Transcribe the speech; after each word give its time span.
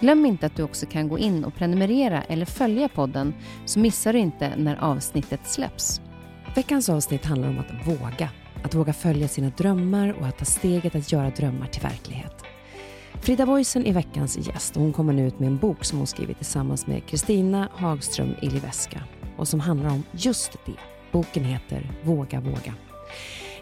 Glöm 0.00 0.26
inte 0.26 0.46
att 0.46 0.56
du 0.56 0.62
också 0.62 0.86
kan 0.86 1.08
gå 1.08 1.18
in 1.18 1.44
och 1.44 1.54
prenumerera 1.54 2.22
eller 2.22 2.46
följa 2.46 2.88
podden 2.88 3.34
så 3.64 3.78
missar 3.80 4.12
du 4.12 4.18
inte 4.18 4.56
när 4.56 4.76
avsnittet 4.76 5.40
släpps. 5.44 6.00
Veckans 6.54 6.88
avsnitt 6.88 7.24
handlar 7.24 7.48
om 7.48 7.58
att 7.58 7.88
våga. 7.88 8.30
Att 8.64 8.74
våga 8.74 8.92
följa 8.92 9.28
sina 9.28 9.50
drömmar 9.56 10.16
och 10.20 10.26
att 10.26 10.38
ta 10.38 10.44
steget 10.44 10.94
att 10.94 11.12
göra 11.12 11.30
drömmar 11.30 11.66
till 11.66 11.82
verklighet. 11.82 12.44
Frida 13.20 13.46
Boisen 13.46 13.86
är 13.86 13.92
veckans 13.92 14.38
gäst 14.48 14.76
och 14.76 14.82
hon 14.82 14.92
kommer 14.92 15.12
nu 15.12 15.26
ut 15.26 15.38
med 15.38 15.46
en 15.46 15.56
bok 15.56 15.84
som 15.84 15.98
hon 15.98 16.06
skrivit 16.06 16.36
tillsammans 16.36 16.86
med 16.86 17.06
Kristina 17.06 17.68
Hagström 17.74 18.34
Iliveska 18.42 19.02
och 19.36 19.48
som 19.48 19.60
handlar 19.60 19.90
om 19.90 20.02
just 20.12 20.52
det. 20.66 20.72
Boken 21.12 21.44
heter 21.44 21.90
Våga 22.02 22.40
våga. 22.40 22.74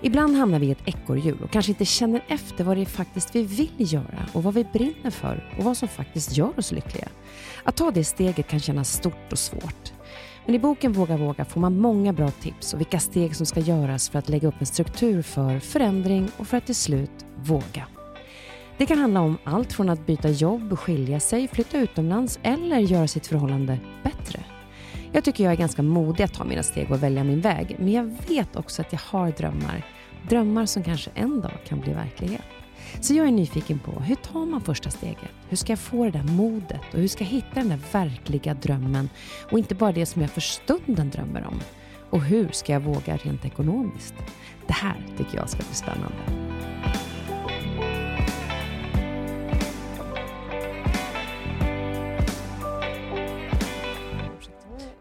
Ibland 0.07 0.37
hamnar 0.37 0.59
vi 0.59 0.67
i 0.67 0.71
ett 0.71 0.89
ekorrhjul 0.89 1.43
och 1.43 1.51
kanske 1.51 1.73
inte 1.73 1.85
känner 1.85 2.25
efter 2.29 2.65
vad 2.65 2.77
det 2.77 2.81
är 2.81 2.87
faktiskt 2.87 3.37
vi 3.37 3.43
vill 3.43 3.93
göra 3.93 4.27
och 4.33 4.43
vad 4.43 4.55
vi 4.55 4.65
brinner 4.65 5.11
för 5.11 5.55
och 5.59 5.65
vad 5.65 5.77
som 5.77 5.89
faktiskt 5.89 6.37
gör 6.37 6.59
oss 6.59 6.73
lyckliga. 6.73 7.09
Att 7.65 7.77
ta 7.77 7.91
det 7.91 8.05
steget 8.05 8.49
kan 8.49 8.61
kännas 8.61 8.93
stort 8.93 9.33
och 9.33 9.39
svårt. 9.39 9.93
Men 10.45 10.55
i 10.55 10.59
boken 10.59 10.93
Våga 10.93 11.17
våga 11.17 11.45
får 11.45 11.61
man 11.61 11.81
många 11.81 12.13
bra 12.13 12.31
tips 12.31 12.75
och 12.75 12.81
vilka 12.81 12.99
steg 12.99 13.37
som 13.37 13.47
ska 13.47 13.61
göras 13.61 14.09
för 14.09 14.19
att 14.19 14.29
lägga 14.29 14.49
upp 14.49 14.55
en 14.59 14.67
struktur 14.67 15.23
för 15.23 15.61
förändring 15.61 16.29
och 16.37 16.49
för 16.49 16.57
att 16.57 16.67
till 16.67 16.75
slut 16.75 17.27
våga. 17.37 17.87
Det 18.79 18.87
kan 18.87 18.99
handla 18.99 19.21
om 19.21 19.39
allt 19.45 19.73
från 19.73 19.89
att 19.89 20.07
byta 20.07 20.29
jobb, 20.29 20.79
skilja 20.79 21.21
sig, 21.21 21.49
flytta 21.49 21.79
utomlands 21.79 22.39
eller 22.43 22.79
göra 22.79 23.09
sitt 23.09 23.27
förhållande 23.27 23.79
bättre. 24.03 24.41
Jag 25.13 25.25
tycker 25.25 25.45
jag 25.45 25.53
är 25.53 25.57
ganska 25.57 25.83
modig 25.83 26.25
att 26.25 26.35
ta 26.35 26.45
mina 26.45 26.63
steg 26.63 26.91
och 26.91 27.03
välja 27.03 27.25
min 27.25 27.41
väg, 27.41 27.77
men 27.79 27.93
jag 27.93 28.17
vet 28.29 28.57
också 28.57 28.83
att 28.83 28.93
jag 28.93 29.01
har 29.01 29.31
drömmar. 29.31 29.96
Drömmar 30.29 30.67
som 30.67 30.83
kanske 30.83 31.11
en 31.15 31.41
dag 31.41 31.59
kan 31.69 31.81
bli 31.81 31.93
verklighet. 31.93 32.43
Så 33.01 33.15
jag 33.15 33.27
är 33.27 33.31
nyfiken 33.31 33.79
på, 33.79 34.01
hur 34.01 34.15
tar 34.15 34.47
man 34.47 34.61
första 34.61 34.91
steget? 34.91 35.31
Hur 35.49 35.57
ska 35.57 35.73
jag 35.73 35.79
få 35.79 36.05
det 36.05 36.11
där 36.11 36.23
modet 36.23 36.81
och 36.93 36.99
hur 36.99 37.09
ska 37.09 37.25
jag 37.25 37.31
hitta 37.31 37.55
den 37.55 37.69
där 37.69 37.81
verkliga 37.93 38.55
drömmen 38.55 39.09
och 39.51 39.59
inte 39.59 39.75
bara 39.75 39.93
det 39.93 40.07
som 40.07 40.23
jag 40.23 40.31
för 40.31 40.41
stunden 40.41 41.11
drömmer 41.11 41.47
om? 41.47 41.61
Och 42.11 42.23
hur 42.23 42.49
ska 42.49 42.73
jag 42.73 42.81
våga 42.81 43.17
rent 43.17 43.45
ekonomiskt? 43.45 44.15
Det 44.67 44.73
här 44.73 45.07
tycker 45.19 45.37
jag 45.37 45.51
ska 45.51 45.59
bli 45.59 45.75
spännande. 45.75 46.17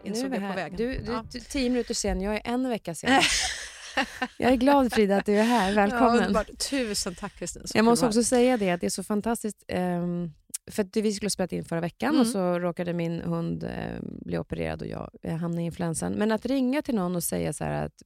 Nu 0.04 0.20
är 0.20 0.28
vi 0.28 0.38
här. 0.38 0.70
Du, 0.70 0.98
du, 0.98 1.22
du, 1.32 1.40
tio 1.40 1.70
minuter 1.70 1.94
sen, 1.94 2.20
jag 2.20 2.34
är 2.34 2.42
en 2.44 2.68
vecka 2.68 2.94
sen. 2.94 3.20
jag 4.38 4.52
är 4.52 4.56
glad 4.56 4.92
Frida 4.92 5.16
att 5.16 5.26
du 5.26 5.34
är 5.36 5.42
här, 5.44 5.68
Ja, 5.68 5.74
välkommen. 5.74 6.18
underbart. 6.18 6.58
Tusen 6.70 7.14
tack 7.14 7.34
Kristin. 7.38 7.62
Jag 7.74 7.84
måste 7.84 8.06
också 8.06 8.22
säga 8.24 8.56
det 8.56 8.70
att 8.70 8.80
det 8.80 8.86
är 8.86 8.90
så 8.90 9.04
fantastiskt. 9.04 9.64
ehm, 9.68 10.30
för 10.70 10.82
att 10.82 10.96
vi 10.96 11.12
skulle 11.12 11.26
ha 11.26 11.30
spelat 11.30 11.52
in 11.52 11.64
förra 11.64 11.80
veckan 11.80 12.08
Mm. 12.08 12.20
och 12.20 12.26
så 12.26 12.58
råkade 12.58 12.92
min 12.92 13.20
hund 13.20 13.64
eh, 13.64 14.00
bli 14.02 14.38
opererad 14.38 14.82
och 14.82 14.88
jag 14.88 15.10
eh, 15.22 15.36
hamnade 15.36 15.62
i 15.62 15.66
influensan. 15.66 16.12
Men 16.12 16.32
att 16.32 16.46
ringa 16.46 16.82
till 16.82 16.94
någon 16.94 17.16
och 17.16 17.24
säga 17.24 17.52
så 17.52 17.64
att 17.64 18.02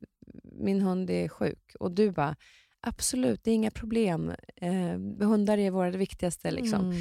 min 0.52 0.80
hund 0.80 1.10
är 1.10 1.28
sjuk 1.28 1.76
och 1.80 1.90
du 1.92 2.10
bara 2.10 2.36
Absolut, 2.82 3.44
det 3.44 3.50
är 3.50 3.54
inga 3.54 3.70
problem. 3.70 4.32
Eh, 4.56 5.26
hundar 5.26 5.58
är 5.58 5.70
våra 5.70 5.90
viktigaste. 5.90 6.50
Liksom. 6.50 6.80
Mm. 6.84 6.96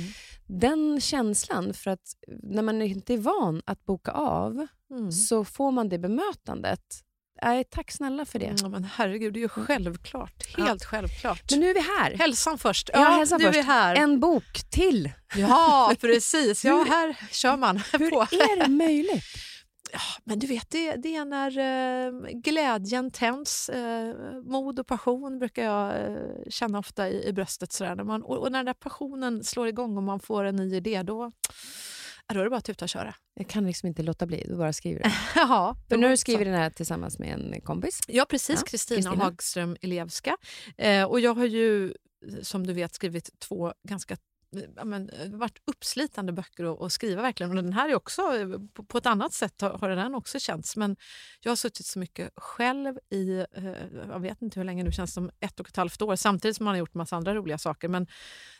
Den 0.47 1.01
känslan, 1.01 1.73
för 1.73 1.91
att 1.91 2.13
när 2.43 2.61
man 2.61 2.81
inte 2.81 3.13
är 3.13 3.17
van 3.17 3.61
att 3.65 3.85
boka 3.85 4.11
av 4.11 4.67
Mm. 4.91 5.11
så 5.11 5.45
får 5.45 5.71
man 5.71 5.89
det 5.89 5.97
bemötandet. 5.99 7.03
Nej, 7.43 7.63
tack 7.63 7.91
snälla 7.91 8.25
för 8.25 8.39
det. 8.39 8.55
Ja, 8.61 8.69
men 8.69 8.83
herregud, 8.83 9.33
det 9.33 9.39
är 9.39 9.41
ju 9.41 9.49
självklart. 9.49 10.57
Helt 10.57 10.85
självklart. 10.85 11.51
Men 11.51 11.59
nu 11.59 11.69
är 11.69 11.73
vi 11.73 11.79
här. 11.79 12.13
Hälsan 12.13 12.57
först. 12.57 12.89
Ja, 12.93 12.99
Ja, 12.99 13.09
hälsan 13.09 13.39
du 13.39 13.45
först. 13.45 13.59
är 13.59 13.63
här. 13.63 13.95
En 13.95 14.19
bok 14.19 14.61
till. 14.71 15.11
Ja, 15.35 15.93
precis. 16.01 16.65
Ja, 16.65 16.77
Hur- 16.77 16.85
här 16.85 17.15
kör 17.31 17.57
man 17.57 17.77
Hur 17.99 18.09
på. 18.09 18.21
är 18.21 18.59
det 18.63 18.69
möjligt? 18.69 19.23
Ja, 19.91 19.99
men 20.23 20.39
du 20.39 20.47
vet, 20.47 20.69
det, 20.69 20.95
det 20.95 21.15
är 21.15 21.25
när 21.25 21.57
eh, 21.57 22.11
glädjen 22.41 23.11
tänds. 23.11 23.69
Eh, 23.69 24.13
mod 24.45 24.79
och 24.79 24.87
passion 24.87 25.39
brukar 25.39 25.63
jag 25.63 25.89
eh, 26.11 26.17
känna 26.49 26.79
ofta 26.79 27.09
i, 27.09 27.27
i 27.27 27.33
bröstet. 27.33 27.71
Sådär. 27.73 27.95
När 27.95 28.03
man, 28.03 28.23
och, 28.23 28.37
och 28.37 28.51
när 28.51 28.59
den 28.59 28.65
där 28.65 28.73
passionen 28.73 29.43
slår 29.43 29.67
igång 29.67 29.97
och 29.97 30.03
man 30.03 30.19
får 30.19 30.43
en 30.43 30.55
ny 30.55 30.75
idé, 30.75 31.03
då, 31.03 31.31
ja, 31.31 31.31
då 32.33 32.39
är 32.39 32.43
det 32.43 32.49
bara 32.49 32.57
att 32.57 32.65
tuta 32.65 32.85
och 32.85 32.89
köra. 32.89 33.15
Jag 33.33 33.47
kan 33.47 33.65
liksom 33.67 33.87
inte 33.87 34.03
låta 34.03 34.25
bli, 34.25 34.45
du 34.47 34.55
bara 34.55 34.73
skriver 34.73 35.03
det. 35.03 35.11
Ja, 35.35 35.75
För 35.89 35.97
nu 35.97 36.07
du 36.17 36.17
så. 36.45 36.51
den 36.51 36.53
här 36.53 36.69
tillsammans 36.69 37.19
med 37.19 37.33
en 37.33 37.61
kompis. 37.61 37.99
Ja, 38.07 38.25
precis. 38.29 38.59
Ja, 38.59 38.65
Kristina 38.65 38.95
Kristina. 38.97 39.23
Hagström 39.23 39.77
Elevska. 39.81 40.37
Eh, 40.77 41.03
och 41.03 41.19
jag 41.19 41.33
har 41.33 41.45
ju, 41.45 41.93
som 42.41 42.67
du 42.67 42.73
vet, 42.73 42.93
skrivit 42.93 43.39
två 43.39 43.73
ganska 43.87 44.17
ja, 44.75 44.85
men, 44.85 45.09
eh, 45.09 45.29
varit 45.29 45.57
uppslitande 45.65 46.31
böcker 46.31 46.63
att, 46.63 46.81
att 46.81 46.91
skriva 46.91 47.21
verkligen. 47.21 47.49
Och 47.49 47.55
den 47.55 47.73
här 47.73 47.89
är 47.89 47.95
också, 47.95 48.21
på, 48.73 48.83
på 48.83 48.97
ett 48.97 49.05
annat 49.05 49.33
sätt 49.33 49.61
har, 49.61 49.69
har 49.69 49.89
den 49.89 50.15
också 50.15 50.39
känts. 50.39 50.75
Men 50.75 50.95
jag 51.41 51.51
har 51.51 51.55
suttit 51.55 51.85
så 51.85 51.99
mycket 51.99 52.31
själv 52.35 52.97
i, 53.09 53.39
eh, 53.39 53.73
jag 54.07 54.19
vet 54.19 54.41
inte 54.41 54.59
hur 54.59 54.65
länge 54.65 54.83
nu, 54.83 54.91
känns 54.91 55.13
som 55.13 55.31
ett 55.39 55.59
och 55.59 55.69
ett 55.69 55.75
halvt 55.75 56.01
år. 56.01 56.15
Samtidigt 56.15 56.57
som 56.57 56.63
man 56.63 56.73
har 56.73 56.79
gjort 56.79 56.93
massa 56.93 57.15
andra 57.15 57.35
roliga 57.35 57.57
saker. 57.57 57.87
Men 57.87 58.07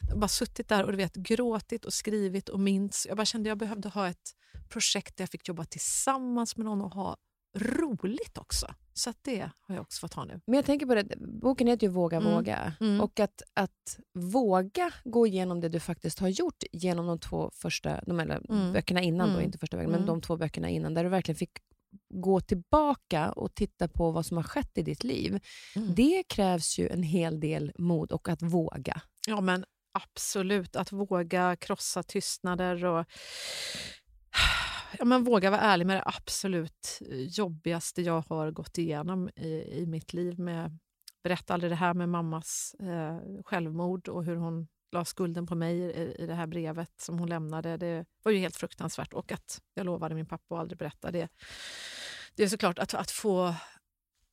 jag 0.01 0.09
har 0.09 0.19
bara 0.19 0.27
suttit 0.27 0.69
där 0.69 0.83
och 0.83 0.91
du 0.91 0.97
vet, 0.97 1.15
gråtit 1.15 1.85
och 1.85 1.93
skrivit 1.93 2.49
och 2.49 2.59
minns. 2.59 3.05
Jag 3.09 3.17
bara 3.17 3.25
kände 3.25 3.47
att 3.47 3.51
jag 3.51 3.57
behövde 3.57 3.89
ha 3.89 4.07
ett 4.07 4.35
projekt 4.69 5.17
där 5.17 5.21
jag 5.21 5.29
fick 5.29 5.47
jobba 5.47 5.65
tillsammans 5.65 6.57
med 6.57 6.65
någon 6.65 6.81
och 6.81 6.93
ha 6.93 7.17
roligt 7.55 8.37
också. 8.37 8.73
Så 8.99 9.13
det 9.21 9.49
har 9.61 9.75
jag 9.75 9.81
också 9.81 9.99
fått 9.99 10.13
ha 10.13 10.25
nu. 10.25 10.41
Men 10.45 10.55
jag 10.55 10.65
tänker 10.65 10.85
på 10.85 10.95
det, 10.95 11.17
boken 11.41 11.67
heter 11.67 11.87
ju 11.87 11.93
Våga 11.93 12.17
Mm. 12.17 12.33
våga. 12.33 12.73
Mm. 12.79 13.01
Och 13.01 13.19
att, 13.19 13.41
att 13.53 13.99
våga 14.13 14.91
gå 15.03 15.27
igenom 15.27 15.59
det 15.61 15.69
du 15.69 15.79
faktiskt 15.79 16.19
har 16.19 16.27
gjort 16.27 16.63
genom 16.71 17.07
de 17.07 17.19
två 17.19 17.51
första 17.53 18.01
de, 18.05 18.19
eller 18.19 18.41
Mm. 18.49 18.73
böckerna 18.73 19.01
innan, 19.01 19.27
då, 19.27 19.33
Mm. 19.33 19.45
inte 19.45 19.57
första 19.57 19.77
böckerna, 19.77 19.91
men 19.91 20.01
Mm. 20.03 20.07
de 20.07 20.21
två 20.21 20.37
böckerna 20.37 20.69
innan, 20.69 20.93
där 20.93 21.03
du 21.03 21.09
verkligen 21.09 21.37
fick 21.37 21.51
gå 22.13 22.39
tillbaka 22.41 23.31
och 23.31 23.55
titta 23.55 23.87
på 23.87 24.11
vad 24.11 24.25
som 24.25 24.37
har 24.37 24.43
skett 24.43 24.77
i 24.77 24.81
ditt 24.83 25.03
liv. 25.03 25.39
Det 25.95 26.23
krävs 26.27 26.79
ju 26.79 26.89
en 26.89 27.03
hel 27.03 27.39
del 27.39 27.71
mod 27.77 28.11
och 28.11 28.29
att 28.29 28.41
våga. 28.41 29.01
Ja, 29.27 29.41
men 29.41 29.65
absolut. 29.91 30.75
Att 30.75 30.91
våga 30.91 31.55
krossa 31.55 32.03
tystnader 32.03 32.85
och 32.85 33.05
ja, 34.99 35.05
men 35.05 35.23
våga 35.23 35.49
vara 35.49 35.61
ärlig 35.61 35.87
med 35.87 35.97
det 35.97 36.03
absolut 36.05 36.99
eh, 37.09 37.17
jobbigaste 37.17 38.01
jag 38.01 38.23
har 38.27 38.51
gått 38.51 38.77
igenom 38.77 39.29
i, 39.35 39.79
i 39.81 39.85
mitt 39.85 40.13
liv. 40.13 40.39
Med, 40.39 40.77
berätta 41.23 41.53
aldrig 41.53 41.71
det 41.71 41.75
här 41.75 41.93
med 41.93 42.09
mammas 42.09 42.75
eh, 42.79 43.17
självmord 43.45 44.07
och 44.07 44.25
hur 44.25 44.35
hon 44.35 44.67
la 44.91 45.05
skulden 45.05 45.47
på 45.47 45.55
mig 45.55 45.79
i, 45.79 46.15
i 46.19 46.25
det 46.25 46.33
här 46.33 46.47
brevet 46.47 47.01
som 47.01 47.19
hon 47.19 47.29
lämnade. 47.29 47.77
Det 47.77 48.05
var 48.23 48.31
ju 48.31 48.37
helt 48.37 48.55
fruktansvärt. 48.55 49.13
Och 49.13 49.31
att 49.31 49.61
jag 49.73 49.85
lovade 49.85 50.15
min 50.15 50.25
pappa 50.25 50.55
att 50.55 50.61
aldrig 50.61 50.77
berätta 50.77 51.11
det. 51.11 51.27
Det 52.35 52.43
är 52.43 52.47
såklart 52.47 52.79
att, 52.79 52.93
att 52.93 53.11
få 53.11 53.55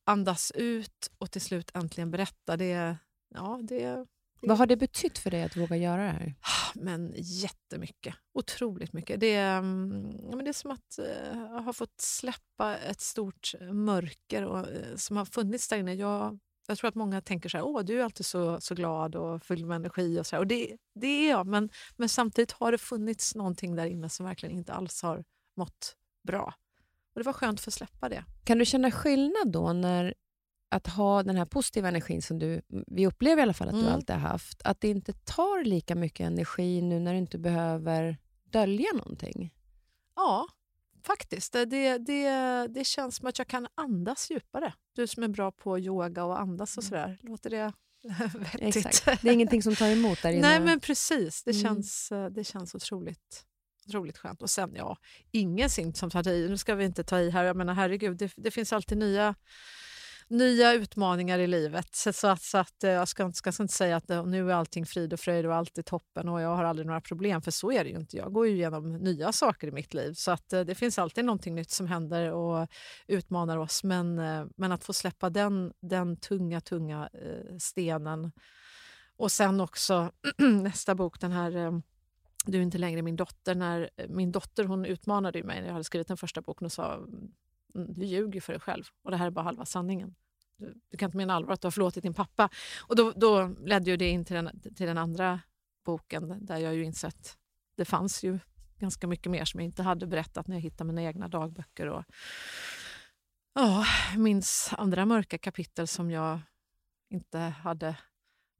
andas 0.03 0.51
ut 0.51 1.11
och 1.17 1.31
till 1.31 1.41
slut 1.41 1.71
äntligen 1.73 2.11
berätta. 2.11 2.57
Det, 2.57 2.97
ja, 3.33 3.59
det, 3.63 4.05
vad 4.41 4.57
har 4.57 4.65
det 4.65 4.77
betytt 4.77 5.17
för 5.17 5.31
dig 5.31 5.43
att 5.43 5.57
våga 5.57 5.75
göra 5.75 6.03
det 6.03 6.11
här? 6.11 6.35
men 6.75 7.13
jättemycket. 7.17 8.15
Otroligt 8.33 8.93
mycket. 8.93 9.19
Det, 9.19 9.33
är, 9.33 9.57
mm, 9.57 10.19
ja, 10.29 10.35
men 10.35 10.45
det 10.45 10.51
är 10.51 10.53
som 10.53 10.71
att 10.71 10.99
eh, 10.99 11.37
jag 11.37 11.61
har 11.61 11.73
fått 11.73 12.01
släppa 12.01 12.77
ett 12.77 13.01
stort 13.01 13.53
mörker 13.71 14.45
och, 14.45 14.59
eh, 14.59 14.95
som 14.95 15.17
har 15.17 15.25
funnits 15.25 15.67
där 15.67 15.77
inne. 15.77 15.93
Jag, 15.93 16.39
jag 16.67 16.77
tror 16.77 16.87
att 16.87 16.95
många 16.95 17.21
tänker 17.21 17.49
så 17.49 17.57
här, 17.57 17.65
åh 17.65 17.83
du 17.83 17.99
är 17.99 18.03
alltid 18.03 18.25
så, 18.25 18.61
så 18.61 18.75
glad 18.75 19.15
och 19.15 19.43
full 19.43 19.65
med 19.65 19.75
energi. 19.75 20.19
Och 20.19 20.27
så 20.27 20.35
här. 20.35 20.41
Och 20.41 20.47
det, 20.47 20.77
det 20.95 21.07
är 21.07 21.29
jag, 21.29 21.47
men, 21.47 21.69
men 21.95 22.09
samtidigt 22.09 22.51
har 22.51 22.71
det 22.71 22.77
funnits 22.77 23.35
någonting 23.35 23.75
där 23.75 23.85
inne 23.85 24.09
som 24.09 24.25
verkligen 24.25 24.55
inte 24.55 24.73
alls 24.73 25.01
har 25.01 25.23
mått 25.57 25.95
bra. 26.27 26.53
Och 27.13 27.19
Det 27.19 27.25
var 27.25 27.33
skönt 27.33 27.59
att 27.59 27.63
få 27.65 27.71
släppa 27.71 28.09
det. 28.09 28.23
Kan 28.43 28.57
du 28.57 28.65
känna 28.65 28.91
skillnad 28.91 29.51
då 29.51 29.73
när 29.73 30.13
att 30.69 30.87
ha 30.87 31.23
den 31.23 31.35
här 31.35 31.45
positiva 31.45 31.87
energin 31.87 32.21
som 32.21 32.39
du, 32.39 32.61
vi 32.87 33.07
upplever 33.07 33.39
i 33.41 33.43
alla 33.43 33.53
fall 33.53 33.67
att 33.67 33.73
Mm. 33.73 33.85
du 33.85 33.91
alltid 33.91 34.15
har 34.15 34.29
haft, 34.29 34.61
att 34.63 34.81
det 34.81 34.87
inte 34.89 35.13
tar 35.13 35.63
lika 35.63 35.95
mycket 35.95 36.19
energi 36.27 36.81
nu 36.81 36.99
när 36.99 37.11
du 37.13 37.19
inte 37.19 37.37
behöver 37.37 38.17
dölja 38.51 38.87
någonting? 38.93 39.53
Ja, 40.15 40.47
faktiskt. 41.05 41.53
Det, 41.53 41.65
det, 41.97 42.67
det, 42.67 42.83
känns 42.87 43.15
som 43.15 43.27
att 43.27 43.37
jag 43.37 43.47
kan 43.47 43.67
andas 43.75 44.31
djupare. 44.31 44.73
Du 44.95 45.07
som 45.07 45.23
är 45.23 45.27
bra 45.27 45.51
på 45.51 45.79
yoga 45.79 46.23
och 46.23 46.39
andas 46.39 46.77
och 46.77 46.83
sådär. 46.83 47.17
Låter 47.21 47.49
det 47.49 47.73
vettigt? 48.39 48.75
Exakt. 48.85 49.21
Det 49.21 49.29
är 49.29 49.33
ingenting 49.33 49.63
som 49.63 49.75
tar 49.75 49.87
emot 49.89 50.21
där 50.21 50.31
inne? 50.31 50.41
Nej, 50.41 50.59
men 50.59 50.79
precis. 50.79 51.43
Det, 51.43 51.51
Mm. 51.51 51.63
känns, 51.63 52.11
eh, 52.11 52.25
det 52.25 52.43
känns 52.43 52.75
otroligt, 52.75 53.45
otroligt 53.87 54.17
skönt. 54.17 54.41
Och 54.41 54.49
sen, 54.49 54.71
ja, 54.75 54.97
ingenting 55.31 55.93
som 55.93 56.09
tar 56.09 56.27
i. 56.27 56.49
Nu 56.49 56.57
ska 56.57 56.75
vi 56.75 56.85
inte 56.85 57.03
ta 57.03 57.19
i 57.19 57.29
här. 57.29 57.43
Jag 57.43 57.55
menar, 57.57 57.73
herregud, 57.73 58.17
det, 58.17 58.33
det 58.37 58.51
finns 58.51 58.73
alltid 58.73 58.97
nya 58.97 59.35
nya 60.29 60.73
utmaningar 60.73 61.39
i 61.39 61.47
livet. 61.47 61.95
Så, 61.95 62.13
så, 62.13 62.27
att, 62.27 62.41
så 62.41 62.57
att, 62.57 62.83
eh, 62.83 62.91
jag 62.91 63.07
ska, 63.07 63.23
inte- 63.23 63.37
ska 63.37 63.49
inte 63.49 63.73
säga 63.73 63.95
att 63.95 64.09
eh, 64.09 64.25
nu 64.25 64.51
är 64.51 64.55
allting 64.55 64.85
frid 64.85 65.13
och 65.13 65.19
fröjd 65.19 65.45
och 65.45 65.55
allt 65.55 65.77
är 65.77 65.81
toppen 65.81 66.29
och 66.29 66.41
jag 66.41 66.55
har 66.55 66.63
aldrig 66.63 66.87
några 66.87 67.01
problem, 67.01 67.41
för 67.41 67.51
så 67.51 67.71
är 67.71 67.83
det 67.83 67.89
ju 67.89 67.95
inte. 67.95 68.17
Jag 68.17 68.33
går 68.33 68.47
ju 68.47 68.53
igenom 68.53 68.93
nya 68.93 69.31
saker 69.31 69.67
i 69.67 69.71
mitt 69.71 69.93
liv. 69.93 70.13
Så 70.13 70.31
att, 70.31 70.53
eh, 70.53 70.61
det 70.61 70.75
finns 70.75 70.99
alltid 70.99 71.25
någonting 71.25 71.55
nytt 71.55 71.71
som 71.71 71.87
händer 71.87 72.31
och 72.31 72.67
utmanar 73.07 73.57
oss. 73.57 73.83
Men, 73.83 74.15
men 74.57 74.71
att 74.71 74.83
få 74.83 74.93
släppa 74.93 75.29
den, 75.29 75.73
den 75.81 76.17
tunga, 76.17 76.61
tunga 76.61 77.09
stenen. 77.59 78.31
Och 79.17 79.31
sen 79.31 79.61
också 79.61 80.11
nästa 80.37 80.95
bok, 80.95 81.19
den 81.19 81.31
här 81.31 81.81
du 82.45 82.57
är 82.57 82.61
inte 82.61 82.77
längre 82.77 83.01
min 83.01 83.15
dotter. 83.15 83.55
När 83.55 83.89
min 84.07 84.31
dotter 84.31 84.63
hon 84.63 84.85
utmanade 84.85 85.43
mig 85.43 85.59
när 85.59 85.67
jag 85.67 85.73
hade 85.73 85.83
skrivit 85.83 86.07
den 86.07 86.17
första 86.17 86.41
boken 86.41 86.65
och 86.65 86.71
sa 86.71 86.93
mm, 86.93 87.31
du 87.77 88.05
ljuger 88.05 88.41
för 88.41 88.53
dig 88.53 88.59
själv 88.59 88.83
och 89.03 89.11
det 89.11 89.17
här 89.17 89.27
är 89.27 89.31
bara 89.31 89.45
halva 89.45 89.65
sanningen. 89.65 90.15
Du, 90.57 90.73
du 90.89 90.97
kan 90.97 91.07
inte 91.07 91.17
mena 91.17 91.33
allvar 91.33 91.53
att 91.53 91.61
du 91.61 91.65
har 91.65 91.71
förlåtit 91.71 92.03
din 92.03 92.13
pappa. 92.13 92.49
Och 92.87 92.95
då, 92.95 93.11
då 93.11 93.55
ledde 93.65 93.91
ju 93.91 93.97
det 93.97 94.09
in 94.09 94.25
till 94.25 94.35
den, 94.35 94.59
till 94.59 94.87
den 94.87 94.97
andra 94.97 95.39
boken 95.85 96.45
där 96.45 96.57
jag 96.57 96.75
ju 96.75 96.83
insett 96.83 97.37
det 97.77 97.85
fanns 97.85 98.23
ju 98.23 98.39
ganska 98.77 99.07
mycket 99.07 99.31
mer 99.31 99.45
som 99.45 99.59
jag 99.59 99.65
inte 99.65 99.83
hade 99.83 100.07
berättat 100.07 100.47
när 100.47 100.55
jag 100.55 100.61
hittade 100.61 100.87
mina 100.87 101.01
egna 101.01 101.27
dagböcker. 101.27 101.87
Och, 101.87 102.03
ja, 103.53 103.85
minns 104.17 104.73
andra 104.77 105.05
mörka 105.05 105.37
kapitel 105.37 105.87
som 105.87 106.11
jag 106.11 106.39
inte 107.09 107.39
hade 107.39 107.97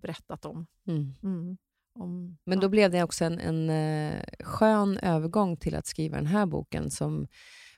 berättat 0.01 0.45
om. 0.45 0.67
Mm. 0.87 1.15
Mm. 1.23 1.57
om 1.93 2.37
Men 2.43 2.59
då 2.59 2.69
blev 2.69 2.91
det 2.91 3.03
också 3.03 3.25
en, 3.25 3.39
en 3.39 3.69
eh, 3.69 4.23
skön 4.39 4.97
övergång 4.97 5.57
till 5.57 5.75
att 5.75 5.87
skriva 5.87 6.17
den 6.17 6.25
här 6.27 6.45
boken 6.45 6.91
som 6.91 7.27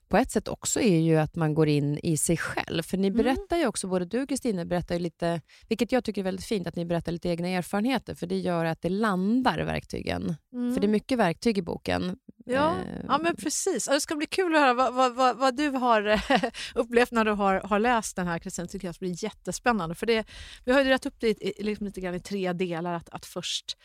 på 0.10 0.18
ett 0.18 0.32
sätt 0.32 0.48
också 0.48 0.80
är 0.82 1.00
ju 1.00 1.16
att 1.18 1.36
man 1.36 1.54
går 1.54 1.68
in 1.68 2.00
i 2.04 2.18
sig 2.18 2.38
själv. 2.38 2.84
För 2.84 2.98
ni 2.98 3.08
Mm. 3.08 3.18
berättar 3.18 3.58
ju 3.58 3.68
också, 3.68 3.88
både 3.88 4.06
du 4.06 4.22
och 4.22 4.30
Kristina 4.30 4.66
berättar 4.66 4.96
ju 4.96 5.02
lite, 5.02 5.42
vilket 5.68 5.92
jag 5.92 6.04
tycker 6.04 6.22
är 6.22 6.24
väldigt 6.24 6.46
fint, 6.46 6.68
att 6.68 6.76
ni 6.76 6.86
berättar 6.86 7.12
lite 7.12 7.30
egna 7.30 7.48
erfarenheter, 7.48 8.16
för 8.16 8.28
det 8.28 8.38
gör 8.38 8.66
att 8.66 8.82
det 8.82 8.90
landar 8.90 9.60
verktygen. 9.60 10.36
Mm. 10.54 10.74
För 10.74 10.82
det 10.82 10.88
är 10.88 10.90
mycket 10.90 11.18
verktyg 11.18 11.58
i 11.58 11.62
boken. 11.62 12.18
Ja, 12.46 12.76
Eh, 12.76 13.04
ja 13.08 13.18
men 13.18 13.36
precis. 13.36 13.86
Det 13.88 14.02
ska 14.02 14.16
bli 14.16 14.26
kul 14.26 14.56
att 14.56 14.62
höra 14.62 14.74
vad, 14.74 14.94
vad, 14.94 15.16
vad, 15.16 15.38
vad 15.38 15.58
du 15.58 15.70
har 15.70 16.22
upplevt 16.76 17.12
när 17.12 17.26
du 17.26 17.32
har, 17.32 17.60
har 17.62 17.80
läst 17.80 18.16
den 18.16 18.28
här, 18.28 18.40
Kristin. 18.40 18.68
tycker 18.68 18.88
jag 18.88 18.96
ska 18.96 19.06
bli 19.06 19.16
jättespännande. 19.18 19.96
För 19.96 20.06
det, 20.06 20.26
vi 20.66 20.72
har 20.72 20.80
ju 20.80 20.84
delat 20.86 21.06
upp 21.06 21.16
det 21.20 21.28
i- 21.44 21.64
liksom 21.64 21.86
lite 21.86 22.02
grann 22.02 22.16
i 22.16 22.20
tre 22.20 22.54
delar. 22.54 22.94
Att, 22.94 23.10
att 23.10 23.26
först 23.26 23.78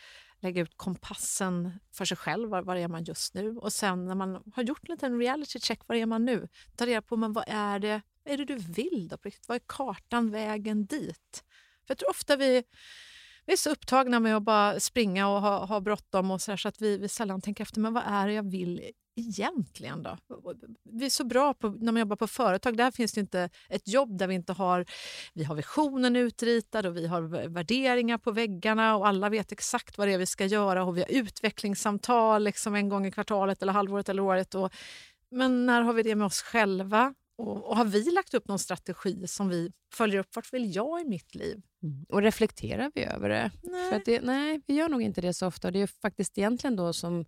lägga 0.45 0.61
ut 0.61 0.77
kompassen 0.77 1.79
för 1.91 2.05
sig 2.05 2.17
själv, 2.17 2.49
var, 2.49 2.61
var 2.61 2.75
är 2.75 2.87
man 2.87 3.03
just 3.03 3.33
nu? 3.33 3.57
Och 3.57 3.73
sen 3.73 4.05
när 4.05 4.15
man 4.15 4.43
har 4.55 4.63
gjort 4.63 4.89
en 4.89 4.93
liten 4.93 5.19
reality 5.19 5.59
check, 5.59 5.79
var 5.87 5.95
är 5.95 6.05
man 6.05 6.25
nu? 6.25 6.47
Ta 6.75 6.85
reda 6.85 7.01
på 7.01 7.17
men 7.17 7.33
vad 7.33 7.43
är 7.47 7.79
det, 7.79 8.01
vad 8.23 8.33
är 8.33 8.37
det 8.37 8.45
du 8.45 8.55
vill 8.55 9.07
då? 9.07 9.17
Vad 9.47 9.55
är 9.55 9.61
kartan, 9.67 10.31
vägen 10.31 10.85
dit? 10.85 11.43
För 11.87 11.91
jag 11.91 11.97
tror 11.97 12.09
ofta 12.09 12.35
vi, 12.35 12.63
vi 13.45 13.53
är 13.53 13.57
så 13.57 13.69
upptagna 13.69 14.19
med 14.19 14.35
att 14.35 14.43
bara 14.43 14.79
springa 14.79 15.29
och 15.29 15.41
ha, 15.41 15.65
ha 15.65 15.79
bråttom 15.79 16.31
och 16.31 16.41
så, 16.41 16.51
där, 16.51 16.57
så 16.57 16.67
att 16.67 16.81
vi, 16.81 16.97
vi 16.97 17.07
sällan 17.07 17.41
tänker 17.41 17.63
efter. 17.63 17.79
Men 17.81 17.93
vad 17.93 18.03
är 18.07 18.27
det 18.27 18.33
jag 18.33 18.51
vill 18.51 18.91
egentligen 19.15 20.03
då? 20.03 20.17
Vi 20.83 21.05
är 21.05 21.09
så 21.09 21.23
bra 21.23 21.53
på, 21.53 21.69
när 21.69 21.91
man 21.91 21.99
jobbar 21.99 22.15
på 22.15 22.27
företag. 22.27 22.77
Där 22.77 22.91
finns 22.91 23.11
det 23.13 23.21
inte 23.21 23.49
ett 23.69 23.87
jobb 23.87 24.17
där 24.17 24.27
vi 24.27 24.35
inte 24.35 24.53
har... 24.53 24.85
Vi 25.33 25.43
har 25.43 25.55
visionen 25.55 26.15
utritad 26.15 26.85
och 26.85 26.97
vi 26.97 27.07
har 27.07 27.21
värderingar 27.47 28.17
på 28.17 28.31
väggarna 28.31 28.95
och 28.95 29.07
alla 29.07 29.29
vet 29.29 29.51
exakt 29.51 29.97
vad 29.97 30.07
det 30.07 30.13
är 30.13 30.17
vi 30.17 30.25
ska 30.25 30.45
göra 30.45 30.83
och 30.83 30.97
vi 30.97 31.01
har 31.01 31.11
utvecklingssamtal 31.11 32.43
liksom 32.43 32.75
en 32.75 32.89
gång 32.89 33.05
i 33.05 33.11
kvartalet 33.11 33.61
eller 33.61 33.73
halvåret 33.73 34.09
eller 34.09 34.21
året. 34.21 34.55
Och, 34.55 34.73
men 35.31 35.65
när 35.65 35.81
har 35.81 35.93
vi 35.93 36.03
det 36.03 36.15
med 36.15 36.25
oss 36.25 36.41
själva? 36.41 37.13
Och, 37.37 37.69
och 37.69 37.77
har 37.77 37.85
vi 37.85 38.11
lagt 38.11 38.33
upp 38.33 38.47
någon 38.47 38.59
strategi 38.59 39.27
som 39.27 39.49
vi 39.49 39.71
följer 39.93 40.19
upp? 40.19 40.35
Vart 40.35 40.53
vill 40.53 40.75
jag 40.75 41.01
i 41.01 41.05
mitt 41.05 41.35
liv? 41.35 41.61
Mm. 41.83 42.05
Och 42.09 42.21
reflekterar 42.21 42.91
vi 42.95 43.03
över 43.03 43.29
det? 43.29 43.51
Nej. 43.63 44.01
Det? 44.05 44.21
Nej, 44.21 44.61
vi 44.67 44.73
gör 44.73 44.89
nog 44.89 45.01
inte 45.01 45.21
det 45.21 45.33
så 45.33 45.47
ofta. 45.47 45.71
Det 45.71 45.81
är 45.81 45.87
faktiskt 45.87 46.37
egentligen 46.37 46.75
då 46.75 46.93
som, 46.93 47.25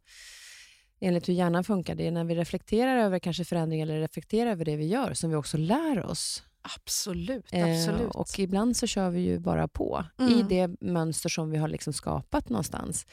enligt 1.00 1.30
hur 1.30 1.34
hjärnan 1.34 1.64
funkar, 1.64 1.96
det 1.96 2.08
är 2.08 2.12
när 2.12 2.24
vi 2.24 2.36
reflekterar 2.36 2.98
över 2.98 3.20
kanske 3.20 3.46
förändringar 3.46 3.88
eller 3.88 4.00
reflekterar 4.00 4.52
över 4.52 4.66
det 4.66 4.76
vi 4.76 4.86
gör 4.88 5.14
som 5.14 5.30
vi 5.30 5.36
också 5.36 5.58
lär 5.58 6.06
oss. 6.06 6.44
Absolut. 6.76 7.46
Eh, 7.52 7.72
absolut. 7.72 8.16
och 8.16 8.40
ibland 8.40 8.78
så 8.78 8.88
kör 8.88 9.10
vi 9.10 9.20
ju 9.22 9.40
bara 9.40 9.68
på 9.68 10.06
Mm. 10.20 10.34
i 10.34 10.42
det 10.42 10.76
mönster 10.82 11.30
som 11.30 11.52
vi 11.52 11.58
har 11.58 11.68
liksom 11.68 11.94
skapat 11.94 12.50
någonstans. 12.50 13.06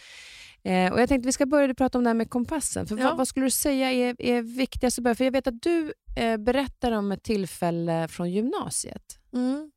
Eh, 0.62 0.92
och 0.92 1.00
Jag 1.00 1.08
tänkte 1.08 1.26
vi 1.26 1.32
ska 1.32 1.46
börja 1.46 1.74
prata 1.74 1.98
om 1.98 2.04
det 2.04 2.10
här 2.10 2.14
med 2.14 2.30
kompassen. 2.30 2.86
För 2.86 2.98
Ja. 2.98 3.04
vad, 3.08 3.16
vad 3.16 3.28
skulle 3.28 3.46
du 3.46 3.50
säga 3.50 3.92
är, 3.92 4.16
är 4.18 4.42
viktigast 4.42 4.98
att 4.98 5.02
börja? 5.04 5.14
För 5.14 5.24
jag 5.24 5.32
vet 5.32 5.46
att 5.46 5.62
du 5.62 5.92
eh, 6.16 6.36
berättar 6.36 6.92
om 6.92 7.12
ett 7.12 7.22
tillfälle 7.22 8.08
från 8.08 8.30
gymnasiet. 8.30 9.18
Mm. 9.32 9.70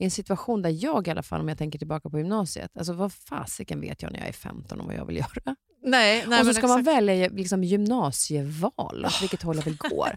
I 0.00 0.04
en 0.04 0.10
situation 0.10 0.62
där 0.62 0.84
jag 0.84 1.08
i 1.08 1.10
alla 1.10 1.22
fall, 1.22 1.40
om 1.40 1.48
jag 1.48 1.58
tänker 1.58 1.78
tillbaka 1.78 2.10
på 2.10 2.18
gymnasiet, 2.18 2.70
alltså 2.76 2.92
vad 2.92 3.12
fasiken 3.12 3.80
vet 3.80 4.02
jag 4.02 4.12
när 4.12 4.18
jag 4.18 4.28
är 4.28 4.32
15 4.32 4.80
om 4.80 4.86
vad 4.86 4.96
jag 4.96 5.06
vill 5.06 5.16
göra? 5.16 5.56
Nej, 5.82 6.24
nej, 6.28 6.40
och 6.40 6.46
så 6.46 6.54
ska 6.54 6.66
man 6.66 6.82
välja 6.82 7.28
liksom, 7.28 7.64
gymnasieval, 7.64 9.04
åt 9.06 9.22
vilket 9.22 9.42
håll 9.42 9.56
jag 9.66 9.76
går. 9.76 9.90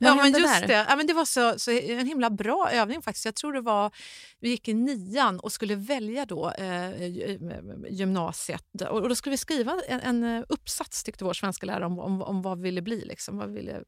Vad 0.00 0.10
Ja, 0.10 0.14
men 0.14 0.32
just 0.32 0.60
där? 0.60 0.66
det. 0.66 0.86
Ja, 0.88 0.96
men 0.96 1.06
det 1.06 1.12
var 1.12 1.24
så, 1.24 1.58
så 1.58 1.70
en 1.70 2.06
himla 2.06 2.30
bra 2.30 2.70
övning 2.72 3.02
faktiskt. 3.02 3.24
Jag 3.24 3.34
tror 3.34 3.52
det 3.52 3.60
var, 3.60 3.90
vi 4.40 4.48
gick 4.48 4.68
i 4.68 4.74
nian 4.74 5.40
och 5.40 5.52
skulle 5.52 5.74
välja 5.74 6.26
då 6.26 6.50
eh, 6.50 6.64
gy- 6.98 7.86
gymnasiet. 7.90 8.64
Och, 8.90 9.00
och 9.00 9.08
då 9.08 9.14
skulle 9.14 9.30
vi 9.30 9.36
skriva 9.36 9.80
en, 9.88 10.00
en 10.24 10.44
uppsats 10.48 11.04
tyckte 11.04 11.24
vår 11.24 11.32
svenska 11.32 11.66
lärare 11.66 11.86
om, 11.86 11.98
om, 11.98 12.22
om 12.22 12.42
vad 12.42 12.58
vi 12.58 12.62
ville 12.62 12.82
bli, 12.82 13.04
liksom, 13.04 13.38
vad 13.38 13.48
vi 13.48 13.54
ville 13.54 13.82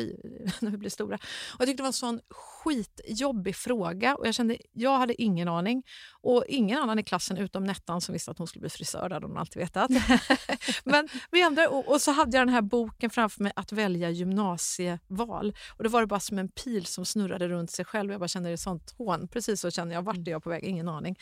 bli 0.00 0.16
när 0.60 0.70
vi 0.70 0.76
blev 0.76 0.90
stora. 0.90 1.14
Och 1.16 1.56
jag 1.58 1.68
tyckte 1.68 1.80
det 1.80 1.82
var 1.82 1.88
en 1.88 1.92
sån 1.92 2.20
skitjobbig 2.30 3.56
fråga 3.56 4.16
och 4.16 4.26
jag 4.26 4.34
kände, 4.34 4.56
jag 4.72 4.98
hade 4.98 5.22
ingen 5.22 5.48
aning. 5.48 5.82
Och 6.22 6.44
ingen 6.48 6.78
annan 6.78 6.98
i 6.98 7.02
klassen 7.02 7.36
utom 7.36 7.64
Nettan 7.64 8.00
som 8.00 8.12
visste 8.12 8.30
att 8.30 8.38
hon 8.38 8.46
skulle 8.46 8.60
bli 8.60 8.70
frisör, 8.70 9.08
det 9.08 9.14
hade 9.14 9.26
hon 9.26 9.36
alltid 9.36 9.62
vetat. 9.62 9.90
Men 10.84 11.08
vi 11.30 11.42
andra, 11.42 11.68
och, 11.68 11.88
och 11.88 12.00
så 12.00 12.10
hade 12.10 12.36
jag 12.36 12.46
den 12.46 12.54
här 12.54 12.62
boken 12.62 13.10
framför 13.10 13.42
mig 13.42 13.52
att 13.56 13.72
välja 13.72 14.10
gymnasieval. 14.10 15.56
Och 15.76 15.84
då 15.84 15.90
var 15.90 16.00
det 16.00 16.06
bara 16.06 16.20
som 16.20 16.38
en 16.38 16.48
pil 16.48 16.86
som 16.86 17.04
snurrade 17.04 17.48
runt 17.48 17.70
sig 17.70 17.84
själv. 17.84 18.10
Jag 18.10 18.20
bara 18.20 18.28
kände 18.28 18.48
det 18.48 18.52
är 18.52 18.56
sånt 18.56 18.94
hån. 18.98 19.28
Precis 19.28 19.60
så 19.60 19.70
kände 19.70 19.94
jag. 19.94 20.02
Vart 20.02 20.16
är 20.16 20.30
jag 20.30 20.42
på 20.42 20.50
väg? 20.50 20.64
Ingen 20.64 20.88
aning. 20.88 21.16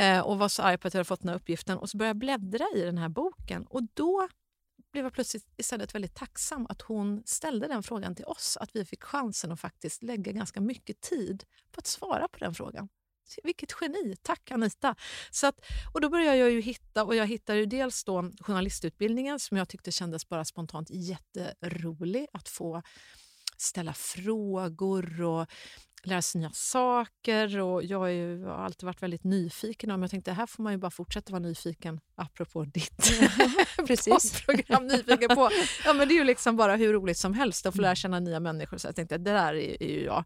Eh, 0.00 0.20
och 0.20 0.38
var 0.38 0.48
så 0.48 0.62
arg 0.62 0.78
på 0.78 0.88
att 0.88 0.94
jag 0.94 0.98
hade 0.98 1.08
fått 1.08 1.20
den 1.20 1.28
här 1.28 1.36
uppgiften. 1.36 1.78
Och 1.78 1.90
så 1.90 1.96
började 1.96 2.10
jag 2.10 2.40
bläddra 2.40 2.64
i 2.76 2.80
den 2.80 2.98
här 2.98 3.08
boken. 3.08 3.66
Och 3.66 3.82
då 3.94 4.28
blev 4.92 5.04
jag 5.04 5.12
plötsligt 5.12 5.44
istället 5.56 5.94
väldigt 5.94 6.14
tacksam 6.14 6.66
att 6.68 6.82
hon 6.82 7.22
ställde 7.26 7.68
den 7.68 7.82
frågan 7.82 8.14
till 8.14 8.24
oss. 8.24 8.56
Att 8.60 8.76
vi 8.76 8.84
fick 8.84 9.02
chansen 9.02 9.52
att 9.52 9.60
faktiskt 9.60 10.02
lägga 10.02 10.32
ganska 10.32 10.60
mycket 10.60 11.00
tid 11.00 11.44
på 11.72 11.78
att 11.78 11.86
svara 11.86 12.28
på 12.28 12.38
den 12.38 12.54
frågan. 12.54 12.88
Vilket 13.42 13.74
geni! 13.80 14.16
Tack 14.22 14.50
Anita! 14.50 14.94
Så 15.30 15.46
att, 15.46 15.60
och 15.94 16.00
då 16.00 16.08
började 16.08 16.36
jag 16.36 16.50
ju 16.50 16.60
hitta, 16.60 17.04
och 17.04 17.16
jag 17.16 17.26
hittade 17.26 17.58
ju 17.58 17.66
dels 17.66 18.04
då 18.04 18.30
journalistutbildningen 18.40 19.40
som 19.40 19.56
jag 19.56 19.68
tyckte 19.68 19.92
kändes 19.92 20.28
bara 20.28 20.44
spontant 20.44 20.90
jätterolig 20.90 22.26
att 22.32 22.48
få 22.48 22.82
ställa 23.56 23.94
frågor 23.94 25.22
och 25.22 25.46
lära 26.06 26.22
sig 26.22 26.40
nya 26.40 26.50
saker 26.52 27.58
och 27.58 27.84
jag 27.84 28.08
är 28.08 28.12
ju, 28.12 28.44
har 28.44 28.54
alltid 28.54 28.86
varit 28.86 29.02
väldigt 29.02 29.24
nyfiken. 29.24 29.90
Men 29.90 30.02
jag 30.02 30.10
tänkte 30.10 30.32
här 30.32 30.46
får 30.46 30.62
man 30.62 30.72
ju 30.72 30.78
bara 30.78 30.90
fortsätta 30.90 31.32
vara 31.32 31.42
nyfiken, 31.42 32.00
apropå 32.14 32.64
ditt 32.64 33.10
Precis. 33.86 34.42
program 34.46 34.86
Nyfiken 34.86 35.28
på. 35.28 35.50
Ja, 35.84 35.92
men 35.92 36.08
det 36.08 36.14
är 36.14 36.18
ju 36.18 36.24
liksom 36.24 36.56
bara 36.56 36.76
hur 36.76 36.92
roligt 36.92 37.18
som 37.18 37.34
helst 37.34 37.66
att 37.66 37.76
få 37.76 37.82
lära 37.82 37.94
känna 37.94 38.20
nya 38.20 38.40
människor. 38.40 38.78
Så 38.78 38.88
jag 38.88 38.96
tänkte 38.96 39.18
det 39.18 39.32
där 39.32 39.54
är, 39.54 39.82
är 39.82 39.88
ju 39.88 40.04
jag. 40.04 40.24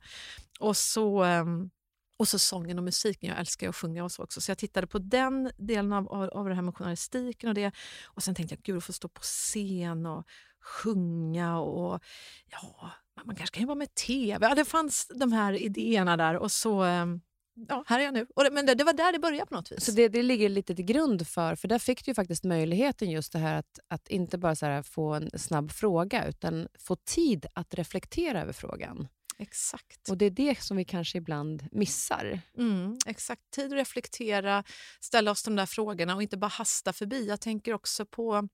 Och 0.60 0.76
så, 0.76 1.22
ehm, 1.22 1.70
och 2.18 2.28
så 2.28 2.38
sången 2.38 2.78
och 2.78 2.84
musiken. 2.84 3.28
Jag 3.30 3.38
älskar 3.38 3.68
att 3.68 3.76
sjunga 3.76 4.04
och 4.04 4.12
så 4.12 4.22
också. 4.22 4.40
Så 4.40 4.50
jag 4.50 4.58
tittade 4.58 4.86
på 4.86 4.98
den 4.98 5.50
delen 5.56 5.92
av, 5.92 6.08
av, 6.08 6.22
av 6.28 6.48
det 6.48 6.54
här 6.54 6.62
med 6.62 6.76
journalistiken 6.76 7.48
och 7.48 7.54
det. 7.54 7.72
Och 8.04 8.22
sen 8.22 8.34
tänkte 8.34 8.54
jag, 8.54 8.62
gud 8.62 8.76
att 8.76 8.84
få 8.84 8.92
stå 8.92 9.08
på 9.08 9.20
scen 9.20 10.06
och 10.06 10.26
sjunga 10.60 11.58
och 11.58 12.00
ja, 12.46 12.92
man 13.24 13.36
kanske 13.36 13.54
kan 13.54 13.62
jobba 13.62 13.74
med 13.74 13.94
tv. 13.94 14.46
Ja, 14.46 14.54
det 14.54 14.64
fanns 14.64 15.06
de 15.14 15.32
här 15.32 15.52
idéerna 15.52 16.16
där 16.16 16.36
och 16.36 16.52
så 16.52 16.82
ehm, 16.82 17.20
ja, 17.68 17.84
här 17.86 18.00
är 18.00 18.04
jag 18.04 18.14
nu. 18.14 18.26
Det, 18.36 18.50
men 18.50 18.66
det, 18.66 18.74
det, 18.74 18.84
var 18.84 18.92
där 18.92 19.12
det 19.12 19.18
började 19.18 19.46
på 19.46 19.54
något 19.54 19.72
vis. 19.72 19.84
Så 19.84 19.92
det, 19.92 20.08
det 20.08 20.22
ligger 20.22 20.48
lite 20.48 20.74
till 20.74 20.84
grund 20.84 21.28
för, 21.28 21.54
för 21.54 21.68
där 21.68 21.78
fick 21.78 22.04
du 22.04 22.10
ju 22.10 22.14
faktiskt 22.14 22.44
möjligheten 22.44 23.10
just 23.10 23.32
det 23.32 23.38
här 23.38 23.54
att, 23.54 23.78
att 23.88 24.08
inte 24.08 24.38
bara 24.38 24.54
så 24.54 24.82
få 24.82 25.14
en 25.14 25.30
snabb 25.38 25.72
fråga, 25.72 26.28
utan 26.28 26.68
få 26.78 26.96
tid 26.96 27.46
att 27.52 27.74
reflektera 27.74 28.42
över 28.42 28.52
frågan. 28.52 29.08
Exakt. 29.38 30.08
Och 30.08 30.18
det 30.18 30.24
är 30.24 30.30
det 30.30 30.62
som 30.62 30.76
vi 30.76 30.84
kanske 30.84 31.18
ibland 31.18 31.68
missar. 31.72 32.40
Mm, 32.58 32.98
exakt. 33.06 33.42
Tid 33.50 33.66
att 33.66 33.72
reflektera, 33.72 34.64
ställa 35.00 35.30
oss 35.30 35.42
de 35.42 35.56
där 35.56 35.66
frågorna 35.66 36.14
och 36.14 36.22
inte 36.22 36.36
bara 36.36 36.48
hasta 36.48 36.92
förbi. 36.92 37.26
Jag 37.28 37.40
tänker 37.40 37.74
också 37.74 38.06
på 38.06 38.48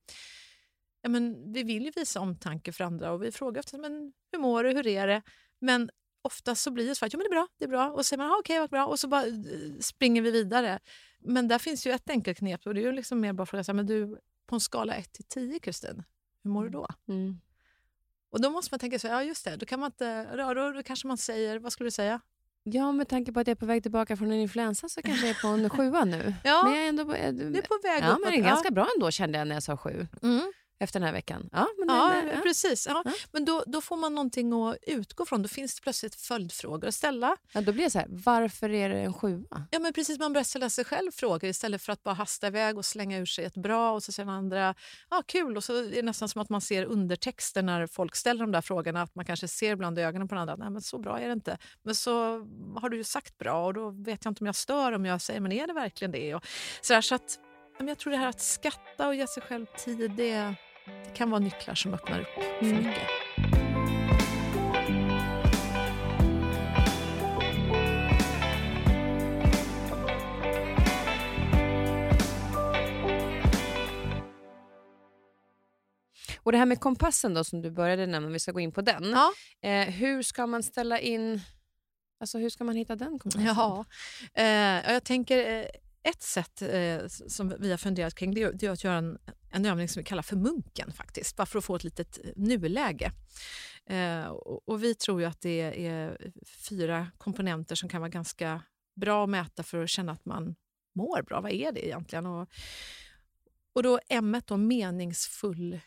ja, 1.02 1.08
men 1.08 1.52
vi 1.52 1.62
vill 1.62 1.84
ju 1.84 1.90
visa 1.96 2.20
omtanke 2.20 2.72
för 2.72 2.84
andra 2.84 3.12
och 3.12 3.22
vi 3.22 3.32
frågar 3.32 3.60
ofta 3.60 3.78
men, 3.78 4.12
hur 4.32 4.38
mår 4.38 4.64
du, 4.64 4.70
hur 4.70 4.86
är 4.86 5.06
det? 5.06 5.22
Men 5.58 5.90
ofta 6.22 6.54
så 6.54 6.70
blir 6.70 6.88
det 6.88 6.94
svaret 6.94 7.12
ja, 7.12 7.16
men 7.16 7.24
det 7.24 7.34
är 7.34 7.36
bra, 7.36 7.48
det 7.58 7.64
är 7.64 7.68
bra. 7.68 7.90
Och 7.90 7.98
så 7.98 8.04
säger 8.04 8.22
man 8.22 8.38
okej, 8.38 8.60
okay, 8.60 8.68
bra. 8.68 8.86
Och 8.86 8.98
så 8.98 9.08
bara 9.08 9.26
eh, 9.26 9.32
springer 9.80 10.22
vi 10.22 10.30
vidare. 10.30 10.78
Men 11.18 11.48
där 11.48 11.58
finns 11.58 11.86
ju 11.86 11.90
ett 11.90 12.10
enkelt 12.10 12.38
knep 12.38 12.66
och 12.66 12.74
det 12.74 12.80
är 12.80 12.84
ju 12.84 12.92
liksom 12.92 13.20
mer 13.20 13.32
bara 13.32 13.42
att 13.42 13.50
fråga 13.50 13.72
men 13.72 13.86
du, 13.86 14.18
på 14.46 14.54
en 14.56 14.60
skala 14.60 14.94
1 14.94 15.12
till 15.12 15.24
10, 15.24 15.58
Kristin, 15.58 16.02
hur 16.42 16.50
mår 16.50 16.64
du 16.64 16.70
då? 16.70 16.86
Mm. 17.08 17.40
Och 18.30 18.40
då 18.40 18.50
måste 18.50 18.74
man 18.74 18.78
tänka 18.78 18.98
så 18.98 19.06
ja 19.06 19.22
just 19.22 19.44
det, 19.44 19.56
då, 19.56 19.66
kan 19.66 19.80
man 19.80 19.86
inte, 19.86 20.36
då, 20.36 20.54
då, 20.54 20.72
då 20.72 20.82
kanske 20.82 21.08
man 21.08 21.18
säger, 21.18 21.58
vad 21.58 21.72
skulle 21.72 21.86
du 21.86 21.90
säga? 21.90 22.20
Ja, 22.64 22.92
med 22.92 23.08
tanke 23.08 23.32
på 23.32 23.40
att 23.40 23.46
jag 23.46 23.52
är 23.52 23.60
på 23.60 23.66
väg 23.66 23.82
tillbaka 23.82 24.16
från 24.16 24.32
en 24.32 24.40
influensa 24.40 24.88
så 24.88 25.02
kanske 25.02 25.26
jag 25.26 25.36
är 25.36 25.42
på 25.42 25.48
en 25.48 25.70
sjua 25.76 26.04
nu. 26.04 26.34
ja, 26.44 26.62
men 26.64 26.74
jag 26.74 26.84
är 26.84 26.88
ändå, 26.88 27.04
du 27.04 27.58
är 27.58 27.62
på 27.62 27.78
väg 27.82 28.02
ja, 28.02 28.08
uppåt. 28.08 28.20
Men 28.24 28.32
det 28.32 28.38
är 28.38 28.42
ganska 28.42 28.70
bra 28.70 28.88
ändå 28.96 29.10
kände 29.10 29.38
jag 29.38 29.48
när 29.48 29.54
jag 29.54 29.62
sa 29.62 29.76
sju. 29.76 30.06
Mm 30.22 30.52
efter 30.82 31.00
den 31.00 31.06
här 31.06 31.12
veckan. 31.12 31.48
Ja, 31.52 31.68
men 31.78 31.96
ja, 31.96 32.22
ja. 32.34 32.40
precis. 32.42 32.86
Ja. 32.86 33.02
ja. 33.04 33.12
Men 33.32 33.44
då, 33.44 33.64
då 33.66 33.80
får 33.80 33.96
man 33.96 34.14
någonting 34.14 34.52
att 34.52 34.76
utgå 34.82 35.26
från. 35.26 35.42
Då 35.42 35.48
finns 35.48 35.74
det 35.74 35.82
plötsligt 35.82 36.14
följdfrågor 36.14 36.88
att 36.88 36.94
ställa. 36.94 37.36
Ja, 37.52 37.60
då 37.60 37.72
blir 37.72 37.84
det 37.84 37.90
så 37.90 37.98
här, 37.98 38.06
varför 38.10 38.70
är 38.70 38.88
det 38.88 39.00
en 39.00 39.14
sjua? 39.14 39.66
Ja, 39.70 39.78
men 39.78 39.92
precis. 39.92 40.18
Man 40.18 40.32
börjar 40.32 40.44
ställa 40.44 40.70
sig 40.70 40.84
själv 40.84 41.10
frågor 41.10 41.50
istället 41.50 41.82
för 41.82 41.92
att 41.92 42.02
bara 42.02 42.14
hasta 42.14 42.46
iväg 42.46 42.78
och 42.78 42.84
slänga 42.84 43.18
ur 43.18 43.26
sig 43.26 43.44
ett 43.44 43.54
bra 43.54 43.92
och 43.92 44.02
så 44.02 44.12
säger 44.12 44.26
den 44.26 44.34
andra 44.34 44.74
ja, 45.10 45.22
kul. 45.26 45.56
Och 45.56 45.64
så 45.64 45.76
är 45.76 45.90
det 45.90 46.02
nästan 46.02 46.28
som 46.28 46.42
att 46.42 46.48
man 46.48 46.60
ser 46.60 46.84
undertexter 46.84 47.62
när 47.62 47.86
folk 47.86 48.16
ställer 48.16 48.40
de 48.40 48.52
där 48.52 48.60
frågorna. 48.60 49.02
Att 49.02 49.14
man 49.14 49.24
kanske 49.24 49.48
ser 49.48 49.76
bland 49.76 49.98
ögonen 49.98 50.28
på 50.28 50.34
den 50.34 50.42
andra, 50.42 50.56
nej 50.56 50.70
men 50.70 50.82
så 50.82 50.98
bra 50.98 51.20
är 51.20 51.26
det 51.26 51.32
inte. 51.32 51.58
Men 51.82 51.94
så 51.94 52.12
har 52.80 52.88
du 52.88 52.96
ju 52.96 53.04
sagt 53.04 53.38
bra 53.38 53.66
och 53.66 53.74
då 53.74 53.90
vet 53.90 54.24
jag 54.24 54.30
inte 54.30 54.44
om 54.44 54.46
jag 54.46 54.56
stör 54.56 54.92
om 54.92 55.04
jag 55.04 55.20
säger, 55.20 55.40
men 55.40 55.52
är 55.52 55.66
det 55.66 55.72
verkligen 55.72 56.12
det? 56.12 56.34
Och 56.34 56.46
så, 56.80 56.92
där, 56.92 57.00
så 57.00 57.14
att, 57.14 57.38
jag 57.78 57.98
tror 57.98 58.10
det 58.10 58.16
här 58.16 58.28
att 58.28 58.40
skatta 58.40 59.08
och 59.08 59.14
ge 59.14 59.26
sig 59.26 59.42
själv 59.42 59.66
tid, 59.66 60.10
det 60.16 60.54
det 60.84 61.14
kan 61.14 61.30
vara 61.30 61.40
nycklar 61.40 61.74
som 61.74 61.94
öppnar 61.94 62.20
upp 62.20 62.26
för 62.58 62.66
mm. 62.66 62.76
mycket. 62.76 63.08
Och 76.44 76.52
det 76.52 76.58
här 76.58 76.66
med 76.66 76.80
kompassen 76.80 77.34
då 77.34 77.44
som 77.44 77.62
du 77.62 77.70
började 77.70 78.06
nämna, 78.06 78.28
vi 78.28 78.38
ska 78.38 78.52
gå 78.52 78.60
in 78.60 78.72
på 78.72 78.80
den. 78.80 79.10
Ja. 79.10 79.32
Eh, 79.68 79.88
hur 79.88 80.22
ska 80.22 80.46
man 80.46 80.62
ställa 80.62 80.98
in, 80.98 81.40
alltså 82.20 82.38
hur 82.38 82.50
ska 82.50 82.64
man 82.64 82.76
hitta 82.76 82.96
den 82.96 83.18
kompassen? 83.18 83.46
Ja, 83.46 83.84
eh, 84.34 84.92
jag 84.92 85.04
tänker 85.04 85.60
eh, 85.60 85.66
ett 86.02 86.22
sätt 86.22 86.62
eh, 86.62 87.06
som 87.08 87.54
vi 87.58 87.70
har 87.70 87.78
funderat 87.78 88.14
kring 88.14 88.34
det, 88.34 88.50
det 88.50 88.66
är 88.66 88.70
att 88.70 88.84
göra 88.84 88.96
en, 88.96 89.18
en 89.52 89.66
övning 89.66 89.88
som 89.88 90.00
vi 90.00 90.04
kallar 90.04 90.22
för 90.22 90.36
munken, 90.36 90.92
faktiskt, 90.92 91.36
bara 91.36 91.46
för 91.46 91.58
att 91.58 91.64
få 91.64 91.76
ett 91.76 91.84
litet 91.84 92.18
eh, 92.24 92.30
nuläge. 92.36 93.12
Eh, 93.86 94.24
och, 94.24 94.68
och, 94.68 94.82
vi 94.82 94.94
tror 94.94 95.20
ju 95.20 95.26
att 95.26 95.40
det 95.40 95.86
är 95.86 96.32
fyra 96.68 97.10
komponenter 97.18 97.74
som 97.74 97.88
kan 97.88 98.00
vara 98.00 98.10
ganska 98.10 98.62
bra 98.94 99.24
att 99.24 99.30
mäta 99.30 99.62
för 99.62 99.82
att 99.82 99.90
känna 99.90 100.12
att 100.12 100.24
man 100.24 100.54
mår 100.94 101.22
bra. 101.22 101.40
Vad 101.40 101.52
är 101.52 101.72
det 101.72 101.86
egentligen? 101.86 102.26
Och, 102.26 102.48
och 103.72 103.82
då 103.82 104.00
M 104.08 104.40
då, 104.46 104.56
meningsfullhet. 104.56 105.82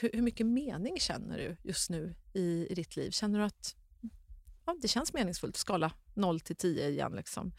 Hur, 0.00 0.10
hur 0.12 0.22
mycket 0.22 0.46
mening 0.46 1.00
känner 1.00 1.38
du 1.38 1.56
just 1.62 1.90
nu 1.90 2.14
i, 2.34 2.66
i 2.70 2.74
ditt 2.74 2.96
liv? 2.96 3.10
Känner 3.10 3.38
du 3.38 3.44
att 3.44 3.76
ja, 4.66 4.76
det 4.82 4.88
känns 4.88 5.12
meningsfullt? 5.12 5.56
Skala 5.56 5.92
0 6.14 6.40
till 6.40 6.56
10 6.56 6.88
igen. 6.88 7.12
Liksom. 7.12 7.52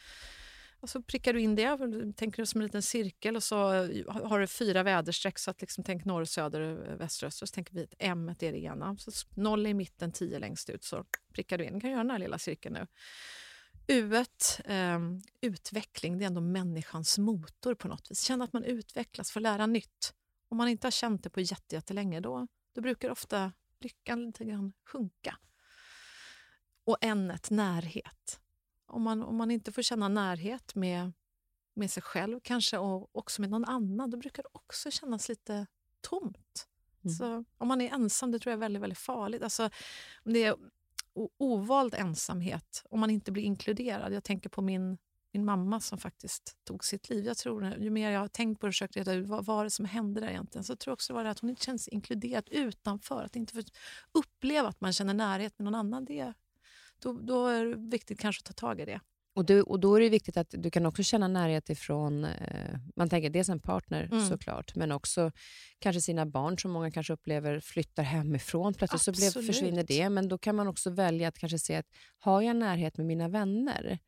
Och 0.83 0.89
så 0.89 1.01
prickar 1.01 1.33
du 1.33 1.41
in 1.41 1.55
det, 1.55 1.77
tänker 2.15 2.41
du 2.41 2.45
som 2.45 2.61
en 2.61 2.65
liten 2.65 2.81
cirkel 2.81 3.35
och 3.35 3.43
så 3.43 3.73
eh, 3.73 4.27
har 4.27 4.39
du 4.39 4.47
fyra 4.47 4.83
väderstreck. 4.83 5.39
Så 5.39 5.51
att 5.51 5.61
liksom, 5.61 5.83
tänk 5.83 6.05
norr, 6.05 6.25
söder, 6.25 6.89
eh, 6.89 6.95
väster, 6.95 7.27
öster. 7.27 7.45
Så 7.45 7.53
tänker 7.53 7.73
vi 7.73 7.83
att 7.83 7.93
M 7.99 8.29
är 8.29 8.51
det 8.51 8.59
ena. 8.59 8.97
Så 8.97 9.11
noll 9.35 9.67
i 9.67 9.73
mitten, 9.73 10.11
tio 10.11 10.39
längst 10.39 10.69
ut. 10.69 10.83
Så 10.83 11.05
prickar 11.33 11.57
du 11.57 11.65
in. 11.65 11.73
Du 11.73 11.79
kan 11.79 11.89
göra 11.89 12.03
den 12.03 12.11
här 12.11 12.19
lilla 12.19 12.37
cirkeln 12.37 12.73
nu. 12.73 12.87
U, 13.87 14.15
eh, 14.65 14.99
utveckling, 15.41 16.17
det 16.17 16.25
är 16.25 16.27
ändå 16.27 16.41
människans 16.41 17.17
motor 17.17 17.75
på 17.75 17.87
något 17.87 18.11
vis. 18.11 18.21
Känna 18.21 18.43
att 18.43 18.53
man 18.53 18.63
utvecklas, 18.63 19.31
får 19.31 19.39
lära 19.39 19.65
nytt. 19.65 20.13
Om 20.49 20.57
man 20.57 20.67
inte 20.67 20.87
har 20.87 20.91
känt 20.91 21.23
det 21.23 21.29
på 21.29 21.41
jättelänge, 21.41 22.19
då, 22.19 22.47
då 22.75 22.81
brukar 22.81 23.09
ofta 23.09 23.51
lyckan 23.79 24.25
lite 24.25 24.45
grann 24.45 24.73
sjunka. 24.85 25.37
Och 26.85 26.97
N, 27.01 27.37
närhet 27.49 28.42
om 28.93 29.01
man, 29.01 29.23
om 29.23 29.35
man 29.35 29.51
inte 29.51 29.71
får 29.71 29.81
känna 29.81 30.07
närhet 30.07 30.75
med, 30.75 31.11
med 31.73 31.91
sig 31.91 32.03
själv 32.03 32.39
kanske 32.43 32.77
och 32.77 33.15
också 33.15 33.41
med 33.41 33.49
någon 33.49 33.65
annan, 33.65 34.09
då 34.09 34.17
brukar 34.17 34.43
det 34.43 34.49
också 34.51 34.91
kännas 34.91 35.29
lite 35.29 35.67
tomt. 36.01 36.67
Mm. 37.03 37.15
Så 37.15 37.43
om 37.57 37.67
man 37.67 37.81
är 37.81 37.93
ensam, 37.93 38.31
det 38.31 38.39
tror 38.39 38.51
jag 38.51 38.57
är 38.57 38.61
väldigt, 38.61 38.81
väldigt 38.81 38.99
farligt. 38.99 39.43
Alltså, 39.43 39.69
om 40.25 40.33
det 40.33 40.43
är 40.43 40.55
ovald 41.37 41.93
ensamhet, 41.93 42.83
om 42.89 42.99
man 42.99 43.09
inte 43.09 43.31
blir 43.31 43.43
inkluderad. 43.43 44.13
Jag 44.13 44.23
tänker 44.23 44.49
på 44.49 44.61
min, 44.61 44.97
min 45.31 45.45
mamma 45.45 45.79
som 45.79 45.97
faktiskt 45.97 46.57
tog 46.63 46.85
sitt 46.85 47.09
liv. 47.09 47.25
Jag 47.25 47.37
tror, 47.37 47.75
ju 47.79 47.89
mer 47.89 48.09
jag 48.09 48.19
har 48.19 48.27
tänkt 48.27 48.61
på 48.61 48.67
och 48.67 48.73
försökt 48.73 48.97
reda 48.97 49.13
ut 49.13 49.27
vad 49.27 49.45
var 49.45 49.63
det 49.63 49.69
som 49.69 49.85
hände 49.85 50.21
där 50.21 50.27
egentligen, 50.27 50.63
så 50.63 50.75
tror 50.75 50.91
jag 50.91 50.93
också 50.93 51.13
det 51.13 51.17
var 51.17 51.23
det 51.23 51.29
att 51.29 51.39
hon 51.39 51.49
inte 51.49 51.65
känns 51.65 51.87
inkluderad 51.87 52.49
utanför. 52.51 53.23
Att 53.23 53.35
inte 53.35 53.53
få 53.53 53.61
uppleva 54.11 54.67
att 54.67 54.81
man 54.81 54.93
känner 54.93 55.13
närhet 55.13 55.59
med 55.59 55.65
någon 55.65 55.75
annan, 55.75 56.05
det 56.05 56.33
då, 57.03 57.13
då 57.13 57.47
är 57.47 57.65
det 57.65 57.75
viktigt 57.75 58.19
kanske 58.19 58.39
att 58.39 58.55
ta 58.55 58.67
tag 58.67 58.79
i 58.79 58.85
det. 58.85 58.99
Och, 59.35 59.45
du, 59.45 59.61
och 59.61 59.79
Då 59.79 59.95
är 59.95 59.99
det 59.99 60.09
viktigt 60.09 60.37
att 60.37 60.55
du 60.57 60.71
kan 60.71 60.85
också 60.85 61.03
känna 61.03 61.27
närhet 61.27 61.69
ifrån, 61.69 62.25
eh, 62.25 62.79
man 62.95 63.09
tänker 63.09 63.29
dels 63.29 63.49
en 63.49 63.59
partner 63.59 64.03
mm. 64.03 64.27
såklart, 64.27 64.75
men 64.75 64.91
också 64.91 65.31
kanske 65.79 66.01
sina 66.01 66.25
barn 66.25 66.59
som 66.59 66.71
många 66.71 66.91
kanske 66.91 67.13
upplever 67.13 67.59
flyttar 67.59 68.03
hemifrån. 68.03 68.73
Plötsligt 68.73 69.07
Absolut. 69.07 69.33
så 69.33 69.39
blev, 69.39 69.47
försvinner 69.53 69.83
det, 69.83 70.09
men 70.09 70.27
då 70.27 70.37
kan 70.37 70.55
man 70.55 70.67
också 70.67 70.89
välja 70.89 71.27
att 71.27 71.37
kanske 71.37 71.59
se 71.59 71.75
att 71.75 71.85
har 72.19 72.41
jag 72.41 72.55
närhet 72.55 72.97
med 72.97 73.05
mina 73.05 73.29
vänner? 73.29 73.99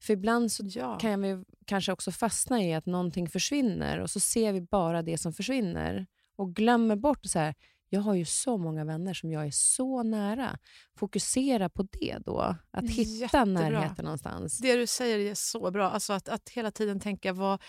För 0.00 0.12
ibland 0.12 0.52
så 0.52 0.62
ja. 0.66 0.98
kan 0.98 1.22
vi 1.22 1.44
kanske 1.66 1.92
också 1.92 2.12
fastna 2.12 2.62
i 2.62 2.74
att 2.74 2.86
någonting 2.86 3.28
försvinner 3.28 4.00
och 4.00 4.10
så 4.10 4.20
ser 4.20 4.52
vi 4.52 4.60
bara 4.60 5.02
det 5.02 5.18
som 5.18 5.32
försvinner 5.32 6.06
och 6.36 6.54
glömmer 6.54 6.96
bort 6.96 7.26
så 7.26 7.38
här, 7.38 7.54
jag 7.88 8.00
har 8.00 8.14
ju 8.14 8.24
så 8.24 8.56
många 8.56 8.84
vänner 8.84 9.14
som 9.14 9.30
jag 9.30 9.46
är 9.46 9.50
så 9.50 10.02
nära. 10.02 10.58
Fokusera 10.96 11.68
på 11.68 11.82
det 11.82 12.18
då. 12.26 12.56
Att 12.70 12.90
hitta 12.90 13.10
Jättebra. 13.10 13.44
närheten 13.44 14.04
någonstans. 14.04 14.58
Det 14.58 14.76
du 14.76 14.86
säger 14.86 15.18
är 15.18 15.34
så 15.34 15.70
bra. 15.70 15.90
Alltså 15.90 16.12
att, 16.12 16.28
att 16.28 16.48
hela 16.48 16.70
tiden 16.70 17.00
tänka 17.00 17.32
vad... 17.32 17.62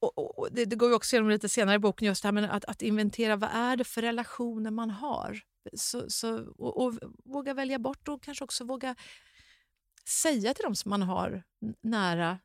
Och, 0.00 0.38
och, 0.38 0.48
det, 0.52 0.64
det, 0.64 0.76
går 0.76 0.88
vi 0.88 0.94
också 0.94 1.16
igenom 1.16 1.30
lite 1.30 1.48
senare 1.48 1.76
i 1.76 1.78
boken, 1.78 2.08
just 2.08 2.24
här 2.24 2.32
med 2.32 2.54
att, 2.54 2.64
att 2.64 2.82
inventera 2.82 3.36
vad 3.36 3.50
är 3.52 3.76
det 3.76 3.84
för 3.84 4.02
relationer 4.02 4.70
man 4.70 4.90
har. 4.90 5.40
Så, 5.74 6.10
så, 6.10 6.44
och, 6.58 6.84
och 6.84 6.94
våga 7.24 7.54
välja 7.54 7.78
bort 7.78 8.08
och 8.08 8.22
kanske 8.22 8.44
också 8.44 8.64
våga 8.64 8.96
säga 10.08 10.54
till 10.54 10.64
dem 10.64 10.76
som 10.76 10.90
man 10.90 11.02
har 11.02 11.42
nära 11.82 12.38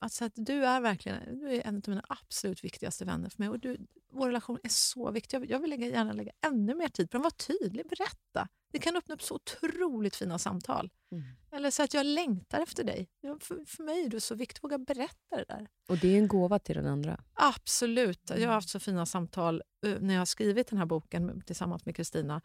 Alltså 0.00 0.24
att 0.24 0.32
du 0.36 0.64
är 0.64 0.80
verkligen 0.80 1.40
du 1.40 1.52
är 1.52 1.66
en 1.66 1.76
av 1.76 1.82
mina 1.86 2.04
absolut 2.08 2.64
viktigaste 2.64 3.04
vänner 3.04 3.30
för 3.30 3.42
mig. 3.42 3.48
Och 3.48 3.58
du, 3.58 3.86
vår 4.12 4.26
relation 4.26 4.58
är 4.62 4.68
så 4.68 5.10
viktig. 5.10 5.36
Jag, 5.36 5.50
jag 5.50 5.60
vill 5.60 5.70
lägga, 5.70 5.86
gärna 5.86 6.12
lägga 6.12 6.32
ännu 6.46 6.74
mer 6.74 6.88
tid 6.88 7.10
på 7.10 7.16
den. 7.16 7.22
Var 7.22 7.30
tydlig, 7.30 7.88
berätta. 7.88 8.48
Det 8.72 8.78
kan 8.78 8.96
öppna 8.96 9.14
upp 9.14 9.22
så 9.22 9.34
otroligt 9.34 10.16
fina 10.16 10.38
samtal. 10.38 10.90
Mm. 11.12 11.24
Eller 11.52 11.70
så 11.70 11.82
att 11.82 11.94
jag 11.94 12.06
längtar 12.06 12.60
efter 12.60 12.84
dig. 12.84 13.08
För, 13.40 13.64
för 13.66 13.82
mig 13.82 14.04
är 14.04 14.08
du 14.08 14.20
så 14.20 14.34
viktig. 14.34 14.62
Våga 14.62 14.78
berätta 14.78 15.36
det 15.36 15.44
där. 15.48 15.68
Och 15.88 15.98
det 15.98 16.08
är 16.08 16.18
en 16.18 16.28
gåva 16.28 16.58
till 16.58 16.76
den 16.76 16.86
andra. 16.86 17.20
Absolut. 17.34 18.30
Jag 18.36 18.48
har 18.48 18.54
haft 18.54 18.68
så 18.68 18.80
fina 18.80 19.06
samtal 19.06 19.62
uh, 19.86 19.96
när 20.00 20.14
jag 20.14 20.20
har 20.20 20.26
skrivit 20.26 20.68
den 20.68 20.78
här 20.78 20.86
boken 20.86 21.42
tillsammans 21.46 21.86
med 21.86 21.96
Kristina 21.96 22.42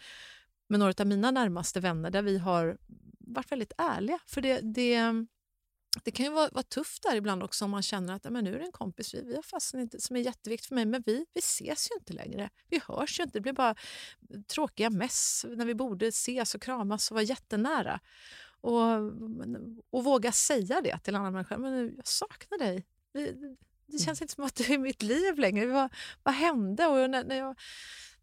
med 0.69 0.79
några 0.79 0.93
av 0.99 1.07
mina 1.07 1.31
närmaste 1.31 1.79
vänner 1.79 2.09
där 2.09 2.21
vi 2.21 2.37
har 2.37 2.77
varit 3.19 3.51
väldigt 3.51 3.73
ärliga. 3.77 4.19
För 4.25 4.41
det, 4.41 4.59
det, 4.59 5.25
det 6.03 6.11
kan 6.11 6.25
ju 6.25 6.31
vara, 6.31 6.49
vara 6.51 6.63
tufft 6.63 7.03
där 7.03 7.15
ibland 7.15 7.43
också 7.43 7.65
om 7.65 7.71
man 7.71 7.81
känner 7.81 8.13
att 8.13 8.23
men 8.23 8.43
nu 8.43 8.55
är 8.55 8.59
det 8.59 8.65
en 8.65 8.71
kompis 8.71 9.13
vi, 9.13 9.21
vi 9.21 9.35
har 9.35 9.43
fastnat 9.43 9.81
inte, 9.81 10.01
som 10.01 10.15
är 10.15 10.19
jätteviktig 10.19 10.67
för 10.67 10.75
mig 10.75 10.85
men 10.85 11.03
vi, 11.05 11.25
vi 11.33 11.39
ses 11.39 11.91
ju 11.91 11.95
inte 11.95 12.13
längre. 12.13 12.49
Vi 12.69 12.81
hörs 12.87 13.19
ju 13.19 13.23
inte. 13.23 13.37
Det 13.37 13.41
blir 13.41 13.53
bara 13.53 13.75
tråkiga 14.47 14.89
mess 14.89 15.45
när 15.49 15.65
vi 15.65 15.75
borde 15.75 16.07
ses 16.07 16.55
och 16.55 16.61
kramas 16.61 17.11
och 17.11 17.15
vara 17.15 17.23
jättenära. 17.23 17.99
Och, 18.61 18.81
och 19.89 20.03
våga 20.03 20.31
säga 20.31 20.81
det 20.81 20.99
till 20.99 21.15
en 21.15 21.21
annan 21.21 21.33
människa. 21.33 21.57
Men 21.57 21.93
jag 21.95 22.07
saknar 22.07 22.57
dig. 22.57 22.85
Det, 23.13 23.35
det 23.85 23.97
känns 23.99 24.21
inte 24.21 24.33
som 24.33 24.43
att 24.43 24.55
du 24.55 24.63
är 24.63 24.73
i 24.73 24.77
mitt 24.77 25.01
liv 25.01 25.37
längre. 25.37 25.65
Vad, 25.65 25.93
vad 26.23 26.33
hände? 26.33 26.85
Och 26.85 27.09
när, 27.09 27.23
när 27.23 27.35
jag, 27.35 27.55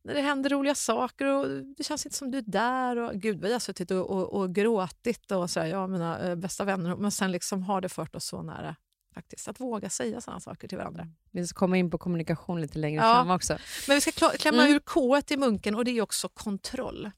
när 0.02 0.14
det 0.14 0.20
händer 0.20 0.50
roliga 0.50 0.74
saker 0.74 1.26
och 1.26 1.48
det 1.76 1.84
känns 1.84 2.06
inte 2.06 2.16
som 2.16 2.30
du 2.30 2.38
är 2.38 2.44
där. 2.46 2.96
Och, 2.96 3.14
Gud, 3.14 3.40
vi 3.40 3.52
har 3.52 3.60
suttit 3.60 3.90
och, 3.90 4.10
och, 4.10 4.32
och 4.32 4.54
gråtit 4.54 5.30
och 5.30 5.50
så 5.50 5.60
här, 5.60 5.66
jag 5.66 5.90
mina 5.90 6.30
äh, 6.30 6.36
bästa 6.36 6.64
vänner, 6.64 6.96
men 6.96 7.10
sen 7.10 7.32
liksom 7.32 7.62
har 7.62 7.80
det 7.80 7.88
fört 7.88 8.16
oss 8.16 8.24
så 8.24 8.42
nära. 8.42 8.76
faktiskt. 9.14 9.48
Att 9.48 9.60
våga 9.60 9.90
säga 9.90 10.20
sådana 10.20 10.40
saker 10.40 10.68
till 10.68 10.78
varandra. 10.78 11.08
Vi 11.30 11.46
ska 11.46 11.58
komma 11.58 11.76
in 11.76 11.90
på 11.90 11.98
kommunikation 11.98 12.60
lite 12.60 12.78
längre 12.78 13.04
ja. 13.04 13.14
fram 13.14 13.30
också. 13.30 13.58
Men 13.88 13.96
vi 13.96 14.00
ska 14.00 14.30
klämma 14.30 14.62
mm. 14.62 14.74
ur 14.74 14.78
K 14.78 15.20
i 15.28 15.36
munken 15.36 15.74
och 15.74 15.84
det 15.84 15.90
är 15.90 16.02
också 16.02 16.28
kontroll. 16.28 17.10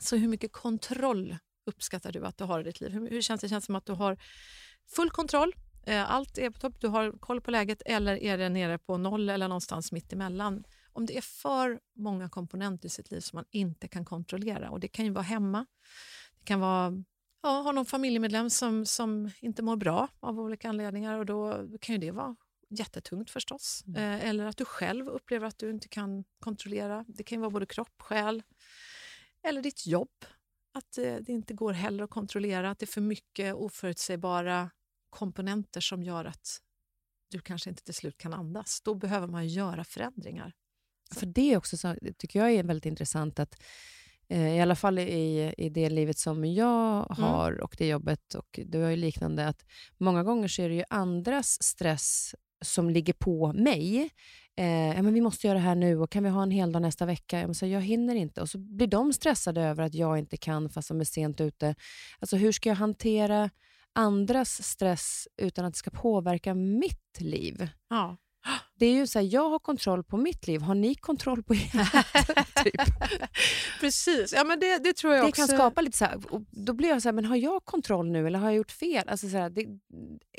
Så 0.00 0.16
hur 0.16 0.28
mycket 0.28 0.52
kontroll 0.52 1.36
uppskattar 1.66 2.12
du 2.12 2.26
att 2.26 2.38
du 2.38 2.44
har 2.44 2.60
i 2.60 2.62
ditt 2.62 2.80
liv? 2.80 2.90
Hur, 2.90 3.10
hur 3.10 3.22
känns 3.22 3.40
det? 3.40 3.48
känns 3.48 3.64
som 3.64 3.74
att 3.74 3.86
du 3.86 3.92
har 3.92 4.18
full 4.96 5.10
kontroll 5.10 5.54
eh, 5.86 6.10
allt 6.10 6.38
är 6.38 6.50
på 6.50 6.58
topp, 6.58 6.80
du 6.80 6.88
har 6.88 7.12
koll 7.12 7.40
på 7.40 7.50
läget 7.50 7.82
eller 7.86 8.16
är 8.16 8.38
det 8.38 8.48
nere 8.48 8.78
på 8.78 8.98
noll 8.98 9.28
eller 9.28 9.48
någonstans 9.48 9.92
mitt 9.92 10.12
emellan? 10.12 10.64
Om 10.92 11.06
det 11.06 11.16
är 11.16 11.22
för 11.22 11.80
många 11.94 12.28
komponenter 12.28 12.86
i 12.86 12.90
sitt 12.90 13.10
liv 13.10 13.20
som 13.20 13.36
man 13.36 13.44
inte 13.50 13.88
kan 13.88 14.04
kontrollera. 14.04 14.70
Och 14.70 14.80
Det 14.80 14.88
kan 14.88 15.04
ju 15.04 15.10
vara 15.10 15.22
hemma, 15.22 15.66
det 16.38 16.44
kan 16.44 16.60
vara 16.60 17.04
ja, 17.42 17.48
ha 17.48 17.72
någon 17.72 17.86
familjemedlem 17.86 18.50
som, 18.50 18.86
som 18.86 19.30
inte 19.40 19.62
mår 19.62 19.76
bra 19.76 20.08
av 20.20 20.40
olika 20.40 20.68
anledningar 20.68 21.18
och 21.18 21.26
då 21.26 21.68
kan 21.80 21.94
ju 21.94 21.98
det 21.98 22.10
vara 22.10 22.36
jättetungt 22.70 23.30
förstås. 23.30 23.84
Mm. 23.86 24.02
Eh, 24.02 24.28
eller 24.28 24.46
att 24.46 24.56
du 24.56 24.64
själv 24.64 25.08
upplever 25.08 25.46
att 25.46 25.58
du 25.58 25.70
inte 25.70 25.88
kan 25.88 26.24
kontrollera. 26.38 27.04
Det 27.08 27.22
kan 27.22 27.40
vara 27.40 27.50
både 27.50 27.66
kropp, 27.66 28.02
själ 28.02 28.42
eller 29.42 29.62
ditt 29.62 29.86
jobb. 29.86 30.24
Att 30.72 30.98
eh, 30.98 31.16
det 31.16 31.32
inte 31.32 31.54
går 31.54 31.72
heller 31.72 32.04
att 32.04 32.10
kontrollera, 32.10 32.70
att 32.70 32.78
det 32.78 32.84
är 32.84 32.92
för 32.92 33.00
mycket 33.00 33.54
oförutsägbara 33.54 34.70
komponenter 35.10 35.80
som 35.80 36.02
gör 36.02 36.24
att 36.24 36.62
du 37.30 37.40
kanske 37.40 37.70
inte 37.70 37.82
till 37.82 37.94
slut 37.94 38.18
kan 38.18 38.34
andas. 38.34 38.80
Då 38.80 38.94
behöver 38.94 39.26
man 39.26 39.48
göra 39.48 39.84
förändringar. 39.84 40.54
För 41.14 41.26
det 41.26 41.52
är 41.52 41.56
också 41.56 41.76
så, 41.76 41.96
tycker 42.18 42.38
jag 42.38 42.52
är 42.52 42.62
väldigt 42.62 42.86
intressant 42.86 43.38
att 43.38 43.62
eh, 44.28 44.56
i 44.56 44.60
alla 44.60 44.76
fall 44.76 44.98
i, 44.98 45.54
i 45.58 45.68
det 45.68 45.90
livet 45.90 46.18
som 46.18 46.44
jag 46.44 47.10
mm. 47.10 47.30
har 47.30 47.52
mm. 47.52 47.64
och 47.64 47.74
det 47.78 47.86
jobbet, 47.86 48.34
och 48.34 48.60
du 48.66 48.82
har 48.82 48.90
ju 48.90 48.96
liknande, 48.96 49.48
att 49.48 49.64
många 49.98 50.22
gånger 50.22 50.48
så 50.48 50.62
är 50.62 50.68
det 50.68 50.74
ju 50.74 50.84
andras 50.88 51.62
stress 51.62 52.34
som 52.64 52.90
ligger 52.90 53.12
på 53.12 53.52
mig. 53.52 54.10
Eh, 54.56 54.66
ja, 54.66 55.02
men 55.02 55.14
vi 55.14 55.20
måste 55.20 55.46
göra 55.46 55.58
det 55.58 55.64
här 55.64 55.74
nu 55.74 55.98
och 56.00 56.10
kan 56.10 56.24
vi 56.24 56.30
ha 56.30 56.42
en 56.42 56.50
hel 56.50 56.72
dag 56.72 56.82
nästa 56.82 57.06
vecka? 57.06 57.40
Jag, 57.40 57.56
säga, 57.56 57.72
jag 57.72 57.80
hinner 57.80 58.14
inte. 58.14 58.40
Och 58.40 58.48
så 58.48 58.58
blir 58.58 58.86
de 58.86 59.12
stressade 59.12 59.62
över 59.62 59.84
att 59.84 59.94
jag 59.94 60.18
inte 60.18 60.36
kan 60.36 60.70
fast 60.70 60.88
de 60.88 61.00
är 61.00 61.04
sent 61.04 61.40
ute. 61.40 61.74
Alltså 62.18 62.36
hur 62.36 62.52
ska 62.52 62.68
jag 62.68 62.76
hantera 62.76 63.50
andras 63.92 64.62
stress 64.62 65.28
utan 65.36 65.64
att 65.64 65.72
det 65.72 65.78
ska 65.78 65.90
påverka 65.90 66.54
mitt 66.54 67.20
liv? 67.20 67.68
Ja. 67.88 68.16
Det 68.80 68.86
är 68.86 68.92
ju 68.92 69.06
så 69.06 69.18
här, 69.18 69.26
jag 69.26 69.50
har 69.50 69.58
kontroll 69.58 70.04
på 70.04 70.16
mitt 70.16 70.46
liv. 70.46 70.60
Har 70.60 70.74
ni 70.74 70.94
kontroll 70.94 71.42
på 71.42 71.52
ert? 71.74 72.64
typ. 72.64 72.80
Precis, 73.80 74.32
ja, 74.32 74.44
men 74.44 74.60
det, 74.60 74.78
det 74.78 74.92
tror 74.92 75.14
jag 75.14 75.24
det 75.24 75.28
också. 75.28 75.46
kan 75.46 75.48
skapa 75.48 75.80
lite 75.80 75.98
så 75.98 76.04
här, 76.04 76.20
då 76.50 76.72
blir 76.72 76.88
jag 76.88 77.02
så 77.02 77.08
här, 77.08 77.12
men 77.12 77.24
har 77.24 77.36
jag 77.36 77.64
kontroll 77.64 78.10
nu 78.10 78.26
eller 78.26 78.38
har 78.38 78.46
jag 78.46 78.56
gjort 78.56 78.70
fel? 78.70 79.08
Alltså 79.08 79.28
så 79.28 79.36
här, 79.36 79.50
det, 79.50 79.66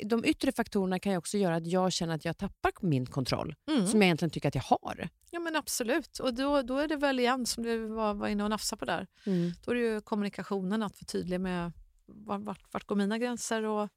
de 0.04 0.24
yttre 0.24 0.52
faktorerna 0.52 0.98
kan 0.98 1.12
ju 1.12 1.18
också 1.18 1.38
göra 1.38 1.56
att 1.56 1.66
jag 1.66 1.92
känner 1.92 2.14
att 2.14 2.24
jag 2.24 2.38
tappar 2.38 2.72
min 2.80 3.06
kontroll, 3.06 3.54
mm. 3.70 3.86
som 3.86 4.02
jag 4.02 4.06
egentligen 4.06 4.30
tycker 4.30 4.48
att 4.48 4.54
jag 4.54 4.62
har. 4.62 5.08
Ja 5.30 5.40
men 5.40 5.56
absolut, 5.56 6.18
och 6.18 6.34
då, 6.34 6.62
då 6.62 6.78
är 6.78 6.88
det 6.88 6.96
väl 6.96 7.20
igen 7.20 7.46
som 7.46 7.62
du 7.62 7.86
var, 7.86 8.14
var 8.14 8.28
inne 8.28 8.44
och 8.44 8.50
nafsade 8.50 8.78
på 8.80 8.84
där. 8.84 9.06
Mm. 9.26 9.52
Då 9.64 9.70
är 9.70 9.74
det 9.74 9.80
ju 9.80 10.00
kommunikationen, 10.00 10.82
att 10.82 10.92
vara 10.92 11.06
tydlig 11.06 11.40
med 11.40 11.72
vart, 12.06 12.72
vart 12.72 12.86
går 12.86 12.96
mina 12.96 13.18
gränser 13.18 13.62
och 13.62 13.88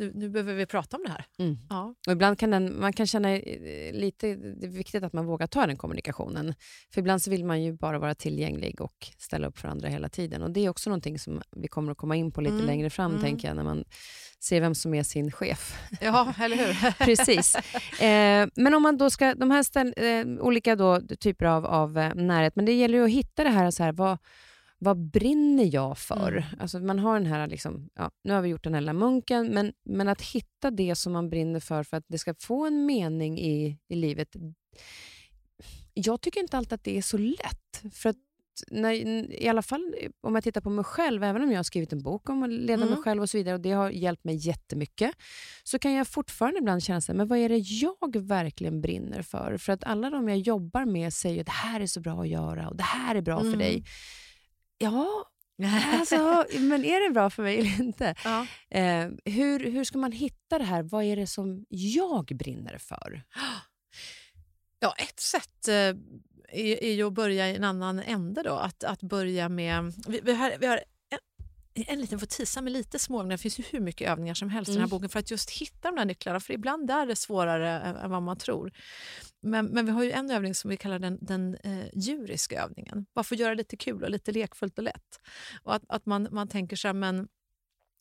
nu, 0.00 0.12
nu 0.14 0.28
behöver 0.28 0.54
vi 0.54 0.66
prata 0.66 0.96
om 0.96 1.02
det 1.02 1.10
här. 1.10 1.24
Mm. 1.38 1.58
Ja. 1.70 1.94
Och 2.06 2.12
ibland 2.12 2.38
kan 2.38 2.50
den, 2.50 2.80
man 2.80 2.92
kan 2.92 3.06
känna 3.06 3.32
eh, 3.36 3.92
lite, 3.92 4.34
det 4.34 4.66
är 4.66 4.70
viktigt 4.70 5.02
att 5.02 5.12
man 5.12 5.26
vågar 5.26 5.46
ta 5.46 5.66
den 5.66 5.76
kommunikationen. 5.76 6.54
För 6.94 7.00
ibland 7.00 7.22
så 7.22 7.30
vill 7.30 7.44
man 7.44 7.62
ju 7.62 7.72
bara 7.72 7.98
vara 7.98 8.14
tillgänglig 8.14 8.80
och 8.80 9.08
ställa 9.18 9.46
upp 9.46 9.58
för 9.58 9.68
andra 9.68 9.88
hela 9.88 10.08
tiden. 10.08 10.42
Och 10.42 10.50
Det 10.50 10.60
är 10.60 10.68
också 10.68 10.90
någonting 10.90 11.18
som 11.18 11.42
vi 11.56 11.68
kommer 11.68 11.92
att 11.92 11.98
komma 11.98 12.16
in 12.16 12.32
på 12.32 12.40
lite 12.40 12.54
mm. 12.54 12.66
längre 12.66 12.90
fram, 12.90 13.10
mm. 13.10 13.22
tänker 13.22 13.48
jag, 13.48 13.56
när 13.56 13.64
man 13.64 13.84
ser 14.40 14.60
vem 14.60 14.74
som 14.74 14.94
är 14.94 15.02
sin 15.02 15.32
chef. 15.32 15.78
Ja, 16.00 16.34
eller 16.40 16.56
hur? 16.56 16.90
Precis. 17.04 17.54
Eh, 18.00 18.48
men 18.56 18.74
om 18.74 18.82
man 18.82 18.96
då 18.96 19.10
ska, 19.10 19.34
de 19.34 19.50
här 19.50 19.62
ställ, 19.62 19.94
eh, 19.96 20.44
olika 20.44 20.76
då, 20.76 21.00
typer 21.00 21.46
av, 21.46 21.66
av 21.66 21.98
eh, 21.98 22.14
närhet, 22.14 22.56
men 22.56 22.64
det 22.64 22.72
gäller 22.72 22.98
ju 22.98 23.04
att 23.04 23.10
hitta 23.10 23.44
det 23.44 23.50
här, 23.50 23.70
så 23.70 23.82
här 23.82 23.92
vad, 23.92 24.18
vad 24.82 25.10
brinner 25.10 25.74
jag 25.74 25.98
för? 25.98 26.32
Mm. 26.32 26.44
Alltså 26.60 26.80
man 26.80 26.98
har 26.98 27.14
den 27.14 27.26
här, 27.26 27.46
liksom, 27.46 27.90
ja, 27.94 28.10
nu 28.24 28.32
har 28.32 28.42
vi 28.42 28.48
gjort 28.48 28.64
den 28.64 28.74
här 28.74 28.80
lilla 28.80 28.92
munken, 28.92 29.48
men, 29.48 29.72
men 29.84 30.08
att 30.08 30.22
hitta 30.22 30.70
det 30.70 30.94
som 30.94 31.12
man 31.12 31.30
brinner 31.30 31.60
för, 31.60 31.82
för 31.82 31.96
att 31.96 32.04
det 32.08 32.18
ska 32.18 32.34
få 32.38 32.66
en 32.66 32.86
mening 32.86 33.38
i, 33.38 33.78
i 33.88 33.94
livet. 33.94 34.28
Jag 35.94 36.20
tycker 36.20 36.40
inte 36.40 36.56
alltid 36.56 36.72
att 36.72 36.84
det 36.84 36.98
är 36.98 37.02
så 37.02 37.18
lätt. 37.18 37.94
För 37.94 38.08
att 38.08 38.16
när, 38.70 38.92
I 39.42 39.48
alla 39.48 39.62
fall 39.62 39.94
om 40.20 40.34
jag 40.34 40.44
tittar 40.44 40.60
på 40.60 40.70
mig 40.70 40.84
själv, 40.84 41.24
även 41.24 41.42
om 41.42 41.50
jag 41.50 41.58
har 41.58 41.62
skrivit 41.64 41.92
en 41.92 42.02
bok 42.02 42.28
om 42.28 42.42
att 42.42 42.50
leda 42.50 42.82
mm. 42.82 42.88
mig 42.88 43.02
själv 43.02 43.22
och 43.22 43.30
så 43.30 43.38
vidare, 43.38 43.54
och 43.54 43.60
det 43.60 43.70
har 43.70 43.90
hjälpt 43.90 44.24
mig 44.24 44.36
jättemycket, 44.36 45.10
så 45.62 45.78
kan 45.78 45.92
jag 45.92 46.08
fortfarande 46.08 46.58
ibland 46.58 46.82
känna 46.82 47.00
så 47.00 47.14
men 47.14 47.28
vad 47.28 47.38
är 47.38 47.48
det 47.48 47.58
jag 47.58 48.16
verkligen 48.16 48.80
brinner 48.80 49.22
för? 49.22 49.56
För 49.56 49.72
att 49.72 49.84
alla 49.84 50.10
de 50.10 50.28
jag 50.28 50.38
jobbar 50.38 50.84
med 50.84 51.12
säger 51.12 51.40
att 51.40 51.46
det 51.46 51.52
här 51.52 51.80
är 51.80 51.86
så 51.86 52.00
bra 52.00 52.20
att 52.20 52.28
göra 52.28 52.68
och 52.68 52.76
det 52.76 52.82
här 52.82 53.14
är 53.14 53.22
bra 53.22 53.40
mm. 53.40 53.52
för 53.52 53.58
dig. 53.58 53.84
Ja, 54.82 55.30
alltså, 55.92 56.46
men 56.58 56.84
är 56.84 57.08
det 57.08 57.14
bra 57.14 57.30
för 57.30 57.42
mig 57.42 57.58
eller 57.58 57.80
inte? 57.80 58.14
Ja. 58.24 58.46
Eh, 58.70 59.08
hur, 59.24 59.70
hur 59.70 59.84
ska 59.84 59.98
man 59.98 60.12
hitta 60.12 60.58
det 60.58 60.64
här? 60.64 60.82
Vad 60.82 61.04
är 61.04 61.16
det 61.16 61.26
som 61.26 61.66
jag 61.68 62.24
brinner 62.24 62.78
för? 62.78 63.22
Ja, 64.78 64.94
ett 64.98 65.20
sätt 65.20 65.68
eh, 65.68 65.74
är, 66.52 66.84
är 66.84 66.92
ju 66.92 67.06
att 67.06 67.12
börja 67.12 67.48
i 67.48 67.56
en 67.56 67.64
annan 67.64 67.98
ände. 67.98 68.42
Då. 68.42 68.54
Att, 68.54 68.84
att 68.84 69.02
börja 69.02 69.48
med... 69.48 69.92
Vi, 70.08 70.20
vi, 70.20 70.32
har, 70.32 70.52
vi 70.60 70.66
har 70.66 70.80
en 71.74 72.00
liten, 72.00 72.18
får 72.18 72.26
tisa 72.26 72.62
med 72.62 72.72
lite 72.72 72.98
småövningar. 72.98 73.36
Det 73.36 73.42
finns 73.42 73.58
ju 73.58 73.64
hur 73.70 73.80
mycket 73.80 74.08
övningar 74.08 74.34
som 74.34 74.50
helst 74.50 74.68
mm. 74.68 74.74
i 74.74 74.76
den 74.76 74.80
här 74.80 74.86
mm. 74.86 74.98
boken 74.98 75.08
för 75.08 75.18
att 75.18 75.30
just 75.30 75.50
hitta 75.50 75.88
de 75.90 75.96
där 75.96 76.04
nycklarna. 76.04 76.40
För 76.40 76.54
ibland 76.54 76.90
är 76.90 77.06
det 77.06 77.16
svårare 77.16 77.80
än 77.80 78.10
vad 78.10 78.22
man 78.22 78.36
tror. 78.36 78.72
Men, 79.40 79.66
men 79.66 79.86
vi 79.86 79.92
har 79.92 80.04
ju 80.04 80.10
en 80.10 80.30
övning 80.30 80.54
som 80.54 80.70
vi 80.70 80.76
kallar 80.76 80.98
den, 80.98 81.18
den 81.20 81.54
eh, 81.54 81.86
djuriska 81.94 82.62
övningen. 82.62 83.06
Bara 83.14 83.24
för 83.24 83.34
att 83.34 83.40
göra 83.40 83.50
det 83.50 83.58
lite 83.58 83.76
kul 83.76 84.04
och 84.04 84.10
lite 84.10 84.32
lekfullt 84.32 84.78
och 84.78 84.84
lätt. 84.84 85.20
Och 85.62 85.74
att, 85.74 85.82
att 85.88 86.06
man, 86.06 86.28
man 86.30 86.48
tänker 86.48 86.76
så 86.76 86.88
här, 86.88 86.92
men 86.92 87.28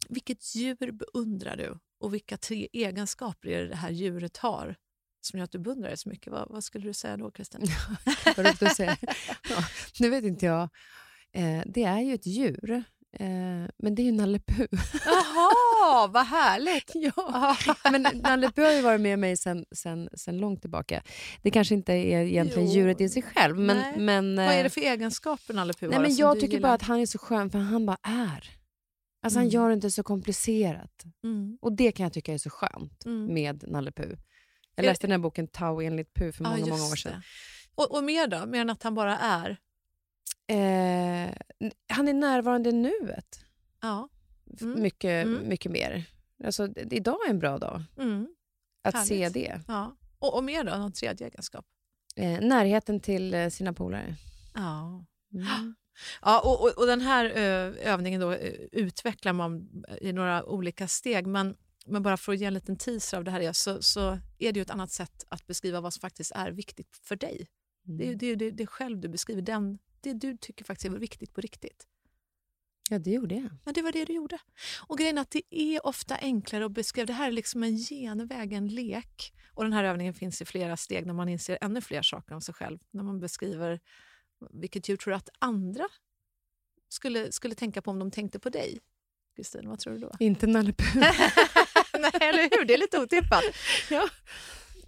vilket 0.10 0.55
djur 0.55 0.91
beundrar 0.91 1.58
du? 1.58 1.79
Och 1.99 2.13
vilka 2.13 2.38
tre 2.38 2.67
egenskaper 2.73 3.49
är 3.49 3.62
det 3.62 3.67
det 3.67 3.75
här 3.75 3.89
djuret 3.89 4.38
har 4.38 4.75
som 5.21 5.39
gör 5.39 5.43
att 5.43 5.51
du 5.51 5.60
beundrar 5.60 5.89
det 5.89 5.97
så 5.97 6.10
mycket? 6.10 6.34
Vad, 6.34 6.49
vad 6.49 6.63
skulle 6.63 6.88
du 6.88 6.93
säga 6.93 7.17
då, 7.17 7.32
Kristin? 7.32 7.62
vad 8.25 8.45
roligt 8.45 8.63
att 8.63 8.75
säga. 8.75 8.97
Ja, 9.49 9.63
nu 9.99 10.10
vet 10.10 10.23
inte 10.23 10.45
jag. 10.45 10.69
Eh, 11.32 11.63
det 11.65 11.84
är 11.84 11.99
ju 11.99 12.13
ett 12.13 12.25
djur. 12.25 12.84
Eh, 13.13 13.69
men 13.77 13.95
det 13.95 14.01
är 14.01 14.03
ju 14.03 14.11
Nalle 14.11 14.39
Puh. 14.39 14.67
Jaha, 15.05 16.07
vad 16.13 16.25
härligt! 16.25 16.91
ja. 16.93 17.57
Men 17.91 18.07
Nalle 18.13 18.51
Puh 18.51 18.65
har 18.65 18.73
ju 18.73 18.81
varit 18.81 19.01
med 19.01 19.19
mig 19.19 19.37
sen, 19.37 19.65
sen, 19.75 20.09
sen 20.13 20.37
långt 20.37 20.61
tillbaka. 20.61 21.03
Det 21.41 21.51
kanske 21.51 21.75
inte 21.75 21.93
är 21.93 22.25
egentligen 22.25 22.67
jo. 22.67 22.73
djuret 22.75 23.01
i 23.01 23.09
sig 23.09 23.21
själv. 23.21 23.57
Men, 23.57 24.05
men, 24.05 24.35
vad 24.35 24.45
är 24.45 24.57
det 24.57 24.59
eh, 24.59 24.69
för 24.69 24.81
egenskaper 24.81 25.53
Nalle 25.53 25.73
Puh 25.73 25.93
har? 25.93 26.19
Jag 26.19 26.39
tycker 26.39 26.59
bara 26.59 26.73
att 26.73 26.81
han 26.81 26.99
är 26.99 27.05
så 27.05 27.17
skön, 27.17 27.49
för 27.49 27.59
han 27.59 27.85
bara 27.85 27.97
är. 28.03 28.59
Alltså 29.21 29.39
mm. 29.39 29.45
Han 29.45 29.49
gör 29.49 29.67
det 29.69 29.73
inte 29.73 29.91
så 29.91 30.03
komplicerat. 30.03 31.03
Mm. 31.23 31.57
Och 31.61 31.73
Det 31.73 31.91
kan 31.91 32.03
jag 32.03 32.13
tycka 32.13 32.33
är 32.33 32.37
så 32.37 32.49
skönt 32.49 33.05
mm. 33.05 33.33
med 33.33 33.63
Nalle 33.67 33.91
Puh. 33.91 34.17
Jag 34.75 34.85
läste 34.85 35.07
den 35.07 35.11
här 35.11 35.19
boken 35.19 35.47
Tao 35.47 35.81
enligt 35.81 36.13
Puh 36.13 36.31
för 36.31 36.43
många, 36.43 36.57
ja, 36.57 36.65
många 36.65 36.83
år 36.83 36.95
sedan. 36.95 37.21
Och, 37.75 37.95
och 37.95 38.03
mer 38.03 38.27
då? 38.27 38.45
Mer 38.45 38.61
än 38.61 38.69
att 38.69 38.83
han 38.83 38.95
bara 38.95 39.17
är? 39.17 39.57
Eh, 40.47 40.88
han 41.87 42.07
är 42.07 42.13
närvarande 42.13 42.69
i 42.69 42.73
nuet. 42.73 43.45
Ja. 43.81 44.09
Mm. 44.61 44.81
Mycket, 44.81 45.25
mm. 45.25 45.49
mycket 45.49 45.71
mer. 45.71 46.05
Alltså, 46.43 46.67
idag 46.75 47.17
är 47.25 47.29
en 47.29 47.39
bra 47.39 47.57
dag. 47.57 47.83
Mm. 47.97 48.27
Att 48.83 48.93
Härligt. 48.93 49.07
se 49.07 49.29
det. 49.29 49.61
Ja. 49.67 49.95
Och, 50.19 50.37
och 50.37 50.43
mer 50.43 50.63
då? 50.63 50.77
Någon 50.77 50.91
tredje 50.91 51.27
egenskap? 51.27 51.65
Eh, 52.15 52.41
närheten 52.41 52.99
till 52.99 53.33
eh, 53.33 53.49
sina 53.49 53.73
polare. 53.73 54.15
Ja. 54.53 55.05
Mm. 55.33 55.75
Ja, 56.21 56.41
och, 56.41 56.61
och, 56.61 56.77
och, 56.77 56.87
den 56.87 57.01
här 57.01 57.25
övningen 57.25 58.21
då 58.21 58.35
utvecklar 58.71 59.33
man 59.33 59.83
i 60.01 60.13
några 60.13 60.45
olika 60.45 60.87
steg. 60.87 61.27
Men, 61.27 61.55
men 61.85 62.03
bara 62.03 62.17
för 62.17 62.33
att 62.33 62.39
ge 62.39 62.45
en 62.45 62.53
liten 62.53 62.75
teaser 62.75 63.17
av 63.17 63.23
det 63.23 63.31
här 63.31 63.53
så, 63.53 63.81
så 63.81 64.19
är 64.37 64.51
det 64.51 64.59
ju 64.59 64.61
ett 64.61 64.69
annat 64.69 64.91
sätt 64.91 65.25
att 65.29 65.47
beskriva 65.47 65.81
vad 65.81 65.93
som 65.93 66.01
faktiskt 66.01 66.31
är 66.31 66.51
viktigt 66.51 66.99
för 67.03 67.15
dig. 67.15 67.47
Mm. 67.87 67.97
Det 67.97 68.09
är 68.09 68.15
det, 68.15 68.35
det, 68.35 68.51
det 68.51 68.67
själv 68.67 68.99
du 68.99 69.07
beskriver, 69.07 69.41
den 69.41 69.79
det 70.03 70.13
du 70.13 70.38
tycker 70.38 70.65
faktiskt 70.65 70.93
är 70.93 70.99
viktigt 70.99 71.33
på 71.33 71.41
riktigt. 71.41 71.88
Ja, 72.89 72.99
det 72.99 73.12
gjorde 73.12 73.35
jag. 73.35 73.49
Ja, 73.65 73.71
det 73.71 73.81
var 73.81 73.91
det 73.91 74.05
du 74.05 74.13
gjorde. 74.13 74.39
Och 74.88 74.97
grejen 74.97 75.17
är 75.17 75.21
att 75.21 75.31
det 75.31 75.55
är 75.55 75.85
ofta 75.85 76.15
enklare 76.15 76.65
att 76.65 76.71
beskriva. 76.71 77.05
Det 77.05 77.13
här 77.13 77.27
är 77.27 77.31
liksom 77.31 77.63
en 77.63 77.77
genväg, 77.77 78.53
en 78.53 78.67
lek. 78.67 79.33
Och 79.53 79.63
den 79.63 79.73
här 79.73 79.83
övningen 79.83 80.13
finns 80.13 80.41
i 80.41 80.45
flera 80.45 80.77
steg 80.77 81.05
när 81.05 81.13
man 81.13 81.29
inser 81.29 81.57
ännu 81.62 81.81
fler 81.81 82.01
saker 82.01 82.35
om 82.35 82.41
sig 82.41 82.53
själv. 82.53 82.79
När 82.91 83.03
man 83.03 83.19
beskriver 83.19 83.79
vilket 84.51 84.89
djur 84.89 84.97
tror 84.97 85.12
du 85.12 85.15
att 85.15 85.29
andra 85.39 85.88
skulle, 86.89 87.31
skulle 87.31 87.55
tänka 87.55 87.81
på 87.81 87.91
om 87.91 87.99
de 87.99 88.12
tänkte 88.12 88.39
på 88.39 88.49
dig? 88.49 88.79
Kristin, 89.35 89.69
vad 89.69 89.79
tror 89.79 89.93
du 89.93 89.99
då? 89.99 90.12
Inte 90.19 90.47
Nalle. 90.47 90.73
Nej, 91.99 92.12
eller 92.29 92.57
hur? 92.57 92.65
Det 92.65 92.73
är 92.73 92.77
lite 92.77 92.99
otippat. 92.99 93.43
ja. 93.89 94.09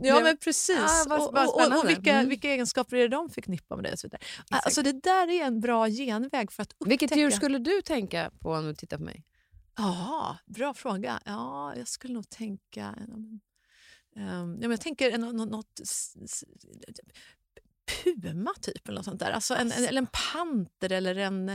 Ja, 0.04 0.20
men 0.20 0.38
precis. 0.38 0.80
Ah, 0.80 1.06
vad- 1.10 1.20
och, 1.22 1.28
och, 1.28 1.62
och, 1.72 1.84
och 1.84 1.90
vilka, 1.90 2.14
Mm. 2.14 2.30
vilka 2.30 2.50
egenskaper 2.50 2.98
är 2.98 3.02
det 3.02 3.08
de 3.08 3.30
förknippar 3.30 3.76
med 3.76 3.86
det? 3.86 3.92
Och 3.94 4.00
så 4.00 4.08
vidare. 4.08 4.22
Alltså, 4.50 4.82
det 4.82 4.92
där 5.04 5.28
är 5.28 5.44
en 5.46 5.60
bra 5.60 5.88
genväg 5.90 6.52
för 6.52 6.64
att 6.64 6.72
upptäcka... 6.74 6.90
Vilket 6.90 7.18
djur 7.18 7.32
skulle 7.32 7.60
du 7.60 7.82
tänka 7.82 8.32
på 8.40 8.52
om 8.54 8.66
du 8.66 8.76
tittar 8.76 8.98
på 8.98 9.04
mig? 9.04 9.24
Ja, 9.78 10.38
bra 10.46 10.74
fråga. 10.74 11.22
Ja, 11.26 11.74
jag 11.76 11.88
skulle 11.88 12.14
nog 12.14 12.30
tänka... 12.30 12.96
Um, 13.00 13.40
ja, 14.16 14.46
men 14.46 14.72
jag 14.72 14.82
tänker 14.82 15.18
något... 15.18 15.82
Puma, 18.04 18.54
typ, 18.62 18.88
eller 18.88 18.96
något 18.96 19.06
sånt 19.06 19.20
där. 19.20 19.32
Alltså 19.32 19.56
en, 19.56 19.72
en, 19.72 19.86
eller 19.86 20.02
en 20.02 20.08
panter 20.34 20.92
eller 20.92 21.16
en... 21.16 21.50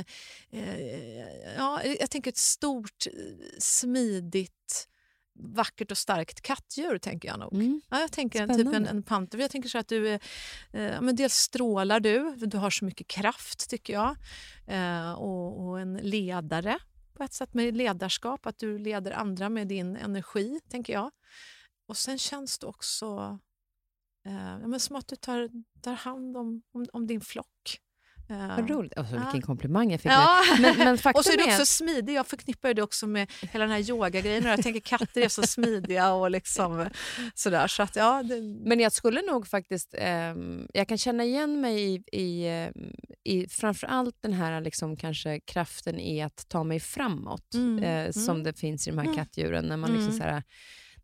Eh, 0.50 1.54
ja, 1.56 1.84
jag 1.84 2.10
tänker 2.10 2.30
ett 2.30 2.36
stort, 2.36 3.06
eh, 3.06 3.12
smidigt, 3.58 4.88
vackert 5.38 5.90
och 5.90 5.98
starkt 5.98 6.40
kattdjur. 6.40 6.98
tänker 6.98 7.28
jag 7.28 7.38
nog. 7.38 7.54
Mm. 7.54 7.80
Ja, 7.90 8.00
jag 8.00 8.12
tänker 8.12 8.42
en, 8.42 8.56
typ 8.56 8.74
en, 8.74 8.86
en 8.86 9.02
panter. 9.02 9.38
Jag 9.38 9.50
tänker 9.50 9.68
så 9.68 9.78
att 9.78 9.88
du 9.88 10.08
eh, 10.08 10.20
men 10.72 11.16
dels 11.16 11.34
strålar 11.34 12.00
du, 12.00 12.36
du 12.36 12.58
har 12.58 12.70
så 12.70 12.84
mycket 12.84 13.06
kraft 13.06 13.70
tycker 13.70 13.92
jag. 13.92 14.16
Eh, 14.66 15.12
och, 15.12 15.66
och 15.66 15.80
en 15.80 15.94
ledare 15.94 16.78
på 17.16 17.22
ett 17.22 17.32
sätt 17.32 17.54
med 17.54 17.76
ledarskap, 17.76 18.46
att 18.46 18.58
du 18.58 18.78
leder 18.78 19.12
andra 19.12 19.48
med 19.48 19.68
din 19.68 19.96
energi, 19.96 20.60
tänker 20.68 20.92
jag. 20.92 21.10
Och 21.88 21.96
sen 21.96 22.18
känns 22.18 22.58
det 22.58 22.66
också 22.66 23.38
eh, 24.26 24.58
men 24.58 24.80
som 24.80 24.96
att 24.96 25.08
du 25.08 25.16
tar, 25.16 25.50
tar 25.80 25.94
hand 25.94 26.36
om, 26.36 26.62
om, 26.72 26.86
om 26.92 27.06
din 27.06 27.20
flock. 27.20 27.80
Eh, 28.28 28.56
Vad 28.56 28.70
roligt. 28.70 28.92
Alltså, 28.98 29.14
vilken 29.14 29.40
Ja. 29.40 29.46
komplimang 29.46 29.90
jag 29.90 30.00
fick. 30.00 30.12
Ja. 30.12 30.42
Men, 30.60 30.78
men 30.78 30.92
och 31.14 31.24
så 31.24 31.32
är 31.32 31.36
du 31.36 31.44
är... 31.44 31.46
också 31.48 31.66
smidig. 31.66 32.14
Jag 32.14 32.26
förknippar 32.26 32.74
det 32.74 32.82
också 32.82 33.06
med 33.06 33.32
hela 33.52 33.64
den 33.64 33.70
här 33.74 33.90
yogagrejen. 33.90 34.44
Jag 34.44 34.62
tänker 34.62 34.80
katter 34.80 35.20
är 35.20 35.28
så 35.28 35.42
smidiga 35.42 36.12
och 36.12 36.30
liksom 36.30 36.88
sådär. 37.34 37.66
Så 37.68 37.82
att, 37.82 37.96
ja, 37.96 38.22
det, 38.22 38.40
Men 38.64 38.80
jag 38.80 38.92
skulle 38.92 39.22
nog 39.22 39.46
faktiskt... 39.46 39.94
ehm, 39.98 40.66
jag 40.74 40.88
kan 40.88 40.98
känna 40.98 41.24
igen 41.24 41.60
mig 41.60 41.94
i, 41.94 42.02
i, 42.12 42.46
ehm, 42.48 42.72
i 43.24 43.48
framför 43.48 43.86
allt 43.86 44.16
den 44.20 44.32
här 44.32 44.60
liksom 44.60 44.96
kanske 44.96 45.40
kraften 45.40 46.00
i 46.00 46.22
att 46.22 46.44
ta 46.48 46.64
mig 46.64 46.80
framåt 46.80 47.54
Mm, 47.54 47.84
eh, 47.84 48.10
som 48.12 48.30
mm. 48.30 48.42
det 48.42 48.52
finns 48.58 48.86
i 48.86 48.90
de 48.90 48.98
här 48.98 49.04
Mm. 49.04 49.16
kattdjuren. 49.16 49.64
När, 49.64 49.76
man 49.76 49.90
liksom 49.90 50.08
Mm. 50.08 50.18
så 50.18 50.22
här, 50.24 50.42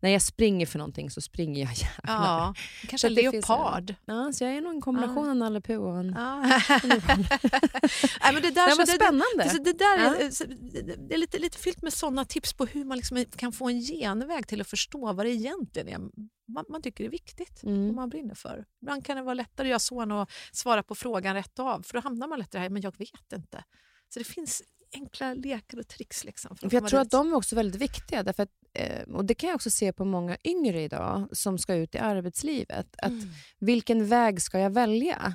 när 0.02 0.10
jag 0.10 0.22
springer 0.22 0.66
för 0.66 0.78
någonting 0.78 1.10
så 1.10 1.20
springer 1.20 1.60
jag 1.64 1.74
gärna. 1.76 2.02
ja, 2.06 2.54
kanske 2.88 3.08
det 3.08 3.24
en- 3.24 3.32
leopard. 3.32 3.94
Ja, 4.04 4.32
så 4.32 4.44
jag 4.44 4.52
är 4.56 4.60
nog 4.60 4.72
en 4.74 4.80
kombination 4.80 5.24
Ja. 5.24 5.30
av 5.30 5.36
Nalle 5.36 5.60
Puh 5.60 5.78
och 5.78 5.98
en... 5.98 6.12
Ja. 6.16 6.42
Nej, 8.20 8.32
men 8.32 8.42
det 8.42 8.50
där, 8.50 8.66
Det 8.66 8.72
så 8.72 8.76
var 8.78 8.86
det, 8.86 8.92
spännande. 8.92 9.50
Så 9.50 9.62
det, 9.62 9.72
där 9.72 9.98
Ja. 9.98 10.14
är, 10.16 10.30
så 10.30 10.44
det- 10.44 10.96
det 11.08 11.14
är 11.14 11.18
lite, 11.18 11.38
lite 11.38 11.58
fyllt 11.58 11.82
med 11.82 11.92
såna 11.92 12.24
tips 12.24 12.52
på 12.52 12.64
hur 12.66 12.84
man 12.84 12.96
liksom 12.96 13.24
kan 13.36 13.52
få 13.52 13.68
en 13.68 13.80
genväg 13.80 14.46
till 14.46 14.60
att 14.60 14.68
förstå 14.68 15.12
vad 15.12 15.26
det 15.26 15.30
egentligen 15.30 15.88
är 15.88 15.98
man, 16.48 16.64
man 16.68 16.82
tycker 16.82 17.04
är 17.04 17.08
viktigt 17.08 17.60
och 17.62 17.70
Mm. 17.70 17.94
man 17.94 18.08
brinner 18.08 18.34
för. 18.34 18.64
Ibland 18.82 19.04
kan 19.06 19.16
det 19.16 19.22
vara 19.22 19.34
lättare 19.34 19.66
att 19.66 19.70
göra 19.70 19.78
så 19.78 20.00
än 20.00 20.12
att 20.12 20.30
svara 20.52 20.82
på 20.82 20.94
frågan 20.94 21.34
rätt 21.34 21.58
av 21.58 21.82
för 21.82 21.94
då 21.94 22.00
hamnar 22.00 22.28
man 22.28 22.38
lättare 22.38 22.62
här, 22.62 22.68
men 22.70 22.82
jag 22.82 22.98
vet 22.98 23.32
inte. 23.34 23.64
Så 24.08 24.18
det 24.18 24.24
finns 24.24 24.62
enkla 24.94 25.34
lekar 25.34 25.78
och 25.78 25.88
tricks. 25.88 26.24
Liksom 26.24 26.56
för 26.56 26.68
För 26.68 26.76
jag 26.76 26.88
tror 26.88 26.98
dit. 27.00 27.06
att 27.06 27.10
de 27.10 27.32
är 27.32 27.36
också 27.36 27.56
väldigt 27.56 27.80
viktiga. 27.82 28.22
Därför 28.22 28.42
att, 28.42 28.50
eh, 28.74 29.02
och 29.02 29.24
Det 29.24 29.34
kan 29.34 29.48
jag 29.48 29.54
också 29.54 29.70
se 29.70 29.92
på 29.92 30.04
många 30.04 30.36
yngre 30.44 30.82
idag 30.82 31.28
som 31.32 31.58
ska 31.58 31.74
ut 31.74 31.94
i 31.94 31.98
arbetslivet. 31.98 32.86
Att 32.98 33.10
Mm. 33.10 33.28
Vilken 33.58 34.06
väg 34.06 34.42
ska 34.42 34.58
jag 34.58 34.70
välja? 34.70 35.34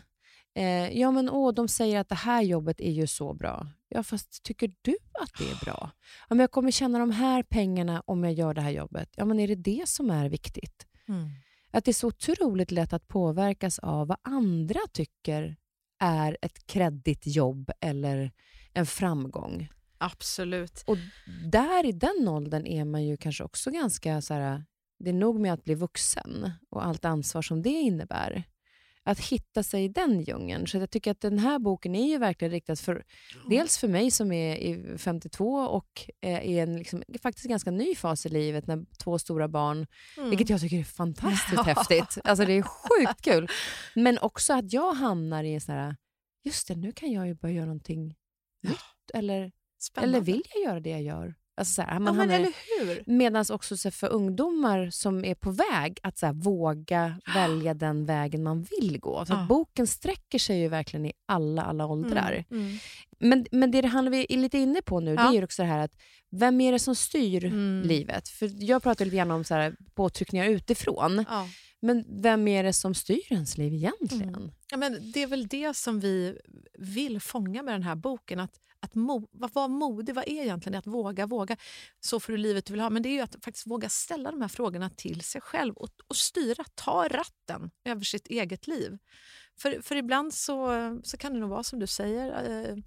Eh, 0.56 1.00
ja, 1.00 1.12
men 1.12 1.30
åh, 1.30 1.54
de 1.54 1.68
säger 1.68 2.00
att 2.00 2.10
det 2.10 2.16
här 2.16 2.42
jobbet 2.42 2.80
är 2.82 2.92
ju 2.92 3.08
så 3.08 3.34
bra. 3.34 3.68
Ja, 3.90 4.04
fast 4.04 4.44
tycker 4.44 4.72
du 4.82 4.98
att 5.22 5.32
det 5.40 5.44
är 5.52 5.66
bra? 5.66 5.92
Ja, 6.30 6.36
men 6.36 6.40
jag 6.40 6.52
kommer 6.52 6.72
tjäna 6.72 7.00
de 7.00 7.12
här 7.12 7.44
pengarna 7.44 8.04
om 8.06 8.24
jag 8.24 8.34
gör 8.34 8.54
det 8.54 8.62
här 8.62 8.72
jobbet. 8.72 9.10
Ja, 9.16 9.26
men 9.26 9.40
är 9.40 9.48
det 9.48 9.56
det 9.56 9.84
som 9.90 10.10
är 10.10 10.30
viktigt? 10.30 10.88
Mm. 11.08 11.30
Att 11.72 11.86
det 11.86 11.92
är 11.92 11.94
så 11.94 12.08
otroligt 12.08 12.72
lätt 12.72 12.94
att 12.94 13.08
påverkas 13.08 13.80
av 13.80 14.08
vad 14.08 14.18
andra 14.22 14.80
tycker 14.94 15.56
är 16.00 16.38
ett 16.42 16.68
kreddigt 16.68 17.28
jobb 17.28 17.72
eller 17.82 18.32
en 18.78 18.86
framgång. 18.86 19.68
Absolut. 19.98 20.84
Och 20.88 20.98
där 21.52 21.86
i 21.86 21.92
den 21.92 22.28
åldern 22.28 22.66
är 22.68 22.86
man 22.86 23.04
ju 23.06 23.18
kanske 23.18 23.44
också 23.44 23.72
ganska 23.72 24.22
så 24.22 24.34
här, 24.34 24.64
det 25.00 25.10
är 25.10 25.14
nog 25.14 25.40
med 25.40 25.54
att 25.54 25.64
bli 25.64 25.76
vuxen 25.76 26.52
och 26.70 26.86
allt 26.86 27.06
ansvar 27.06 27.42
som 27.42 27.62
det 27.62 27.70
innebär. 27.70 28.44
Att 29.04 29.20
hitta 29.20 29.64
sig 29.64 29.84
i 29.84 29.88
den 29.88 30.22
djungeln. 30.22 30.68
Så 30.68 30.78
jag 30.78 30.90
tycker 30.90 31.12
att 31.12 31.22
den 31.22 31.40
här 31.40 31.60
boken 31.60 31.96
är 31.96 32.08
ju 32.08 32.18
verkligen 32.18 32.52
riktad 32.52 32.76
för 32.76 33.04
dels 33.50 33.78
för 33.78 33.88
mig 33.88 34.12
som 34.12 34.32
är 34.32 34.56
i 34.56 34.98
52 34.98 35.54
och 35.54 36.10
är 36.22 36.42
i 36.42 36.60
en 36.60 36.78
liksom, 36.78 37.04
faktiskt 37.22 37.48
ganska 37.48 37.72
ny 37.72 37.96
fas 37.96 38.26
i 38.26 38.30
livet 38.30 38.68
när 38.68 38.86
två 39.04 39.20
stora 39.20 39.48
barn, 39.48 39.88
Mm. 40.18 40.30
vilket 40.30 40.50
jag 40.50 40.62
tycker 40.62 40.80
är 40.80 40.84
fantastiskt 40.84 41.64
häftigt. 41.66 42.18
Alltså 42.24 42.46
det 42.46 42.54
är 42.54 42.62
sjukt 42.62 43.22
kul. 43.22 43.48
Men 43.96 44.18
också 44.20 44.54
att 44.54 44.74
jag 44.74 44.94
hamnar 44.94 45.44
i 45.44 45.60
sån 45.60 45.76
här, 45.76 45.96
just 46.44 46.68
det, 46.68 46.76
nu 46.76 46.92
kan 46.92 47.12
jag 47.12 47.28
ju 47.28 47.34
börja 47.36 47.56
göra 47.56 47.66
någonting 47.66 48.16
nytt. 48.68 49.12
Eller 49.14 49.52
Spännande. 49.80 50.18
eller 50.18 50.26
vill 50.26 50.44
jag 50.54 50.64
göra 50.64 50.80
det 50.80 50.90
jag 50.90 51.02
gör? 51.02 51.36
Alltså 51.60 51.74
så 51.74 51.82
här, 51.82 51.94
ja, 51.94 52.00
man 52.00 52.16
men, 52.16 52.30
hamnar-? 52.30 53.04
Medan 53.06 53.46
också 53.50 53.78
så 53.78 53.92
för 53.92 54.10
ungdomar 54.10 54.90
som 54.90 55.26
är 55.26 55.36
på 55.36 55.52
väg 55.52 56.00
att 56.04 56.18
så 56.18 56.26
här, 56.26 56.34
våga 56.34 57.20
välja 57.34 57.74
den 57.74 58.06
vägen 58.06 58.44
man 58.44 58.64
vill 58.64 59.00
gå. 59.00 59.26
Så 59.26 59.34
Ja. 59.34 59.46
boken 59.50 59.88
sträcker 59.88 60.40
sig 60.40 60.60
ju 60.60 60.68
verkligen 60.68 61.06
i 61.06 61.12
alla, 61.26 61.62
alla 61.64 61.86
åldrar. 61.86 62.46
Mm. 62.52 62.64
Mm. 62.66 62.78
Men, 63.20 63.46
men 63.52 63.72
det 63.72 63.82
det 63.82 63.88
handlar 63.88 64.12
vi 64.12 64.26
är 64.30 64.38
lite 64.38 64.58
inne 64.58 64.82
på 64.82 65.00
nu, 65.00 65.16
det 65.16 65.22
Ja. 65.22 65.30
är 65.30 65.34
ju 65.34 65.44
också 65.44 65.62
det 65.62 65.68
här 65.68 65.80
att 65.80 65.96
vem 66.32 66.62
är 66.62 66.72
det 66.72 66.80
som 66.80 66.96
styr 66.96 67.46
Mm. 67.46 67.82
livet? 67.88 68.28
För 68.30 68.50
Jag 68.64 68.84
pratar 68.84 69.06
lite 69.06 69.18
grann 69.18 69.32
om 69.32 69.44
så 69.44 69.54
här, 69.54 69.76
påtryckningar 69.96 70.46
utifrån. 70.46 71.26
Ja. 71.30 71.48
Men 71.80 72.22
vem 72.22 72.48
är 72.48 72.64
det 72.64 72.74
som 72.74 72.94
styr 72.94 73.22
ens 73.30 73.58
liv 73.58 73.74
egentligen? 73.74 74.36
Mm. 74.36 74.52
Ja, 74.72 74.78
men 74.78 75.12
det 75.12 75.24
är 75.24 75.28
väl 75.28 75.48
det 75.48 75.74
som 75.74 76.00
vi 76.00 76.38
vill 76.80 77.22
fånga 77.22 77.64
med 77.64 77.74
den 77.74 77.84
här 77.84 77.96
boken. 77.96 78.40
Att, 78.40 78.60
att 78.80 78.96
mo, 78.96 79.28
vad 79.32 79.54
vara 79.54 79.68
modig, 79.68 80.16
vad 80.16 80.28
är 80.28 80.44
egentligen 80.44 80.72
det? 80.72 80.78
Att 80.78 80.88
våga, 80.88 81.26
våga. 81.26 81.58
Så 82.00 82.20
får 82.20 82.34
du 82.34 82.38
livet 82.38 82.66
du 82.66 82.74
vill 82.74 82.82
ha. 82.82 82.90
Men 82.90 83.04
det 83.04 83.10
är 83.10 83.14
ju 83.14 83.22
att 83.22 83.36
faktiskt 83.44 83.68
våga 83.68 83.90
ställa 83.90 84.32
de 84.32 84.42
här 84.42 84.48
frågorna 84.48 84.90
till 84.90 85.22
sig 85.22 85.42
själv 85.42 85.74
och, 85.74 85.90
och 86.08 86.16
styra, 86.16 86.64
ta 86.76 87.08
ratten 87.08 87.72
över 87.86 88.04
sitt 88.04 88.28
eget 88.28 88.68
liv. 88.68 88.98
För, 89.58 89.82
för 89.82 89.96
ibland 89.96 90.34
så, 90.34 90.70
så 91.04 91.18
kan 91.18 91.34
det 91.34 91.40
nog 91.40 91.50
vara 91.50 91.64
som 91.64 91.80
du 91.80 91.88
säger, 91.88 92.28
eh, 92.50 92.78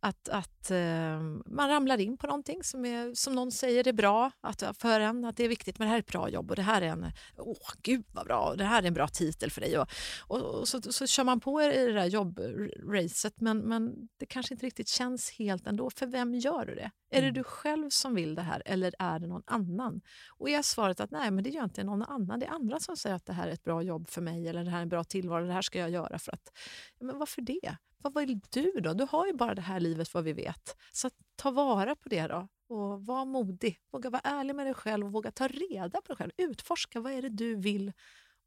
att, 0.00 0.28
att 0.28 0.70
eh, 0.70 1.20
man 1.46 1.68
ramlar 1.68 2.00
in 2.00 2.18
på 2.18 2.26
någonting 2.26 2.64
som, 2.64 2.84
är, 2.84 3.14
som 3.14 3.34
någon 3.34 3.52
säger 3.52 3.88
är 3.88 3.92
bra 3.92 4.30
att, 4.40 4.62
för 4.78 5.00
en, 5.00 5.24
att 5.24 5.36
det 5.36 5.44
är 5.44 5.48
viktigt, 5.48 5.78
men 5.78 5.86
det 5.86 5.90
här 5.90 5.96
är 5.96 6.02
ett 6.02 6.12
bra 6.12 6.28
jobb 6.28 6.50
och 6.50 6.56
det 6.56 6.62
här 6.62 6.82
är 6.82 6.86
en, 6.86 7.06
åh 7.36 7.72
gud 7.82 8.04
vad 8.12 8.26
bra, 8.26 8.50
och 8.50 8.56
det 8.56 8.64
här 8.64 8.82
är 8.82 8.86
en 8.86 8.94
bra 8.94 9.08
titel 9.08 9.50
för 9.50 9.60
dig. 9.60 9.78
Och, 9.78 9.88
och, 10.26 10.40
och 10.40 10.68
så, 10.68 10.82
så 10.82 11.06
kör 11.06 11.24
man 11.24 11.40
på 11.40 11.62
i 11.62 11.86
det 11.86 11.92
där 11.92 12.06
jobbracet 12.06 13.40
men, 13.40 13.58
men 13.58 14.08
det 14.18 14.26
kanske 14.26 14.54
inte 14.54 14.66
riktigt 14.66 14.88
känns 14.88 15.30
helt 15.30 15.66
ändå. 15.66 15.90
För 15.90 16.06
vem 16.06 16.34
gör 16.34 16.66
du 16.66 16.74
det? 16.74 16.90
Är 17.10 17.22
det 17.22 17.30
du 17.30 17.42
själv 17.44 17.90
som 17.90 18.14
vill 18.14 18.34
det 18.34 18.42
här 18.42 18.62
eller 18.66 18.94
är 18.98 19.18
det 19.18 19.26
någon 19.26 19.42
annan? 19.46 20.00
Och 20.38 20.50
är 20.50 20.62
svaret 20.62 21.00
att 21.00 21.10
nej, 21.10 21.30
men 21.30 21.44
det 21.44 21.50
gör 21.50 21.64
inte 21.64 21.84
någon 21.84 22.02
annan. 22.02 22.40
Det 22.40 22.46
är 22.46 22.50
andra 22.50 22.80
som 22.80 22.96
säger 22.96 23.16
att 23.16 23.26
det 23.26 23.32
här 23.32 23.48
är 23.48 23.52
ett 23.52 23.64
bra 23.64 23.82
jobb 23.82 24.08
för 24.08 24.20
mig 24.20 24.48
eller 24.48 24.64
det 24.64 24.70
här 24.70 24.78
är 24.78 24.82
en 24.82 24.88
bra 24.88 25.04
tillvaro, 25.04 25.46
det 25.46 25.52
här 25.52 25.62
ska 25.62 25.78
jag 25.78 25.90
göra 25.90 26.17
för 26.18 26.32
att... 26.32 26.58
Men 27.00 27.18
varför 27.18 27.42
det? 27.42 27.76
Vad 27.98 28.14
vill 28.14 28.40
du 28.50 28.72
då? 28.80 28.92
Du 28.92 29.06
har 29.10 29.26
ju 29.26 29.32
bara 29.32 29.54
det 29.54 29.62
här 29.62 29.80
livet 29.80 30.14
vad 30.14 30.24
vi 30.24 30.32
vet. 30.32 30.76
Så 30.92 31.10
ta 31.36 31.50
vara 31.50 31.96
på 31.96 32.08
det 32.08 32.26
då 32.26 32.48
och 32.68 33.06
var 33.06 33.24
modig. 33.24 33.80
Våga 33.90 34.10
vara 34.10 34.22
ärlig 34.24 34.54
med 34.54 34.66
dig 34.66 34.74
själv 34.74 35.06
och 35.06 35.12
våga 35.12 35.30
ta 35.30 35.48
reda 35.48 36.00
på 36.00 36.06
dig 36.08 36.16
själv. 36.16 36.32
Utforska 36.36 37.00
vad 37.00 37.12
är 37.12 37.22
det 37.22 37.28
du 37.28 37.56
vill 37.56 37.92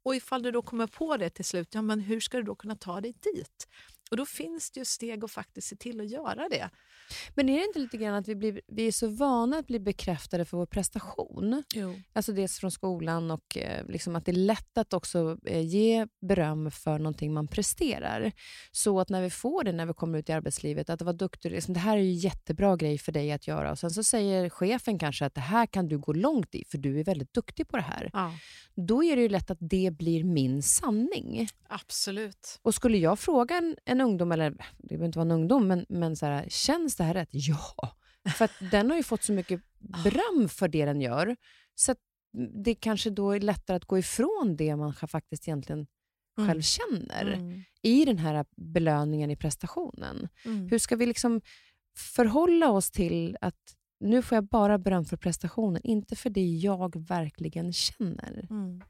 och 0.04 0.16
ifall 0.16 0.42
du 0.42 0.50
då 0.50 0.62
kommer 0.62 0.86
på 0.86 1.16
det 1.16 1.30
till 1.30 1.44
slut, 1.44 1.74
ja, 1.74 1.82
men 1.82 2.00
hur 2.00 2.20
ska 2.20 2.36
du 2.36 2.42
då 2.42 2.54
kunna 2.54 2.76
ta 2.76 3.00
dig 3.00 3.14
dit? 3.20 3.68
Och 4.12 4.18
då 4.18 4.26
finns 4.26 4.70
det 4.70 4.80
ju 4.80 4.84
steg 4.84 5.24
att 5.24 5.30
faktiskt 5.30 5.68
se 5.68 5.76
till 5.76 6.00
att 6.00 6.10
göra 6.10 6.48
det. 6.48 6.70
Men 7.34 7.48
är 7.48 7.58
det 7.58 7.64
inte 7.64 7.78
lite 7.78 7.96
grann 7.96 8.14
att 8.14 8.28
vi, 8.28 8.34
blir, 8.34 8.60
vi 8.66 8.86
är 8.86 8.92
så 8.92 9.08
vana 9.08 9.58
att 9.58 9.66
bli 9.66 9.78
bekräftade 9.80 10.44
för 10.44 10.56
vår 10.56 10.66
prestation? 10.66 11.62
Jo. 11.74 12.00
Alltså 12.12 12.32
dels 12.32 12.58
från 12.58 12.70
skolan 12.70 13.30
och 13.30 13.56
eh, 13.56 13.86
liksom 13.88 14.16
att 14.16 14.24
det 14.26 14.32
är 14.32 14.36
lätt 14.36 14.78
att 14.78 14.92
också 14.92 15.38
eh, 15.46 15.66
ge 15.66 16.06
beröm 16.20 16.70
för 16.70 16.98
någonting 16.98 17.32
man 17.34 17.48
presterar. 17.48 18.32
Så 18.72 19.00
att 19.00 19.08
när 19.08 19.22
vi 19.22 19.30
får 19.30 19.64
det 19.64 19.72
när 19.72 19.86
vi 19.86 19.92
kommer 19.94 20.18
ut 20.18 20.28
i 20.28 20.32
arbetslivet, 20.32 20.90
att 20.90 21.02
vara 21.02 21.12
duktig, 21.12 21.50
liksom, 21.50 21.74
det 21.74 21.80
här 21.80 21.96
är 21.96 22.02
ju 22.02 22.12
jättebra 22.12 22.76
grej 22.76 22.98
för 22.98 23.12
dig 23.12 23.32
att 23.32 23.46
göra. 23.46 23.70
Och 23.70 23.78
sen 23.78 23.90
så 23.90 24.04
säger 24.04 24.50
chefen 24.50 24.98
kanske 24.98 25.26
att 25.26 25.34
det 25.34 25.40
här 25.40 25.66
kan 25.66 25.88
du 25.88 25.98
gå 25.98 26.12
långt 26.12 26.54
i, 26.54 26.64
för 26.70 26.78
du 26.78 27.00
är 27.00 27.04
väldigt 27.04 27.32
duktig 27.34 27.68
på 27.68 27.76
det 27.76 27.82
här. 27.82 28.10
Ja, 28.12 28.32
Då 28.74 29.04
är 29.04 29.16
det 29.16 29.22
ju 29.22 29.28
lätt 29.28 29.50
att 29.50 29.58
det 29.60 29.90
blir 29.98 30.24
min 30.24 30.62
sanning. 30.62 31.48
absolut. 31.68 32.58
Och 32.62 32.74
skulle 32.74 32.98
jag 32.98 33.18
fråga 33.18 33.56
en, 33.56 33.76
en 33.84 34.00
ungdom, 34.02 34.32
eller 34.32 34.50
det 34.78 34.88
behöver 34.88 35.06
inte 35.06 35.18
vara 35.18 35.26
en 35.26 35.30
ungdom, 35.30 35.68
men, 35.68 35.86
men 35.88 36.16
så 36.16 36.26
här, 36.26 36.46
känns 36.48 36.96
det 36.96 37.04
här 37.04 37.14
rätt? 37.14 37.28
Ja, 37.32 37.96
För 38.36 38.44
att 38.44 38.52
den 38.70 38.90
har 38.90 38.96
ju 38.96 39.02
fått 39.02 39.22
så 39.22 39.32
mycket 39.32 39.60
beröm 40.04 40.48
för 40.48 40.68
det 40.68 40.84
den 40.84 41.00
gör. 41.00 41.36
Så 41.74 41.94
det 42.64 42.74
kanske 42.74 43.10
då 43.10 43.30
är 43.30 43.40
lättare 43.40 43.76
att 43.76 43.84
gå 43.84 43.98
ifrån 43.98 44.56
det 44.58 44.76
man 44.76 44.94
faktiskt 44.94 45.48
egentligen 45.48 45.86
Mm. 46.38 46.48
själv 46.48 46.60
känner 46.62 47.32
Mm. 47.32 47.62
i 47.82 48.04
den 48.04 48.18
här 48.18 48.44
belöningen 48.56 49.30
i 49.30 49.36
prestationen. 49.36 50.28
Mm. 50.44 50.68
Hur 50.68 50.78
ska 50.78 50.96
vi 50.96 51.06
liksom 51.06 51.40
förhålla 51.96 52.70
oss 52.70 52.90
till 52.90 53.36
att 53.40 53.76
nu 54.00 54.22
får 54.22 54.36
jag 54.36 54.44
bara 54.44 54.78
beröm 54.78 55.04
för 55.04 55.16
prestationen, 55.16 55.80
inte 55.84 56.16
för 56.16 56.30
det 56.30 56.44
jag 56.46 57.06
verkligen 57.08 57.72
känner? 57.72 58.46
Mm. 58.50 58.82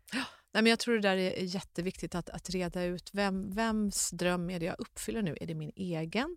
Nej, 0.53 0.63
men 0.63 0.71
jag 0.71 0.79
tror 0.79 0.95
det 0.95 1.01
där 1.01 1.17
är 1.17 1.43
jätteviktigt 1.43 2.15
att, 2.15 2.31
att 2.31 2.51
reda 2.51 2.85
ut 2.85 3.11
vem, 3.13 3.51
vems 3.51 4.11
dröm 4.11 4.51
är 4.51 4.61
det 4.61 4.67
jag 4.67 4.77
uppfyller 4.79 5.23
nu. 5.23 5.37
Är 5.41 5.47
det 5.47 5.55
min 5.55 5.73
egen? 5.77 6.37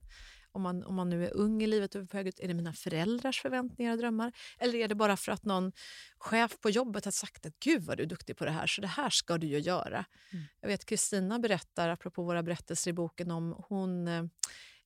Om 0.51 0.61
man, 0.61 0.83
om 0.83 0.95
man 0.95 1.09
nu 1.09 1.25
är 1.25 1.33
ung 1.33 1.63
i 1.63 1.67
livet 1.67 1.95
och 1.95 2.15
är 2.15 2.47
det 2.47 2.53
mina 2.53 2.73
föräldrars 2.73 3.41
förväntningar 3.41 3.91
och 3.91 3.97
drömmar? 3.97 4.31
Eller 4.59 4.75
är 4.79 4.87
det 4.87 4.95
bara 4.95 5.17
för 5.17 5.31
att 5.31 5.45
någon 5.45 5.71
chef 6.17 6.59
på 6.59 6.69
jobbet 6.69 7.05
har 7.05 7.11
sagt 7.11 7.45
att 7.45 7.59
gud 7.59 7.83
vad 7.83 7.97
du 7.97 8.03
är 8.03 8.07
duktig 8.07 8.37
på 8.37 8.45
det 8.45 8.51
här, 8.51 8.67
så 8.67 8.81
det 8.81 8.87
här 8.87 9.09
ska 9.09 9.37
du 9.37 9.47
ju 9.47 9.59
göra. 9.59 10.05
Mm. 10.31 10.45
Jag 10.61 10.67
vet 10.67 10.85
Kristina 10.85 11.39
berättar, 11.39 11.89
apropå 11.89 12.23
våra 12.23 12.43
berättelser 12.43 12.91
i 12.91 12.93
boken, 12.93 13.31
om 13.31 13.63
hon 13.67 14.07
eh, 14.07 14.23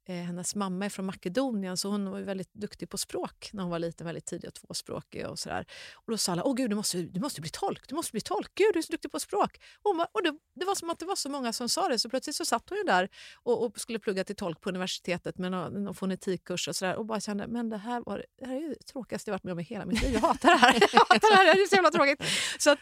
Eh, 0.09 0.15
hennes 0.15 0.55
mamma 0.55 0.85
är 0.85 0.89
från 0.89 1.05
Makedonien 1.05 1.77
så 1.77 1.89
hon 1.89 2.11
var 2.11 2.21
väldigt 2.21 2.53
duktig 2.53 2.89
på 2.89 2.97
språk 2.97 3.49
när 3.53 3.63
hon 3.63 3.71
var 3.71 3.79
liten, 3.79 4.05
väldigt 4.05 4.25
tidig 4.25 4.47
och 4.47 4.53
tvåspråkig. 4.53 5.27
Och, 5.27 5.39
sådär. 5.39 5.65
och 5.93 6.11
då 6.11 6.17
sa 6.17 6.31
alla, 6.31 6.43
åh 6.43 6.55
gud 6.55 6.69
du 6.69 6.75
måste, 6.75 7.01
du 7.01 7.19
måste 7.19 7.41
bli 7.41 7.49
tolk, 7.49 7.87
du 7.87 7.95
måste 7.95 8.11
bli 8.11 8.21
tolk, 8.21 8.55
gud 8.55 8.73
du 8.73 8.79
är 8.79 8.83
så 8.83 8.91
duktig 8.91 9.11
på 9.11 9.19
språk. 9.19 9.61
Och, 9.83 9.89
hon 9.89 9.97
var, 9.97 10.07
och 10.11 10.23
det, 10.23 10.33
det 10.55 10.65
var 10.65 10.75
som 10.75 10.89
att 10.89 10.99
det 10.99 11.05
var 11.05 11.15
så 11.15 11.29
många 11.29 11.53
som 11.53 11.69
sa 11.69 11.87
det 11.87 11.99
så 11.99 12.09
plötsligt 12.09 12.35
så 12.35 12.45
satt 12.45 12.69
hon 12.69 12.77
ju 12.77 12.83
där 12.83 13.09
och, 13.35 13.65
och 13.65 13.79
skulle 13.79 13.99
plugga 13.99 14.23
till 14.23 14.35
tolk 14.35 14.61
på 14.61 14.69
universitetet 14.69 15.37
med 15.37 15.51
någon, 15.51 15.83
någon 15.83 15.95
fonetikkurs 15.95 16.67
och 16.67 16.75
sådär 16.75 16.95
och 16.95 17.05
bara 17.05 17.19
kände, 17.19 17.47
men 17.47 17.69
det 17.69 17.77
här, 17.77 18.03
var, 18.05 18.25
det 18.39 18.45
här 18.45 18.55
är 18.55 18.61
ju 18.61 18.69
det 18.69 18.85
tråkigaste 18.85 19.29
jag 19.29 19.33
varit 19.33 19.43
med 19.43 19.51
om 19.51 19.59
i 19.59 19.63
hela 19.63 19.85
mitt 19.85 20.01
liv. 20.01 20.13
Jag 20.13 20.19
hatar 20.19 20.49
det 20.49 20.57
här. 20.57 20.73
Jag 20.93 20.99
hatar 20.99 21.29
det 21.29 21.35
här, 21.35 21.55
det 21.55 21.61
är 21.61 21.67
så 21.67 21.75
jävla 21.75 21.91
tråkigt. 21.91 22.23
Så 22.59 22.71
att, 22.71 22.79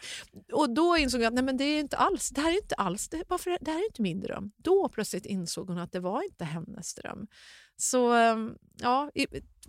och 0.52 0.70
då 0.70 0.96
insåg 0.96 1.20
jag 1.20 1.26
att 1.26 1.34
nej, 1.34 1.44
men 1.44 1.56
det, 1.56 1.64
är 1.64 1.80
inte 1.80 1.96
alls, 1.96 2.30
det 2.30 2.40
här 2.40 2.50
är 2.50 2.56
inte 2.56 2.74
alls, 2.74 3.08
det, 3.08 3.24
varför, 3.28 3.58
det 3.60 3.70
här 3.70 3.78
är 3.78 3.84
inte 3.84 4.02
min 4.02 4.20
dröm. 4.20 4.50
Då 4.56 4.88
plötsligt 4.88 5.26
insåg 5.26 5.68
hon 5.68 5.78
att 5.78 5.92
det 5.92 6.00
var 6.00 6.22
inte 6.22 6.44
hennes 6.44 6.94
dröm. 6.94 7.17
Så 7.76 8.12
ehm, 8.12 8.54
ja, 8.76 9.10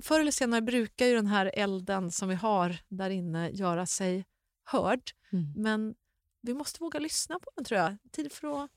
förr 0.04 0.20
eller 0.20 0.32
senare 0.32 0.62
brukar 0.62 1.06
ju 1.06 1.16
den 1.16 1.28
här 1.28 1.52
elden 1.54 2.12
som 2.12 2.30
vi 2.30 2.36
har 2.36 2.78
där 2.88 3.10
inne 3.10 3.50
göra 3.50 3.86
sig 3.86 4.26
hörd. 4.64 5.02
Mm. 5.32 5.54
Men 5.56 5.96
vi 6.42 6.54
måste 6.54 6.80
våga 6.80 7.00
lyssna 7.00 7.40
på 7.40 7.52
den 7.56 7.66
tror 7.66 7.80
jag. 7.80 7.98
Tid 8.12 8.32
för 8.32 8.64
att, 8.64 8.72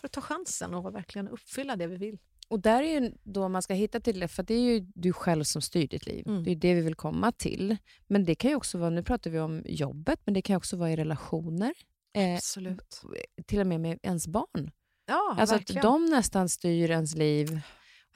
för 0.00 0.06
att 0.06 0.12
ta 0.12 0.20
chansen 0.20 0.74
och 0.74 0.94
verkligen 0.94 1.28
uppfylla 1.28 1.76
det 1.76 1.86
vi 1.86 1.96
vill. 1.96 2.18
Och 2.48 2.60
där 2.60 2.82
är 2.82 3.00
ju 3.00 3.12
då 3.22 3.48
man 3.48 3.62
ska 3.62 3.74
hitta 3.74 4.00
till 4.00 4.20
det, 4.20 4.28
för 4.28 4.42
det 4.42 4.54
är 4.54 4.60
ju 4.60 4.80
du 4.94 5.12
själv 5.12 5.44
som 5.44 5.62
styr 5.62 5.88
ditt 5.88 6.06
liv. 6.06 6.28
Mm. 6.28 6.44
Det 6.44 6.50
är 6.50 6.56
det 6.56 6.74
vi 6.74 6.80
vill 6.80 6.94
komma 6.94 7.32
till. 7.32 7.76
Men 8.06 8.24
det 8.24 8.34
kan 8.34 8.50
ju 8.50 8.56
också 8.56 8.78
vara, 8.78 8.90
nu 8.90 9.02
pratar 9.02 9.30
vi 9.30 9.40
om 9.40 9.62
jobbet, 9.66 10.20
men 10.24 10.34
det 10.34 10.42
kan 10.42 10.54
ju 10.54 10.56
också 10.56 10.76
vara 10.76 10.90
i 10.90 10.96
relationer. 10.96 11.72
Eh, 12.16 12.34
Absolut. 12.34 13.02
till 13.46 13.60
och 13.60 13.66
med 13.66 13.80
med 13.80 13.98
ens 14.02 14.28
barn. 14.28 14.70
Ja, 15.06 15.36
alltså 15.38 15.54
verkligen. 15.54 15.78
att 15.78 15.82
de 15.82 16.06
nästan 16.06 16.48
styr 16.48 16.90
ens 16.90 17.14
liv. 17.14 17.60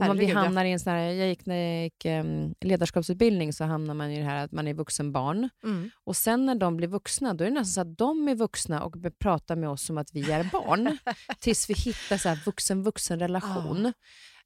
Man, 0.09 0.19
vi 0.19 0.27
hamnar 0.27 0.65
i 0.65 0.73
en 0.73 0.81
sån 0.81 0.93
här, 0.93 0.99
jag 0.99 1.29
gick, 1.29 1.47
när 1.47 1.57
jag 1.57 1.85
gick 1.85 2.05
em, 2.05 2.55
ledarskapsutbildning 2.61 3.53
så 3.53 3.65
hamnar 3.65 3.95
man 3.95 4.11
i 4.11 4.19
det 4.19 4.25
här 4.25 4.45
att 4.45 4.53
man 4.53 4.69
är 4.69 4.75
vuxen 4.75 5.13
barn. 5.13 5.49
Mm. 5.65 5.91
Och 6.05 6.17
sen 6.17 6.47
när 6.47 6.55
de 6.55 6.77
blir 6.77 6.89
vuxna, 6.89 7.35
då 7.35 7.45
är 7.45 7.49
det 7.49 7.55
nästan 7.55 7.85
så 7.85 7.91
att 7.91 7.99
de 7.99 8.29
är 8.29 8.35
vuxna 8.35 8.83
och 8.83 8.95
pratar 9.19 9.57
med 9.57 9.69
oss 9.69 9.83
som 9.83 9.99
att 9.99 10.15
vi 10.15 10.33
är 10.33 10.45
barn. 10.53 10.99
tills 11.41 11.71
vi 11.71 11.75
hittar 11.75 12.17
så 12.17 12.35
vuxen-vuxen-relation. 12.45 13.93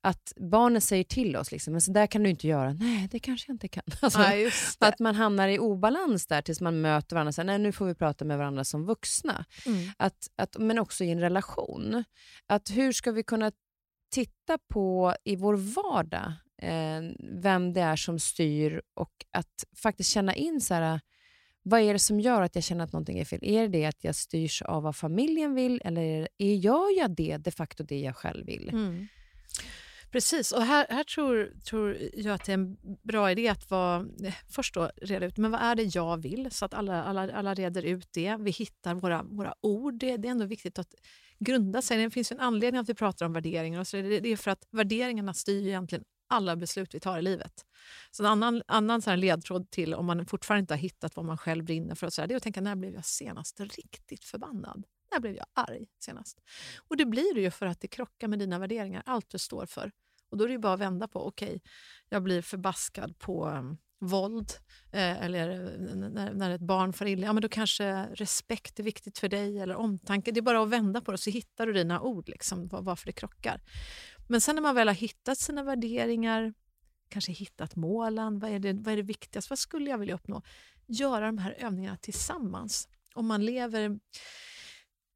Att 0.07 0.33
barnen 0.37 0.81
säger 0.81 1.05
till 1.05 1.37
oss, 1.37 1.53
liksom, 1.53 1.73
men 1.73 1.81
så 1.81 1.93
där 1.93 2.07
kan 2.07 2.23
du 2.23 2.31
inte 2.31 2.49
göra. 2.49 2.73
Nej, 2.73 3.09
det 3.11 3.19
kanske 3.19 3.51
jag 3.51 3.55
inte 3.55 3.69
kan. 3.69 3.83
Alltså, 4.01 4.19
det. 4.19 4.53
att 4.79 4.99
man 4.99 5.15
hamnar 5.15 5.49
i 5.49 5.59
obalans 5.59 6.27
där 6.27 6.43
tills 6.43 6.61
man 6.61 6.81
möter 6.81 7.17
varandra. 7.17 7.33
Så 7.33 7.41
här, 7.41 7.47
Nej, 7.47 7.59
nu 7.59 7.73
får 7.73 7.87
vi 7.87 7.95
prata 7.95 8.25
med 8.25 8.39
varandra 8.39 8.65
som 8.65 8.87
vuxna. 8.87 9.45
Mm. 9.67 9.91
Att, 9.97 10.29
att, 10.37 10.57
men 10.59 10.79
också 10.79 11.05
i 11.05 11.11
en 11.11 11.21
relation. 11.21 12.05
Att 12.47 12.71
hur 12.71 12.93
ska 12.93 13.13
vi 13.13 13.23
kunna 13.23 13.53
titta 14.15 14.59
på 14.69 15.15
i 15.25 15.37
vår 15.37 15.55
vardag 15.55 16.33
eh, 16.63 17.15
vem 17.43 17.73
det 17.73 17.81
är 17.81 17.97
som 17.97 18.19
styr 18.19 18.83
och 18.95 19.13
att 19.31 19.65
faktiskt 19.83 20.11
känna 20.11 20.35
in 20.35 20.61
så 20.61 20.75
här, 20.75 21.01
vad 21.63 21.81
är 21.81 21.93
det 21.93 21.99
som 21.99 22.21
gör 22.21 22.43
att 22.43 22.55
jag 22.55 22.65
känner 22.65 22.85
att 22.85 22.93
någonting 22.93 23.19
är 23.19 23.25
fel? 23.25 23.39
Är 23.43 23.63
det 23.63 23.69
det 23.69 23.87
att 23.87 24.05
jag 24.05 24.15
styrs 24.15 24.63
av 24.63 24.83
vad 24.83 24.97
familjen 24.97 25.55
vill 25.55 25.83
eller 25.85 26.29
är 26.39 26.55
gör 26.55 26.99
jag 26.99 27.17
det 27.17 27.37
de 27.37 27.51
facto 27.51 27.85
det 27.85 27.99
jag 28.01 28.17
själv 28.17 28.47
vill? 28.47 28.69
Mm. 28.69 29.07
Precis, 30.15 30.53
och 30.53 30.63
här, 30.63 30.87
här 30.91 31.05
tror, 31.05 31.53
tror 31.65 31.99
jag 32.15 32.35
att 32.35 32.45
det 32.45 32.53
är 32.53 32.55
en 32.55 32.77
bra 33.03 33.31
idé 33.31 33.49
att 33.49 33.71
vara, 33.71 34.07
eh, 34.25 34.35
först 34.49 34.75
då 34.75 34.91
reda 35.03 35.27
ut 35.27 35.37
men 35.37 35.51
vad 35.51 35.61
är 35.61 35.75
det 35.75 35.95
jag 35.95 36.23
vill, 36.23 36.51
så 36.51 36.65
att 36.65 36.75
alla, 36.75 37.05
alla, 37.05 37.33
alla 37.33 37.55
reder 37.55 37.83
ut 37.83 38.09
det. 38.13 38.37
Vi 38.41 38.51
hittar 38.51 38.95
våra, 38.95 39.23
våra 39.23 39.55
ord. 39.61 39.95
Det, 39.95 40.17
det 40.17 40.29
är 40.29 40.31
ändå 40.31 40.47
viktigt 40.47 40.79
att 40.79 40.95
grunda 41.39 41.83
sig. 41.83 42.05
Det 42.05 42.11
finns 42.11 42.33
ju 42.33 42.35
en 42.35 42.41
anledning 42.41 42.81
att 42.81 42.89
vi 42.89 42.95
pratar 42.95 43.27
om 43.27 43.33
värderingar. 43.33 43.81
Och 43.81 43.87
så 43.87 43.97
det, 43.97 44.21
det 44.21 44.29
är 44.29 44.37
för 44.37 44.51
att 44.51 44.69
värderingarna 44.71 45.35
styr 45.35 45.67
egentligen 45.67 46.05
alla 46.29 46.57
beslut 46.57 46.95
vi 46.95 47.01
tar 47.01 47.19
i 47.19 47.23
livet. 47.23 47.53
Så 48.11 48.23
en 48.23 48.27
annan, 48.27 48.63
annan 48.67 49.03
så 49.03 49.11
här 49.11 49.17
ledtråd 49.17 49.71
till 49.71 49.95
om 49.95 50.07
man 50.07 50.27
fortfarande 50.27 50.61
inte 50.61 50.75
har 50.75 50.79
hittat 50.79 51.17
vad 51.17 51.25
man 51.25 51.39
själv 51.39 51.65
brinner 51.65 51.95
för, 51.95 52.07
och 52.07 52.13
så 52.13 52.23
här, 52.23 52.29
det 52.29 52.35
är 52.35 52.37
att 52.37 52.43
tänka 52.43 52.61
när 52.61 52.77
blev 52.77 52.95
jag 52.95 53.05
senast 53.05 53.61
riktigt 53.61 54.25
förbannad? 54.25 54.85
När 55.15 55.21
blev 55.21 55.35
jag 55.35 55.47
arg 55.53 55.87
senast? 55.99 56.43
Och 56.89 56.97
det 56.97 57.05
blir 57.05 57.35
det 57.35 57.41
ju 57.41 57.51
för 57.51 57.67
att 57.67 57.81
det 57.81 57.89
krockar 57.89 58.29
med 58.29 58.39
dina 58.39 58.59
värderingar, 58.59 59.03
allt 59.07 59.31
du 59.31 59.39
står 59.39 59.67
för. 59.67 59.93
Och 60.31 60.39
då 60.39 60.45
är 60.45 60.49
det 60.49 60.53
ju 60.53 60.59
bara 60.59 60.73
att 60.73 60.81
vända 60.81 61.09
på, 61.09 61.27
okej, 61.27 61.63
jag 62.09 62.23
blir 62.23 62.43
förbaskad 62.43 63.19
på 63.19 63.49
um, 63.49 63.79
våld 63.99 64.53
eh, 64.93 65.25
eller 65.25 65.51
eh, 65.51 65.97
när, 65.97 66.35
när 66.35 66.51
ett 66.51 66.61
barn 66.61 66.93
far 66.93 67.07
illa, 67.07 67.27
ja, 67.27 67.33
men 67.33 67.43
då 67.43 67.49
kanske 67.49 68.07
respekt 68.15 68.81
är 68.81 68.85
viktigt 68.85 69.19
för 69.19 69.29
dig 69.29 69.59
eller 69.59 69.77
omtanke. 69.77 70.33
Det 70.33 70.41
är 70.41 70.43
bara 70.43 70.63
att 70.63 70.69
vända 70.69 71.01
på 71.01 71.13
det 71.13 71.19
så 71.19 71.31
hittar 71.31 71.67
du 71.67 71.73
dina 71.73 72.01
ord, 72.01 72.29
liksom, 72.29 72.69
var, 72.69 72.83
varför 72.83 73.07
det 73.07 73.13
krockar. 73.13 73.61
Men 74.29 74.41
sen 74.41 74.55
när 74.55 74.63
man 74.63 74.75
väl 74.75 74.89
har 74.89 74.95
hittat 74.95 75.39
sina 75.39 75.63
värderingar, 75.63 76.55
kanske 77.09 77.33
hittat 77.33 77.77
målen, 77.77 78.39
vad 78.39 78.51
är 78.51 78.59
det, 78.59 78.73
vad 78.73 78.93
är 78.93 78.97
det 78.97 79.03
viktigaste, 79.03 79.51
vad 79.51 79.59
skulle 79.59 79.91
jag 79.91 79.99
vilja 79.99 80.15
uppnå? 80.15 80.43
Göra 80.87 81.27
de 81.27 81.39
här 81.39 81.57
övningarna 81.59 81.97
tillsammans. 81.97 82.89
Om 83.15 83.27
man 83.27 83.45
lever 83.45 83.99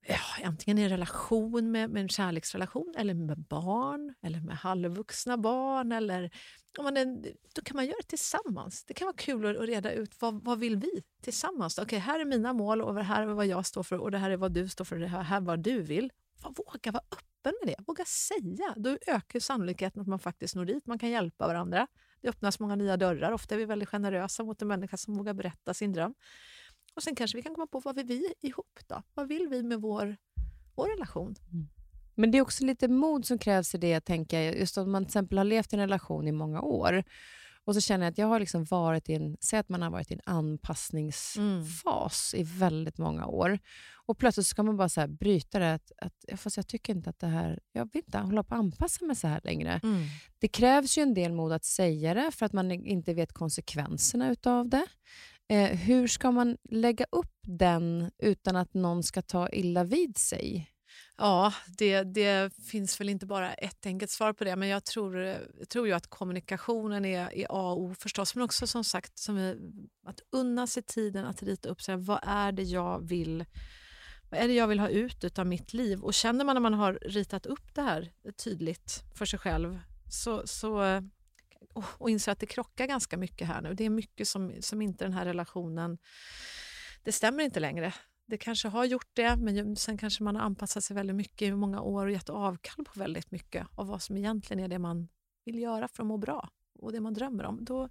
ja, 0.09 0.47
antingen 0.47 0.79
i 0.79 0.83
en 0.83 0.89
relation 0.89 1.71
med, 1.71 1.91
med 1.91 2.03
en 2.03 2.09
kärleksrelation 2.09 2.95
eller 2.97 3.15
med 3.15 3.39
barn 3.39 4.15
eller 4.23 4.41
med 4.41 4.57
halvvuxna 4.57 5.37
barn. 5.37 5.93
Eller, 5.93 6.31
om 6.79 6.85
man 6.85 6.97
är, 6.97 7.07
då 7.55 7.63
kan 7.63 7.77
man 7.77 7.87
göra 7.87 7.97
det 7.97 8.09
tillsammans. 8.09 8.85
Det 8.85 8.95
kan 8.95 9.07
vara 9.07 9.17
kul 9.17 9.47
att, 9.47 9.57
att 9.57 9.69
reda 9.69 9.93
ut 9.93 10.21
vad, 10.21 10.45
vad 10.45 10.59
vill 10.59 10.77
vi 10.77 11.03
tillsammans. 11.23 11.79
Okej, 11.79 11.99
här 11.99 12.21
är 12.21 12.25
mina 12.25 12.53
mål 12.53 12.83
och 12.83 12.95
det 12.95 13.03
här 13.03 13.23
är 13.23 13.27
vad 13.27 13.47
jag 13.47 13.67
står 13.67 13.83
för 13.83 13.99
och 13.99 14.11
det 14.11 14.19
här 14.19 14.31
är 14.31 14.37
vad 14.37 14.53
du 14.53 14.69
står 14.69 14.85
för 14.85 14.97
och 14.97 15.03
det 15.03 15.09
här, 15.09 15.23
här 15.23 15.37
är 15.37 15.41
vad 15.41 15.61
du 15.61 15.83
vill. 15.83 16.13
Våga 16.43 16.93
vara 16.93 17.05
öppen 17.11 17.53
med 17.65 17.75
det. 17.75 17.85
Våga 17.87 18.05
säga. 18.05 18.75
Då 18.77 18.99
ökar 19.07 19.41
sannolikheten 19.41 20.03
att 20.03 20.09
man 20.09 20.19
faktiskt 20.19 20.55
når 20.55 20.65
dit. 20.65 20.87
Man 20.87 20.99
kan 20.99 21.11
hjälpa 21.11 21.47
varandra. 21.47 21.87
Det 22.21 22.29
öppnas 22.29 22.61
många 22.61 22.77
nya 22.77 22.97
dörrar. 22.97 23.33
Ofta 23.33 23.55
är 23.55 23.59
vi 23.59 23.65
väldigt 23.65 23.89
generösa 23.89 24.45
mot 24.45 24.63
en 24.63 24.69
människa 24.69 24.97
som 24.97 25.15
vågar 25.15 25.35
berätta 25.35 25.75
sin 25.75 25.93
dröm. 25.93 26.15
Och 26.99 27.03
sen 27.03 27.15
kanske 27.15 27.37
vi 27.37 27.43
kan 27.43 27.55
komma 27.55 27.67
på 27.67 27.81
vad 27.81 27.97
vill 27.97 28.07
vi 28.07 28.35
ihop 28.41 28.81
då? 28.87 29.03
Vad 29.15 29.29
vill 29.29 29.47
vi 29.51 29.63
med 29.63 29.81
vår, 29.81 30.17
vår 30.75 30.89
relation? 30.89 31.35
Men 32.15 32.31
det 32.31 32.39
är 32.39 32.43
också 32.43 32.65
lite 32.65 32.89
mod 32.89 33.27
som 33.27 33.39
krävs 33.39 33.75
i 33.75 33.79
det, 33.79 34.01
tänker 34.01 34.41
jag. 34.41 34.59
Just 34.59 34.79
om 34.79 34.93
man 34.93 35.05
till 35.05 35.09
exempel 35.09 35.39
har 35.39 35.45
levt 35.45 35.73
i 35.73 35.77
en 35.77 35.81
relation 35.81 36.29
i 36.29 36.33
många 36.33 36.61
år 36.61 37.05
och 37.65 37.75
så 37.75 37.81
känner 37.81 38.07
jag 38.07 38.13
att 38.13 38.19
jag 38.19 38.27
har 38.27 38.41
liksom 38.41 38.65
varit 38.65 39.09
i 39.09 39.15
en, 39.15 39.37
säg 39.41 39.59
att 39.59 39.69
man 39.69 39.83
har 39.83 39.91
varit 39.91 40.11
i 40.11 40.15
en 40.15 40.21
anpassningsfas 40.25 42.35
i 42.37 42.43
väldigt 42.43 42.99
många 42.99 43.27
år. 43.27 43.59
Och 44.07 44.19
plötsligt 44.19 44.47
ska 44.47 44.63
man 44.63 44.77
bara 44.77 44.89
så 44.89 45.01
här 45.01 45.09
bryta 45.09 45.59
det, 45.59 45.75
att, 45.75 45.93
att 45.97 46.25
fast 46.41 46.57
jag 46.57 46.67
tycker 46.67 46.95
inte 46.95 47.11
att 47.11 47.19
det 47.19 47.27
här, 47.27 47.61
jag 47.73 47.93
vill 47.93 48.03
inte 48.07 48.19
hålla 48.19 48.43
på 48.43 48.55
att 48.55 48.59
anpassa 48.59 49.05
mig 49.05 49.17
så 49.17 49.29
här 49.29 49.41
längre. 49.45 49.81
Det 50.39 50.49
krävs 50.49 50.99
ju 50.99 51.03
en 51.03 51.15
del 51.15 51.33
mod 51.33 51.53
att 51.53 51.65
säga 51.65 52.15
det 52.15 52.31
för 52.33 52.47
att 52.47 52.53
man 52.53 52.71
inte 52.71 53.15
vet 53.15 53.33
konsekvenserna 53.33 54.31
utav 54.31 54.69
det. 54.69 54.87
Eh, 55.49 55.77
hur 55.79 56.09
ska 56.09 56.31
man 56.31 56.57
lägga 56.71 57.07
upp 57.13 57.39
den 57.43 58.11
utan 58.19 58.57
att 58.57 58.75
någon 58.75 59.03
ska 59.03 59.23
ta 59.23 59.49
illa 59.49 59.85
vid 59.85 60.19
sig? 60.19 60.71
Ja, 61.17 61.53
det, 61.79 62.03
det 62.03 62.53
finns 62.71 63.01
väl 63.01 63.09
inte 63.09 63.27
bara 63.27 63.55
ett 63.55 63.87
enkelt 63.87 64.11
svar 64.11 64.33
på 64.33 64.45
det, 64.45 64.57
men 64.57 64.69
jag 64.69 64.85
tror, 64.85 65.17
jag 65.19 65.69
tror 65.69 65.87
ju 65.87 65.93
att 65.93 66.07
kommunikationen 66.07 67.05
är, 67.05 67.39
är 67.39 67.47
A 67.51 67.73
och 67.73 67.81
O 67.81 67.95
förstås, 67.99 68.35
men 68.35 68.45
också 68.45 68.67
som 68.67 68.85
sagt 68.85 69.19
som 69.19 69.37
är, 69.37 69.59
att 70.07 70.21
unna 70.33 70.67
sig 70.67 70.83
tiden 70.83 71.25
att 71.25 71.43
rita 71.43 71.69
upp 71.69 71.83
så 71.83 71.93
här, 71.93 71.99
vad 71.99 72.21
är 72.23 72.53
det 72.53 72.63
jag 72.63 73.09
vill 73.09 73.45
vad 74.31 74.41
är 74.41 74.49
det 74.49 74.55
jag 74.55 74.67
vill 74.67 74.81
ha 74.81 74.89
ut 74.89 75.39
av 75.39 75.47
mitt 75.47 75.73
liv? 75.73 76.01
Och 76.01 76.15
känner 76.15 76.45
man 76.45 76.55
när 76.55 76.61
man 76.61 76.75
har 76.75 76.99
ritat 77.03 77.47
upp 77.47 77.75
det 77.75 77.83
här 77.83 78.13
tydligt 78.45 79.03
för 79.15 79.25
sig 79.25 79.39
själv 79.39 79.79
så, 80.11 80.47
så, 80.47 80.83
eh, 80.83 81.01
och, 81.79 81.85
och 81.99 82.11
inser 82.11 82.33
att 82.33 82.41
det 82.41 82.47
krockar 82.47 82.87
ganska 82.87 83.17
mycket 83.17 83.49
här 83.49 83.61
nu. 83.61 83.75
Det 83.75 83.85
är 83.85 83.91
mycket 83.91 84.29
som, 84.29 84.55
som 84.61 84.83
inte 84.83 85.05
den 85.05 85.13
här 85.13 85.25
relationen, 85.25 85.99
det 87.03 87.13
stämmer 87.13 87.45
inte 87.45 87.61
längre. 87.61 87.95
Det 88.27 88.39
kanske 88.39 88.69
har 88.69 88.85
gjort 88.85 89.11
det, 89.13 89.37
men 89.37 89.77
sen 89.77 89.99
kanske 89.99 90.23
man 90.23 90.37
har 90.37 90.43
anpassat 90.43 90.85
sig 90.85 90.97
väldigt 90.97 91.17
mycket 91.17 91.43
i 91.43 91.53
många 91.53 91.81
år 91.81 92.07
och 92.07 92.13
gett 92.13 92.29
avkall 92.29 92.85
på 92.85 93.01
väldigt 93.01 93.31
mycket 93.31 93.67
av 93.75 93.87
vad 93.87 94.03
som 94.03 94.17
egentligen 94.17 94.65
är 94.65 94.69
det 94.69 94.79
man 94.79 95.09
vill 95.45 95.59
göra 95.59 95.89
för 95.89 96.03
att 96.03 96.07
må 96.07 96.19
bra 96.19 96.51
och 96.79 96.93
det 96.93 97.01
man 97.01 97.15
drömmer 97.15 97.45
om, 97.45 97.65
då, 97.65 97.89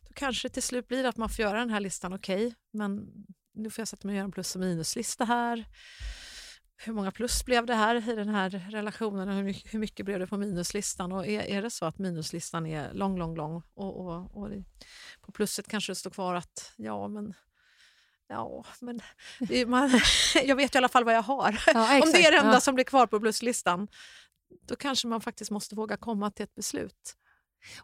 då 0.00 0.12
kanske 0.14 0.48
det 0.48 0.52
till 0.52 0.62
slut 0.62 0.88
blir 0.88 1.04
att 1.04 1.16
man 1.16 1.28
får 1.28 1.42
göra 1.42 1.58
den 1.58 1.70
här 1.70 1.80
listan. 1.80 2.12
Okej, 2.12 2.46
okay, 2.46 2.54
men 2.70 3.08
nu 3.54 3.70
får 3.70 3.80
jag 3.80 3.88
sätta 3.88 4.08
mig 4.08 4.12
och 4.12 4.16
göra 4.16 4.24
en 4.24 4.32
plus 4.32 4.54
och 4.54 4.60
minuslista 4.60 5.24
här. 5.24 5.66
Hur 6.80 6.92
många 6.92 7.10
plus 7.10 7.44
blev 7.44 7.66
det 7.66 7.74
här 7.74 8.10
i 8.10 8.14
den 8.14 8.28
här 8.28 8.50
relationen? 8.50 9.28
Hur 9.28 9.42
mycket, 9.42 9.74
hur 9.74 9.78
mycket 9.78 10.06
blev 10.06 10.18
det 10.18 10.26
på 10.26 10.36
minuslistan? 10.36 11.12
Och 11.12 11.26
är, 11.26 11.40
är 11.40 11.62
det 11.62 11.70
så 11.70 11.84
att 11.84 11.98
minuslistan 11.98 12.66
är 12.66 12.92
lång, 12.92 13.18
lång, 13.18 13.36
lång 13.36 13.62
och, 13.74 14.06
och, 14.06 14.36
och 14.36 14.50
på 15.20 15.32
plusset 15.32 15.68
kanske 15.68 15.90
det 15.90 15.96
står 15.96 16.10
kvar 16.10 16.34
att 16.34 16.72
ja, 16.76 17.08
men 17.08 17.34
Ja, 18.28 18.64
men 18.80 19.00
man, 19.66 19.90
jag 20.44 20.56
vet 20.56 20.74
i 20.74 20.78
alla 20.78 20.88
fall 20.88 21.04
vad 21.04 21.14
jag 21.14 21.22
har. 21.22 21.62
Ja, 21.66 22.02
Om 22.02 22.12
det 22.12 22.26
är 22.26 22.32
det 22.32 22.38
enda 22.38 22.52
ja. 22.52 22.60
som 22.60 22.74
blir 22.74 22.84
kvar 22.84 23.06
på 23.06 23.20
pluslistan, 23.20 23.88
då 24.68 24.76
kanske 24.76 25.08
man 25.08 25.20
faktiskt 25.20 25.50
måste 25.50 25.74
våga 25.74 25.96
komma 25.96 26.30
till 26.30 26.44
ett 26.44 26.54
beslut. 26.54 27.16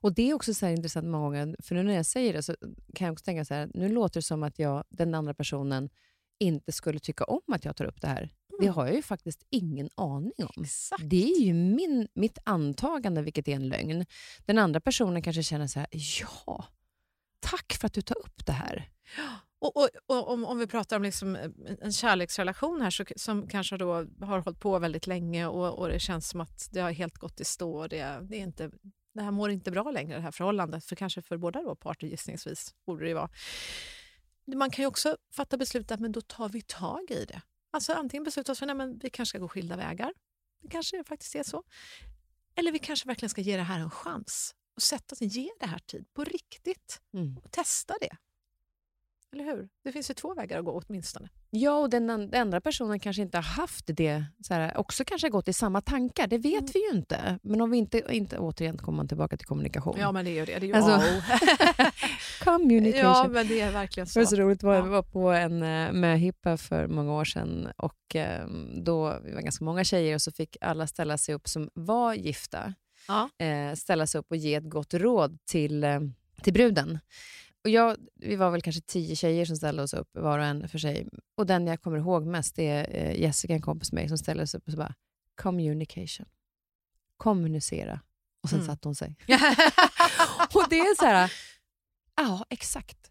Och 0.00 0.14
Det 0.14 0.30
är 0.30 0.34
också 0.34 0.54
så 0.54 0.66
intressant 0.66 1.06
många 1.06 1.24
gånger, 1.24 1.56
för 1.62 1.74
nu 1.74 1.82
när 1.82 1.94
jag 1.94 2.06
säger 2.06 2.32
det 2.32 2.42
så 2.42 2.56
kan 2.94 3.04
jag 3.06 3.12
också 3.12 3.24
tänka 3.24 3.44
så 3.44 3.54
här, 3.54 3.70
nu 3.74 3.88
låter 3.88 4.20
det 4.20 4.24
som 4.24 4.42
att 4.42 4.58
jag, 4.58 4.84
den 4.88 5.14
andra 5.14 5.34
personen 5.34 5.90
inte 6.38 6.72
skulle 6.72 6.98
tycka 6.98 7.24
om 7.24 7.40
att 7.52 7.64
jag 7.64 7.76
tar 7.76 7.84
upp 7.84 8.00
det 8.00 8.08
här. 8.08 8.30
Mm. 8.54 8.66
Det 8.66 8.72
har 8.72 8.86
jag 8.86 8.96
ju 8.96 9.02
faktiskt 9.02 9.46
ingen 9.50 9.88
aning 9.94 10.32
om. 10.38 10.64
Exakt. 10.64 11.02
Det 11.06 11.24
är 11.32 11.40
ju 11.40 11.54
min, 11.54 12.08
mitt 12.14 12.38
antagande, 12.44 13.22
vilket 13.22 13.48
är 13.48 13.52
en 13.52 13.68
lögn. 13.68 14.06
Den 14.46 14.58
andra 14.58 14.80
personen 14.80 15.22
kanske 15.22 15.42
känner 15.42 15.66
så 15.66 15.78
här, 15.78 15.88
ja, 16.20 16.64
tack 17.40 17.72
för 17.72 17.86
att 17.86 17.92
du 17.92 18.02
tar 18.02 18.18
upp 18.18 18.46
det 18.46 18.52
här. 18.52 18.88
Och, 19.58 19.76
och, 19.76 19.88
och 20.06 20.28
om, 20.32 20.44
om, 20.44 20.58
vi 20.58 20.66
pratar 20.66 20.96
om 20.96 21.02
liksom 21.02 21.36
en 21.80 21.92
kärleksrelation 21.92 22.80
här 22.80 22.90
så, 22.90 23.04
som 23.16 23.48
kanske 23.48 23.76
då 23.76 23.92
har 24.20 24.38
hållit 24.38 24.60
på 24.60 24.78
väldigt 24.78 25.06
länge 25.06 25.46
och, 25.46 25.78
och 25.78 25.88
det 25.88 26.00
känns 26.00 26.28
som 26.28 26.40
att 26.40 26.68
det 26.72 26.80
har 26.80 26.90
helt 26.90 27.18
gått 27.18 27.40
i 27.40 27.44
stå. 27.44 27.76
Och 27.76 27.88
det, 27.88 28.18
det, 28.22 28.36
är 28.36 28.40
inte, 28.40 28.70
det 29.14 29.22
här 29.22 29.30
mår 29.30 29.50
inte 29.50 29.70
bra 29.70 29.90
längre, 29.90 30.16
det 30.16 30.22
här 30.22 30.30
förhållandet. 30.30 30.84
För 30.84 30.96
kanske 30.96 31.22
för 31.22 31.36
båda 31.36 31.62
då 31.62 31.76
parter 31.76 32.06
gissningsvis 32.06 32.74
borde 32.86 33.06
det 33.06 33.14
vara. 33.14 33.30
Man 34.54 34.70
kan 34.70 34.82
ju 34.82 34.86
också 34.86 35.16
fatta 35.34 35.56
beslut 35.56 35.90
att 35.90 36.00
men 36.00 36.12
då 36.12 36.20
tar 36.20 36.48
vi 36.48 36.62
tag 36.62 37.10
i 37.10 37.24
det. 37.24 37.42
Alltså 37.74 37.92
antingen 37.92 38.24
besluta 38.24 38.52
oss 38.52 38.58
för 38.58 38.66
att 38.66 39.04
vi 39.04 39.10
kanske 39.10 39.30
ska 39.30 39.38
gå 39.38 39.48
skilda 39.48 39.76
vägar. 39.76 40.12
Det 40.62 40.68
kanske 40.68 41.04
faktiskt 41.04 41.34
är 41.34 41.42
så. 41.42 41.62
Eller 42.54 42.72
vi 42.72 42.78
kanske 42.78 43.06
verkligen 43.06 43.30
ska 43.30 43.40
ge 43.40 43.56
det 43.56 43.62
här 43.62 43.80
en 43.80 43.90
chans 43.90 44.54
och 44.76 44.82
sätta 44.82 45.12
oss 45.12 45.20
ge 45.20 45.50
det 45.60 45.66
här 45.66 45.78
tid 45.78 46.14
på 46.14 46.24
riktigt. 46.24 47.00
Mm. 47.14 47.36
Och 47.44 47.50
testa 47.50 47.94
det. 48.00 48.16
Eller 49.32 49.44
hur? 49.44 49.68
Det 49.82 49.92
finns 49.92 50.10
ju 50.10 50.14
två 50.14 50.34
vägar 50.34 50.58
att 50.58 50.64
gå 50.64 50.82
åtminstone. 50.86 51.28
Ja, 51.56 51.78
och 51.78 51.90
den, 51.90 52.06
den 52.06 52.34
andra 52.34 52.60
personen 52.60 53.00
kanske 53.00 53.22
inte 53.22 53.38
har 53.38 53.42
haft 53.42 53.84
det, 53.86 54.24
så 54.40 54.54
här, 54.54 54.76
också 54.76 55.04
kanske 55.04 55.26
har 55.26 55.30
gått 55.30 55.48
i 55.48 55.52
samma 55.52 55.80
tankar. 55.80 56.26
Det 56.26 56.38
vet 56.38 56.60
mm. 56.60 56.70
vi 56.74 56.80
ju 56.80 56.98
inte. 56.98 57.38
Men 57.42 57.60
om 57.60 57.70
vi 57.70 57.78
inte, 57.78 58.02
inte 58.10 58.38
återigen 58.38 58.78
kommer 58.78 58.96
man 58.96 59.08
tillbaka 59.08 59.36
till 59.36 59.46
kommunikation. 59.46 59.96
Ja, 59.98 60.12
men 60.12 60.24
det 60.24 60.30
är 60.30 60.34
ju 60.34 60.44
det. 60.44 60.58
det 60.58 60.66
är 60.66 60.68
ju 60.68 60.74
alltså, 60.74 61.22
communication. 62.44 63.00
Ja, 63.00 63.28
men 63.30 63.48
det 63.48 63.60
är 63.60 63.72
verkligen 63.72 64.06
så. 64.06 64.18
Det 64.18 64.24
var 64.24 64.30
så 64.30 64.36
roligt. 64.36 64.62
Var, 64.62 64.74
ja. 64.74 64.82
var 64.82 65.02
på 65.02 65.30
en 65.30 65.62
uh, 65.62 65.92
möhippa 65.92 66.56
för 66.56 66.86
många 66.86 67.12
år 67.12 67.24
sedan 67.24 67.68
och 67.76 68.16
um, 68.44 68.84
då 68.84 69.18
vi 69.24 69.32
var 69.32 69.40
ganska 69.40 69.64
många 69.64 69.84
tjejer 69.84 70.14
och 70.14 70.22
så 70.22 70.32
fick 70.32 70.56
alla 70.60 70.86
ställa 70.86 71.18
sig 71.18 71.34
upp 71.34 71.48
som 71.48 71.70
var 71.74 72.14
gifta. 72.14 72.74
Ja. 73.08 73.28
Uh, 73.42 73.74
ställa 73.74 74.06
sig 74.06 74.18
upp 74.18 74.30
och 74.30 74.36
ge 74.36 74.54
ett 74.54 74.70
gott 74.70 74.94
råd 74.94 75.38
till, 75.44 75.84
uh, 75.84 76.00
till 76.42 76.52
bruden. 76.52 76.98
Och 77.64 77.70
jag, 77.70 77.96
vi 78.14 78.36
var 78.36 78.50
väl 78.50 78.62
kanske 78.62 78.82
tio 78.82 79.16
tjejer 79.16 79.44
som 79.44 79.56
ställde 79.56 79.82
oss 79.82 79.94
upp, 79.94 80.08
var 80.12 80.38
och 80.38 80.44
en 80.44 80.68
för 80.68 80.78
sig. 80.78 81.08
Och 81.34 81.46
den 81.46 81.66
jag 81.66 81.80
kommer 81.80 81.98
ihåg 81.98 82.26
mest 82.26 82.58
är 82.58 82.96
eh, 82.96 83.20
Jessica, 83.20 83.54
en 83.54 83.62
kompis 83.62 83.92
med 83.92 84.02
mig, 84.02 84.08
som 84.08 84.18
ställde 84.18 84.46
sig 84.46 84.58
upp 84.58 84.66
och 84.66 84.72
så 84.72 84.78
bara 84.78 84.94
communication. 85.34 86.26
Kommunicera. 87.16 88.00
Och 88.42 88.48
sen 88.48 88.58
mm. 88.58 88.66
satte 88.66 88.88
hon 88.88 88.94
sig. 88.94 89.16
och 90.54 90.64
det 90.70 90.78
är 90.78 90.96
så 90.96 91.04
här, 91.04 91.32
ja 92.16 92.44
exakt. 92.50 93.10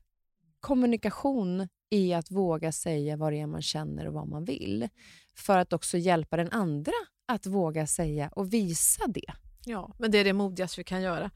Kommunikation 0.59 1.67
i 1.89 2.13
att 2.13 2.31
våga 2.31 2.71
säga 2.71 3.17
vad 3.17 3.33
det 3.33 3.39
är 3.39 3.47
man 3.47 3.61
känner 3.61 4.07
och 4.07 4.13
vad 4.13 4.27
man 4.27 4.45
vill. 4.45 4.89
För 5.35 5.57
att 5.57 5.73
också 5.73 5.97
hjälpa 5.97 6.37
den 6.37 6.51
andra 6.51 6.93
att 7.27 7.45
våga 7.45 7.87
säga 7.87 8.29
och 8.29 8.53
visa 8.53 9.07
det. 9.07 9.33
Ja, 9.65 9.95
men 9.97 10.11
det 10.11 10.17
är 10.17 10.23
det 10.23 10.33
modigaste 10.33 10.79
vi 10.79 10.83
kan 10.83 11.01
göra. 11.01 11.31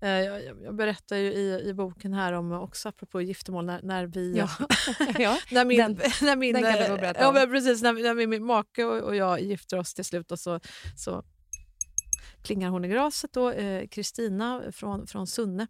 Eh, 0.00 0.08
jag, 0.08 0.42
jag 0.62 0.76
berättar 0.76 1.16
ju 1.16 1.32
i, 1.32 1.68
i 1.68 1.74
boken 1.74 2.14
här 2.14 2.32
om, 2.32 2.52
också 2.52 2.88
apropå 2.88 3.22
giftermål, 3.22 3.64
när, 3.66 3.82
när 3.82 4.06
vi... 4.06 4.36
Ja. 4.36 4.48
ja. 5.18 5.38
när 5.50 5.64
min, 5.64 5.78
den, 5.78 5.94
när 6.22 6.36
min, 6.36 6.54
den 6.54 6.62
kan 6.62 6.72
du 6.72 6.84
eh, 6.84 6.96
berätta 6.96 7.28
om. 7.28 7.36
Ja, 7.36 7.46
precis. 7.46 7.82
När, 7.82 7.92
när 7.92 8.14
min, 8.14 8.30
min 8.30 8.44
make 8.44 8.84
och, 8.84 9.02
och 9.02 9.16
jag 9.16 9.40
gifter 9.40 9.78
oss 9.78 9.94
till 9.94 10.04
slut 10.04 10.32
och 10.32 10.38
så, 10.38 10.60
så 10.96 11.24
klingar 12.42 12.70
hon 12.70 12.84
i 12.84 12.88
graset, 12.88 13.30
Kristina 13.90 14.62
eh, 14.64 14.70
från, 14.70 15.06
från 15.06 15.26
Sunne, 15.26 15.66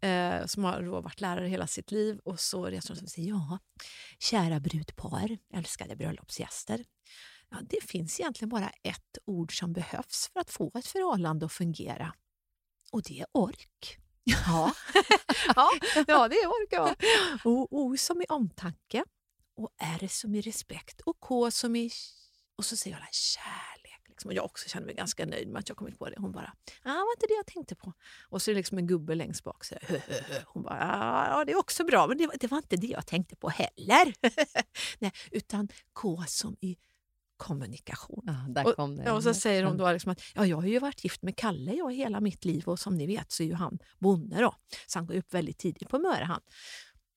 eh, 0.00 0.46
som 0.46 0.64
har 0.64 0.82
då 0.82 1.00
varit 1.00 1.20
lärare 1.20 1.48
hela 1.48 1.66
sitt 1.66 1.90
liv. 1.90 2.18
Och 2.24 2.40
så 2.40 2.66
reser 2.66 2.94
hon 2.94 3.04
och 3.04 3.10
säger 3.10 3.28
ja, 3.28 3.58
kära 4.18 4.60
brudpar, 4.60 5.38
älskade 5.54 5.96
bröllopsgäster. 5.96 6.84
Ja, 7.50 7.56
det 7.62 7.84
finns 7.84 8.20
egentligen 8.20 8.48
bara 8.48 8.70
ett 8.82 9.18
ord 9.24 9.58
som 9.58 9.72
behövs 9.72 10.30
för 10.32 10.40
att 10.40 10.50
få 10.50 10.70
ett 10.74 10.86
förhållande 10.86 11.46
att 11.46 11.52
fungera. 11.52 12.14
Och 12.92 13.02
det 13.02 13.20
är 13.20 13.26
ork. 13.32 13.98
Ja, 14.24 14.74
ja, 15.56 15.70
ja 16.06 16.28
det 16.28 16.36
är 16.36 16.46
ork. 16.46 16.68
Ja. 16.70 16.94
Och 17.44 17.66
O 17.70 17.96
som 17.96 18.22
i 18.22 18.24
omtanke, 18.28 19.04
och 19.56 19.70
R 19.78 20.08
som 20.08 20.34
i 20.34 20.40
respekt 20.40 21.00
och 21.00 21.20
K 21.20 21.50
som 21.50 21.76
i... 21.76 21.90
Och 22.56 22.64
så 22.64 22.76
säger 22.76 22.96
alla 22.96 23.08
kärlek. 23.12 24.08
Liksom. 24.08 24.28
Och 24.28 24.34
jag 24.34 24.44
också 24.44 24.68
känner 24.68 24.86
mig 24.86 24.94
ganska 24.94 25.26
nöjd 25.26 25.48
med 25.48 25.60
att 25.60 25.68
jag 25.68 25.78
kommit 25.78 25.98
på 25.98 26.08
det. 26.08 26.14
Hon 26.18 26.32
bara, 26.32 26.52
ja, 26.84 26.90
var 26.90 27.12
inte 27.16 27.26
det 27.28 27.34
jag 27.34 27.46
tänkte 27.46 27.74
på. 27.74 27.92
Och 28.28 28.42
så 28.42 28.50
är 28.50 28.54
det 28.54 28.58
liksom 28.58 28.78
en 28.78 28.86
gubbe 28.86 29.14
längst 29.14 29.44
bak. 29.44 29.64
Så 29.64 29.74
hon 30.46 30.62
bara, 30.62 30.78
ja, 31.30 31.44
det 31.44 31.52
är 31.52 31.58
också 31.58 31.84
bra, 31.84 32.06
men 32.06 32.18
det 32.18 32.26
var, 32.26 32.36
det 32.40 32.50
var 32.50 32.58
inte 32.58 32.76
det 32.76 32.86
jag 32.86 33.06
tänkte 33.06 33.36
på 33.36 33.48
heller. 33.48 34.14
Nej, 34.98 35.12
utan 35.30 35.68
K 35.92 36.24
som 36.26 36.56
i 36.60 36.76
kommunikation. 37.40 38.22
Ja. 38.54 38.74
Och, 38.76 39.16
och 39.16 39.22
så 39.22 39.34
säger 39.34 39.64
hon 39.64 39.76
då 39.76 39.92
liksom 39.92 40.12
att 40.12 40.20
ja, 40.34 40.46
jag 40.46 40.56
har 40.56 40.66
ju 40.66 40.78
varit 40.78 41.04
gift 41.04 41.22
med 41.22 41.36
Kalle 41.36 41.72
jag 41.72 41.94
hela 41.94 42.20
mitt 42.20 42.44
liv 42.44 42.68
och 42.68 42.78
som 42.78 42.94
ni 42.94 43.06
vet 43.06 43.32
så 43.32 43.42
är 43.42 43.46
ju 43.46 43.54
han 43.54 43.78
bonde 43.98 44.40
då. 44.40 44.54
Så 44.86 44.98
han 44.98 45.06
går 45.06 45.14
upp 45.14 45.34
väldigt 45.34 45.58
tidigt 45.58 45.88
på 45.88 45.98
Möre 45.98 46.24
han. 46.24 46.40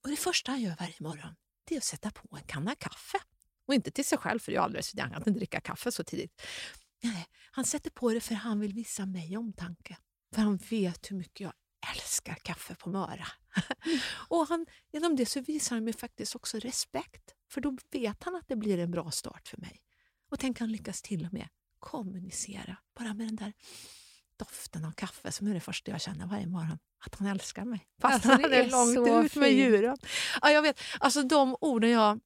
Och 0.04 0.10
det 0.10 0.16
första 0.16 0.52
han 0.52 0.62
gör 0.62 0.76
varje 0.80 0.96
morgon 1.00 1.36
det 1.66 1.76
är 1.76 1.78
att 1.78 1.84
sätta 1.84 2.12
på 2.12 2.38
en 2.38 2.44
kanna 2.44 2.76
kaffe. 2.76 3.18
Och 3.68 3.74
inte 3.74 3.92
till 3.92 4.06
sig 4.06 4.18
själv 4.18 4.40
för 4.40 4.52
det 4.52 4.58
är 4.58 4.62
alldeles 4.62 4.92
för 4.92 5.00
young 5.00 5.14
att 5.14 5.28
inte 5.28 5.40
dricka 5.40 5.62
kaffe 5.62 5.92
så 5.92 6.04
tidigt. 6.04 6.42
Nej, 7.04 7.28
han 7.52 7.66
sätter 7.66 7.90
på 7.90 8.14
det 8.14 8.22
för 8.22 8.36
han 8.36 8.60
vill 8.60 8.74
visa 8.74 9.06
mig 9.06 9.38
omtanke. 9.38 9.98
För 10.36 10.42
han 10.42 10.58
vet 10.58 11.12
hur 11.12 11.16
mycket 11.16 11.40
jag 11.40 11.54
älskar 11.96 12.36
kaffe 12.36 12.76
på 12.76 12.90
Möra. 12.90 13.28
Och 14.28 14.48
han, 14.48 14.66
genom 14.92 15.16
det 15.16 15.26
så 15.26 15.42
visar 15.42 15.76
han 15.76 15.84
mig 15.84 15.94
faktiskt 15.94 16.36
också 16.36 16.60
respekt. 16.60 17.36
För 17.52 17.62
då 17.62 17.78
vet 17.92 18.24
han 18.24 18.36
att 18.36 18.48
det 18.48 18.56
blir 18.56 18.80
en 18.80 18.92
bra 18.92 19.12
start 19.12 19.48
för 19.48 19.58
mig. 19.58 19.82
Och 20.34 20.40
tänk 20.40 20.60
han 20.60 20.72
lyckas 20.72 21.02
till 21.02 21.26
och 21.26 21.34
med 21.34 21.48
kommunicera 21.80 22.78
bara 23.00 23.14
med 23.14 23.28
den 23.28 23.36
där 23.36 23.54
doften 24.38 24.86
av 24.86 24.92
kaffe 24.92 25.32
som 25.32 25.48
är 25.48 25.54
det 25.54 25.60
första 25.60 25.92
jag 25.92 26.02
känner 26.02 26.28
varje 26.28 26.48
morgon. 26.48 26.78
Att 27.06 27.16
han 27.16 27.28
älskar 27.28 27.66
mig. 27.66 27.88
Fast 28.02 28.14
alltså, 28.14 28.30
han 28.30 28.44
är, 28.44 28.50
är 28.50 28.70
långt 28.70 29.26
ut 29.26 29.32
fint. 29.32 29.42
med 29.42 29.54
djuren. 29.54 29.98
Ja, 30.42 30.52
jag 30.52 30.62
vet, 30.62 30.80
alltså 31.00 31.24
de 31.24 31.56
orden 31.62 31.90
jag... 31.90 32.20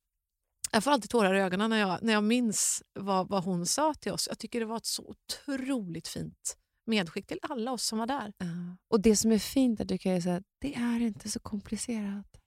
Jag 0.71 0.83
får 0.83 0.91
alltid 0.91 1.09
tårar 1.09 1.33
i 1.33 1.39
ögonen 1.39 1.69
när 1.69 1.77
jag, 1.77 2.03
när 2.03 2.13
jag 2.13 2.23
minns 2.23 2.83
vad, 2.93 3.29
vad 3.29 3.43
hon 3.43 3.65
sa 3.65 3.93
till 3.93 4.11
oss. 4.11 4.27
Jag 4.27 4.39
tycker 4.39 4.59
det 4.59 4.65
var 4.65 4.77
ett 4.77 4.85
så 4.85 5.03
otroligt 5.03 6.07
fint 6.07 6.57
medskick 6.85 7.27
till 7.27 7.39
alla 7.41 7.71
oss 7.71 7.83
som 7.85 7.99
var 7.99 8.07
där. 8.07 8.27
Uh, 8.43 8.73
och 8.87 9.01
Det 9.01 9.15
som 9.15 9.31
är 9.31 9.39
fint 9.39 9.81
att 9.81 9.87
du 9.87 9.97
kan 9.97 10.21
säga 10.21 10.35
att 10.35 10.43
det 10.61 10.75
är 10.75 10.99
inte 10.99 11.29
så 11.29 11.39
komplicerat. 11.39 12.37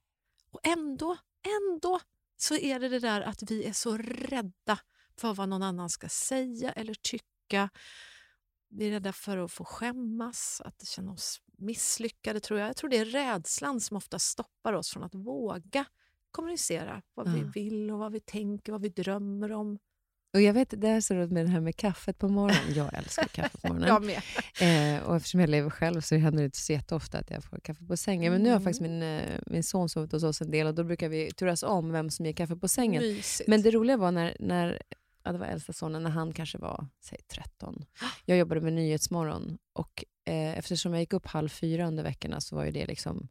Och 0.51 0.59
ändå, 0.63 1.17
ändå 1.57 1.99
så 2.37 2.55
är 2.55 2.79
det 2.79 2.89
det 2.89 2.99
där 2.99 3.21
att 3.21 3.51
vi 3.51 3.65
är 3.65 3.73
så 3.73 3.97
rädda 3.97 4.79
för 5.17 5.33
vad 5.33 5.49
någon 5.49 5.63
annan 5.63 5.89
ska 5.89 6.09
säga 6.09 6.71
eller 6.71 6.93
tycka. 6.93 7.69
Vi 8.69 8.87
är 8.87 8.91
rädda 8.91 9.13
för 9.13 9.37
att 9.37 9.51
få 9.51 9.65
skämmas, 9.65 10.61
att 10.65 10.87
känna 10.87 11.11
oss 11.11 11.41
misslyckade. 11.57 12.39
tror 12.39 12.59
Jag 12.59 12.69
Jag 12.69 12.75
tror 12.77 12.89
det 12.89 12.97
är 12.97 13.05
rädslan 13.05 13.81
som 13.81 13.97
ofta 13.97 14.19
stoppar 14.19 14.73
oss 14.73 14.89
från 14.89 15.03
att 15.03 15.15
våga 15.15 15.85
kommunicera 16.31 17.01
vad 17.13 17.27
ja. 17.27 17.31
vi 17.31 17.43
vill 17.43 17.91
och 17.91 17.99
vad 17.99 18.11
vi 18.11 18.19
tänker, 18.19 18.71
vad 18.71 18.81
vi 18.81 18.89
drömmer 18.89 19.51
om. 19.51 19.79
Och 20.33 20.41
jag 20.41 20.53
vet, 20.53 20.73
Det 20.77 20.87
är 20.87 21.01
så 21.01 21.13
roligt 21.13 21.31
med 21.31 21.45
det 21.45 21.49
här 21.49 21.59
med 21.59 21.75
kaffet 21.75 22.17
på 22.17 22.27
morgonen. 22.27 22.73
Jag 22.75 22.93
älskar 22.93 23.27
kaffe 23.27 23.57
på 23.57 23.67
morgonen. 23.67 23.87
jag 23.87 24.05
med. 24.05 24.97
Eh, 24.97 25.03
och 25.03 25.15
eftersom 25.15 25.39
jag 25.39 25.49
lever 25.49 25.69
själv 25.69 26.01
så 26.01 26.15
händer 26.15 26.41
det 26.41 26.45
inte 26.45 26.57
så 26.57 26.73
jätteofta 26.73 27.17
att 27.17 27.29
jag 27.29 27.43
får 27.43 27.57
kaffe 27.57 27.85
på 27.85 27.97
sängen. 27.97 28.33
Men 28.33 28.43
nu 28.43 28.51
har 28.51 28.59
faktiskt 28.59 28.81
min, 28.81 29.03
eh, 29.03 29.39
min 29.45 29.63
son 29.63 29.89
sovit 29.89 30.11
hos 30.11 30.23
oss 30.23 30.41
en 30.41 30.51
del 30.51 30.67
och 30.67 30.75
då 30.75 30.83
brukar 30.83 31.09
vi 31.09 31.31
turas 31.31 31.63
om 31.63 31.91
vem 31.91 32.09
som 32.09 32.25
ger 32.25 32.33
kaffe 32.33 32.55
på 32.55 32.67
sängen. 32.67 33.03
Mysigt. 33.03 33.49
Men 33.49 33.61
det 33.61 33.71
roliga 33.71 33.97
var 33.97 34.11
när, 34.11 34.37
när 34.39 34.81
ja, 35.23 35.31
det 35.31 35.37
var 35.37 35.45
äldsta 35.45 35.73
sonen, 35.73 36.03
när 36.03 36.09
han 36.09 36.33
kanske 36.33 36.57
var 36.57 36.87
säg, 36.99 37.17
13. 37.27 37.85
Jag 38.25 38.37
jobbade 38.37 38.61
med 38.61 38.73
Nyhetsmorgon 38.73 39.57
och 39.73 40.03
eh, 40.25 40.57
eftersom 40.57 40.93
jag 40.93 40.99
gick 40.99 41.13
upp 41.13 41.27
halv 41.27 41.49
fyra 41.49 41.87
under 41.87 42.03
veckorna 42.03 42.41
så 42.41 42.55
var 42.55 42.65
ju 42.65 42.71
det 42.71 42.85
liksom 42.85 43.27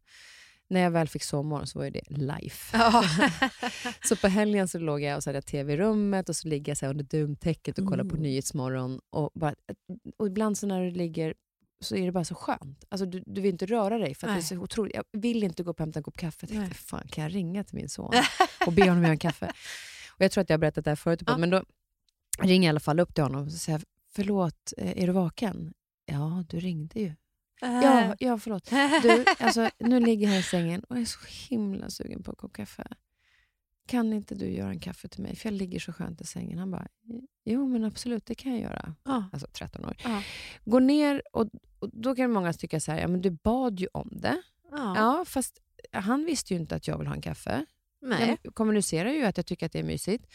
när 0.70 0.80
jag 0.80 0.90
väl 0.90 1.08
fick 1.08 1.22
sovmorgon 1.22 1.66
så 1.66 1.78
var 1.78 1.84
ju 1.84 1.90
det 1.90 2.02
life. 2.08 2.78
Ja. 2.78 3.04
så 4.08 4.16
på 4.16 4.28
helgen 4.28 4.68
så 4.68 4.78
låg 4.78 5.02
jag 5.02 5.16
och 5.16 5.22
så 5.22 5.30
hade 5.30 5.36
jag 5.36 5.46
tv 5.46 5.72
i 5.72 5.76
rummet 5.76 6.28
och 6.28 6.36
så 6.36 6.48
ligger 6.48 6.70
jag 6.70 6.76
så 6.78 6.86
under 6.86 7.04
duntäcket 7.04 7.78
och 7.78 7.84
kollar 7.84 8.04
mm. 8.04 8.16
på 8.16 8.16
Nyhetsmorgon. 8.16 9.00
Och, 9.10 9.30
bara, 9.34 9.54
och 10.18 10.26
ibland 10.26 10.58
så 10.58 10.66
när 10.66 10.84
du 10.84 10.90
ligger 10.90 11.34
så 11.80 11.96
är 11.96 12.06
det 12.06 12.12
bara 12.12 12.24
så 12.24 12.34
skönt. 12.34 12.84
Alltså, 12.88 13.06
du, 13.06 13.22
du 13.26 13.40
vill 13.40 13.50
inte 13.50 13.66
röra 13.66 13.98
dig 13.98 14.14
för 14.14 14.26
att 14.26 14.34
det 14.34 14.40
är 14.40 14.42
så 14.42 14.56
otroligt. 14.56 14.94
Jag 14.94 15.04
vill 15.12 15.42
inte 15.42 15.62
gå 15.62 15.70
upp 15.70 15.76
och 15.76 15.84
hämta 15.84 15.98
en 15.98 16.02
kopp 16.02 16.16
kaffe. 16.16 16.46
Jag 16.50 16.60
tänkte, 16.60 16.78
fan 16.78 17.08
kan 17.08 17.24
jag 17.24 17.34
ringa 17.34 17.64
till 17.64 17.76
min 17.76 17.88
son 17.88 18.12
och 18.66 18.72
be 18.72 18.82
honom 18.82 19.02
göra 19.02 19.12
en 19.12 19.18
kaffe? 19.18 19.52
Och 20.10 20.24
jag 20.24 20.32
tror 20.32 20.42
att 20.42 20.50
jag 20.50 20.54
har 20.54 20.60
berättat 20.60 20.84
det 20.84 20.90
här 20.90 20.96
förut, 20.96 21.22
Ja. 21.26 21.36
men 21.36 21.50
då 21.50 21.64
ringer 22.42 22.68
i 22.68 22.70
alla 22.70 22.80
fall 22.80 23.00
upp 23.00 23.14
till 23.14 23.24
honom 23.24 23.46
och 23.46 23.52
säger, 23.52 23.82
förlåt, 24.12 24.72
eh, 24.76 25.02
är 25.02 25.06
du 25.06 25.12
vaken? 25.12 25.74
Ja, 26.06 26.44
du 26.48 26.60
ringde 26.60 27.00
ju. 27.00 27.14
Ja, 27.60 28.14
ja 28.18 28.38
förlåt. 28.38 28.70
Du, 29.02 29.24
alltså, 29.38 29.70
nu 29.78 30.00
ligger 30.00 30.26
jag 30.26 30.32
här 30.32 30.40
i 30.40 30.42
sängen 30.42 30.84
och 30.84 30.96
jag 30.96 31.02
är 31.02 31.06
så 31.06 31.18
himla 31.48 31.90
sugen 31.90 32.22
på 32.22 32.30
en 32.30 32.36
kopp 32.36 32.52
kaffe. 32.52 32.86
Kan 33.86 34.12
inte 34.12 34.34
du 34.34 34.50
göra 34.50 34.70
en 34.70 34.80
kaffe 34.80 35.08
till 35.08 35.22
mig? 35.22 35.36
För 35.36 35.48
jag 35.48 35.54
ligger 35.54 35.80
så 35.80 35.92
skönt 35.92 36.20
i 36.20 36.24
sängen. 36.24 36.58
Han 36.58 36.70
bara, 36.70 36.88
jo 37.44 37.68
men 37.68 37.84
absolut, 37.84 38.26
det 38.26 38.34
kan 38.34 38.52
jag 38.52 38.60
göra. 38.60 38.94
Ja. 39.04 39.24
Alltså 39.32 39.48
13 39.52 39.84
år. 39.84 39.96
Ja. 40.04 40.22
Går 40.64 40.80
ner 40.80 41.22
och, 41.32 41.48
och 41.78 41.90
då 41.92 42.14
kan 42.16 42.32
många 42.32 42.52
tycka 42.52 42.80
så 42.80 42.92
här, 42.92 43.00
ja 43.00 43.08
men 43.08 43.20
du 43.20 43.30
bad 43.30 43.80
ju 43.80 43.88
om 43.92 44.08
det. 44.12 44.42
Ja. 44.70 44.94
Ja, 44.96 45.24
fast 45.24 45.58
han 45.92 46.24
visste 46.24 46.54
ju 46.54 46.60
inte 46.60 46.74
att 46.74 46.88
jag 46.88 46.98
vill 46.98 47.06
ha 47.06 47.14
en 47.14 47.22
kaffe. 47.22 47.66
Nej. 48.02 48.38
Jag 48.42 48.54
kommunicerar 48.54 49.10
ju 49.10 49.24
att 49.24 49.36
jag 49.36 49.46
tycker 49.46 49.66
att 49.66 49.72
det 49.72 49.78
är 49.78 49.84
mysigt. 49.84 50.26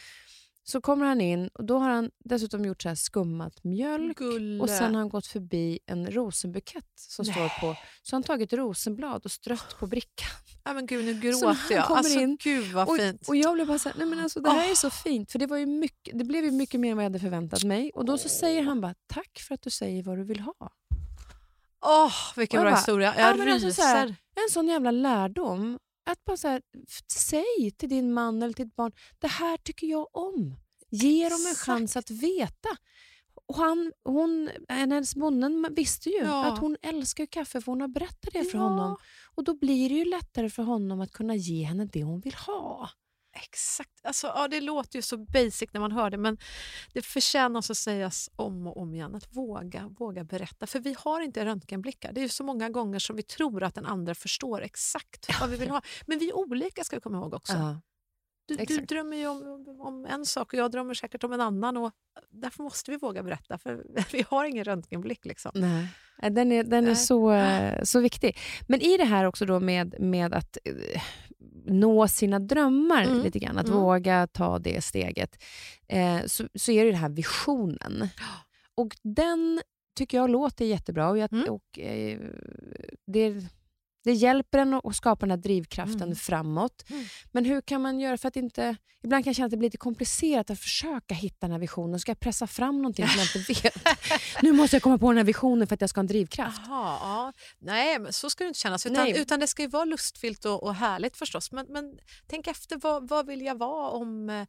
Så 0.68 0.80
kommer 0.80 1.06
han 1.06 1.20
in 1.20 1.48
och 1.54 1.64
då 1.64 1.78
har 1.78 1.88
han 1.90 2.10
dessutom 2.24 2.64
gjort 2.64 2.82
så 2.82 2.88
här 2.88 2.96
skummat 2.96 3.64
mjölk. 3.64 4.18
Gulle. 4.18 4.62
Och 4.62 4.68
sen 4.68 4.94
har 4.94 5.00
han 5.00 5.08
gått 5.08 5.26
förbi 5.26 5.78
en 5.86 6.10
rosenbukett 6.10 6.84
som 6.96 7.24
Nej. 7.26 7.34
står 7.34 7.60
på. 7.60 7.76
Så 8.02 8.16
han 8.16 8.22
tagit 8.22 8.52
rosenblad 8.52 9.24
och 9.24 9.30
strött 9.30 9.76
på 9.78 9.86
brickan. 9.86 10.28
Ja, 10.64 10.72
men 10.72 10.86
gud, 10.86 11.04
nu 11.04 11.14
gråter 11.20 11.56
jag. 11.74 11.90
Alltså, 11.92 12.18
in 12.20 12.36
gud 12.40 12.72
vad 12.72 12.88
Och, 12.88 12.96
fint. 12.96 13.28
och 13.28 13.36
jag 13.36 13.54
blev 13.54 13.66
bara 13.66 13.78
så 13.78 13.88
här, 13.88 13.96
nej 13.98 14.06
men 14.06 14.20
alltså 14.20 14.40
det 14.40 14.50
här 14.50 14.58
Åh. 14.64 14.70
är 14.70 14.74
så 14.74 14.90
fint. 14.90 15.32
För 15.32 15.38
det, 15.38 15.46
var 15.46 15.56
ju 15.56 15.66
mycket, 15.66 16.18
det 16.18 16.24
blev 16.24 16.44
ju 16.44 16.50
mycket 16.50 16.80
mer 16.80 16.90
än 16.90 16.96
vad 16.96 17.04
jag 17.04 17.10
hade 17.10 17.20
förväntat 17.20 17.64
mig. 17.64 17.90
Och 17.94 18.04
då 18.04 18.18
så 18.18 18.28
säger 18.28 18.62
han 18.62 18.80
bara, 18.80 18.94
tack 19.06 19.38
för 19.48 19.54
att 19.54 19.62
du 19.62 19.70
säger 19.70 20.02
vad 20.02 20.18
du 20.18 20.24
vill 20.24 20.40
ha. 20.40 20.54
Åh, 21.86 22.12
vilken 22.36 22.58
Och 22.60 22.60
jag 22.60 22.64
bra 22.66 22.70
bara, 22.72 22.78
historia. 22.78 23.14
ja, 23.18 23.28
Jag 23.28 23.38
men 23.38 23.46
ryser. 23.46 23.66
alltså 23.66 23.82
så 23.82 23.88
här, 23.88 24.06
En 24.06 24.50
sån 24.50 24.68
jävla 24.68 24.90
lärdom. 24.90 25.78
Att 26.06 26.24
bara 26.24 26.36
så 26.36 26.48
här, 26.48 26.62
säg 27.12 27.70
till 27.76 27.88
din 27.88 28.12
man 28.12 28.42
eller 28.42 28.54
till 28.54 28.66
ditt 28.66 28.76
barn, 28.76 28.92
det 29.18 29.26
här 29.28 29.56
tycker 29.56 29.86
jag 29.86 30.16
om. 30.16 30.56
Ge 30.90 31.28
dem 31.28 31.46
en 31.48 31.54
chans 31.54 31.96
att 31.96 32.10
veta. 32.10 32.68
Och 33.48 33.56
han, 33.56 33.92
hon, 34.04 34.50
hennes 34.68 35.14
bonden 35.14 35.66
visste 35.76 36.10
ju 36.10 36.16
Ja. 36.16 36.44
att 36.52 36.58
hon 36.58 36.76
älskar 36.82 37.26
kaffe 37.26 37.60
för 37.60 37.72
hon 37.72 37.80
har 37.80 37.88
berättat 37.88 38.32
det 38.32 38.44
för 38.44 38.58
Ja. 38.58 38.64
honom. 38.64 38.96
Och 39.34 39.44
då 39.44 39.54
blir 39.54 39.88
det 39.88 39.94
ju 39.94 40.04
lättare 40.04 40.50
för 40.50 40.62
honom 40.62 41.00
att 41.00 41.10
kunna 41.12 41.34
ge 41.34 41.62
henne 41.64 41.84
det 41.84 42.02
hon 42.04 42.20
vill 42.20 42.34
ha. 42.34 42.90
Exakt. 43.42 43.90
Alltså, 44.02 44.26
ja, 44.26 44.48
det 44.48 44.60
låter 44.60 44.98
ju 44.98 45.02
så 45.02 45.16
basic 45.16 45.72
när 45.72 45.80
man 45.80 45.92
hör 45.92 46.10
det, 46.10 46.18
men 46.18 46.38
det 46.92 47.02
förtjänar 47.02 47.58
att 47.58 47.76
sägas 47.76 48.30
om 48.36 48.66
och 48.66 48.76
om 48.76 48.94
igen. 48.94 49.14
Att 49.14 49.36
våga, 49.36 49.88
våga 49.98 50.24
berätta. 50.24 50.66
För 50.66 50.80
vi 50.80 50.96
har 50.98 51.20
inte 51.20 51.44
röntgenblickar. 51.44 52.12
Det 52.12 52.20
är 52.20 52.22
ju 52.22 52.28
så 52.28 52.44
många 52.44 52.68
gånger 52.68 52.98
som 52.98 53.16
vi 53.16 53.22
tror 53.22 53.62
att 53.62 53.74
den 53.74 53.86
andra 53.86 54.14
förstår 54.14 54.62
exakt 54.62 55.40
vad 55.40 55.50
vi 55.50 55.56
vill 55.56 55.70
ha. 55.70 55.82
Men 56.06 56.18
vi 56.18 56.28
är 56.28 56.36
olika 56.36 56.84
ska 56.84 56.96
vi 56.96 57.00
komma 57.00 57.18
ihåg 57.18 57.34
också. 57.34 57.52
Ja. 57.52 57.80
Du, 58.48 58.56
du 58.56 58.80
drömmer 58.80 59.16
ju 59.16 59.26
om, 59.26 59.80
om 59.80 60.06
en 60.06 60.26
sak 60.26 60.52
och 60.52 60.58
jag 60.58 60.70
drömmer 60.70 60.94
säkert 60.94 61.24
om 61.24 61.32
en 61.32 61.40
annan. 61.40 61.76
Och 61.76 61.92
därför 62.30 62.62
måste 62.62 62.90
vi 62.90 62.96
våga 62.96 63.22
berätta, 63.22 63.58
för 63.58 63.84
vi 64.12 64.24
har 64.28 64.44
ingen 64.44 64.64
röntgenblick. 64.64 65.24
Liksom. 65.24 65.50
Nej. 65.54 65.88
Nej, 66.22 66.30
Den 66.30 66.52
är, 66.52 66.64
den 66.64 66.84
är 66.84 66.88
Nej. 66.88 66.96
så, 66.96 67.32
eh, 67.32 67.82
så 67.82 68.00
viktig. 68.00 68.38
Men 68.68 68.80
i 68.80 68.96
det 68.96 69.04
här 69.04 69.24
också 69.24 69.46
då 69.46 69.60
med, 69.60 70.00
med 70.00 70.34
att 70.34 70.58
eh, 70.64 71.02
nå 71.66 72.08
sina 72.08 72.38
drömmar 72.38 73.04
Mm. 73.04 73.22
lite 73.22 73.38
grann, 73.38 73.58
att 73.58 73.68
Mm. 73.68 73.80
våga 73.80 74.26
ta 74.26 74.58
det 74.58 74.84
steget, 74.84 75.42
eh, 75.88 76.18
så, 76.26 76.48
så 76.54 76.72
är 76.72 76.84
det 76.84 76.90
den 76.90 77.00
här 77.00 77.08
visionen. 77.08 78.08
Och 78.74 78.96
den 79.02 79.60
tycker 79.98 80.18
jag 80.18 80.30
låter 80.30 80.64
jättebra 80.64 81.08
och, 81.10 81.18
jag, 81.18 81.32
Mm. 81.32 81.48
och 81.48 81.78
eh, 81.78 82.18
det, 83.06 83.44
det 84.06 84.12
hjälper 84.12 84.58
en 84.58 84.74
att 84.74 84.96
skapa 84.96 85.20
den 85.26 85.30
här 85.30 85.36
drivkraften 85.36 86.02
Mm. 86.02 86.16
framåt. 86.16 86.84
Mm. 86.90 87.04
Men 87.32 87.44
hur 87.44 87.60
kan 87.60 87.82
man 87.82 88.00
göra 88.00 88.18
för 88.18 88.28
att 88.28 88.36
inte... 88.36 88.76
Ibland 89.04 89.24
kan 89.24 89.30
jag 89.30 89.36
känna 89.36 89.46
att 89.46 89.50
det 89.50 89.56
blir 89.56 89.66
lite 89.66 89.76
komplicerat 89.76 90.50
att 90.50 90.58
försöka 90.60 91.14
hitta 91.14 91.36
den 91.40 91.50
här 91.50 91.58
visionen. 91.58 92.00
Ska 92.00 92.10
jag 92.10 92.20
pressa 92.20 92.46
fram 92.46 92.76
någonting 92.76 93.08
som 93.08 93.18
jag 93.18 93.36
inte 93.36 93.52
vet? 93.62 93.74
nu 94.42 94.52
måste 94.52 94.76
jag 94.76 94.82
komma 94.82 94.98
på 94.98 95.10
den 95.10 95.16
här 95.16 95.24
visionen 95.24 95.66
för 95.66 95.74
att 95.74 95.80
jag 95.80 95.90
ska 95.90 95.98
ha 95.98 96.02
en 96.02 96.06
drivkraft. 96.06 96.60
Jaha, 96.66 96.98
ja. 97.00 97.32
Nej, 97.58 97.98
så 98.10 98.30
ska 98.30 98.44
det 98.44 98.48
inte 98.48 98.60
kännas. 98.60 98.86
Utan, 98.86 99.04
Nej. 99.04 99.18
utan 99.18 99.40
det 99.40 99.46
ska 99.46 99.62
ju 99.62 99.68
vara 99.68 99.84
lustfyllt 99.84 100.44
och, 100.44 100.62
och 100.62 100.74
härligt 100.74 101.16
förstås. 101.16 101.52
Men, 101.52 101.66
men 101.68 101.98
tänk 102.26 102.46
efter, 102.46 102.76
vad, 102.76 103.08
vad 103.08 103.26
vill 103.26 103.42
jag 103.42 103.58
vara 103.58 103.90
om... 103.90 104.46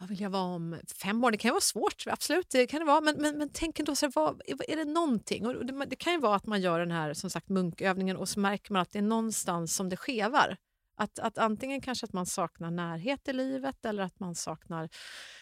Vad 0.00 0.08
vill 0.08 0.20
jag 0.20 0.30
vara 0.30 0.42
om 0.42 0.80
fem 1.02 1.24
år? 1.24 1.30
Det 1.30 1.38
kan 1.38 1.48
ju 1.48 1.52
vara 1.52 1.60
svårt, 1.60 2.04
absolut. 2.06 2.50
det 2.50 2.66
kan 2.66 2.80
det 2.80 2.86
vara. 2.86 3.00
Men, 3.00 3.16
men, 3.18 3.38
men 3.38 3.50
tänk 3.52 3.78
ändå, 3.78 3.96
så 3.96 4.06
här, 4.06 4.12
vad, 4.14 4.42
är 4.68 4.76
det 4.76 4.84
någonting? 4.84 5.46
Och 5.46 5.66
det, 5.66 5.84
det 5.86 5.96
kan 5.96 6.12
ju 6.12 6.18
vara 6.20 6.34
att 6.36 6.46
man 6.46 6.60
gör 6.60 6.80
den 6.80 6.90
här 6.90 7.14
som 7.14 7.30
sagt 7.30 7.48
munkövningen 7.48 8.16
och 8.16 8.28
så 8.28 8.40
märker 8.40 8.72
man 8.72 8.82
att 8.82 8.90
det 8.92 8.98
är 8.98 9.02
någonstans 9.02 9.76
som 9.76 9.88
det 9.88 9.96
skevar. 9.96 10.56
Att, 10.96 11.18
att 11.18 11.38
antingen 11.38 11.80
kanske 11.80 12.04
att 12.06 12.12
man 12.12 12.26
saknar 12.26 12.70
närhet 12.70 13.28
i 13.28 13.32
livet 13.32 13.84
eller 13.84 14.02
att 14.02 14.20
man 14.20 14.34
saknar 14.34 14.88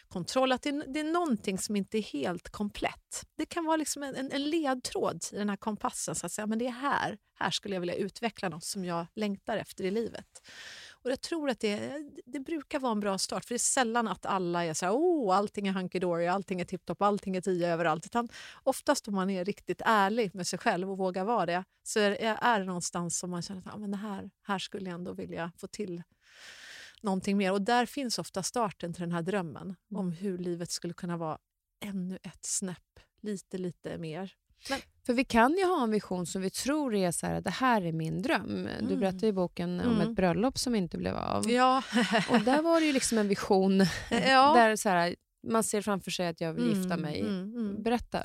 kontroll. 0.09 0.53
Att 0.53 0.63
det, 0.63 0.69
är- 0.69 0.93
det 0.93 1.01
är 1.01 1.05
någonting 1.05 1.59
som 1.59 1.77
inte 1.77 1.99
är 1.99 2.03
helt 2.03 2.51
komplett. 2.51 3.23
Det 3.37 3.47
kan 3.47 3.65
vara 3.65 3.77
liksom 3.77 4.03
en, 4.03 4.15
en, 4.17 4.33
en 4.33 4.51
ledtråd 4.51 5.25
i 5.33 5.37
den 5.37 5.49
här 5.49 5.57
kompassen. 5.57 6.15
Så 6.15 6.27
att 6.27 6.33
säga, 6.33 6.47
men 6.47 6.59
det 6.59 6.67
är 6.67 6.71
här, 6.71 7.19
här 7.39 7.51
skulle 7.51 7.75
jag 7.75 7.81
vilja 7.81 7.95
utveckla 7.95 8.49
något 8.49 8.65
som 8.65 8.85
jag 8.85 9.07
längtar 9.15 9.57
efter 9.57 9.85
i 9.85 9.91
livet. 9.91 10.27
Och 11.05 11.11
jag 11.11 11.21
tror 11.21 11.51
att 11.51 11.61
det, 11.61 12.03
det 12.27 12.41
brukar 12.41 12.79
vara 12.79 12.93
en 12.93 13.01
bra 13.01 13.19
start, 13.19 13.45
för 13.45 13.55
det 13.55 13.57
är 13.57 13.59
sällan 13.59 14.09
att 14.09 14.27
alla 14.27 14.65
är 14.65 14.75
så 14.75 14.87
här, 14.87 14.93
oh, 14.93 15.37
allting 15.37 15.69
är 15.69 15.73
hunky-dory, 15.73 16.29
allting 16.29 16.61
är 16.61 16.65
tipptopp, 16.65 17.03
allting 17.03 17.37
är 17.37 17.41
tio 17.41 17.69
överallt. 17.69 18.07
Utan 18.07 18.29
oftast 18.63 19.09
om 19.09 19.15
man 19.15 19.31
är 19.31 19.45
riktigt 19.45 19.83
ärlig 19.85 20.35
med 20.35 20.47
sig 20.47 20.59
själv 20.59 20.91
och 20.91 20.99
vågar 20.99 21.25
vara 21.25 21.47
det, 21.47 21.65
så 21.83 22.01
är, 22.01 22.11
är 22.43 22.59
det 22.59 22.65
någonstans 22.67 23.19
som 23.19 23.31
man 23.31 23.43
känner 23.43 23.61
att 23.61 23.75
ah, 23.75 23.79
men 23.79 23.91
det 23.91 23.97
här, 23.97 24.31
här 24.43 24.59
skulle 24.59 24.91
jag 24.91 24.95
ändå 24.95 25.13
vilja 25.13 25.53
få 25.57 25.67
till 25.67 26.03
någonting 27.03 27.37
mer. 27.37 27.53
Och 27.53 27.63
där 27.63 27.87
finns 27.87 28.19
ofta 28.19 28.43
starten 28.43 28.95
till 28.95 29.01
den 29.01 29.13
här 29.13 29.23
drömmen 29.23 29.77
om 29.95 30.13
hur 30.13 30.39
livet 30.39 30.71
skulle 30.71 30.95
kunna 30.95 31.17
vara 31.17 31.39
ännu 31.81 32.19
ett 32.23 32.45
snäpp, 32.45 33.01
lite, 33.21 33.59
lite 33.59 33.99
mer. 33.99 34.35
För 35.09 35.13
vi 35.15 35.25
kan 35.25 35.57
ju 35.57 35.65
ha 35.65 35.83
en 35.83 35.91
vision 35.91 36.27
som 36.27 36.43
vi 36.43 36.51
tror 36.51 36.95
är 36.95 37.11
så 37.11 37.27
här, 37.27 37.41
det 37.41 37.51
här 37.51 37.83
är 37.83 37.93
min 37.93 38.23
dröm. 38.23 38.69
Du 38.81 38.85
Mm. 38.87 39.01
berättade 39.01 39.27
i 39.27 39.33
boken 39.33 39.81
om 39.81 39.87
Mm. 39.95 40.01
ett 40.01 40.17
bröllop 40.17 40.59
som 40.59 40.75
inte 40.75 40.99
blev 40.99 41.17
av. 41.17 41.51
Ja, 41.51 41.83
Och 42.31 42.41
där 42.41 42.63
var 42.63 42.81
det 42.81 42.87
ju 42.87 42.93
liksom 42.93 43.19
en 43.19 43.29
vision 43.29 43.79
ja. 44.11 44.55
där 44.55 44.77
så 44.77 44.89
här, 44.89 45.17
man 45.47 45.65
ser 45.65 45.83
framför 45.83 46.11
sig 46.11 46.29
att 46.29 46.41
jag 46.41 46.53
vill 46.53 46.65
gifta 46.67 46.95
Mm, 46.95 47.01
mig. 47.01 47.21
mm, 47.21 47.43
mm. 47.57 47.83
Berätta. 47.83 48.23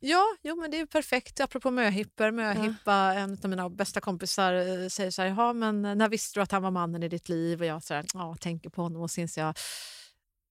Ja, 0.00 0.22
jo, 0.42 0.56
men 0.60 0.70
det 0.70 0.80
är 0.80 0.86
perfekt. 0.86 1.40
Apropå 1.40 1.70
möhippor. 1.70 2.30
Möhippa, 2.30 2.94
en 2.94 3.38
av 3.44 3.50
mina 3.50 3.68
bästa 3.70 4.00
kompisar 4.00 4.54
eh, 4.54 4.88
säger 4.88 5.10
så 5.10 5.22
här, 5.22 5.28
"Jaha, 5.28 5.52
men 5.52 5.82
när 5.82 6.08
visste 6.08 6.38
du 6.38 6.42
att 6.42 6.52
han 6.52 6.62
var 6.62 6.70
mannen 6.70 7.02
i 7.02 7.08
ditt 7.08 7.28
liv? 7.28 7.60
Och 7.60 7.66
jag 7.66 7.82
så 7.82 7.94
här, 7.94 8.04
ja, 8.14 8.36
tänker 8.40 8.70
på 8.70 8.82
honom 8.82 9.02
och 9.02 9.10
så 9.10 9.20
inser 9.20 9.42
jag 9.42 9.54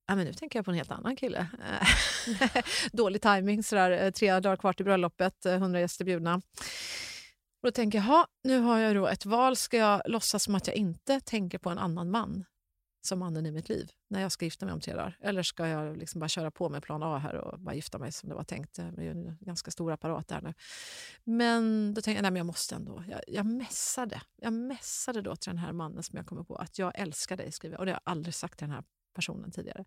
Ja, 0.07 0.15
men 0.15 0.25
nu 0.25 0.33
tänker 0.33 0.59
jag 0.59 0.65
på 0.65 0.71
en 0.71 0.77
helt 0.77 0.91
annan 0.91 1.15
kille. 1.15 1.47
Eh, 1.63 1.87
Dålig 2.91 3.21
timing, 3.21 3.63
sådär, 3.63 3.91
eh, 3.91 4.11
tre 4.11 4.39
dagar 4.39 4.57
kvar 4.57 4.73
till 4.73 4.85
bröllopet, 4.85 5.45
eh, 5.45 5.53
100 5.53 5.79
gäster 5.79 6.05
bjudna. 6.05 6.35
Och 7.63 7.67
då 7.67 7.71
tänker 7.71 7.97
jag, 7.97 8.05
"Ha, 8.05 8.27
nu 8.43 8.59
har 8.59 8.79
jag 8.79 8.95
då 8.95 9.07
ett 9.07 9.25
val. 9.25 9.55
Ska 9.55 9.77
jag 9.77 10.01
låtsas 10.05 10.43
som 10.43 10.55
att 10.55 10.67
jag 10.67 10.75
inte 10.75 11.19
tänker 11.19 11.57
på 11.57 11.69
en 11.69 11.77
annan 11.77 12.11
man 12.11 12.45
som 13.07 13.19
mannen 13.19 13.45
i 13.45 13.51
mitt 13.51 13.69
liv 13.69 13.89
när 14.09 14.21
jag 14.21 14.31
ska 14.31 14.45
gifta 14.45 14.65
mig 14.65 14.73
om 14.73 14.79
tre 14.81 14.93
dagar? 14.93 15.17
Eller 15.21 15.43
ska 15.43 15.67
jag 15.67 15.97
liksom 15.97 16.19
bara 16.19 16.27
köra 16.29 16.51
på 16.51 16.69
med 16.69 16.83
plan 16.83 17.03
A 17.03 17.17
här 17.17 17.35
och 17.35 17.59
bara 17.59 17.75
gifta 17.75 17.97
mig 17.99 18.11
som 18.11 18.29
det 18.29 18.35
var 18.35 18.43
tänkt? 18.43 18.73
Det 18.75 19.03
är 19.05 19.11
en 19.11 19.37
ganska 19.41 19.71
stor 19.71 19.91
apparat 19.91 20.27
där 20.27 20.41
nu. 20.41 20.53
Men 21.23 21.93
då 21.93 22.01
tänkte 22.01 22.17
jag, 22.17 22.21
nej 22.21 22.31
men 22.31 22.37
jag 22.37 22.45
måste 22.45 22.75
ändå. 22.75 23.03
Jag, 23.09 23.21
jag 23.27 23.45
mässade. 23.45 24.21
Jag 24.35 24.53
mässade 24.53 25.21
då 25.21 25.35
till 25.35 25.49
den 25.49 25.57
här 25.57 25.71
mannen 25.71 26.03
som 26.03 26.17
jag 26.17 26.25
kommer 26.25 26.43
på 26.43 26.55
att 26.55 26.79
jag 26.79 26.99
älskar 26.99 27.37
dig, 27.37 27.51
skriver 27.51 27.73
jag. 27.73 27.79
Och 27.79 27.85
det 27.85 27.91
har 27.91 28.01
jag 28.05 28.11
aldrig 28.11 28.35
sagt 28.35 28.57
till 28.59 28.67
den 28.67 28.75
här 28.75 28.83
personen 29.13 29.51
tidigare. 29.51 29.85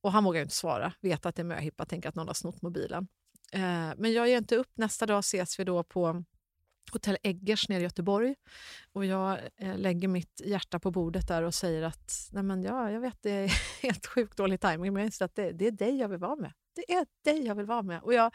Och 0.00 0.12
han 0.12 0.24
vågar 0.24 0.42
inte 0.42 0.54
svara, 0.54 0.92
vet 1.00 1.26
att 1.26 1.36
det 1.36 1.42
är 1.42 1.44
möhippa, 1.44 1.84
tänker 1.84 2.08
att 2.08 2.14
någon 2.14 2.26
har 2.26 2.34
snott 2.34 2.62
mobilen. 2.62 3.08
Eh, 3.52 3.92
men 3.96 4.12
jag 4.12 4.28
ger 4.28 4.38
inte 4.38 4.56
upp. 4.56 4.70
Nästa 4.74 5.06
dag 5.06 5.18
ses 5.18 5.60
vi 5.60 5.64
då 5.64 5.82
på 5.82 6.24
Hotell 6.92 7.18
Eggers 7.22 7.68
nere 7.68 7.80
i 7.80 7.82
Göteborg. 7.82 8.34
Och 8.92 9.04
jag 9.04 9.38
eh, 9.56 9.78
lägger 9.78 10.08
mitt 10.08 10.40
hjärta 10.44 10.78
på 10.78 10.90
bordet 10.90 11.28
där 11.28 11.42
och 11.42 11.54
säger 11.54 11.82
att 11.82 12.28
Nej, 12.32 12.42
men 12.42 12.62
ja, 12.62 12.90
jag 12.90 13.00
vet 13.00 13.22
det 13.22 13.30
är 13.30 13.52
helt 13.82 14.06
sjukt 14.06 14.36
dålig 14.36 14.60
timing 14.60 14.92
men 14.92 15.00
jag 15.00 15.06
inser 15.06 15.24
att 15.24 15.34
det, 15.34 15.52
det 15.52 15.66
är 15.66 15.70
dig 15.70 15.98
jag 15.98 16.08
vill 16.08 16.18
vara 16.18 16.36
med. 16.36 16.52
Det 16.74 16.92
är 16.92 17.06
dig 17.24 17.46
jag 17.46 17.54
vill 17.54 17.66
vara 17.66 17.82
med. 17.82 18.02
Och 18.02 18.14
jag, 18.14 18.34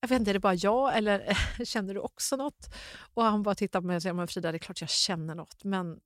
jag 0.00 0.08
vet 0.08 0.18
inte, 0.18 0.30
är 0.30 0.34
det 0.34 0.40
bara 0.40 0.54
jag 0.54 0.96
eller 0.96 1.38
känner 1.64 1.94
du 1.94 2.00
också 2.00 2.36
något? 2.36 2.74
Och 3.14 3.22
han 3.22 3.42
bara 3.42 3.54
tittar 3.54 3.80
på 3.80 3.86
mig 3.86 3.96
och 3.96 4.02
säger 4.02 4.14
men 4.14 4.28
Frida, 4.28 4.52
det 4.52 4.56
är 4.56 4.58
klart 4.58 4.80
jag 4.80 4.90
känner 4.90 5.34
något 5.34 5.64
men 5.64 6.00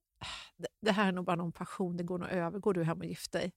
det, 0.81 0.91
här 0.91 1.07
är 1.07 1.11
nog 1.11 1.25
bara 1.25 1.35
någon 1.35 1.51
passion, 1.51 1.97
det 1.97 2.03
går 2.03 2.17
nog 2.17 2.29
över. 2.29 2.59
Går 2.59 2.73
du 2.73 2.83
hem 2.83 2.99
och 2.99 3.05
gift 3.05 3.31
dig? 3.31 3.51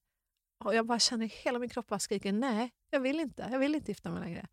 Och 0.65 0.75
jag 0.75 0.87
bara 0.87 0.99
känner 0.99 1.27
hela 1.27 1.59
min 1.59 1.69
kropp 1.69 1.87
bara 1.87 1.99
skriker 1.99 2.33
nej, 2.33 2.71
jag 2.91 3.01
vill 3.01 3.21
inte. 3.21 3.49
Jag 3.53 3.59
vill 3.59 3.75
inte 3.75 3.91
gifta 3.91 4.11
mig 4.11 4.21
längre. 4.21 4.47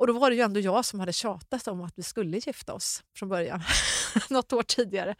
Och 0.00 0.06
då 0.06 0.12
var 0.12 0.30
det 0.30 0.36
ju 0.36 0.42
ändå 0.42 0.60
jag 0.60 0.84
som 0.84 1.00
hade 1.00 1.12
tjatat 1.12 1.68
om 1.68 1.82
att 1.82 1.92
vi 1.96 2.02
skulle 2.02 2.38
gifta 2.38 2.74
oss 2.74 3.02
från 3.16 3.28
början, 3.28 3.62
något 4.30 4.52
år 4.52 4.62
tidigare. 4.62 5.14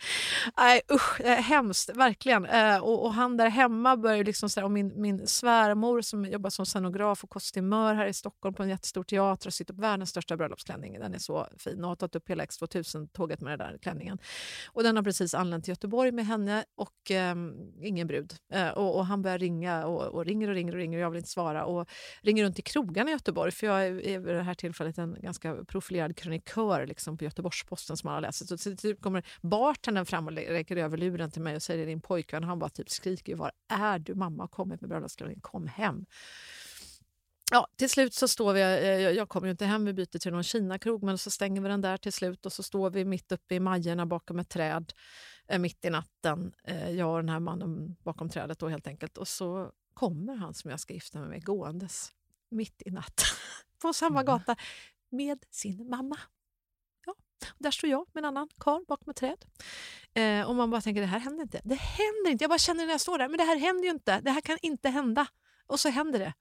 Nej, 0.57 0.81
usch, 0.93 1.21
hemskt, 1.21 1.91
verkligen. 1.97 2.45
Eh, 2.47 2.79
och, 2.79 3.05
och, 3.05 3.15
han 3.15 3.37
där 3.37 3.49
hemma 3.49 3.97
började 3.97 4.25
liksom 4.25 4.51
så 4.51 4.61
här, 4.61 4.65
och 4.65 4.71
min, 4.71 5.01
min 5.01 5.27
svärmor 5.27 6.01
som 6.01 6.25
jobbar 6.25 6.51
som 6.51 6.67
scenograf 6.67 7.25
och 7.25 7.31
kostymör 7.31 7.95
här 7.95 8.07
i 8.07 8.13
Stockholm 8.13 8.55
på 8.55 8.63
en 8.63 8.69
jättestor 8.69 9.03
teater 9.05 9.47
och 9.47 9.55
sitter 9.55 9.75
på 9.75 9.81
världens 9.81 10.11
största 10.11 10.37
bröllopsklänning. 10.37 11.01
Den 11.01 11.15
är 11.15 11.19
så 11.19 11.47
fin 11.59 11.85
och 11.85 11.89
har 11.89 11.97
tagit 11.97 12.17
upp 12.17 12.31
hela 12.31 12.45
X2000-tåget 12.45 13.41
med 13.41 13.59
den 13.59 13.69
där 13.69 13.79
klänningen. 13.79 14.19
Och 14.67 14.83
den 14.83 14.97
har 14.97 15.03
precis 15.03 15.35
anlänt 15.35 15.65
till 15.65 15.73
Göteborg 15.73 16.13
med 16.13 16.27
henne 16.27 16.65
och 16.75 17.11
eh, 17.11 17.35
ingen 17.83 18.07
brud. 18.07 18.35
Eh, 18.53 18.69
och, 18.69 18.97
och, 18.97 19.07
han 19.07 19.23
börjar 19.23 19.39
ringa 19.39 19.87
och, 19.87 20.03
och, 20.03 20.25
ringer 20.25 20.49
och 20.49 20.55
ringer 20.55 20.73
och 20.73 20.79
ringer 20.79 20.99
och 20.99 21.05
jag 21.05 21.11
vill 21.11 21.19
inte 21.19 21.31
svara. 21.31 21.65
Och 21.65 21.89
ringer 22.23 22.45
runt 22.45 22.55
till 22.55 22.65
krogarna 22.65 23.11
i 23.11 23.13
Göteborg 23.13 23.53
för 23.53 23.67
jag 23.67 23.87
är, 23.87 24.07
är 24.07 24.21
det 24.21 24.43
här 24.43 24.55
tillfället 24.71 24.99
en 24.99 25.17
ganska 25.21 25.65
profilerad 25.65 26.17
krönikör 26.17 26.87
liksom, 26.87 27.17
på 27.19 27.25
Göteborgs-Posten 27.25 27.97
som 27.97 28.11
alla 28.11 28.21
läser. 28.21 28.47
Så, 28.47 28.59
så 28.59 28.77
typ 28.77 29.01
kommer 29.01 29.23
bartendern 29.41 30.07
fram 30.07 30.27
och 30.27 30.33
räcker 30.33 30.77
över 30.77 30.97
luren 30.97 31.31
till 31.31 31.43
mig 31.43 31.57
och 31.57 31.63
säger 31.63 31.87
din 31.87 32.01
pojkvän. 32.01 32.45
Han 32.45 32.59
bara 32.59 32.71
typ 32.71 32.91
skriker 32.91 33.37
var 33.37 33.53
är 33.69 33.99
du? 33.99 34.15
Mamma 34.15 34.43
har 34.43 34.49
kommit 34.49 34.81
med 34.81 34.91
bröllopsklänning. 34.91 35.41
Kom 35.41 35.67
hem. 35.67 36.07
Ja, 37.53 37.67
till 37.77 37.91
slut 37.91 38.15
så 38.15 38.29
står 38.29 38.53
vi, 38.53 38.61
eh, 38.61 38.67
jag, 38.69 39.15
jag 39.15 39.29
kommer 39.29 39.47
ju 39.47 39.51
inte 39.51 39.65
hem, 39.65 39.85
vi 39.85 39.93
byter 39.93 40.19
till 40.19 40.33
någon 40.33 40.43
Kina-krog 40.43 41.03
men 41.03 41.19
så 41.19 41.31
stänger 41.31 41.61
vi 41.61 41.69
den 41.69 41.81
där 41.81 41.97
till 41.97 42.13
slut 42.13 42.47
och 42.47 42.53
så 42.53 42.63
står 42.63 42.91
vi 42.91 43.05
mitt 43.05 43.33
uppe 43.33 43.55
i 43.55 43.61
Majerna 43.61 44.07
bakom 44.07 44.39
ett 44.39 44.49
träd 44.49 44.93
eh, 45.49 45.59
mitt 45.59 45.85
i 45.85 45.91
natten. 45.91 46.53
Eh, 46.65 46.91
jag 46.91 47.11
och 47.11 47.17
den 47.17 47.29
här 47.29 47.41
mannen 47.41 47.97
bakom 48.03 48.29
trädet 48.29 48.59
då 48.59 48.69
helt 48.69 48.87
enkelt. 48.87 49.19
Och 49.19 49.29
så 49.29 49.73
kommer 49.95 50.35
han 50.35 50.55
som 50.55 50.71
jag 50.71 50.81
ska 50.81 50.95
gifta 50.95 51.21
mig 51.21 51.29
med 51.29 51.45
gåendes 51.45 52.13
mitt 52.51 52.83
i 52.87 52.91
natten 52.91 53.27
på 53.83 53.93
samma 53.93 54.23
gata 54.23 54.57
med 55.11 55.45
sin 55.51 55.91
mamma. 55.91 56.19
Ja, 57.07 57.15
där 57.59 57.71
står 57.71 57.91
jag 57.91 58.07
med 58.13 58.21
en 58.21 58.25
annan 58.25 58.49
karl 58.59 58.85
bakom 58.89 59.11
ett 59.11 59.17
träd. 59.17 59.45
Eh, 60.15 60.49
och 60.49 60.55
man 60.55 60.71
bara 60.71 60.81
tänker, 60.81 61.01
det 61.01 61.07
här 61.07 61.19
händer 61.19 61.43
inte. 61.43 61.61
Det 61.65 61.75
händer 61.75 62.31
inte. 62.31 62.45
Jag 62.45 62.51
bara 62.51 62.59
känner 62.59 62.87
när 62.87 62.93
jag 62.93 63.01
står 63.01 63.19
där, 63.19 63.29
men 63.29 63.39
det 63.39 63.45
här 63.45 63.57
händer 63.57 63.85
ju 63.85 63.91
inte. 63.91 64.21
Det 64.21 64.31
här 64.31 64.41
kan 64.41 64.59
inte 64.63 64.89
hända. 64.89 65.27
Och 65.67 65.81
så 65.81 65.89
händer 65.89 66.19
det. 66.19 66.33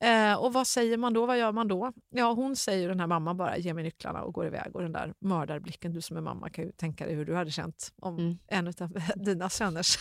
Eh, 0.00 0.34
och 0.34 0.52
vad 0.52 0.66
säger 0.66 0.96
man 0.96 1.12
då? 1.12 1.26
Vad 1.26 1.38
gör 1.38 1.52
man 1.52 1.68
då? 1.68 1.92
Ja, 2.10 2.32
hon 2.32 2.56
säger 2.56 2.88
den 2.88 3.00
här 3.00 3.06
mamman 3.06 3.36
bara, 3.36 3.58
ge 3.58 3.74
mig 3.74 3.84
nycklarna 3.84 4.22
och 4.22 4.34
går 4.34 4.46
iväg. 4.46 4.76
Och 4.76 4.82
den 4.82 4.92
där 4.92 5.14
mördarblicken, 5.20 5.92
du 5.92 6.00
som 6.00 6.16
är 6.16 6.20
mamma 6.20 6.50
kan 6.50 6.64
ju 6.64 6.72
tänka 6.72 7.06
dig 7.06 7.14
hur 7.14 7.24
du 7.24 7.34
hade 7.34 7.50
känt 7.50 7.92
om 7.96 8.18
mm. 8.18 8.38
en 8.46 8.66
av 8.66 9.00
dina 9.16 9.48
söners 9.48 9.98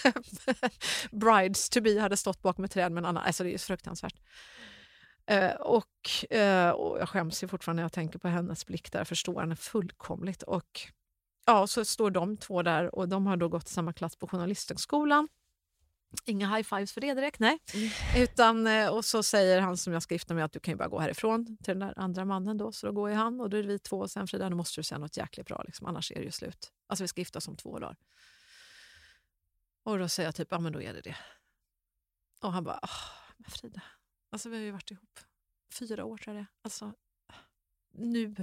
brides 1.12 1.70
to 1.70 1.82
be 1.82 2.00
hade 2.00 2.18
stått 2.18 2.42
bakom 2.42 2.66
ett 2.66 2.72
träd 2.72 2.92
med 2.92 3.02
en 3.02 3.06
annan. 3.06 3.24
Alltså 3.24 3.44
det 3.44 3.54
är 3.54 3.58
fruktansvärt. 3.58 4.16
Eh, 5.28 5.56
och, 5.56 6.34
eh, 6.36 6.70
och 6.70 7.00
jag 7.00 7.10
skäms 7.10 7.44
ju 7.44 7.48
fortfarande 7.48 7.80
när 7.80 7.86
jag 7.86 7.94
tänker 7.94 8.20
på 8.20 8.28
hennes 8.28 8.66
blick 8.66 8.92
där, 8.92 9.04
förstår 9.04 9.40
henne 9.42 9.56
fullkomligt. 9.56 10.44
Och 10.44 10.82
ja, 11.46 11.68
så 11.68 11.86
står 11.86 12.12
de 12.12 12.38
två 12.38 12.62
där 12.62 12.96
och 12.96 13.10
de 13.10 13.28
har 13.28 13.38
då 13.38 13.50
gått 13.50 13.68
samma 13.68 13.94
klass 13.94 14.16
på 14.16 14.28
Journalisthögskolan. 14.28 15.28
Inga 16.26 16.56
high-fives 16.56 16.94
för 16.94 17.02
det 17.02 17.14
direkt, 17.14 17.40
nej. 17.40 17.60
Mm. 17.74 17.90
Utan, 18.24 18.68
eh, 18.68 18.90
och 18.90 19.06
så 19.06 19.24
säger 19.24 19.62
han 19.62 19.78
som 19.78 19.94
jag 19.94 20.04
ska 20.04 20.16
gifta 20.16 20.34
mig 20.34 20.44
att 20.44 20.52
du 20.52 20.60
kan 20.60 20.72
ju 20.72 20.78
bara 20.78 20.88
gå 20.88 21.00
härifrån 21.00 21.46
till 21.46 21.80
den 21.80 21.80
där 21.80 22.00
andra 22.00 22.26
mannen. 22.26 22.58
Då, 22.58 22.72
så 22.72 22.88
då 22.88 22.94
går 22.94 23.10
ju 23.10 23.16
han 23.16 23.42
och 23.42 23.50
då 23.50 23.58
är 23.58 23.62
det 23.62 23.68
vi 23.68 23.80
två. 23.80 24.00
Och 24.00 24.12
sen 24.12 24.28
Frida, 24.28 24.50
nu 24.50 24.56
måste 24.56 24.80
du 24.80 24.84
säga 24.84 25.00
något 25.00 25.18
jäkligt 25.18 25.48
bra, 25.48 25.64
liksom, 25.66 25.88
annars 25.88 26.12
är 26.12 26.16
det 26.16 26.24
ju 26.26 26.32
slut. 26.32 26.72
Alltså 26.88 27.04
vi 27.04 27.08
ska 27.08 27.22
gifta 27.22 27.38
oss 27.38 27.48
om 27.48 27.56
två 27.56 27.80
dagar. 27.80 27.96
Och 29.84 30.00
då 30.00 30.08
säger 30.08 30.28
jag 30.28 30.36
typ, 30.36 30.48
ja 30.52 30.60
men 30.60 30.74
då 30.74 30.82
är 30.82 30.94
det 30.94 31.02
det. 31.02 31.16
Och 32.42 32.54
han 32.54 32.64
bara, 32.64 32.80
men 33.38 33.52
Frida, 33.52 33.82
alltså 34.30 34.50
vi 34.50 34.56
har 34.56 34.64
ju 34.64 34.72
varit 34.72 34.92
ihop 34.92 35.20
fyra 35.74 36.06
år 36.06 36.18
tror 36.18 36.36
jag 36.36 36.44
det 36.44 36.48
Alltså, 36.62 36.94
nu, 37.94 38.36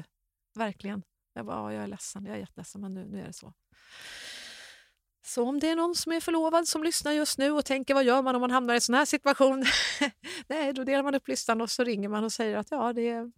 verkligen. 0.55 1.03
Jag 1.33 1.47
bara, 1.47 1.57
ja, 1.57 1.73
jag 1.73 1.83
är 1.83 1.87
ledsen, 1.87 2.27
jag 2.27 2.35
är 2.37 2.41
jätteledsen 2.41 2.81
men 2.81 2.95
nu, 2.95 3.05
nu 3.05 3.21
är 3.21 3.27
det 3.27 3.33
så. 3.33 3.53
Så 5.27 5.49
om 5.49 5.61
det 5.61 5.69
är 5.69 5.77
någon 5.77 5.95
som 5.95 6.13
är 6.13 6.21
förlovad 6.21 6.69
som 6.69 6.85
lyssnar 6.85 7.13
just 7.13 7.39
nu 7.39 7.51
och 7.51 7.65
tänker 7.65 7.95
vad 7.95 8.05
gör 8.05 8.23
man 8.23 8.35
om 8.35 8.41
man 8.41 8.51
hamnar 8.51 8.75
i 8.75 8.77
en 8.77 8.81
sån 8.81 8.95
här 8.95 9.05
situation? 9.05 9.65
Nej, 10.49 10.73
då 10.73 10.85
delar 10.85 11.03
man 11.03 11.15
upp 11.15 11.29
listan 11.29 11.61
och 11.61 11.71
så 11.71 11.85
ringer 11.85 12.09
man 12.09 12.25
och 12.25 12.33
säger 12.33 12.57
att 12.57 12.71
ja, 12.71 12.93
det 12.93 13.09
är, 13.09 13.33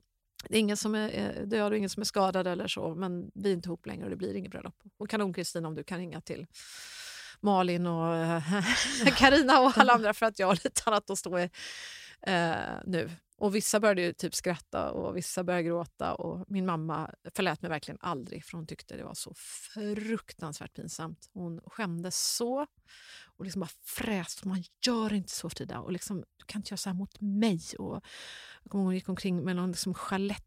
det 0.49 0.57
är 0.57 0.61
ingen 0.61 0.76
som 0.76 0.94
är 0.94 1.47
död 1.47 1.72
och 1.72 1.78
ingen 1.78 1.90
som 1.90 2.01
är 2.01 2.05
skadad 2.05 2.47
eller 2.47 2.68
så, 2.68 2.94
men 2.94 3.30
vi 3.34 3.51
är 3.51 3.55
inte 3.55 3.68
ihop 3.68 3.86
längre 3.86 4.05
och 4.05 4.11
det 4.11 4.16
blir 4.16 4.34
inget 4.34 4.51
bröllop. 4.51 4.82
Och 4.99 5.11
kanon 5.11 5.32
Kristina 5.32 5.68
om 5.68 5.74
du 5.74 5.84
kan 5.84 5.99
ringa 5.99 6.20
till 6.20 6.47
Malin 7.40 7.86
och 7.86 8.42
Karina 9.16 9.61
och 9.61 9.78
alla 9.78 9.92
andra 9.92 10.14
för 10.14 10.26
att 10.26 10.38
jag 10.38 10.47
har 10.47 10.55
lite 10.64 10.82
annat 10.84 11.11
att 11.11 11.18
stå 11.18 11.38
i 11.38 11.51
eh, 12.23 12.79
nu. 12.87 13.11
Och 13.39 13.55
Vissa 13.55 13.81
började 13.81 14.12
typ 14.12 14.35
skratta 14.35 14.91
och 14.91 15.17
vissa 15.17 15.45
började 15.45 15.62
gråta. 15.62 16.14
Och 16.14 16.45
Min 16.49 16.67
mamma 16.67 17.11
förlät 17.35 17.62
mig 17.62 17.69
verkligen 17.69 17.99
aldrig 18.01 18.45
för 18.45 18.59
hon 18.59 18.67
tyckte 18.67 18.97
det 18.97 19.05
var 19.05 19.14
så 19.14 19.35
fruktansvärt 19.75 20.75
pinsamt. 20.75 21.31
Hon 21.33 21.61
skämdes 21.67 22.37
så 22.37 22.67
och 23.37 23.45
liksom 23.45 23.61
bara 23.61 23.71
fräste. 23.85 24.49
Man 24.49 24.64
gör 24.87 25.12
inte 25.12 25.33
så 25.33 25.51
Frida. 25.51 25.81
Och 25.81 25.93
liksom, 25.93 26.25
du 26.37 26.45
kan 26.47 26.59
inte 26.59 26.73
göra 26.73 26.77
så 26.77 26.89
här 26.89 26.95
mot 26.95 27.21
mig. 27.21 27.61
Och 27.79 28.05
jag 28.62 28.71
kommer 28.71 28.83
ihåg 28.83 28.87
hon 28.87 28.95
gick 28.95 29.09
omkring 29.09 29.45
med 29.45 29.57
någon 29.57 29.71
liksom 29.71 29.95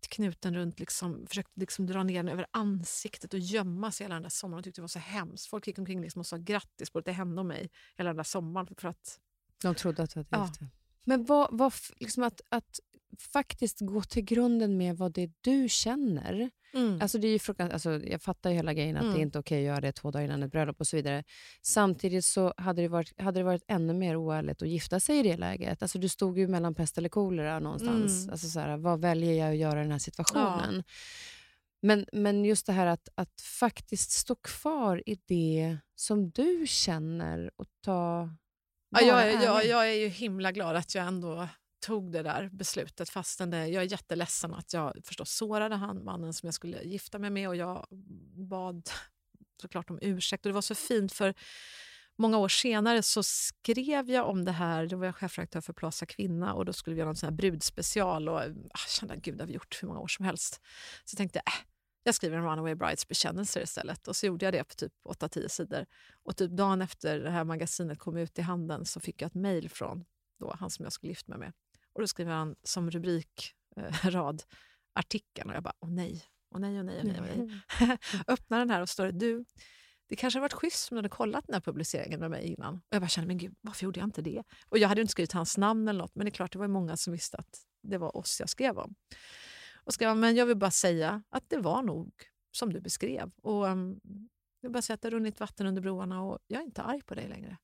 knuten 0.09 0.55
runt. 0.55 0.79
Liksom, 0.79 1.27
försökte 1.27 1.59
liksom 1.59 1.85
dra 1.85 2.03
ner 2.03 2.23
den 2.23 2.33
över 2.33 2.45
ansiktet 2.51 3.33
och 3.33 3.39
gömma 3.39 3.91
sig 3.91 4.03
hela 4.03 4.15
den 4.15 4.23
där 4.23 4.29
sommaren. 4.29 4.57
Hon 4.57 4.63
tyckte 4.63 4.81
det 4.81 4.83
var 4.83 4.87
så 4.87 4.99
hemskt. 4.99 5.47
Folk 5.47 5.67
gick 5.67 5.79
omkring 5.79 6.01
liksom 6.01 6.19
och 6.19 6.25
sa 6.25 6.37
grattis 6.37 6.93
både 6.93 7.03
till 7.03 7.13
henne 7.13 7.41
och 7.41 7.45
mig 7.45 7.69
hela 7.95 8.09
den 8.09 8.17
där 8.17 8.23
sommaren. 8.23 8.67
För 8.77 8.87
att, 8.87 9.19
De 9.61 9.75
trodde 9.75 10.03
att 10.03 10.13
du 10.13 10.19
hade 10.19 10.45
gift 10.45 10.61
ja. 10.61 10.67
Men 11.09 11.25
vad, 11.25 11.47
vad, 11.51 11.73
liksom 11.97 12.23
att, 12.23 12.41
att 12.49 12.79
faktiskt 13.19 13.79
gå 13.79 14.01
till 14.01 14.23
grunden 14.23 14.77
med 14.77 14.97
vad 14.97 15.13
det 15.13 15.21
är 15.21 15.31
du 15.41 15.69
känner. 15.69 16.49
Mm. 16.73 17.01
Alltså 17.01 17.17
det 17.17 17.27
är 17.27 17.31
ju 17.59 17.69
alltså 17.73 17.91
jag 17.91 18.21
fattar 18.21 18.49
ju 18.49 18.55
hela 18.55 18.73
grejen 18.73 18.97
att 18.97 19.01
mm. 19.01 19.13
det 19.13 19.19
är 19.19 19.21
inte 19.21 19.39
okej 19.39 19.57
okay 19.57 19.67
att 19.67 19.73
göra 19.73 19.81
det 19.81 19.91
två 19.91 20.11
dagar 20.11 20.25
innan 20.25 20.43
ett 20.43 20.51
bröllop 20.51 20.79
och 20.79 20.87
så 20.87 20.95
vidare. 20.95 21.23
Samtidigt 21.61 22.25
så 22.25 22.53
hade 22.57 22.81
det 22.81 22.87
varit, 22.87 23.21
hade 23.21 23.39
det 23.39 23.43
varit 23.43 23.63
ännu 23.67 23.93
mer 23.93 24.15
oärligt 24.15 24.61
att 24.61 24.67
gifta 24.67 24.99
sig 24.99 25.19
i 25.19 25.23
det 25.23 25.37
läget. 25.37 25.81
Alltså 25.81 25.99
du 25.99 26.09
stod 26.09 26.37
ju 26.37 26.47
mellan 26.47 26.75
pest 26.75 26.97
eller 26.97 27.09
kolera 27.09 27.59
någonstans. 27.59 28.23
Mm. 28.23 28.31
Alltså 28.31 28.47
så 28.47 28.59
här, 28.59 28.77
vad 28.77 29.01
väljer 29.01 29.33
jag 29.33 29.49
att 29.49 29.57
göra 29.57 29.79
i 29.79 29.83
den 29.83 29.91
här 29.91 29.99
situationen? 29.99 30.75
Ja. 30.75 30.83
Men, 31.81 32.05
men 32.13 32.45
just 32.45 32.65
det 32.65 32.73
här 32.73 32.87
att, 32.87 33.09
att 33.15 33.41
faktiskt 33.41 34.11
stå 34.11 34.35
kvar 34.35 35.03
i 35.05 35.17
det 35.25 35.77
som 35.95 36.29
du 36.29 36.65
känner 36.67 37.51
och 37.55 37.67
ta 37.83 38.29
Ja, 38.89 39.01
jag, 39.01 39.43
jag, 39.43 39.65
jag 39.65 39.89
är 39.89 39.93
ju 39.93 40.07
himla 40.07 40.51
glad 40.51 40.75
att 40.75 40.95
jag 40.95 41.05
ändå 41.05 41.47
tog 41.85 42.11
det 42.11 42.23
där 42.23 42.49
beslutet 42.51 43.09
fastän 43.09 43.49
det, 43.49 43.67
jag 43.67 43.83
är 43.83 43.91
jätteledsen 43.91 44.53
att 44.53 44.73
jag 44.73 44.93
förstås 45.03 45.31
sårade 45.31 45.75
han, 45.75 46.03
mannen 46.03 46.33
som 46.33 46.47
jag 46.47 46.53
skulle 46.53 46.83
gifta 46.83 47.19
mig 47.19 47.29
med 47.29 47.47
och 47.47 47.55
jag 47.55 47.85
bad 48.49 48.89
såklart 49.61 49.89
om 49.89 49.99
ursäkt. 50.01 50.45
Och 50.45 50.49
det 50.49 50.53
var 50.53 50.61
så 50.61 50.75
fint 50.75 51.13
för 51.13 51.33
många 52.17 52.37
år 52.37 52.49
senare 52.49 53.03
så 53.03 53.23
skrev 53.23 54.09
jag 54.09 54.29
om 54.29 54.45
det 54.45 54.51
här. 54.51 54.87
Då 54.87 54.97
var 54.97 55.05
jag 55.05 55.15
chefredaktör 55.15 55.61
för 55.61 55.73
Plaza 55.73 56.05
Kvinna 56.05 56.53
och 56.53 56.65
då 56.65 56.73
skulle 56.73 56.93
vi 56.93 56.99
göra 56.99 57.09
en 57.09 57.15
sån 57.15 57.29
här 57.29 57.35
brudspecial. 57.35 58.29
Och, 58.29 58.39
ah, 58.39 58.45
jag 58.71 58.79
kände 58.87 59.15
gud, 59.17 59.37
det 59.37 59.43
har 59.43 59.47
vi 59.47 59.53
gjort 59.53 59.79
hur 59.81 59.87
många 59.87 59.99
år 59.99 60.07
som 60.07 60.25
helst. 60.25 60.61
Så 61.05 61.13
jag 61.13 61.17
tänkte, 61.17 61.39
äh, 61.39 61.68
jag 62.03 62.15
skriver 62.15 62.37
en 62.37 62.43
Runaway 62.43 62.75
Brides 62.75 63.07
bekännelser 63.07 63.61
istället. 63.61 64.07
Och 64.07 64.15
så 64.15 64.25
gjorde 64.25 64.45
jag 64.45 64.53
det 64.53 64.63
på 64.63 64.75
typ 64.75 64.93
8-10 65.05 65.47
sidor. 65.47 65.85
Och 66.23 66.37
typ 66.37 66.51
dagen 66.51 66.81
efter 66.81 67.19
det 67.19 67.29
här 67.29 67.43
magasinet 67.43 67.99
kom 67.99 68.17
ut 68.17 68.39
i 68.39 68.41
handen 68.41 68.85
så 68.85 68.99
fick 68.99 69.21
jag 69.21 69.27
ett 69.27 69.35
mejl 69.35 69.69
från 69.69 70.05
då, 70.39 70.55
han 70.59 70.69
som 70.69 70.83
jag 70.83 70.93
skulle 70.93 71.11
gifta 71.11 71.29
mig 71.29 71.39
med. 71.39 71.53
Och 71.93 72.01
då 72.01 72.07
skriver 72.07 72.31
han 72.31 72.55
som 72.63 72.91
rubrikrad 72.91 74.41
eh, 74.41 74.57
artikeln 74.93 75.49
och 75.49 75.55
jag 75.55 75.63
bara, 75.63 75.73
åh 75.79 75.89
nej, 75.89 76.23
åh 76.55 76.61
nej, 76.61 76.79
åh 76.79 76.83
nej, 76.83 77.01
åh 77.03 77.07
nej. 77.07 77.33
Åh 77.37 77.87
nej. 77.87 77.97
Öppnar 78.27 78.59
den 78.59 78.69
här 78.69 78.81
och 78.81 78.89
står 78.89 79.05
det, 79.05 79.11
du, 79.11 79.45
det 80.07 80.15
kanske 80.15 80.37
hade 80.37 80.43
varit 80.43 80.53
schysst 80.53 80.91
om 80.91 80.95
du 80.95 80.99
hade 80.99 81.09
kollat 81.09 81.47
den 81.47 81.53
här 81.53 81.61
publiceringen 81.61 82.19
med 82.19 82.29
mig 82.29 82.45
innan. 82.45 82.75
Och 82.75 82.81
jag 82.89 83.01
bara 83.01 83.09
kände, 83.09 83.27
men 83.27 83.37
gud, 83.37 83.55
varför 83.61 83.83
gjorde 83.83 83.99
jag 83.99 84.07
inte 84.07 84.21
det? 84.21 84.43
Och 84.69 84.77
jag 84.77 84.89
hade 84.89 85.01
inte 85.01 85.11
skrivit 85.11 85.31
hans 85.31 85.57
namn 85.57 85.87
eller 85.87 85.99
något, 85.99 86.15
men 86.15 86.25
det 86.25 86.29
är 86.29 86.33
klart, 86.33 86.51
det 86.51 86.59
var 86.59 86.67
många 86.67 86.97
som 86.97 87.13
visste 87.13 87.37
att 87.37 87.63
det 87.83 87.97
var 87.97 88.17
oss 88.17 88.39
jag 88.39 88.49
skrev 88.49 88.77
om. 88.77 88.95
Och 89.89 89.93
skrev, 89.93 90.17
men 90.17 90.35
jag 90.35 90.45
vill 90.45 90.57
bara 90.57 90.71
säga 90.71 91.21
att 91.29 91.49
det 91.49 91.57
var 91.57 91.81
nog 91.81 92.11
som 92.51 92.73
du 92.73 92.81
beskrev. 92.81 93.31
Och 93.41 93.65
um, 93.65 93.99
jag 94.61 94.69
vill 94.69 94.73
bara 94.73 94.81
säga 94.81 94.93
att 94.93 95.01
det 95.01 95.05
har 95.05 95.11
runnit 95.11 95.39
vatten 95.39 95.67
under 95.67 95.81
broarna 95.81 96.21
och 96.21 96.39
jag 96.47 96.61
är 96.61 96.65
inte 96.65 96.81
arg 96.81 97.01
på 97.01 97.15
dig 97.15 97.27
längre. 97.27 97.57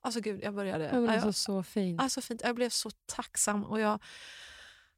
Alltså 0.00 0.20
gud, 0.20 0.40
jag 0.42 0.54
började... 0.54 0.84
Ja, 0.84 1.12
alltså, 1.12 1.26
jag, 1.26 1.34
så 1.34 1.62
fint. 1.62 2.00
Alltså 2.00 2.20
fint. 2.20 2.42
Jag 2.44 2.54
blev 2.54 2.68
så 2.68 2.90
tacksam. 3.06 3.64
Och 3.64 3.80
jag, 3.80 4.02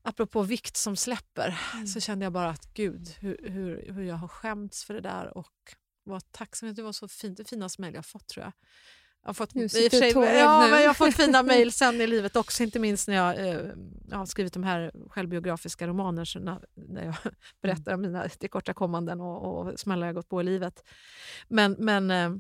apropå 0.03 0.42
vikt 0.42 0.76
som 0.76 0.97
släpper 0.97 1.61
mm. 1.74 1.86
så 1.86 2.01
kände 2.01 2.24
jag 2.24 2.32
bara 2.32 2.51
att 2.51 2.74
gud, 2.74 3.09
hur, 3.18 3.49
hur, 3.49 3.92
hur 3.92 4.03
jag 4.03 4.16
har 4.16 4.28
skämts 4.28 4.84
för 4.84 4.95
det 4.95 5.01
där 5.01 5.38
och 5.38 5.74
var 6.05 6.20
tacksam. 6.20 6.74
Det 6.74 6.82
var 6.82 6.92
så 6.92 7.09
fint. 7.09 7.36
Det 7.36 7.45
finaste 7.45 7.80
mejl 7.80 7.95
jag 7.95 8.07
fått 8.07 8.26
tror 8.26 8.45
jag. 8.45 8.53
Jag 9.25 9.29
har 9.29 9.35
fått, 9.35 9.53
sig, 9.70 10.11
ja, 10.39 10.68
men 10.70 10.81
jag 10.81 10.89
har 10.89 10.95
fått 10.95 11.14
fina 11.14 11.43
mejl 11.53 11.72
sen 11.72 12.01
i 12.01 12.07
livet 12.07 12.37
också, 12.37 12.62
inte 12.62 12.79
minst 12.79 13.09
när 13.09 13.14
jag, 13.14 13.49
eh, 13.49 13.61
jag 14.11 14.18
har 14.18 14.27
skrivit 14.27 14.53
de 14.53 14.62
här 14.62 14.93
självbiografiska 15.09 15.87
romanerna 15.87 16.61
när 16.75 17.05
jag 17.05 17.14
berättar 17.62 17.95
om 17.95 18.01
mina 18.01 18.29
tillkortakommanden 18.29 19.20
och, 19.20 19.66
och 19.66 19.81
smällar 19.81 20.07
jag 20.07 20.14
gått 20.14 20.29
på 20.29 20.41
i 20.41 20.45
livet. 20.45 20.85
Men, 21.49 21.77
men 21.79 22.11
eh, 22.11 22.31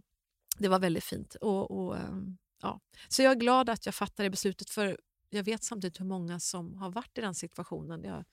det 0.58 0.68
var 0.68 0.78
väldigt 0.78 1.04
fint. 1.04 1.34
Och, 1.34 1.70
och, 1.70 1.96
ehm, 1.96 2.36
ja. 2.62 2.80
Så 3.08 3.22
jag 3.22 3.30
är 3.30 3.36
glad 3.36 3.70
att 3.70 3.86
jag 3.86 3.94
fattade 3.94 4.30
beslutet 4.30 4.70
för 4.70 4.96
jag 5.30 5.44
vet 5.44 5.64
samtidigt 5.64 6.00
hur 6.00 6.04
många 6.04 6.40
som 6.40 6.74
har 6.74 6.90
varit 6.90 7.18
i 7.18 7.20
den 7.20 7.34
situationen. 7.34 8.04
Jag 8.04 8.24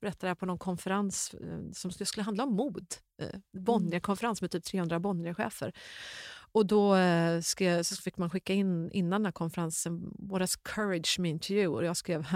berättade 0.00 0.34
på 0.34 0.46
någon 0.46 0.58
konferens 0.58 1.34
eh, 1.34 1.72
som 1.72 1.90
skulle 1.90 2.24
handla 2.24 2.44
om 2.44 2.54
mod. 2.54 2.86
Eh, 3.22 3.40
Bonnierkonferens 3.52 4.40
med 4.42 4.50
typ 4.50 4.64
300 4.64 5.00
Bonnierchefer. 5.00 5.72
Och 6.52 6.66
då 6.66 6.94
eh, 6.94 7.40
skrev, 7.40 7.82
så 7.82 7.96
fick 7.96 8.16
man 8.16 8.30
skicka 8.30 8.52
in 8.52 8.90
innan 8.90 9.20
den 9.20 9.24
här 9.24 9.32
konferensen 9.32 10.14
What 10.18 10.40
does 10.40 10.56
courage 10.56 11.18
mean 11.18 11.38
to 11.38 11.50
you? 11.50 11.74
Och 11.74 11.84
jag 11.84 11.96
skrev 11.96 12.26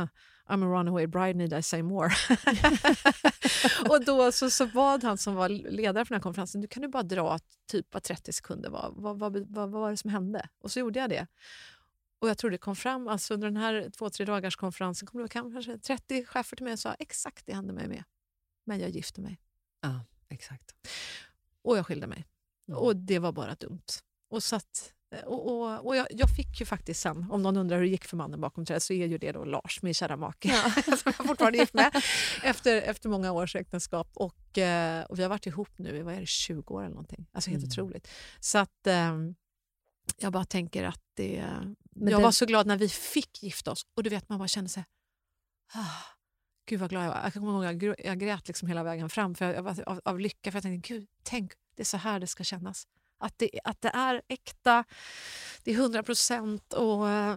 I'm 0.47 0.63
a 0.63 0.67
runaway 0.67 1.07
bride, 1.07 1.37
need 1.37 1.53
I 1.53 1.63
say 1.63 1.83
more? 1.83 2.11
och 3.89 4.05
då 4.05 4.33
så, 4.33 4.51
så 4.51 4.67
bad 4.67 5.05
han 5.05 5.19
som 5.19 5.35
var 5.35 5.49
ledare 5.49 6.05
för 6.05 6.15
den 6.15 6.21
här 6.21 6.23
konferensen, 6.23 6.61
du 6.61 6.69
kan 6.69 6.83
du 6.83 6.89
bara 6.89 7.03
dra 7.03 7.39
typ 7.67 8.03
30 8.03 8.33
sekunder, 8.33 8.71
vad, 8.71 8.95
vad, 8.97 9.19
vad, 9.19 9.37
vad, 9.37 9.71
vad 9.71 9.71
var 9.71 9.91
det 9.91 9.97
som 9.97 10.11
hände? 10.11 10.49
Och 10.59 10.71
så 10.71 10.81
gjorde 10.81 11.01
jag 11.01 11.11
det. 11.11 11.27
Och 12.19 12.29
jag 12.29 12.39
tror 12.39 12.51
det 12.51 12.59
kom 12.59 12.77
fram, 12.77 13.09
alltså 13.09 13.35
under 13.35 13.49
den 13.49 13.57
här 13.57 13.91
två, 13.99 14.11
tre 14.11 14.27
dagars 14.27 14.57
konferensen 14.57 15.07
kom 15.07 15.23
det 15.23 15.29
kanske 15.29 15.79
30 15.79 16.25
chefer 16.25 16.57
till 16.57 16.65
mig 16.65 16.73
och 16.73 16.79
sa 16.79 16.95
exakt 16.99 17.47
det 17.47 17.55
hände 17.55 17.73
mig 17.73 17.89
med. 17.89 18.05
Men 18.65 18.81
jag 18.81 18.91
gifte 18.91 19.21
mig. 19.21 19.41
Ja, 19.81 20.05
exakt. 20.29 20.75
Och 21.63 21.79
jag 21.79 21.87
skilde 21.87 22.07
mig. 22.07 22.25
Mm. 22.69 22.81
Och 22.81 22.97
det 22.97 23.19
var 23.19 23.33
bara 23.33 23.55
dumt. 23.55 23.87
Och, 24.31 24.43
så 24.43 24.57
att, 24.57 24.93
och, 25.25 25.47
och, 25.47 25.87
och 25.87 25.97
jag, 25.97 26.07
jag, 26.11 26.37
fick 26.37 26.61
ju 26.61 26.67
faktiskt 26.67 27.01
sen, 27.01 27.31
om 27.31 27.43
någon 27.43 27.57
undrar 27.57 27.77
hur 27.77 27.85
det 27.85 27.91
gick 27.91 28.05
för 28.05 28.17
mannen 28.17 28.41
bakom 28.41 28.65
trädet, 28.65 28.83
så 28.83 28.93
är 28.93 29.07
ju 29.07 29.19
det 29.19 29.33
då 29.33 29.45
Lars, 29.45 29.83
min 29.83 29.95
kära 29.95 30.17
make, 30.17 30.49
ja. 30.49 30.71
som 30.97 31.13
jag 31.19 31.27
fortfarande 31.27 31.59
är 31.59 31.61
gift 31.61 31.75
med 31.75 32.03
efter, 32.43 32.83
efter 32.83 33.09
många 33.09 33.33
års 33.33 33.57
äktenskap. 33.57 34.11
Och, 34.15 34.59
eh, 34.59 35.05
och 35.05 35.19
vi 35.19 35.23
har 35.23 35.31
varit 35.31 35.47
ihop 35.47 35.79
nu 35.79 35.97
i 35.97 36.03
vad 36.03 36.15
är 36.15 36.21
det, 36.21 36.27
20 36.27 36.75
år 36.75 36.81
eller 36.81 36.91
någonting. 36.91 37.27
Alltså 37.33 37.51
helt 37.51 37.63
mm. 37.63 37.71
otroligt. 37.71 38.09
Så 38.41 38.59
att 38.59 38.87
eh, 38.87 39.15
jag 40.19 40.33
bara 40.33 40.45
tänker 40.45 40.85
att 40.85 41.03
det... 41.15 41.45
Men 41.91 42.09
jag 42.09 42.21
det... 42.21 42.25
var 42.25 42.33
så 42.33 42.47
glad 42.47 42.67
när 42.67 42.77
vi 42.77 42.89
fick 42.89 43.43
gifta 43.43 43.71
oss 43.71 43.87
och 43.97 44.03
du 44.03 44.11
vet 44.11 44.29
man 44.29 44.39
bara 44.39 44.49
kände 44.49 44.71
sig... 44.71 44.85
Ah, 45.75 46.15
gud 46.67 46.81
vad 46.81 46.91
glad 46.91 47.05
jag 47.05 47.11
var. 47.11 47.21
Jag 47.23 47.33
kommer 47.33 47.67
ihåg 47.67 47.97
jag, 48.05 48.19
grät 48.19 48.49
liksom 48.49 48.69
hela 48.69 48.83
vägen 48.83 49.11
fram 49.11 49.35
för 49.35 49.45
jag, 49.45 49.55
jag 49.55 49.81
av, 49.87 50.01
av, 50.05 50.21
lycka 50.21 50.51
för 50.51 50.57
jag 50.57 50.63
tänkte 50.63 50.95
gud, 50.95 51.07
tänk 51.23 51.53
det 51.77 51.83
är 51.83 51.85
så 51.85 51.97
här 51.97 52.21
det 52.21 52.27
ska 52.27 52.45
kännas. 52.45 52.87
Att 53.19 53.39
det, 53.39 53.51
att 53.65 53.81
det 53.81 53.89
är 53.89 54.23
äkta, 54.29 54.85
det 55.63 55.71
är 55.71 55.77
hundra 55.77 56.03
procent 56.03 56.73
och 56.73 57.09
äh, 57.09 57.37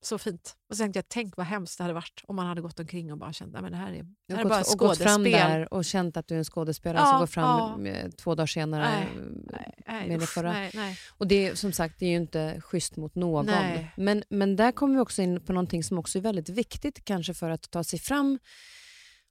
så 0.00 0.18
fint. 0.18 0.56
Och 0.68 0.76
så 0.76 0.82
tänkte 0.82 0.98
jag, 0.98 1.08
tänk 1.08 1.36
vad 1.36 1.46
hemskt 1.46 1.78
det 1.78 1.84
hade 1.84 1.94
varit 1.94 2.22
om 2.26 2.36
man 2.36 2.46
hade 2.46 2.60
gått 2.60 2.80
omkring 2.80 3.12
och 3.12 3.18
bara 3.18 3.32
känt 3.32 3.56
att 3.56 3.70
det 3.70 3.76
här 3.76 3.92
är, 3.92 4.06
det 4.28 4.34
här 4.34 4.44
är 4.44 4.48
bara 4.48 4.64
skådespel. 4.64 4.88
gått 4.88 4.98
fram 4.98 5.24
där 5.24 5.74
och 5.74 5.84
känt 5.84 6.16
att 6.16 6.28
du 6.28 6.34
är 6.34 6.38
en 6.38 6.44
skådespelare 6.44 7.02
ja, 7.02 7.10
som 7.10 7.18
går 7.18 7.26
fram 7.26 7.86
ja. 7.86 8.10
två 8.18 8.34
dagar 8.34 8.46
senare 8.46 9.08
nej, 9.52 9.82
nej, 9.86 10.08
med 10.08 10.22
usch, 10.22 10.28
förra. 10.28 10.52
Nej, 10.52 10.70
nej. 10.74 10.98
Och 11.08 11.26
det 11.26 11.58
som 11.58 11.72
sagt, 11.72 11.98
det 11.98 12.06
är 12.06 12.10
ju 12.10 12.16
inte 12.16 12.60
schysst 12.60 12.96
mot 12.96 13.14
någon. 13.14 13.50
Men, 13.96 14.24
men 14.28 14.56
där 14.56 14.72
kommer 14.72 14.94
vi 14.94 15.00
också 15.00 15.22
in 15.22 15.40
på 15.40 15.52
någonting 15.52 15.84
som 15.84 15.98
också 15.98 16.18
är 16.18 16.22
väldigt 16.22 16.48
viktigt 16.48 17.04
kanske 17.04 17.34
för 17.34 17.50
att 17.50 17.70
ta 17.70 17.84
sig 17.84 17.98
fram 17.98 18.38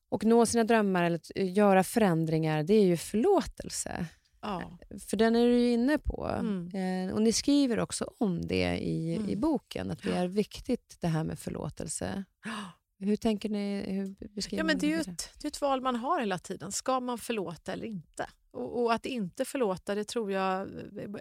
och 0.09 0.25
nå 0.25 0.45
sina 0.45 0.63
drömmar 0.63 1.03
eller 1.03 1.41
göra 1.41 1.83
förändringar. 1.83 2.63
Det 2.63 2.73
är 2.73 2.85
ju 2.85 2.97
förlåtelse. 2.97 4.05
Ja. 4.41 4.77
För 5.09 5.17
den 5.17 5.35
är 5.35 5.47
du 5.47 5.59
ju 5.59 5.71
inne 5.71 5.97
på. 5.97 6.27
Mm. 6.39 7.07
Eh, 7.07 7.15
och 7.15 7.21
Ni 7.21 7.33
skriver 7.33 7.79
också 7.79 8.13
om 8.17 8.47
det 8.47 8.77
i, 8.77 9.15
mm. 9.15 9.29
i 9.29 9.35
boken, 9.35 9.91
att 9.91 10.03
det 10.03 10.11
är 10.11 10.27
viktigt 10.27 10.97
det 11.01 11.07
här 11.07 11.23
med 11.23 11.39
förlåtelse. 11.39 12.23
Hur 12.99 13.15
tänker 13.15 13.49
ni? 13.49 13.83
Hur 13.93 14.29
beskriver 14.29 14.63
ja, 14.63 14.65
men 14.65 14.77
det 14.77 14.85
är 14.85 14.89
ju 14.89 14.99
ett, 15.01 15.33
det 15.41 15.47
är 15.47 15.47
ett 15.47 15.61
val 15.61 15.81
man 15.81 15.95
har 15.95 16.19
hela 16.19 16.39
tiden. 16.39 16.71
Ska 16.71 16.99
man 16.99 17.17
förlåta 17.17 17.73
eller 17.73 17.85
inte? 17.85 18.29
Och, 18.51 18.83
och, 18.83 18.93
att 18.93 19.05
inte 19.05 19.45
förlåta, 19.45 19.95
det 19.95 20.03
tror 20.03 20.31
jag 20.31 20.69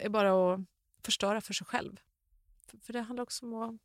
är 0.01 0.09
bara 0.09 0.55
att 0.55 0.61
förstöra 1.03 1.41
för 1.41 1.55
sig 1.55 1.67
själv. 1.67 2.01
För, 2.71 2.79
för 2.79 2.93
det 2.93 3.01
handlar 3.01 3.23
också 3.23 3.47
om 3.47 3.55
att... 3.55 3.81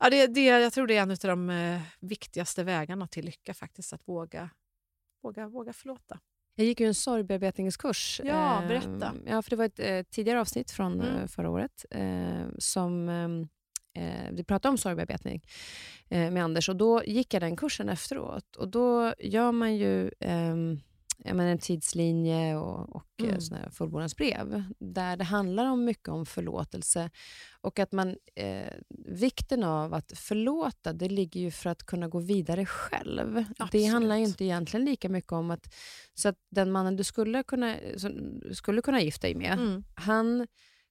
Ja, 0.00 0.10
det, 0.10 0.26
det, 0.26 0.44
jag 0.44 0.72
tror 0.72 0.86
det 0.86 0.96
är 0.96 1.02
en 1.02 1.10
av 1.10 1.16
de 1.16 1.50
eh, 1.50 1.80
viktigaste 2.00 2.64
vägarna 2.64 3.06
till 3.06 3.24
lycka, 3.24 3.54
faktiskt, 3.54 3.92
att 3.92 4.08
våga, 4.08 4.50
våga, 5.22 5.48
våga 5.48 5.72
förlåta. 5.72 6.18
Jag 6.54 6.66
gick 6.66 6.80
ju 6.80 6.86
en 6.86 6.94
sorgbearbetningskurs. 6.94 8.20
Ja, 8.24 8.62
berätta. 8.68 9.06
Eh, 9.06 9.32
ja, 9.32 9.42
för 9.42 9.50
det 9.50 9.56
var 9.56 9.64
ett 9.64 9.80
eh, 9.80 10.02
tidigare 10.02 10.40
avsnitt 10.40 10.70
från 10.70 11.00
mm. 11.00 11.16
eh, 11.16 11.26
förra 11.26 11.50
året 11.50 11.84
som 12.58 13.08
ehm, 13.08 13.48
eh, 13.94 14.32
vi 14.32 14.44
pratade 14.44 14.70
om 14.70 14.78
sorgbearbetning 14.78 15.42
med 16.08 16.44
Anders 16.44 16.68
och 16.68 16.76
då 16.76 17.04
gick 17.04 17.34
jag 17.34 17.42
den 17.42 17.56
kursen 17.56 17.88
efteråt 17.88 18.56
och 18.56 18.68
då 18.68 19.14
gör 19.18 19.52
man 19.52 19.76
ju 19.76 20.10
ehm, 20.20 20.80
menar, 21.24 21.46
en 21.46 21.58
tidslinje 21.58 22.56
och, 22.56 22.96
och 22.96 23.06
mm. 23.22 23.70
fullbordansbrev 23.72 24.64
där 24.78 25.16
det 25.16 25.24
handlar 25.24 25.66
om 25.66 25.84
mycket 25.84 26.08
om 26.08 26.26
förlåtelse 26.26 27.10
och 27.60 27.78
att 27.78 27.92
man, 27.92 28.16
eh, 28.34 28.72
vikten 29.06 29.64
av 29.64 29.94
att 29.94 30.12
förlåta, 30.18 30.92
det 30.92 31.08
ligger 31.08 31.40
ju 31.40 31.50
för 31.50 31.70
att 31.70 31.86
kunna 31.86 32.08
gå 32.08 32.18
vidare 32.18 32.66
själv. 32.66 33.44
Absolut. 33.58 33.72
Det 33.72 33.84
handlar 33.84 34.16
ju 34.16 34.24
inte 34.24 34.44
egentligen 34.44 34.84
lika 34.86 35.08
mycket 35.08 35.32
om 35.32 35.50
att, 35.50 35.74
så 36.14 36.28
att 36.28 36.38
den 36.50 36.72
mannen 36.72 36.96
du 36.96 37.04
skulle 37.04 37.42
kunna, 37.42 37.76
skulle 38.52 38.82
kunna 38.82 39.00
gifta 39.00 39.26
dig 39.26 39.34
med, 39.34 39.52
mm. 39.52 39.84
han 39.94 40.46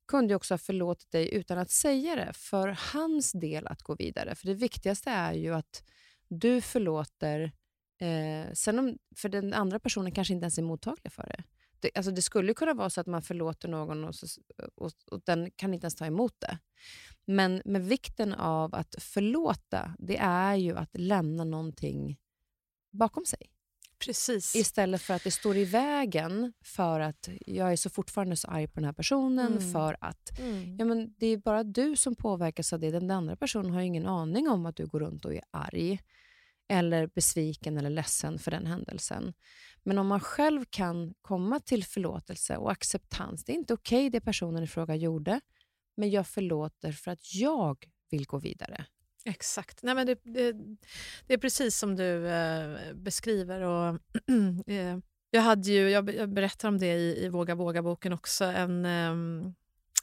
kunde 0.08 0.32
ju 0.32 0.36
också 0.36 0.54
ha 0.54 0.58
förlåtit 0.58 1.12
dig 1.12 1.34
utan 1.34 1.58
att 1.58 1.72
säga 1.72 2.16
det, 2.16 2.34
för 2.34 2.78
hans 2.94 3.32
del 3.32 3.68
att 3.68 3.82
gå 3.82 3.96
vidare. 3.96 4.36
För 4.36 4.48
det 4.48 4.54
viktigaste 4.54 5.10
är 5.10 5.34
ju 5.34 5.54
att 5.54 5.84
du 6.28 6.62
förlåter 6.62 7.52
Eh, 8.00 8.54
sen 8.54 8.80
om, 8.80 8.98
för 9.16 9.30
den 9.30 9.54
andra 9.54 9.80
personen 9.80 10.12
kanske 10.12 10.34
inte 10.34 10.44
ens 10.44 10.58
är 10.58 10.64
mottaglig 10.64 11.12
för 11.12 11.24
det. 11.24 11.44
Det, 11.80 11.92
alltså 11.96 12.12
det 12.12 12.22
skulle 12.22 12.54
kunna 12.54 12.74
vara 12.74 12.90
så 12.90 13.02
att 13.02 13.08
man 13.08 13.22
förlåter 13.22 13.68
någon 13.68 14.04
och, 14.04 14.16
så, 14.16 14.28
och, 14.76 14.92
och, 15.12 15.22
den 15.26 15.52
kan 15.52 15.74
inte 15.74 15.86
ens 15.86 15.96
ta 15.96 16.06
emot 16.06 16.36
det. 16.40 16.58
Men 17.26 17.62
med 17.66 17.86
vikten 17.86 18.34
av 18.34 18.76
att 18.76 18.96
förlåta, 19.00 19.96
det 20.00 20.18
är 20.18 20.56
ju 20.56 20.78
att 20.78 20.90
lämna 20.98 21.44
någonting 21.44 22.20
bakom 22.92 23.26
sig. 23.26 23.52
Precis. 24.00 24.56
Istället 24.56 25.02
för 25.02 25.14
att 25.14 25.24
det 25.24 25.32
står 25.32 25.58
i 25.58 25.66
vägen 25.66 26.54
för 26.62 27.00
att 27.00 27.30
jag 27.46 27.72
är 27.72 27.76
så 27.76 27.90
fortfarande 27.90 28.36
så 28.36 28.48
arg 28.48 28.68
på 28.68 28.80
den 28.80 28.86
här 28.86 28.94
personen. 28.94 29.58
Mm. 29.58 29.72
För 29.72 29.98
att 30.02 30.40
mm. 30.40 30.78
ja, 30.80 30.86
men 30.86 31.14
Det 31.18 31.28
är 31.28 31.38
bara 31.38 31.64
du 31.64 31.96
som 31.96 32.16
påverkas 32.16 32.74
av 32.74 32.80
det. 32.80 32.92
Den 32.92 33.12
andra 33.12 33.36
personen 33.36 33.72
har 33.72 33.82
ingen 33.82 34.06
aning 34.06 34.50
om 34.50 34.66
att 34.66 34.76
du 34.76 34.86
går 34.86 35.00
runt 35.00 35.26
och 35.26 35.34
är 35.34 35.44
arg 35.52 36.00
eller 36.70 37.08
besviken 37.08 37.78
eller 37.78 37.90
ledsen 37.90 38.40
för 38.40 38.52
den 38.52 38.66
händelsen. 38.66 39.34
Men 39.84 39.98
om 39.98 40.08
man 40.08 40.20
själv 40.20 40.66
kan 40.70 41.14
komma 41.22 41.60
till 41.60 41.84
förlåtelse 41.84 42.58
och 42.58 42.72
acceptans. 42.72 43.44
Det 43.44 43.52
är 43.52 43.56
inte 43.56 43.74
okej 43.74 44.00
okay 44.00 44.10
det 44.10 44.22
personen 44.22 44.64
i 44.64 44.68
fråga 44.68 44.96
gjorde, 44.96 45.42
men 45.98 46.10
jag 46.10 46.28
förlåter 46.28 46.92
för 46.92 47.12
att 47.12 47.34
jag 47.36 47.86
vill 48.10 48.26
gå 48.26 48.38
vidare. 48.38 48.86
Exakt. 49.26 49.84
Nej, 49.84 49.96
men 49.96 50.08
det, 50.08 50.20
det, 50.24 50.52
det 51.28 51.34
är 51.34 51.38
precis 51.38 51.78
som 51.78 51.96
du 51.96 52.28
eh, 52.28 52.94
beskriver. 52.94 53.62
Och, 53.62 54.00
eh, 54.68 54.98
jag, 55.32 55.42
hade 55.42 55.72
ju, 55.72 55.90
jag, 55.90 56.16
jag 56.16 56.34
berättar 56.34 56.68
om 56.68 56.78
det 56.78 56.94
i, 56.94 57.26
i 57.26 57.30
Våga 57.30 57.56
våga-boken 57.56 58.14
också. 58.14 58.46
En, 58.46 58.86
eh, 58.86 59.52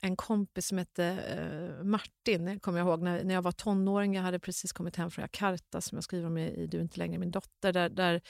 en 0.07 0.17
kompis 0.17 0.67
som 0.67 0.79
hette 0.79 1.05
eh, 1.05 1.85
Martin, 1.85 2.61
kommer 2.61 2.79
jag 2.79 2.89
ihåg, 2.89 3.03
när, 3.03 3.25
när 3.25 3.35
jag 3.35 3.43
var 3.43 3.53
tonåring. 3.53 4.15
Jag 4.15 4.23
hade 4.23 4.39
precis 4.39 4.73
kommit 4.73 4.97
hem 4.97 5.11
från 5.11 5.23
Jakarta, 5.23 5.81
som 5.81 5.97
jag 5.97 6.05
skriver 6.05 6.27
om 6.27 6.39
i, 6.39 6.47
i 6.47 6.67
Du 6.67 6.79
är 6.79 6.83
inte 6.83 6.99
längre 6.99 7.19
min 7.19 7.31
dotter. 7.31 7.73
Där, 7.73 7.89
där 7.89 8.21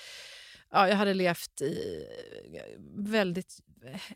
ja, 0.71 0.89
jag 0.89 0.97
hade 0.97 1.15
levt 1.15 1.61
i 1.61 2.05
eh, 2.55 2.81
väldigt 2.95 3.59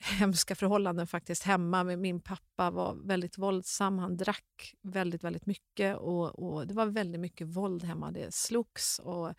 hemska 0.00 0.54
förhållanden 0.54 1.06
faktiskt 1.06 1.42
hemma. 1.42 1.84
Min 1.84 2.20
pappa 2.20 2.70
var 2.70 2.94
väldigt 3.04 3.38
våldsam. 3.38 3.98
Han 3.98 4.16
drack 4.16 4.74
väldigt, 4.82 5.24
väldigt 5.24 5.46
mycket 5.46 5.96
och, 5.96 6.38
och 6.38 6.66
det 6.66 6.74
var 6.74 6.86
väldigt 6.86 7.20
mycket 7.20 7.46
våld 7.46 7.84
hemma. 7.84 8.10
Det 8.10 8.34
slogs 8.34 8.98
och 8.98 9.34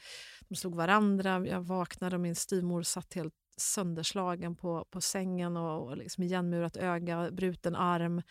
de 0.49 0.55
slog 0.55 0.75
varandra. 0.75 1.47
Jag 1.47 1.61
vaknade 1.61 2.15
och 2.15 2.21
min 2.21 2.35
styvmor 2.35 2.83
satt 2.83 3.13
helt 3.13 3.33
sönderslagen 3.61 4.55
på, 4.55 4.85
på 4.91 5.01
sängen 5.01 5.57
och, 5.57 5.87
och 5.87 5.97
liksom 5.97 6.23
igenmurat 6.23 6.77
öga, 6.77 7.31
bruten 7.31 7.75
arm. 7.75 8.21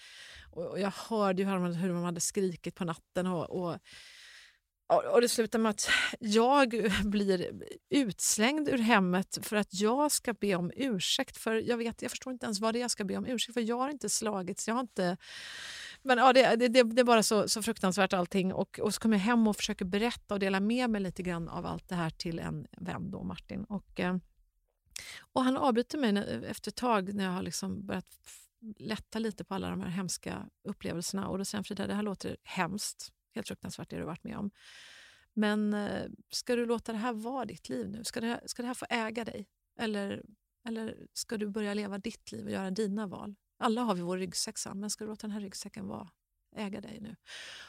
Och, 0.51 0.67
och 0.67 0.81
jag 0.81 0.93
hörde 1.09 1.43
ju 1.43 1.49
hur 1.49 1.89
de 1.89 2.03
hade 2.03 2.21
skrikit 2.21 2.75
på 2.75 2.85
natten. 2.85 3.27
och, 3.27 3.51
och 3.51 3.79
och 4.91 5.21
det 5.21 5.29
slutar 5.29 5.59
med 5.59 5.71
att 5.71 5.89
jag 6.19 6.93
blir 7.05 7.51
utslängd 7.91 8.69
ur 8.69 8.79
hemmet 8.79 9.39
för 9.43 9.57
att 9.57 9.81
jag 9.81 10.13
ska 10.13 10.33
be 10.33 10.55
om 10.55 10.73
ursäkt. 10.77 11.37
För 11.37 11.55
Jag 11.55 11.77
vet, 11.77 12.03
jag 12.03 12.11
förstår 12.11 12.33
inte 12.33 12.47
ens 12.47 12.61
vad 12.61 12.75
det 12.75 12.79
är 12.79 12.81
jag 12.81 12.91
ska 12.91 13.05
be 13.05 13.17
om 13.17 13.27
ursäkt 13.27 13.55
för. 13.55 13.61
Jag 13.61 13.77
har 13.77 13.91
inte 13.91 14.09
slagits. 14.09 14.69
Jag 14.69 14.75
har 14.75 14.81
inte... 14.81 15.17
Men 16.03 16.19
ja, 16.19 16.33
det, 16.33 16.57
det, 16.57 16.83
det 16.83 17.01
är 17.01 17.05
bara 17.05 17.23
så, 17.23 17.49
så 17.49 17.63
fruktansvärt 17.63 18.13
allting. 18.13 18.53
Och, 18.53 18.81
och 18.83 18.95
så 18.95 19.01
kommer 19.01 19.17
jag 19.17 19.25
hem 19.25 19.49
och 19.49 19.57
försöker 19.57 19.85
berätta 19.85 20.35
och 20.35 20.41
dela 20.41 20.61
med 20.61 20.91
mig 20.91 21.01
lite 21.01 21.23
grann 21.23 21.49
av 21.49 21.67
allt 21.67 21.89
det 21.89 21.95
här 21.95 22.11
till 22.11 22.39
en 22.39 22.67
vän, 22.79 23.11
då, 23.11 23.23
Martin. 23.23 23.65
Och, 23.65 24.01
eh, 24.01 24.17
och 25.33 25.45
han 25.45 25.57
avbryter 25.57 25.99
mig 25.99 26.45
efter 26.47 26.71
ett 26.71 26.77
tag 26.77 27.15
när 27.15 27.25
jag 27.25 27.33
har 27.33 27.43
liksom 27.43 27.87
börjat 27.87 28.17
lätta 28.77 29.19
lite 29.19 29.45
på 29.45 29.55
alla 29.55 29.71
de 29.71 29.81
här 29.81 29.89
hemska 29.89 30.49
upplevelserna. 30.65 31.29
Och 31.29 31.39
då 31.39 31.45
säger 31.45 31.59
han, 31.59 31.65
Frida, 31.65 31.87
det 31.87 31.95
här 31.95 32.03
låter 32.03 32.37
hemskt. 32.43 33.13
Helt 33.35 33.49
fruktansvärt 33.49 33.91
det 33.91 33.97
du 33.97 34.05
varit 34.05 34.25
med 34.25 34.39
om. 34.39 34.51
Men 35.33 35.75
eh, 35.75 36.11
ska 36.31 36.57
du 36.57 36.67
låta 36.67 36.93
det 36.93 36.99
här 36.99 37.13
vara 37.13 37.45
ditt 37.45 37.69
liv 37.69 37.89
nu? 37.89 38.05
Ska 38.05 38.21
det 38.21 38.27
här, 38.27 38.41
ska 38.47 38.63
det 38.63 38.67
här 38.67 38.75
få 38.75 38.87
äga 38.89 39.25
dig? 39.25 39.49
Eller, 39.79 40.23
eller 40.69 41.07
ska 41.13 41.37
du 41.37 41.49
börja 41.49 41.75
leva 41.75 41.99
ditt 41.99 42.33
liv 42.33 42.45
och 42.45 42.51
göra 42.51 42.71
dina 42.71 43.07
val? 43.07 43.35
Alla 43.59 43.83
har 43.83 43.95
vi 43.95 44.01
vår 44.01 44.19
ryggsäck, 44.19 44.57
men 44.75 44.91
ska 44.91 45.05
du 45.05 45.11
låta 45.11 45.27
den 45.27 45.31
här 45.31 45.41
ryggsäcken 45.41 45.87
vara, 45.87 46.11
äga 46.57 46.81
dig 46.81 47.01
nu? 47.01 47.17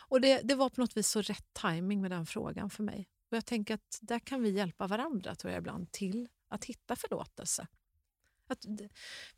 Och 0.10 0.22
det, 0.22 0.42
det 0.44 0.56
var 0.56 0.70
på 0.70 0.82
något 0.82 0.98
vis 0.98 1.08
så 1.08 1.22
rätt 1.22 1.54
timing 1.54 2.02
med 2.02 2.12
den 2.12 2.26
frågan 2.26 2.70
för 2.70 2.84
mig. 2.84 3.08
Och 3.32 3.38
jag 3.38 3.46
tänker 3.46 3.74
att 3.74 4.00
där 4.02 4.20
kan 4.20 4.42
vi 4.42 4.50
hjälpa 4.50 4.88
varandra 4.88 5.36
tror 5.36 5.54
jag 5.54 5.60
ibland 5.60 5.92
till 5.92 6.30
att 6.52 6.66
hitta 6.66 6.96
förlåtelse. 6.96 7.68
Att, 8.52 8.66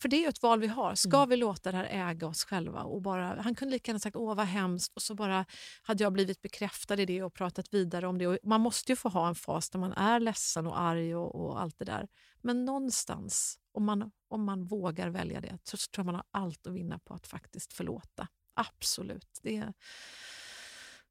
för 0.01 0.09
det 0.09 0.15
är 0.15 0.21
ju 0.21 0.27
ett 0.27 0.41
val 0.41 0.59
vi 0.59 0.67
har. 0.67 0.95
Ska 0.95 1.17
mm. 1.17 1.29
vi 1.29 1.37
låta 1.37 1.71
det 1.71 1.77
här 1.77 2.09
äga 2.09 2.27
oss 2.27 2.43
själva? 2.43 2.83
Och 2.83 3.01
bara, 3.01 3.41
han 3.41 3.55
kunde 3.55 3.71
lika 3.71 3.89
gärna 3.89 3.99
sagt 3.99 4.15
åh 4.15 4.35
vad 4.35 4.45
hemskt 4.45 4.93
och 4.95 5.01
så 5.01 5.15
bara 5.15 5.45
hade 5.81 6.03
jag 6.03 6.13
blivit 6.13 6.41
bekräftad 6.41 7.01
i 7.01 7.05
det 7.05 7.23
och 7.23 7.33
pratat 7.33 7.73
vidare 7.73 8.07
om 8.07 8.17
det. 8.17 8.27
Och 8.27 8.37
man 8.43 8.61
måste 8.61 8.91
ju 8.91 8.95
få 8.95 9.09
ha 9.09 9.27
en 9.27 9.35
fas 9.35 9.69
där 9.69 9.79
man 9.79 9.93
är 9.93 10.19
ledsen 10.19 10.67
och 10.67 10.79
arg 10.79 11.15
och, 11.15 11.35
och 11.35 11.61
allt 11.61 11.79
det 11.79 11.85
där. 11.85 12.07
Men 12.41 12.65
någonstans, 12.65 13.59
om 13.71 13.83
man, 13.83 14.11
om 14.27 14.43
man 14.43 14.65
vågar 14.65 15.09
välja 15.09 15.41
det, 15.41 15.57
så 15.63 15.77
tror 15.77 15.89
jag 16.03 16.05
man 16.05 16.15
har 16.15 16.25
allt 16.31 16.67
att 16.67 16.73
vinna 16.73 16.99
på 16.99 17.13
att 17.13 17.27
faktiskt 17.27 17.73
förlåta. 17.73 18.27
Absolut. 18.53 19.39
Det 19.41 19.57
är, 19.57 19.73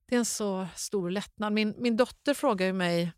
det 0.07 0.15
är 0.15 0.19
en 0.19 0.25
så 0.25 0.69
stor 0.77 1.11
lättnad. 1.11 1.53
Min, 1.53 1.75
min 1.79 1.97
dotter 1.97 2.35
frågar 2.35 2.67
ju 2.67 2.73
mig 2.73 3.13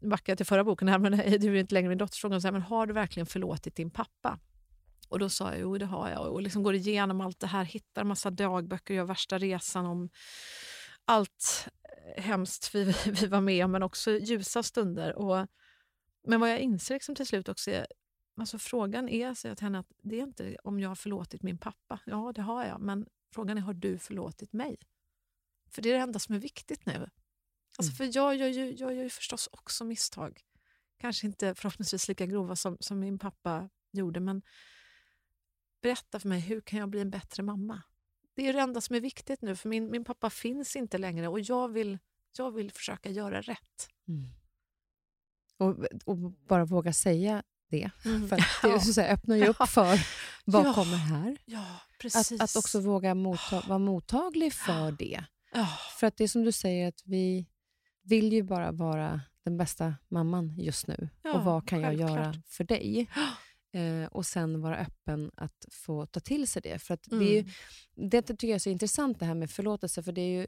backar 0.00 0.36
till 0.36 0.46
förra 0.46 0.64
boken, 0.64 0.88
här, 0.88 0.98
men 0.98 1.12
du 1.40 1.56
är 1.56 1.60
inte 1.60 1.74
längre 1.74 1.88
min 1.88 1.98
dotters 1.98 2.20
fråga, 2.20 2.52
men 2.52 2.62
har 2.62 2.86
du 2.86 2.92
verkligen 2.92 3.26
förlåtit 3.26 3.76
din 3.76 3.90
pappa? 3.90 4.38
Och 5.08 5.18
då 5.18 5.28
sa 5.28 5.50
jag, 5.50 5.60
jo 5.60 5.78
det 5.78 5.86
har 5.86 6.10
jag. 6.10 6.32
Och 6.32 6.42
liksom 6.42 6.62
går 6.62 6.74
igenom 6.74 7.20
allt 7.20 7.40
det 7.40 7.46
här, 7.46 7.64
hittar 7.64 8.04
massa 8.04 8.30
dagböcker, 8.30 8.94
gör 8.94 9.04
värsta 9.04 9.38
resan 9.38 9.86
om 9.86 10.10
allt 11.04 11.68
eh, 12.16 12.22
hemskt 12.22 12.74
vi, 12.74 12.84
vi 13.20 13.26
var 13.26 13.40
med 13.40 13.64
om, 13.64 13.72
men 13.72 13.82
också 13.82 14.10
ljusa 14.18 14.62
stunder. 14.62 15.14
Och, 15.14 15.46
men 16.26 16.40
vad 16.40 16.50
jag 16.50 16.58
inser 16.58 16.94
liksom 16.94 17.14
till 17.14 17.26
slut 17.26 17.48
också 17.48 17.70
är, 17.70 17.86
alltså 18.36 18.58
frågan 18.58 19.08
är, 19.08 19.34
säger 19.34 19.50
jag 19.50 19.58
till 19.58 19.64
henne, 19.64 19.78
att 19.78 19.92
det 20.02 20.18
är 20.18 20.22
inte 20.22 20.56
om 20.64 20.80
jag 20.80 20.88
har 20.88 20.96
förlåtit 20.96 21.42
min 21.42 21.58
pappa. 21.58 22.00
Ja, 22.06 22.32
det 22.34 22.42
har 22.42 22.64
jag, 22.64 22.80
men 22.80 23.06
frågan 23.34 23.58
är, 23.58 23.62
har 23.62 23.74
du 23.74 23.98
förlåtit 23.98 24.52
mig? 24.52 24.76
För 25.70 25.82
det 25.82 25.88
är 25.88 25.94
det 25.94 26.00
enda 26.00 26.18
som 26.18 26.34
är 26.34 26.38
viktigt 26.38 26.86
nu. 26.86 27.10
Alltså, 27.78 27.90
mm. 27.90 27.96
för 27.96 28.18
jag 28.18 28.36
gör, 28.36 28.48
ju, 28.48 28.74
jag 28.74 28.94
gör 28.94 29.02
ju 29.02 29.10
förstås 29.10 29.48
också 29.52 29.84
misstag. 29.84 30.40
Kanske 31.00 31.26
inte 31.26 31.54
förhoppningsvis 31.54 32.08
lika 32.08 32.26
grova 32.26 32.56
som, 32.56 32.76
som 32.80 33.00
min 33.00 33.18
pappa 33.18 33.68
gjorde, 33.92 34.20
men 34.20 34.42
berätta 35.82 36.20
för 36.20 36.28
mig, 36.28 36.40
hur 36.40 36.60
kan 36.60 36.78
jag 36.78 36.88
bli 36.88 37.00
en 37.00 37.10
bättre 37.10 37.42
mamma? 37.42 37.82
Det 38.34 38.48
är 38.48 38.52
det 38.52 38.60
enda 38.60 38.80
som 38.80 38.96
är 38.96 39.00
viktigt 39.00 39.42
nu, 39.42 39.56
för 39.56 39.68
min, 39.68 39.90
min 39.90 40.04
pappa 40.04 40.30
finns 40.30 40.76
inte 40.76 40.98
längre 40.98 41.28
och 41.28 41.40
jag 41.40 41.68
vill, 41.68 41.98
jag 42.36 42.50
vill 42.50 42.72
försöka 42.72 43.10
göra 43.10 43.40
rätt. 43.40 43.88
Mm. 44.08 44.30
Och, 45.56 45.86
och, 46.04 46.16
bara 46.48 46.64
våga 46.64 46.92
säga 46.92 47.42
det, 47.68 47.90
mm. 48.04 48.28
för 48.28 48.36
det 48.62 48.68
ja. 48.68 48.80
så 48.80 49.00
öppnar 49.00 49.36
ju 49.36 49.46
upp 49.46 49.68
för 49.68 50.00
vad 50.44 50.66
ja. 50.66 50.74
kommer 50.74 50.96
här. 50.96 51.36
Ja, 51.44 51.80
att, 52.04 52.40
att 52.40 52.56
också 52.56 52.80
våga 52.80 53.14
motta 53.14 53.62
vara 53.68 53.78
mottaglig 53.78 54.52
för 54.52 54.92
det. 54.98 55.24
För 55.98 56.06
att 56.06 56.16
det 56.16 56.24
är 56.24 56.28
som 56.28 56.44
du 56.44 56.52
säger, 56.52 56.88
att 56.88 57.02
vi 57.04 57.46
vill 58.08 58.32
ju 58.32 58.42
bara 58.42 58.72
vara 58.72 59.20
den 59.44 59.56
bästa 59.56 59.94
mamman 60.08 60.54
just 60.58 60.86
nu. 60.86 61.08
Ja, 61.22 61.32
och 61.32 61.44
vad 61.44 61.68
kan 61.68 61.82
självklart. 61.82 62.10
jag 62.10 62.18
göra 62.18 62.34
för 62.46 62.64
dig? 62.64 63.10
Eh, 63.72 64.06
och 64.06 64.26
sen 64.26 64.60
vara 64.60 64.78
öppen 64.78 65.30
att 65.34 65.66
få 65.70 66.06
ta 66.06 66.20
till 66.20 66.48
sig 66.48 66.62
det. 66.62 66.78
För 66.78 66.94
att 66.94 67.06
mm. 67.06 67.24
det, 67.24 67.30
är 67.30 67.34
ju, 67.34 67.40
mm. 67.40 68.10
det 68.10 68.22
tycker 68.22 68.48
jag 68.48 68.54
är 68.54 68.58
så 68.58 68.70
intressant 68.70 69.18
det 69.18 69.26
här 69.26 69.34
med 69.34 69.50
förlåtelse. 69.50 70.02
För 70.02 70.12
det 70.12 70.20
är 70.20 70.40
ju, 70.40 70.46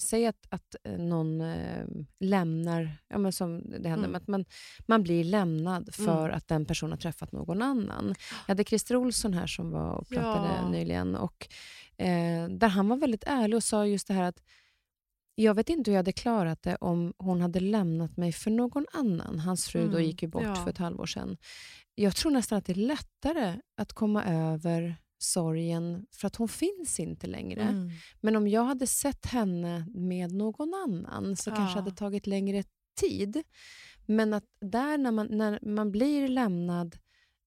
säg 0.00 0.26
att, 0.26 0.46
att 0.48 0.76
eh, 0.84 0.98
någon 0.98 1.40
eh, 1.40 1.86
lämnar, 2.20 2.98
ja, 3.08 3.18
men 3.18 3.32
som 3.32 3.70
det 3.70 3.88
händer, 3.88 4.08
mm. 4.08 4.14
att 4.14 4.26
man, 4.26 4.44
man 4.86 5.02
blir 5.02 5.24
lämnad 5.24 5.94
för 5.94 6.24
mm. 6.24 6.36
att 6.36 6.48
den 6.48 6.66
personen 6.66 6.92
har 6.92 6.98
träffat 6.98 7.32
någon 7.32 7.62
annan. 7.62 8.14
Jag 8.46 8.52
hade 8.52 8.64
Christer 8.64 8.96
Olsson 8.96 9.34
här 9.34 9.46
som 9.46 9.70
var 9.70 9.92
och 9.92 10.08
pratade 10.08 10.54
ja. 10.56 10.68
nyligen. 10.68 11.16
Och, 11.16 11.48
eh, 11.96 12.48
där 12.48 12.68
han 12.68 12.88
var 12.88 12.96
väldigt 12.96 13.24
ärlig 13.24 13.56
och 13.56 13.64
sa 13.64 13.86
just 13.86 14.08
det 14.08 14.14
här 14.14 14.24
att 14.24 14.42
jag 15.34 15.54
vet 15.54 15.68
inte 15.68 15.90
hur 15.90 15.94
jag 15.94 15.98
hade 15.98 16.12
klarat 16.12 16.62
det 16.62 16.76
om 16.76 17.14
hon 17.18 17.40
hade 17.40 17.60
lämnat 17.60 18.16
mig 18.16 18.32
för 18.32 18.50
någon 18.50 18.86
annan. 18.92 19.38
Hans 19.38 19.68
fru 19.68 19.80
mm, 19.80 19.92
då 19.92 20.00
gick 20.00 20.22
ju 20.22 20.28
bort 20.28 20.42
ja. 20.42 20.54
för 20.54 20.70
ett 20.70 20.78
halvår 20.78 21.06
sedan. 21.06 21.36
Jag 21.94 22.16
tror 22.16 22.32
nästan 22.32 22.58
att 22.58 22.64
det 22.64 22.72
är 22.72 22.74
lättare 22.74 23.60
att 23.76 23.92
komma 23.92 24.24
över 24.24 24.96
sorgen 25.18 26.06
för 26.12 26.26
att 26.26 26.36
hon 26.36 26.48
finns 26.48 27.00
inte 27.00 27.26
längre. 27.26 27.62
Mm. 27.62 27.90
Men 28.20 28.36
om 28.36 28.48
jag 28.48 28.64
hade 28.64 28.86
sett 28.86 29.26
henne 29.26 29.86
med 29.94 30.32
någon 30.32 30.74
annan 30.74 31.36
så 31.36 31.50
ja. 31.50 31.56
kanske 31.56 31.78
hade 31.78 31.90
tagit 31.90 32.26
längre 32.26 32.64
tid. 33.00 33.42
Men 34.06 34.34
att 34.34 34.44
där 34.60 34.98
när 34.98 35.10
man, 35.10 35.26
när 35.30 35.58
man 35.62 35.92
blir 35.92 36.28
lämnad, 36.28 36.96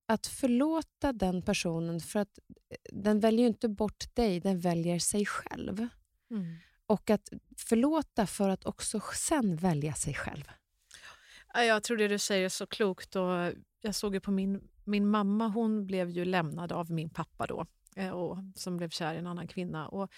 att 0.08 0.28
förlåta 0.28 1.14
den 1.14 1.42
personen 1.42 2.00
för 2.00 2.20
att 2.20 2.40
eh, 2.70 2.78
den 2.92 3.20
väljer 3.20 3.42
ju 3.42 3.48
inte 3.48 3.70
bort 3.70 4.16
dig, 4.16 4.40
den 4.40 4.60
väljer 4.60 5.00
sig 5.00 5.26
själv. 5.26 5.88
Mm. 6.32 6.56
Och 6.88 7.10
att 7.10 7.30
förlåta 7.58 8.28
för 8.28 8.50
att 8.50 8.66
också 8.66 9.02
sen 9.14 9.56
välja 9.56 9.94
sig 9.94 10.14
själv. 10.14 10.44
Jag 11.54 11.84
tror 11.84 11.98
det 11.98 12.08
du 12.08 12.20
säger 12.20 12.46
är 12.46 12.50
så 12.50 12.68
klokt. 12.68 13.16
Och 13.16 13.54
jag 13.82 13.96
såg 13.96 14.14
ju 14.14 14.20
på 14.20 14.32
min, 14.32 14.68
min 14.84 15.08
mamma, 15.08 15.48
hon 15.48 15.86
blev 15.86 16.10
ju 16.10 16.26
lämnad 16.26 16.72
av 16.72 16.92
min 16.92 17.10
pappa 17.10 17.46
då, 17.48 17.66
eh, 17.96 18.10
och, 18.10 18.38
som 18.56 18.78
blev 18.78 18.90
kär 18.90 19.14
i 19.14 19.18
en 19.18 19.28
annan 19.28 19.48
kvinna. 19.48 19.88
Och, 19.88 20.12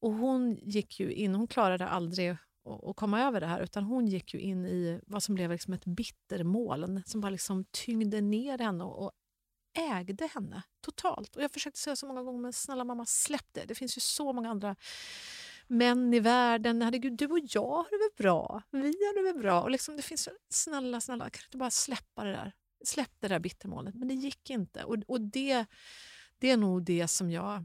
och 0.00 0.12
Hon 0.12 0.58
gick 0.62 1.00
ju 1.00 1.12
in, 1.12 1.34
hon 1.34 1.46
klarade 1.46 1.88
aldrig 1.88 2.36
att 2.86 2.96
komma 2.96 3.22
över 3.22 3.40
det 3.40 3.46
här 3.46 3.60
utan 3.60 3.84
hon 3.84 4.06
gick 4.06 4.34
ju 4.34 4.40
in 4.40 4.66
i 4.66 5.00
vad 5.06 5.22
som 5.22 5.34
blev 5.34 5.50
liksom 5.50 5.74
ett 5.74 5.84
bittermoln 5.84 7.02
som 7.06 7.20
bara 7.20 7.30
liksom 7.30 7.64
tyngde 7.70 8.20
ner 8.20 8.58
henne 8.58 8.84
och, 8.84 9.04
och 9.04 9.12
ägde 9.78 10.26
henne 10.26 10.62
totalt. 10.80 11.36
Och 11.36 11.42
Jag 11.42 11.50
försökte 11.52 11.80
säga 11.80 11.96
så 11.96 12.06
många 12.06 12.22
gånger, 12.22 12.40
men 12.40 12.52
snälla 12.52 12.84
mamma 12.84 13.06
släpp 13.06 13.46
det. 13.52 13.64
Det 13.64 13.74
finns 13.74 13.96
ju 13.96 14.00
så 14.00 14.32
många 14.32 14.50
andra 14.50 14.76
män 15.70 16.14
i 16.14 16.20
världen. 16.20 16.82
Herregud, 16.82 17.12
du 17.12 17.26
och 17.26 17.38
jag 17.42 17.70
har 17.70 17.90
det 17.90 17.98
väl 17.98 18.24
bra? 18.24 18.62
Vi 18.70 18.78
har 18.78 19.14
det 19.14 19.32
väl 19.32 19.42
bra? 19.42 19.62
Och 19.62 19.70
liksom, 19.70 19.96
det 19.96 20.02
finns, 20.02 20.28
snälla, 20.48 21.00
snälla, 21.00 21.30
kan 21.30 21.40
du 21.40 21.46
inte 21.46 21.58
bara 21.58 21.70
släppa 21.70 22.24
det 22.24 22.32
där? 22.32 22.52
Släpp 22.84 23.10
det 23.18 23.28
där 23.28 23.38
bittermålet. 23.38 23.94
Men 23.94 24.08
det 24.08 24.14
gick 24.14 24.50
inte. 24.50 24.84
Och, 24.84 24.96
och 25.06 25.20
det, 25.20 25.66
det 26.38 26.50
är 26.50 26.56
nog 26.56 26.84
det 26.84 27.08
som 27.08 27.30
jag 27.30 27.64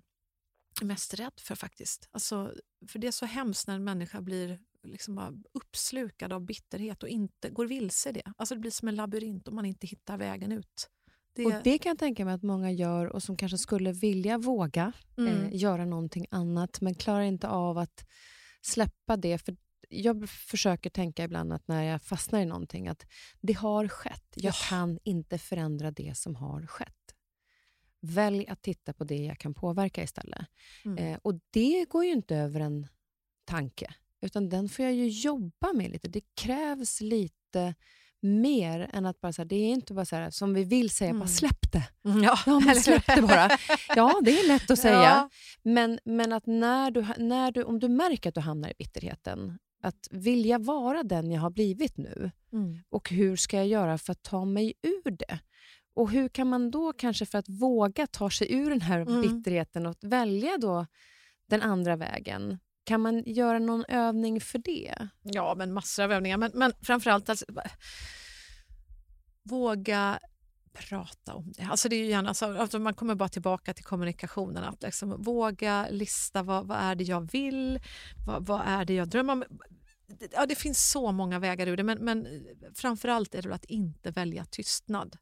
är 0.81 0.85
mest 0.85 1.13
rädd 1.13 1.39
för 1.39 1.55
faktiskt. 1.55 2.09
Alltså, 2.11 2.53
för 2.87 2.99
det 2.99 3.07
är 3.07 3.11
så 3.11 3.25
hemskt 3.25 3.67
när 3.67 3.75
en 3.75 3.83
människa 3.83 4.21
blir 4.21 4.59
liksom 4.83 5.15
bara 5.15 5.33
uppslukad 5.51 6.33
av 6.33 6.41
bitterhet 6.41 7.03
och 7.03 7.09
inte 7.09 7.49
går 7.49 7.65
vilse 7.65 8.09
i 8.09 8.13
det. 8.13 8.33
Alltså 8.37 8.55
det 8.55 8.61
blir 8.61 8.71
som 8.71 8.87
en 8.87 8.95
labyrint 8.95 9.47
och 9.47 9.53
man 9.53 9.65
inte 9.65 9.87
hittar 9.87 10.17
vägen 10.17 10.51
ut. 10.51 10.89
Det... 11.35 11.45
Och 11.45 11.53
Det 11.63 11.77
kan 11.77 11.89
jag 11.89 11.99
tänka 11.99 12.25
mig 12.25 12.33
att 12.33 12.43
många 12.43 12.71
gör 12.71 13.05
och 13.05 13.23
som 13.23 13.37
kanske 13.37 13.57
skulle 13.57 13.91
vilja 13.91 14.37
våga 14.37 14.91
mm. 15.17 15.43
eh, 15.43 15.49
göra 15.55 15.85
någonting 15.85 16.25
annat 16.31 16.81
men 16.81 16.95
klarar 16.95 17.21
inte 17.21 17.47
av 17.47 17.77
att 17.77 18.05
släppa 18.61 19.17
det. 19.17 19.37
För 19.37 19.55
Jag 19.89 20.29
försöker 20.29 20.89
tänka 20.89 21.23
ibland 21.23 21.53
att 21.53 21.67
när 21.67 21.83
jag 21.83 22.01
fastnar 22.01 22.39
i 22.39 22.45
någonting 22.45 22.87
att 22.87 23.05
det 23.41 23.53
har 23.53 23.87
skett. 23.87 24.33
Jag 24.35 24.53
ja. 24.53 24.69
kan 24.69 24.99
inte 25.03 25.37
förändra 25.37 25.91
det 25.91 26.17
som 26.17 26.35
har 26.35 26.67
skett. 26.67 27.15
Välj 28.01 28.47
att 28.47 28.61
titta 28.61 28.93
på 28.93 29.03
det 29.03 29.17
jag 29.17 29.37
kan 29.37 29.53
påverka 29.53 30.03
istället. 30.03 30.47
Mm. 30.85 30.97
Eh, 30.97 31.19
och 31.21 31.39
Det 31.49 31.85
går 31.89 32.05
ju 32.05 32.11
inte 32.11 32.35
över 32.35 32.59
en 32.59 32.87
tanke, 33.45 33.93
utan 34.21 34.49
den 34.49 34.69
får 34.69 34.85
jag 34.85 34.93
ju 34.93 35.07
jobba 35.07 35.73
med 35.73 35.91
lite. 35.91 36.09
Det 36.09 36.21
krävs 36.35 37.01
lite 37.01 37.75
mer 38.25 38.89
än 38.93 39.05
att 39.05 39.21
bara 39.21 39.33
så 39.33 39.43
det 39.43 39.55
är 39.55 39.69
inte 39.69 39.93
bara 39.93 40.05
så 40.05 40.15
här, 40.15 40.29
som 40.29 40.53
vi 40.53 40.63
vill 40.63 40.89
säga, 40.89 41.09
mm. 41.09 41.19
bara 41.19 41.27
släpp 41.27 41.71
det. 41.71 42.09
Mm, 42.09 42.23
ja, 42.23 42.39
ja 42.45 42.59
men 42.59 42.75
släpp 42.75 43.07
det 43.15 43.21
bara. 43.21 43.49
Ja, 43.95 44.21
det 44.21 44.39
är 44.39 44.47
lätt 44.47 44.71
att 44.71 44.79
säga. 44.87 45.01
Ja. 45.01 45.29
Men, 45.63 45.99
men 46.05 46.33
att 46.33 46.45
när 46.45 46.91
du, 46.91 47.05
när 47.17 47.51
du, 47.51 47.63
om 47.63 47.79
du 47.79 47.89
märker 47.89 48.29
att 48.29 48.35
du 48.35 48.41
hamnar 48.41 48.69
i 48.69 48.73
bitterheten, 48.77 49.57
att 49.83 50.07
vilja 50.11 50.57
vara 50.57 51.03
den 51.03 51.31
jag 51.31 51.41
har 51.41 51.49
blivit 51.49 51.97
nu 51.97 52.31
mm. 52.53 52.79
och 52.89 53.09
hur 53.09 53.35
ska 53.35 53.57
jag 53.57 53.67
göra 53.67 53.97
för 53.97 54.11
att 54.11 54.23
ta 54.23 54.45
mig 54.45 54.73
ur 54.81 55.11
det? 55.11 55.39
Och 55.95 56.11
hur 56.11 56.27
kan 56.29 56.49
man 56.49 56.71
då 56.71 56.93
kanske 56.93 57.25
för 57.25 57.37
att 57.37 57.49
våga 57.49 58.07
ta 58.07 58.29
sig 58.29 58.53
ur 58.53 58.69
den 58.69 58.81
här 58.81 58.99
mm. 58.99 59.21
bitterheten 59.21 59.85
och 59.85 59.95
välja 60.01 60.57
då 60.57 60.85
den 61.49 61.61
andra 61.61 61.95
vägen? 61.95 62.59
Kan 62.85 63.01
man 63.01 63.23
göra 63.25 63.59
någon 63.59 63.85
övning 63.87 64.41
för 64.41 64.59
det? 64.59 65.07
Ja, 65.21 65.55
men 65.57 65.73
massor 65.73 66.03
av 66.03 66.11
övningar. 66.11 66.37
Men, 66.37 66.51
men 66.53 66.73
framförallt 66.81 67.29
alltså, 67.29 67.45
våga 69.43 70.19
prata 70.73 71.33
om 71.33 71.51
det. 71.51 71.63
Alltså 71.63 71.89
det 71.89 71.95
är 71.95 72.03
ju 72.03 72.09
gärna, 72.09 72.59
alltså, 72.59 72.79
man 72.79 72.93
kommer 72.93 73.15
bara 73.15 73.29
tillbaka 73.29 73.73
till 73.73 73.83
kommunikationen. 73.83 74.63
Att 74.63 74.83
liksom 74.83 75.21
våga 75.21 75.87
lista 75.91 76.43
vad, 76.43 76.67
vad 76.67 76.77
är 76.77 76.95
det 76.95 77.03
jag 77.03 77.31
vill, 77.31 77.79
vad, 78.27 78.45
vad 78.45 78.61
är 78.65 78.85
det 78.85 78.93
jag 78.93 79.07
drömmer 79.07 79.33
om. 79.33 79.43
Ja, 80.31 80.45
det 80.45 80.55
finns 80.55 80.91
så 80.91 81.11
många 81.11 81.39
vägar 81.39 81.67
ur 81.67 81.77
det, 81.77 81.83
men, 81.83 81.97
men 81.97 82.27
framförallt 82.75 83.35
är 83.35 83.41
det 83.41 83.55
att 83.55 83.65
inte 83.65 84.11
välja 84.11 84.45
tystnad. 84.45 85.17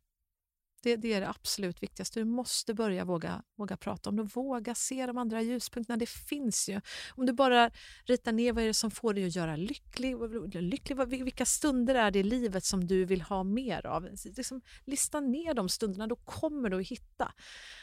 Det, 0.83 0.95
det, 0.95 1.13
är 1.13 1.21
det 1.21 1.29
absolut 1.29 1.83
viktigaste. 1.83 2.19
Du 2.19 2.25
måste 2.25 2.73
börja 2.73 3.05
våga, 3.05 3.43
våga 3.57 3.77
prata 3.77 4.09
om 4.09 4.15
det. 4.15 4.23
Våga 4.23 4.75
se 4.75 5.05
de 5.05 5.17
andra 5.17 5.41
ljuspunkterna. 5.41 5.97
Det 5.97 6.09
finns 6.09 6.69
ju. 6.69 6.81
Om 7.15 7.25
du 7.25 7.33
bara 7.33 7.71
ritar 8.05 8.31
ner 8.31 8.53
vad 8.53 8.63
är 8.63 8.67
det 8.67 8.73
som 8.73 8.91
får 8.91 9.13
dig 9.13 9.25
att 9.25 9.35
göra 9.35 9.55
lycklig. 9.55 10.15
lycklig 10.53 11.07
vilka 11.07 11.45
stunder 11.45 11.95
är 11.95 12.11
det 12.11 12.19
i 12.19 12.23
livet 12.23 12.65
som 12.65 12.87
du 12.87 13.05
vill 13.05 13.21
ha 13.21 13.43
mer 13.43 13.85
av? 13.85 14.09
Liksom, 14.23 14.61
lista 14.85 15.19
ner 15.19 15.53
de 15.53 15.69
stunderna, 15.69 16.07
då 16.07 16.15
kommer 16.15 16.69
du 16.69 16.79
att 16.79 16.87
hitta. 16.87 17.33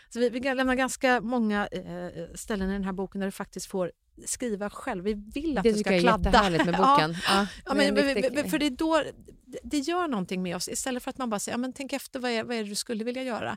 Så 0.08 0.18
vi, 0.18 0.28
vi 0.28 0.40
lämnar 0.40 0.74
ganska 0.74 1.20
många 1.20 1.66
eh, 1.66 2.06
eh 2.06 2.34
ställen 2.34 2.70
i 2.70 2.72
den 2.72 2.84
här 2.84 2.92
boken 2.92 3.20
där 3.20 3.26
du 3.26 3.32
faktiskt 3.32 3.66
får 3.66 3.92
skriva 4.26 4.70
själv. 4.70 5.04
Vi 5.04 5.14
vill 5.14 5.58
att 5.58 5.64
Det 5.64 5.70
det, 5.70 5.76
tycker 5.76 5.90
ska 5.90 5.94
jag 5.94 5.98
är 5.98 6.02
kladda. 6.02 6.28
jättehärligt 6.30 6.64
med 6.64 6.74
boken. 6.76 7.14
Ja, 7.28 7.46
Ja, 7.64 7.74
men, 7.74 7.96
för 8.50 8.58
det, 8.58 8.66
är 8.66 8.70
då, 8.70 9.02
det 9.62 9.78
gör 9.78 10.08
någonting 10.08 10.42
med 10.42 10.56
oss. 10.56 10.68
Istället 10.68 11.02
för 11.02 11.10
att 11.10 11.18
man 11.18 11.30
bara 11.30 11.40
säger 11.40 11.54
ja, 11.54 11.58
men 11.58 11.72
tänk 11.72 11.92
efter 11.92 12.20
vad 12.20 12.30
är, 12.30 12.44
vad 12.44 12.56
är 12.56 12.62
det 12.64 12.68
du 12.68 12.74
skulle 12.74 13.04
vilja 13.04 13.22
göra. 13.22 13.56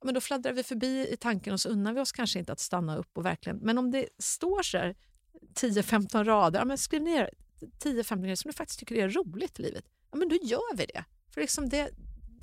Ja, 0.00 0.04
men 0.04 0.14
då 0.14 0.20
fladdrar 0.20 0.52
vi 0.52 0.62
förbi 0.62 1.08
i 1.12 1.16
tanken 1.16 1.52
och 1.52 1.60
så 1.60 1.68
unnar 1.68 1.92
vi 1.92 2.00
oss 2.00 2.12
kanske 2.12 2.38
inte 2.38 2.52
att 2.52 2.60
stanna 2.60 2.96
upp. 2.96 3.18
och 3.18 3.24
verkligen. 3.24 3.58
Men 3.58 3.78
om 3.78 3.90
det 3.90 4.08
står 4.18 4.62
så 4.62 4.78
här 4.78 4.94
10-15 5.54 6.24
rader, 6.24 6.58
ja, 6.58 6.64
men 6.64 6.78
skriv 6.78 7.02
ner 7.02 7.30
10-15 7.82 8.22
grejer 8.22 8.36
som 8.36 8.48
du 8.48 8.52
faktiskt 8.56 8.78
tycker 8.80 8.94
är 8.94 9.08
roligt 9.08 9.60
i 9.60 9.62
livet. 9.62 9.84
Ja, 10.12 10.18
men 10.18 10.28
då 10.28 10.36
gör 10.42 10.76
vi 10.76 10.86
det. 10.86 11.04
För 11.34 11.40
liksom 11.40 11.68
det, 11.68 11.90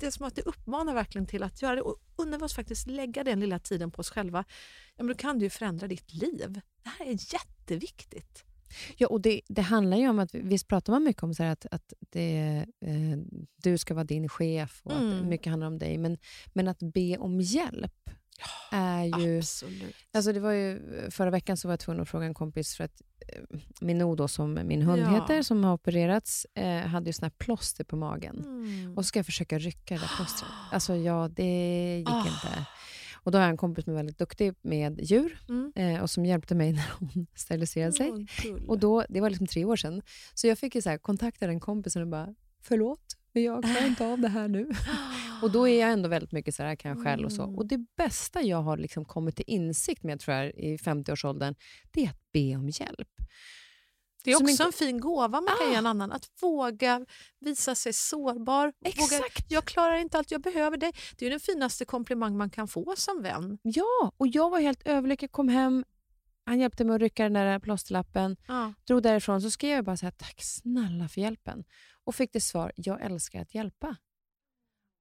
det 0.04 0.08
är 0.08 0.10
som 0.10 0.26
att 0.26 0.36
det 0.36 0.42
uppmanar 0.42 0.94
verkligen 0.94 1.26
till 1.26 1.42
att 1.42 1.62
göra 1.62 1.74
det. 1.74 1.82
Och 1.82 1.96
vi 2.16 2.44
oss 2.44 2.54
faktiskt 2.54 2.86
lägga 2.86 3.24
den 3.24 3.40
lilla 3.40 3.58
tiden 3.58 3.90
på 3.90 4.00
oss 4.00 4.10
själva, 4.10 4.44
ja, 4.96 5.04
men 5.04 5.06
då 5.06 5.14
kan 5.14 5.38
du 5.38 5.44
ju 5.44 5.50
förändra 5.50 5.86
ditt 5.86 6.12
liv. 6.14 6.60
Det 6.82 6.90
här 6.98 7.06
är 7.06 7.34
jätteviktigt. 7.34 8.44
Ja, 8.96 9.08
och 9.08 9.20
det, 9.20 9.40
det 9.48 9.62
handlar 9.62 9.96
ju 9.96 10.08
om 10.08 10.18
att, 10.18 10.34
visst 10.34 10.68
pratar 10.68 10.92
man 10.92 11.04
mycket 11.04 11.22
om 11.22 11.34
så 11.34 11.42
att, 11.42 11.66
att 11.70 11.92
det, 12.00 12.64
eh, 12.80 13.18
du 13.62 13.78
ska 13.78 13.94
vara 13.94 14.04
din 14.04 14.28
chef 14.28 14.80
och 14.84 14.92
att 14.92 14.98
Mm. 14.98 15.28
mycket 15.28 15.50
handlar 15.50 15.66
om 15.66 15.78
dig, 15.78 15.98
men, 15.98 16.18
men 16.52 16.68
att 16.68 16.78
be 16.78 17.18
om 17.18 17.40
hjälp 17.40 18.10
är 18.70 19.20
ju... 19.20 19.38
Absolut. 19.38 19.94
Alltså 20.12 20.32
det 20.32 20.40
var 20.40 20.52
ju, 20.52 20.80
förra 21.10 21.30
veckan 21.30 21.56
så 21.56 21.68
var 21.68 21.72
jag 21.72 21.80
tvungen 21.80 22.02
att 22.02 22.08
fråga 22.08 22.26
en 22.26 22.34
kompis 22.34 22.76
för 22.76 22.84
att 22.84 23.02
eh, 23.28 23.58
Minou 23.80 24.14
då, 24.16 24.28
som 24.28 24.60
min 24.64 24.82
hund 24.82 25.02
Ja. 25.02 25.08
heter, 25.08 25.42
som 25.42 25.64
har 25.64 25.74
opererats, 25.74 26.46
eh, 26.54 26.78
hade 26.86 27.06
ju 27.06 27.12
såna 27.12 27.26
här 27.26 27.34
plåster 27.38 27.84
på 27.84 27.96
magen. 27.96 28.38
Mm. 28.44 28.98
Och 28.98 29.04
så 29.04 29.08
ska 29.08 29.18
jag 29.18 29.26
försöka 29.26 29.58
rycka 29.58 29.94
det 29.94 30.00
där 30.00 30.10
plåstret. 30.16 30.50
Alltså 30.72 30.94
ja, 30.96 31.28
det 31.32 31.96
gick 31.98 32.08
Ah. 32.10 32.18
inte. 32.18 32.66
Och 33.14 33.32
då 33.32 33.38
har 33.38 33.42
jag 33.42 33.50
en 33.50 33.56
kompis 33.56 33.84
som 33.84 33.92
är 33.92 33.96
väldigt 33.96 34.18
duktig 34.18 34.54
med 34.62 35.00
djur 35.02 35.38
Mm. 35.48 35.72
eh, 35.76 36.02
och 36.02 36.10
som 36.10 36.24
hjälpte 36.26 36.54
mig 36.54 36.72
när 36.72 36.90
hon 36.98 37.26
steriliserade 37.34 37.92
sig. 37.92 38.10
Åh, 38.12 38.18
gulle. 38.42 38.66
Och 38.68 38.78
då, 38.78 39.04
det 39.08 39.20
var 39.20 39.30
liksom 39.30 39.46
tre 39.46 39.64
år 39.64 39.76
sedan. 39.76 40.02
Så 40.34 40.46
jag 40.46 40.58
fick 40.58 40.74
ju 40.74 40.82
så 40.82 40.90
här, 40.90 40.98
kontakta 40.98 41.46
den 41.46 41.60
kompisen 41.60 42.02
och 42.02 42.08
bara, 42.08 42.34
förlåt, 42.62 43.16
men 43.34 43.42
jag 43.42 43.62
klarar 43.64 43.86
inte 43.86 44.06
av 44.06 44.18
det 44.20 44.28
här 44.28 44.48
nu. 44.48 44.70
Och 45.42 45.50
då 45.50 45.68
är 45.68 45.80
jag 45.80 45.90
ändå 45.90 46.08
väldigt 46.08 46.32
mycket 46.32 46.54
så 46.54 46.62
här, 46.62 46.76
kan 46.76 46.90
jag 46.96 47.04
själv 47.04 47.24
och 47.26 47.32
så. 47.32 47.42
Mm. 47.42 47.54
Och 47.54 47.66
det 47.66 47.78
bästa 47.96 48.42
jag 48.42 48.62
har 48.62 48.76
liksom 48.76 49.04
kommit 49.04 49.36
till 49.36 49.44
insikt 49.48 50.02
med, 50.02 50.20
tror 50.20 50.36
jag, 50.36 50.46
i 50.54 50.76
50-årsåldern, 50.76 51.54
det 51.92 52.04
är 52.04 52.08
att 52.10 52.32
be 52.32 52.56
om 52.56 52.68
hjälp. 52.68 53.08
Det 54.24 54.30
är 54.30 54.36
också 54.42 54.62
en- 54.62 54.66
en 54.66 54.72
fin 54.72 55.00
gåva 55.00 55.28
man 55.40 55.46
kan 55.58 55.68
Ah. 55.68 55.70
ge 55.70 55.76
en 55.76 55.86
annan. 55.86 56.12
Att 56.12 56.28
våga 56.42 57.06
visa 57.40 57.74
sig 57.74 57.92
sårbar. 57.92 58.66
Våga, 58.80 59.16
Exakt. 59.16 59.50
jag 59.50 59.64
klarar 59.64 59.96
inte 59.96 60.18
allt, 60.18 60.30
jag 60.30 60.40
behöver 60.40 60.76
dig. 60.76 60.92
Det 61.16 61.24
är 61.24 61.26
ju 61.26 61.30
den 61.30 61.40
finaste 61.40 61.84
komplimang 61.84 62.36
man 62.36 62.50
kan 62.50 62.68
få 62.68 62.94
som 62.96 63.22
vän. 63.22 63.58
Ja, 63.62 64.12
och 64.16 64.26
jag 64.26 64.50
var 64.50 64.60
helt 64.60 64.86
överlycklig. 64.86 65.32
kom 65.32 65.48
hem, 65.48 65.84
han 66.46 66.58
hjälpte 66.60 66.84
mig 66.84 66.94
att 66.94 67.00
rycka 67.00 67.22
den 67.22 67.32
där 67.32 67.58
plåsterlappen, 67.58 68.36
Ja. 68.48 68.72
drog 68.86 69.02
därifrån, 69.02 69.42
så 69.42 69.50
skrev 69.50 69.70
jag 69.76 69.84
bara 69.84 69.96
så 69.96 70.06
här, 70.06 70.10
tack 70.10 70.42
snälla 70.42 71.08
för 71.08 71.20
hjälpen. 71.20 71.64
Och 72.04 72.14
fick 72.14 72.32
det 72.32 72.40
svar, 72.40 72.72
jag 72.76 73.02
älskar 73.02 73.40
att 73.42 73.54
hjälpa. 73.54 73.96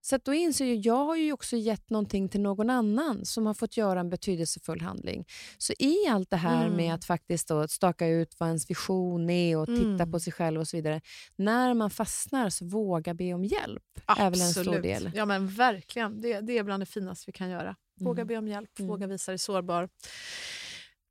Så 0.06 0.16
att 0.16 0.26
då 0.26 0.34
inser 0.34 0.66
jag, 0.66 0.76
jag 0.76 1.06
har 1.06 1.16
ju 1.16 1.34
också 1.34 1.56
gett 1.58 1.90
någonting 1.90 2.30
till 2.30 2.42
någon 2.42 2.70
annan 2.70 3.26
som 3.26 3.46
har 3.46 3.54
fått 3.54 3.78
göra 3.78 4.00
en 4.00 4.10
betydelsefull 4.10 4.82
handling. 4.82 5.26
Så 5.58 5.74
i 5.80 6.08
allt 6.10 6.30
det 6.30 6.38
här 6.38 6.66
Mm. 6.66 6.78
med 6.78 6.94
att 6.94 7.06
faktiskt 7.06 7.48
då 7.48 7.68
staka 7.68 8.08
ut 8.08 8.40
vad 8.40 8.50
ens 8.50 8.70
vision 8.70 9.30
är 9.30 9.58
och 9.58 9.68
titta 9.68 9.86
Mm. 9.88 10.12
på 10.12 10.20
sig 10.20 10.34
själv 10.34 10.60
och 10.60 10.68
så 10.68 10.78
vidare. 10.78 11.02
När 11.36 11.74
man 11.74 11.90
fastnar 11.90 12.50
så 12.50 12.66
våga 12.66 13.14
be 13.14 13.34
om 13.34 13.44
hjälp. 13.46 13.84
är 14.08 14.30
väl 14.30 14.42
en 14.42 14.48
stor 14.54 14.80
del. 14.82 15.12
Ja 15.16 15.26
men 15.26 15.48
verkligen. 15.48 16.22
Det, 16.22 16.42
det 16.42 16.58
är 16.58 16.64
bland 16.64 16.82
det 16.82 16.86
finaste 16.86 17.24
vi 17.28 17.32
kan 17.34 17.50
göra. 17.50 17.76
Våga 18.00 18.22
Mm. 18.22 18.28
be 18.28 18.38
om 18.38 18.48
hjälp, 18.48 18.80
Mm. 18.80 18.90
våga 18.90 19.08
visa 19.08 19.32
dig 19.32 19.40
sårbar. 19.40 19.90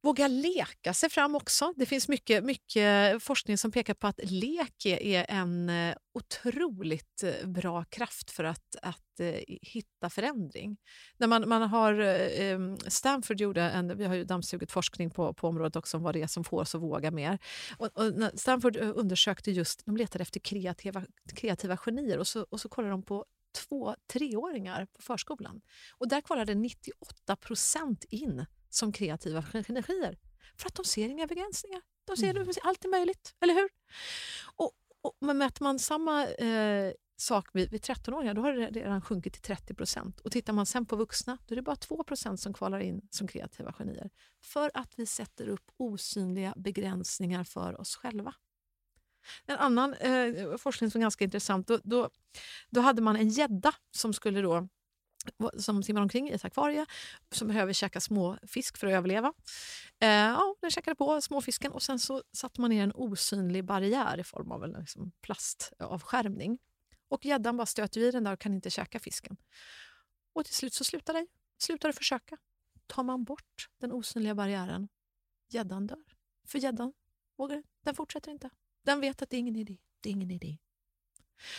Våga 0.05 0.29
leka 0.29 0.95
sig 0.95 1.11
fram 1.11 1.35
också. 1.35 1.73
Det 1.77 1.87
finns 1.87 2.09
mycket, 2.09 2.45
mycket 2.45 3.23
forskning 3.23 3.59
som 3.59 3.71
pekar 3.73 3.95
på 3.95 4.07
att 4.07 4.21
lek 4.23 4.87
är- 4.87 5.27
en 5.29 5.69
eh, 5.69 5.97
otroligt 6.15 7.23
eh, 7.23 7.47
bra 7.49 7.85
kraft 7.85 8.31
för 8.31 8.45
att, 8.45 8.77
att 8.83 9.21
eh, 9.21 9.35
hitta 9.63 10.11
förändring. 10.11 10.77
När 11.17 11.27
man, 11.27 11.49
man 11.49 11.63
har, 11.63 12.91
Stanford 12.91 13.41
gjorde 13.41 13.63
en, 13.63 13.97
vi 13.97 14.05
har 14.05 14.15
ju 14.15 14.25
dammsugit 14.25 14.73
forskning 14.73 15.11
på, 15.11 15.35
på 15.35 15.49
området 15.49 15.77
också 15.77 15.97
om 15.97 16.03
vad 16.03 16.15
det 16.15 16.23
är 16.23 16.27
som 16.27 16.45
får 16.45 16.61
oss 16.61 16.75
att 16.75 16.83
våga 16.83 17.11
mer. 17.11 17.39
Och, 17.77 17.87
och 17.99 18.13
Stanford 18.35 18.77
undersökte 18.77 19.51
just, 19.51 19.87
de 19.87 19.97
letade 19.97 20.23
efter 20.23 20.41
kreativa, 20.41 21.05
kreativa 21.35 21.77
genier 21.77 22.19
och 22.19 22.27
så, 22.27 22.47
och 22.51 22.61
så 22.61 22.69
kollade 22.69 22.93
de 22.93 23.03
på 23.03 23.25
två 23.69 23.95
treåringar 24.13 24.87
på 24.87 25.03
förskolan. 25.03 25.61
Och 25.93 26.09
där 26.09 26.21
kvalade 26.21 26.55
98 26.55 27.37
procent 27.37 28.05
in 28.05 28.47
som 28.75 28.93
kreativa 28.93 29.43
genier. 29.43 30.19
För 30.57 30.67
att 30.67 30.75
de 30.75 30.85
ser 30.85 31.09
inga 31.09 31.27
begränsningar. 31.27 31.83
De 32.05 32.17
ser 32.17 32.31
Mm. 32.31 32.53
allt 32.63 32.85
är 32.85 32.89
möjligt, 32.89 33.35
eller 33.41 33.55
hur? 33.55 33.69
Och, 34.57 34.73
och, 35.03 35.17
men 35.21 35.39
mäter 35.39 35.63
man 35.65 35.79
samma 35.79 36.27
eh, 36.27 36.93
sak 37.17 37.49
vid, 37.53 37.71
vid 37.71 37.81
13-åringar, 37.81 38.35
då 38.35 38.43
har 38.43 38.53
det 38.53 38.67
redan 38.71 39.03
sjunkit 39.03 39.33
till 39.33 39.43
30 39.43 39.75
procent. 39.75 40.21
Och 40.21 40.33
tittar 40.33 40.53
man 40.53 40.67
sen 40.67 40.87
på 40.87 40.97
vuxna, 40.97 41.39
då 41.47 41.55
är 41.55 41.57
det 41.57 41.63
bara 41.63 41.77
2 41.77 42.05
procent 42.05 42.41
som 42.41 42.53
kvalar 42.53 42.81
in 42.81 43.09
som 43.11 43.29
kreativa 43.29 43.73
genier. 43.73 44.11
För 44.41 44.71
att 44.75 44.93
vi 44.97 45.07
sätter 45.07 45.49
upp 45.49 45.71
osynliga 45.77 46.55
begränsningar 46.57 47.45
för 47.45 47.81
oss 47.81 47.97
själva. 47.97 48.35
En 49.47 49.57
annan 49.57 49.95
eh, 49.95 50.57
forskning 50.57 50.91
som 50.91 51.01
är 51.01 51.03
ganska 51.03 51.25
intressant, 51.25 51.67
då, 51.67 51.79
då, 51.85 52.11
då 52.71 52.81
hade 52.81 53.03
man 53.03 53.17
en 53.17 53.29
gädda 53.29 53.75
som 53.91 54.13
skulle 54.13 54.41
då 54.41 54.69
som 55.59 55.83
simmar 55.83 56.03
omkring 56.03 56.29
i 56.29 56.33
ett 56.33 56.45
akvarie 56.45 56.87
som 57.31 57.49
behöver 57.49 57.73
käka 57.73 58.01
småfisk 58.01 58.77
för 58.77 58.87
att 58.87 58.93
överleva. 58.93 59.33
Eh, 60.01 60.09
ja, 60.09 60.55
den 60.61 60.71
käkade 60.71 60.95
på 60.95 61.21
småfisken 61.21 61.73
och 61.73 61.83
sen 61.83 61.99
så 61.99 62.23
satte 62.33 62.61
man 62.61 62.71
ner 62.71 62.83
en 62.83 62.93
osynlig 62.95 63.65
barriär 63.65 64.21
i 64.21 64.25
form 64.25 64.53
av 64.53 64.65
en 64.65 64.73
liksom 64.73 65.13
plastavskärmning. 65.21 66.59
Och 67.09 67.25
gäddan 67.25 67.57
bara 67.57 67.67
stöter 67.67 68.01
i 68.01 68.11
den 68.11 68.25
där 68.25 68.33
och 68.33 68.41
kan 68.41 68.55
inte 68.55 68.71
käka 68.71 69.01
fisken. 69.01 69.37
Och 70.33 70.45
till 70.45 70.55
slut 70.55 70.75
så 70.75 70.85
slutar 70.85 71.15
det, 71.15 71.27
slutar 71.59 71.89
det 71.89 71.93
försöka. 71.93 72.37
Tar 72.87 73.03
man 73.03 73.25
bort 73.25 73.69
den 73.79 73.93
osynliga 73.93 74.35
barriären, 74.35 74.89
gäddan 75.49 75.87
dör. 75.87 76.05
För 76.47 76.59
gäddan 76.59 76.93
vågar, 77.39 77.63
den 77.85 77.95
fortsätter 77.95 78.31
inte. 78.31 78.51
Den 78.85 79.01
vet 79.01 79.23
att 79.23 79.31
det 79.31 79.37
är 79.37 79.39
ingen 79.39 79.57
idé. 79.57 79.79
Det 80.01 80.09
är 80.09 80.13
ingen 80.13 80.31
idé. 80.31 80.59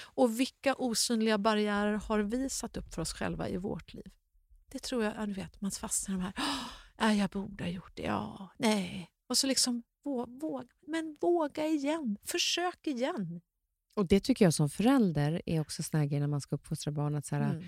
Och 0.03 0.39
vilka 0.39 0.75
osynliga 0.75 1.37
barriärer 1.37 1.93
har 1.93 2.19
vi 2.19 2.49
satt 2.49 2.77
upp 2.77 2.93
för 2.93 3.01
oss 3.01 3.13
själva 3.13 3.49
i 3.49 3.57
vårt 3.57 3.93
liv? 3.93 4.11
Det 4.71 4.79
tror 4.79 5.03
jag, 5.03 5.13
ja, 5.17 5.25
du 5.25 5.33
vet, 5.33 5.61
man 5.61 5.71
fastnar 5.71 6.15
i 6.15 6.17
de 6.17 6.23
här, 6.23 6.33
"Åh, 7.01 7.17
jag 7.19 7.29
borde 7.29 7.63
ha 7.63 7.71
gjort 7.71 7.91
det, 7.95 8.03
ja, 8.03 8.49
nej. 8.57 9.09
Och 9.29 9.37
så 9.37 9.47
liksom, 9.47 9.83
våga, 10.03 10.67
men 10.87 11.17
våga 11.21 11.67
igen, 11.67 12.17
försök 12.23 12.87
igen. 12.87 13.41
Och 13.95 14.05
Det 14.07 14.19
tycker 14.19 14.45
jag 14.45 14.53
som 14.53 14.69
förälder 14.69 15.41
är 15.45 15.59
också 15.61 15.83
sån 15.83 16.07
när 16.09 16.27
man 16.27 16.41
ska 16.41 16.55
uppfostra 16.55 16.91
barn. 16.91 17.15
Att 17.15 17.25
så 17.25 17.35
här, 17.35 17.53
Mm. 17.53 17.63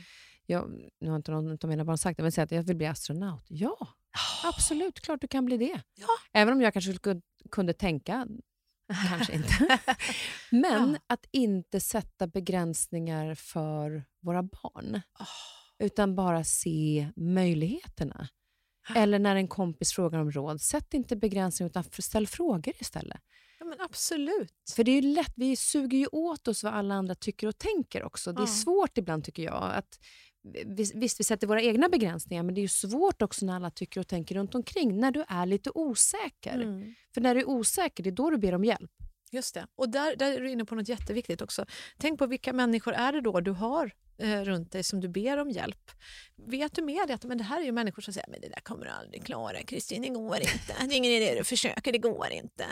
jag, 0.46 0.90
nu 1.00 1.10
har 1.10 1.16
inte 1.16 1.32
någon 1.32 1.52
av 1.52 1.70
mina 1.70 1.86
barn 1.86 1.98
sagt 1.98 2.18
det, 2.18 2.24
men 2.24 2.32
säg 2.32 2.44
att 2.44 2.52
jag 2.52 2.64
vill 2.64 2.76
bli 2.78 2.86
astronaut. 2.86 3.46
Ja, 3.48 3.88
absolut, 4.44 5.00
klart 5.02 5.22
du 5.22 5.28
kan 5.28 5.46
bli 5.46 5.58
det. 5.58 5.82
Ja. 5.96 6.08
Även 6.34 6.54
om 6.54 6.62
jag 6.62 6.74
kanske 6.74 6.94
kunde 7.52 7.74
tänka, 7.74 8.28
kanske 9.10 9.34
inte. 9.34 9.80
Men 10.52 10.92
Ja. 10.92 11.00
att 11.08 11.26
inte 11.32 11.80
sätta 11.80 12.28
begränsningar 12.28 13.36
för 13.36 14.04
våra 14.22 14.44
barn. 14.44 15.02
Åh. 15.20 15.28
Utan 15.80 16.16
bara 16.16 16.44
se 16.44 17.08
möjligheterna. 17.16 18.28
Eller 18.96 19.20
när 19.20 19.36
en 19.36 19.48
kompis 19.48 19.94
frågar 19.94 20.20
om 20.20 20.32
råd, 20.32 20.62
sätt 20.62 20.94
inte 20.94 21.16
begränsningar 21.16 21.70
utan 21.70 21.84
ställ 22.00 22.28
frågor 22.28 22.74
istället. 22.80 23.22
Ja, 23.60 23.66
men 23.66 23.82
absolut. 23.82 24.72
För 24.76 24.84
det 24.84 24.92
är 24.92 25.02
lätt, 25.02 25.34
vi 25.36 25.56
suger 25.56 25.98
ju 25.98 26.08
åt 26.12 26.48
oss 26.48 26.64
vad 26.64 26.74
alla 26.74 26.96
andra 26.96 27.16
tycker 27.16 27.48
och 27.48 27.58
tänker 27.58 28.04
också. 28.04 28.32
Det 28.34 28.40
är 28.40 28.42
Ja. 28.42 28.48
svårt 28.48 28.98
ibland 28.98 29.24
tycker 29.24 29.44
jag. 29.44 29.74
att 29.74 30.00
Visst, 30.66 31.20
vi 31.20 31.24
sätter 31.24 31.48
våra 31.48 31.62
egna 31.62 31.90
begränsningar, 31.90 32.44
men 32.44 32.56
det 32.56 32.60
är 32.60 32.64
ju 32.64 32.68
svårt 32.68 33.22
också 33.22 33.46
när 33.46 33.56
alla 33.56 33.72
tycker 33.72 34.00
och 34.00 34.08
tänker 34.08 34.36
runt 34.36 34.56
omkring. 34.56 35.00
När 35.00 35.12
du 35.12 35.26
är 35.28 35.46
lite 35.46 35.72
osäker. 35.76 36.54
Mm. 36.54 36.96
För 37.14 37.22
när 37.22 37.36
du 37.36 37.42
är 37.42 37.50
osäker, 37.50 38.04
det 38.04 38.10
är 38.10 38.12
då 38.12 38.30
du 38.30 38.38
ber 38.38 38.56
om 38.56 38.64
hjälp. 38.64 38.92
Just 39.32 39.54
det. 39.54 39.68
Och 39.76 39.90
där, 39.90 40.16
där 40.16 40.32
är 40.32 40.40
du 40.40 40.52
inne 40.52 40.66
på 40.66 40.76
något 40.76 40.88
jätteviktigt 40.88 41.42
också. 41.42 41.66
Tänk 41.98 42.20
på 42.20 42.28
vilka 42.28 42.54
människor 42.54 42.94
är 42.94 43.12
det 43.12 43.22
då 43.22 43.40
du 43.40 43.52
har 43.52 43.92
eh, 44.18 44.42
runt 44.42 44.72
dig 44.72 44.84
som 44.84 45.02
du 45.02 45.08
ber 45.08 45.38
om 45.38 45.50
hjälp. 45.50 45.92
Vet 46.36 46.76
du 46.76 46.82
med 46.82 47.08
dig 47.08 47.14
att 47.14 47.24
men 47.24 47.38
det 47.38 47.44
här 47.44 47.62
är 47.62 47.66
ju 47.66 47.72
människor 47.72 48.02
som 48.02 48.14
säger 48.14 48.28
men 48.30 48.42
det 48.42 48.50
där 48.50 48.60
kommer 48.60 48.86
du 48.86 48.92
aldrig 48.92 49.26
klara 49.26 49.64
Kristin, 49.64 50.02
det 50.02 50.10
går 50.10 50.36
inte. 50.36 50.76
Det 50.80 50.94
är 50.94 50.98
ingen 50.98 51.12
idé 51.12 51.36
du 51.38 51.44
försöker, 51.44 51.92
det 51.92 51.98
går 51.98 52.28
inte. 52.32 52.66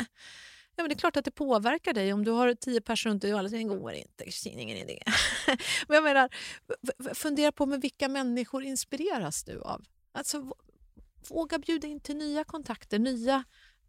Ja, 0.75 0.83
men 0.83 0.89
det 0.89 0.95
är 0.95 0.99
klart 0.99 1.17
att 1.17 1.25
det 1.25 1.31
påverkar 1.31 1.93
dig 1.93 2.13
om 2.13 2.23
du 2.23 2.31
har 2.31 2.53
tio 2.53 2.81
personer 2.81 3.13
runt 3.13 3.21
dig 3.21 3.33
och 3.33 3.39
alla 3.39 3.49
säger 3.49 3.69
det 3.69 3.75
går 3.75 3.93
inte, 3.93 4.25
ingen 4.45 4.77
idé. 4.77 5.03
men 5.87 5.95
jag 5.95 6.03
menar, 6.03 6.29
fundera 7.13 7.51
på 7.51 7.65
med 7.65 7.81
vilka 7.81 8.09
människor 8.09 8.63
inspireras 8.63 9.43
du 9.43 9.61
av? 9.61 9.85
Alltså, 10.11 10.53
våga 11.29 11.57
bjuda 11.57 11.87
in 11.87 11.99
till 11.99 12.17
nya 12.17 12.43
kontakter, 12.43 12.99
nya 12.99 13.43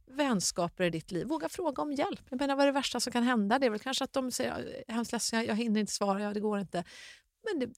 vänskaper 0.07 0.85
i 0.85 0.91
ditt 0.91 1.11
liv. 1.11 1.27
Våga 1.27 1.49
fråga 1.49 1.83
om 1.83 1.93
hjälp. 1.93 2.21
Jag 2.31 2.41
menar, 2.41 2.57
vad 2.57 2.63
är 2.63 2.67
det 2.67 2.73
värsta 2.73 3.01
som 3.01 3.13
kan 3.13 3.23
hända? 3.23 3.59
Det 3.59 3.67
är 3.67 3.71
väl 3.71 3.81
kanske 3.81 4.05
att 4.05 4.13
de 4.13 4.31
säger 4.31 4.51
jag 4.51 4.61
är 4.89 4.93
hemskt 4.93 5.13
ledsen, 5.13 5.45
jag 5.45 5.57
hinner 5.57 5.81
inte 5.81 5.93
svara, 5.93 6.23
ja, 6.23 6.33
det 6.33 6.41
går 6.41 6.59
inte. 6.59 6.85
Men 7.45 7.61
det, 7.61 7.75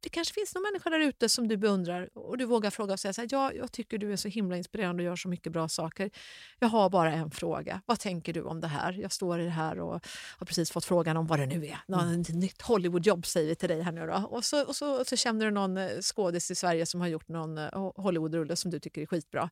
det 0.00 0.08
kanske 0.08 0.34
finns 0.34 0.54
någon 0.54 0.62
människa 0.62 0.90
där 0.90 1.00
ute 1.00 1.28
som 1.28 1.48
du 1.48 1.56
beundrar 1.56 2.08
och 2.14 2.38
du 2.38 2.44
vågar 2.44 2.70
fråga 2.70 2.92
och 2.92 3.00
säga 3.00 3.12
så 3.12 3.20
här, 3.20 3.28
ja, 3.32 3.52
jag 3.52 3.72
tycker 3.72 3.98
du 3.98 4.12
är 4.12 4.16
så 4.16 4.28
himla 4.28 4.56
inspirerande 4.56 5.02
och 5.02 5.04
gör 5.04 5.16
så 5.16 5.28
mycket 5.28 5.52
bra 5.52 5.68
saker. 5.68 6.10
Jag 6.58 6.68
har 6.68 6.90
bara 6.90 7.12
en 7.12 7.30
fråga. 7.30 7.82
Vad 7.86 8.00
tänker 8.00 8.32
du 8.32 8.42
om 8.42 8.60
det 8.60 8.66
här? 8.66 8.92
Jag 8.92 9.12
står 9.12 9.40
i 9.40 9.44
det 9.44 9.50
här 9.50 9.78
och 9.78 10.06
har 10.38 10.46
precis 10.46 10.70
fått 10.70 10.84
frågan 10.84 11.16
om 11.16 11.26
vad 11.26 11.38
det 11.38 11.46
nu 11.46 11.66
är. 11.66 11.78
Något 11.86 12.02
mm. 12.02 12.40
nytt 12.40 12.62
Hollywoodjobb 12.62 13.26
säger 13.26 13.48
vi 13.48 13.54
till 13.54 13.68
dig 13.68 13.82
här 13.82 13.92
nu 13.92 14.06
då. 14.06 14.28
Och 14.30 14.44
så, 14.44 14.64
och 14.66 14.76
så, 14.76 15.00
och 15.00 15.06
så 15.06 15.16
känner 15.16 15.44
du 15.44 15.50
någon 15.50 15.76
eh, 15.76 15.88
skådis 16.00 16.50
i 16.50 16.54
Sverige 16.54 16.86
som 16.86 17.00
har 17.00 17.08
gjort 17.08 17.28
någon 17.28 17.58
eh, 17.58 17.92
Hollywoodrulle 17.96 18.56
som 18.56 18.70
du 18.70 18.78
tycker 18.78 19.02
är 19.02 19.06
skitbra. 19.06 19.50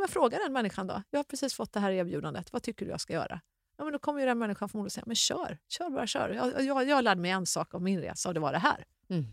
Men 0.00 0.08
fråga 0.08 0.38
den 0.38 0.52
människan 0.52 0.86
då. 0.86 1.02
Jag 1.10 1.18
har 1.18 1.24
precis 1.24 1.54
fått 1.54 1.72
det 1.72 1.80
här 1.80 1.90
erbjudandet. 1.90 2.52
Vad 2.52 2.62
tycker 2.62 2.86
du 2.86 2.90
jag 2.90 3.00
ska 3.00 3.12
göra? 3.12 3.40
Ja, 3.76 3.84
men 3.84 3.92
då 3.92 3.98
kommer 3.98 4.20
ju 4.20 4.26
den 4.26 4.38
människan 4.38 4.68
förmodligen 4.68 4.90
säga, 4.90 5.04
men 5.06 5.16
kör, 5.16 5.58
kör 5.68 5.90
bara 5.90 6.06
kör. 6.06 6.28
Jag, 6.28 6.64
jag, 6.64 6.88
jag 6.88 7.04
lärde 7.04 7.20
mig 7.20 7.30
en 7.30 7.46
sak 7.46 7.74
om 7.74 7.84
min 7.84 8.00
resa 8.00 8.28
och 8.28 8.34
det 8.34 8.40
var 8.40 8.52
det 8.52 8.58
här. 8.58 8.84
Mm. 9.10 9.24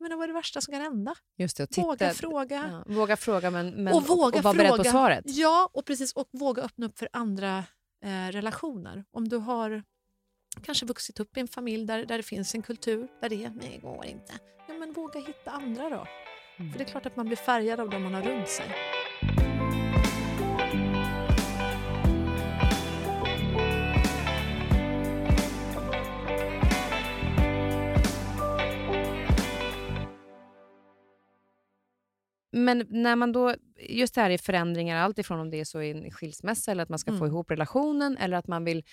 Men 0.00 0.18
vad 0.18 0.22
är 0.22 0.28
det 0.28 0.34
värsta 0.34 0.60
som 0.60 0.72
kan 0.72 0.82
hända? 0.82 1.14
Just 1.36 1.56
det, 1.56 1.66
titta, 1.66 1.82
våga 1.82 2.14
fråga. 2.14 2.82
Ja, 2.86 2.94
våga 2.94 3.16
fråga 3.16 3.50
men, 3.50 3.84
men 3.84 3.94
och, 3.94 4.06
våga 4.06 4.38
och 4.38 4.44
vara 4.44 4.54
beredd 4.54 4.76
på 4.76 4.84
svaret. 4.84 5.24
Ja, 5.26 5.70
och, 5.72 5.84
precis, 5.84 6.12
och 6.12 6.28
våga 6.32 6.62
öppna 6.62 6.86
upp 6.86 6.98
för 6.98 7.08
andra 7.12 7.64
eh, 8.04 8.32
relationer. 8.32 9.04
Om 9.10 9.28
du 9.28 9.36
har 9.36 9.82
kanske 10.62 10.86
vuxit 10.86 11.20
upp 11.20 11.36
i 11.36 11.40
en 11.40 11.48
familj 11.48 11.86
där, 11.86 12.04
där 12.04 12.16
det 12.16 12.22
finns 12.22 12.54
en 12.54 12.62
kultur 12.62 13.08
där 13.20 13.28
det 13.28 13.44
är 13.44 13.50
nej, 13.50 13.80
går 13.82 14.06
inte. 14.06 14.32
Ja, 14.68 14.74
men 14.74 14.92
våga 14.92 15.20
hitta 15.20 15.50
andra 15.50 15.90
då. 15.90 16.06
Mm. 16.56 16.72
För 16.72 16.78
det 16.78 16.84
är 16.84 16.88
klart 16.88 17.06
att 17.06 17.16
man 17.16 17.26
blir 17.26 17.36
färgad 17.36 17.80
av 17.80 17.90
dem 17.90 18.02
man 18.02 18.14
har 18.14 18.22
runt 18.22 18.48
sig. 18.48 18.66
Men 32.52 32.86
när 32.90 33.16
man 33.16 33.32
då, 33.32 33.54
just 33.88 34.14
det 34.14 34.20
här 34.20 34.30
är 34.30 34.38
förändringar, 34.38 34.96
allt 34.96 35.18
ifrån 35.18 35.40
om 35.40 35.50
det 35.50 35.60
är 35.60 35.64
så 35.64 35.82
i 35.82 35.90
en 35.90 36.10
skilsmässa 36.10 36.70
eller 36.70 36.82
att 36.82 36.88
man 36.88 36.98
ska 36.98 37.10
mm. 37.10 37.18
få 37.18 37.26
ihop 37.26 37.50
relationen 37.50 38.16
eller 38.16 38.36
att 38.36 38.46
man 38.46 38.64
vill 38.64 38.84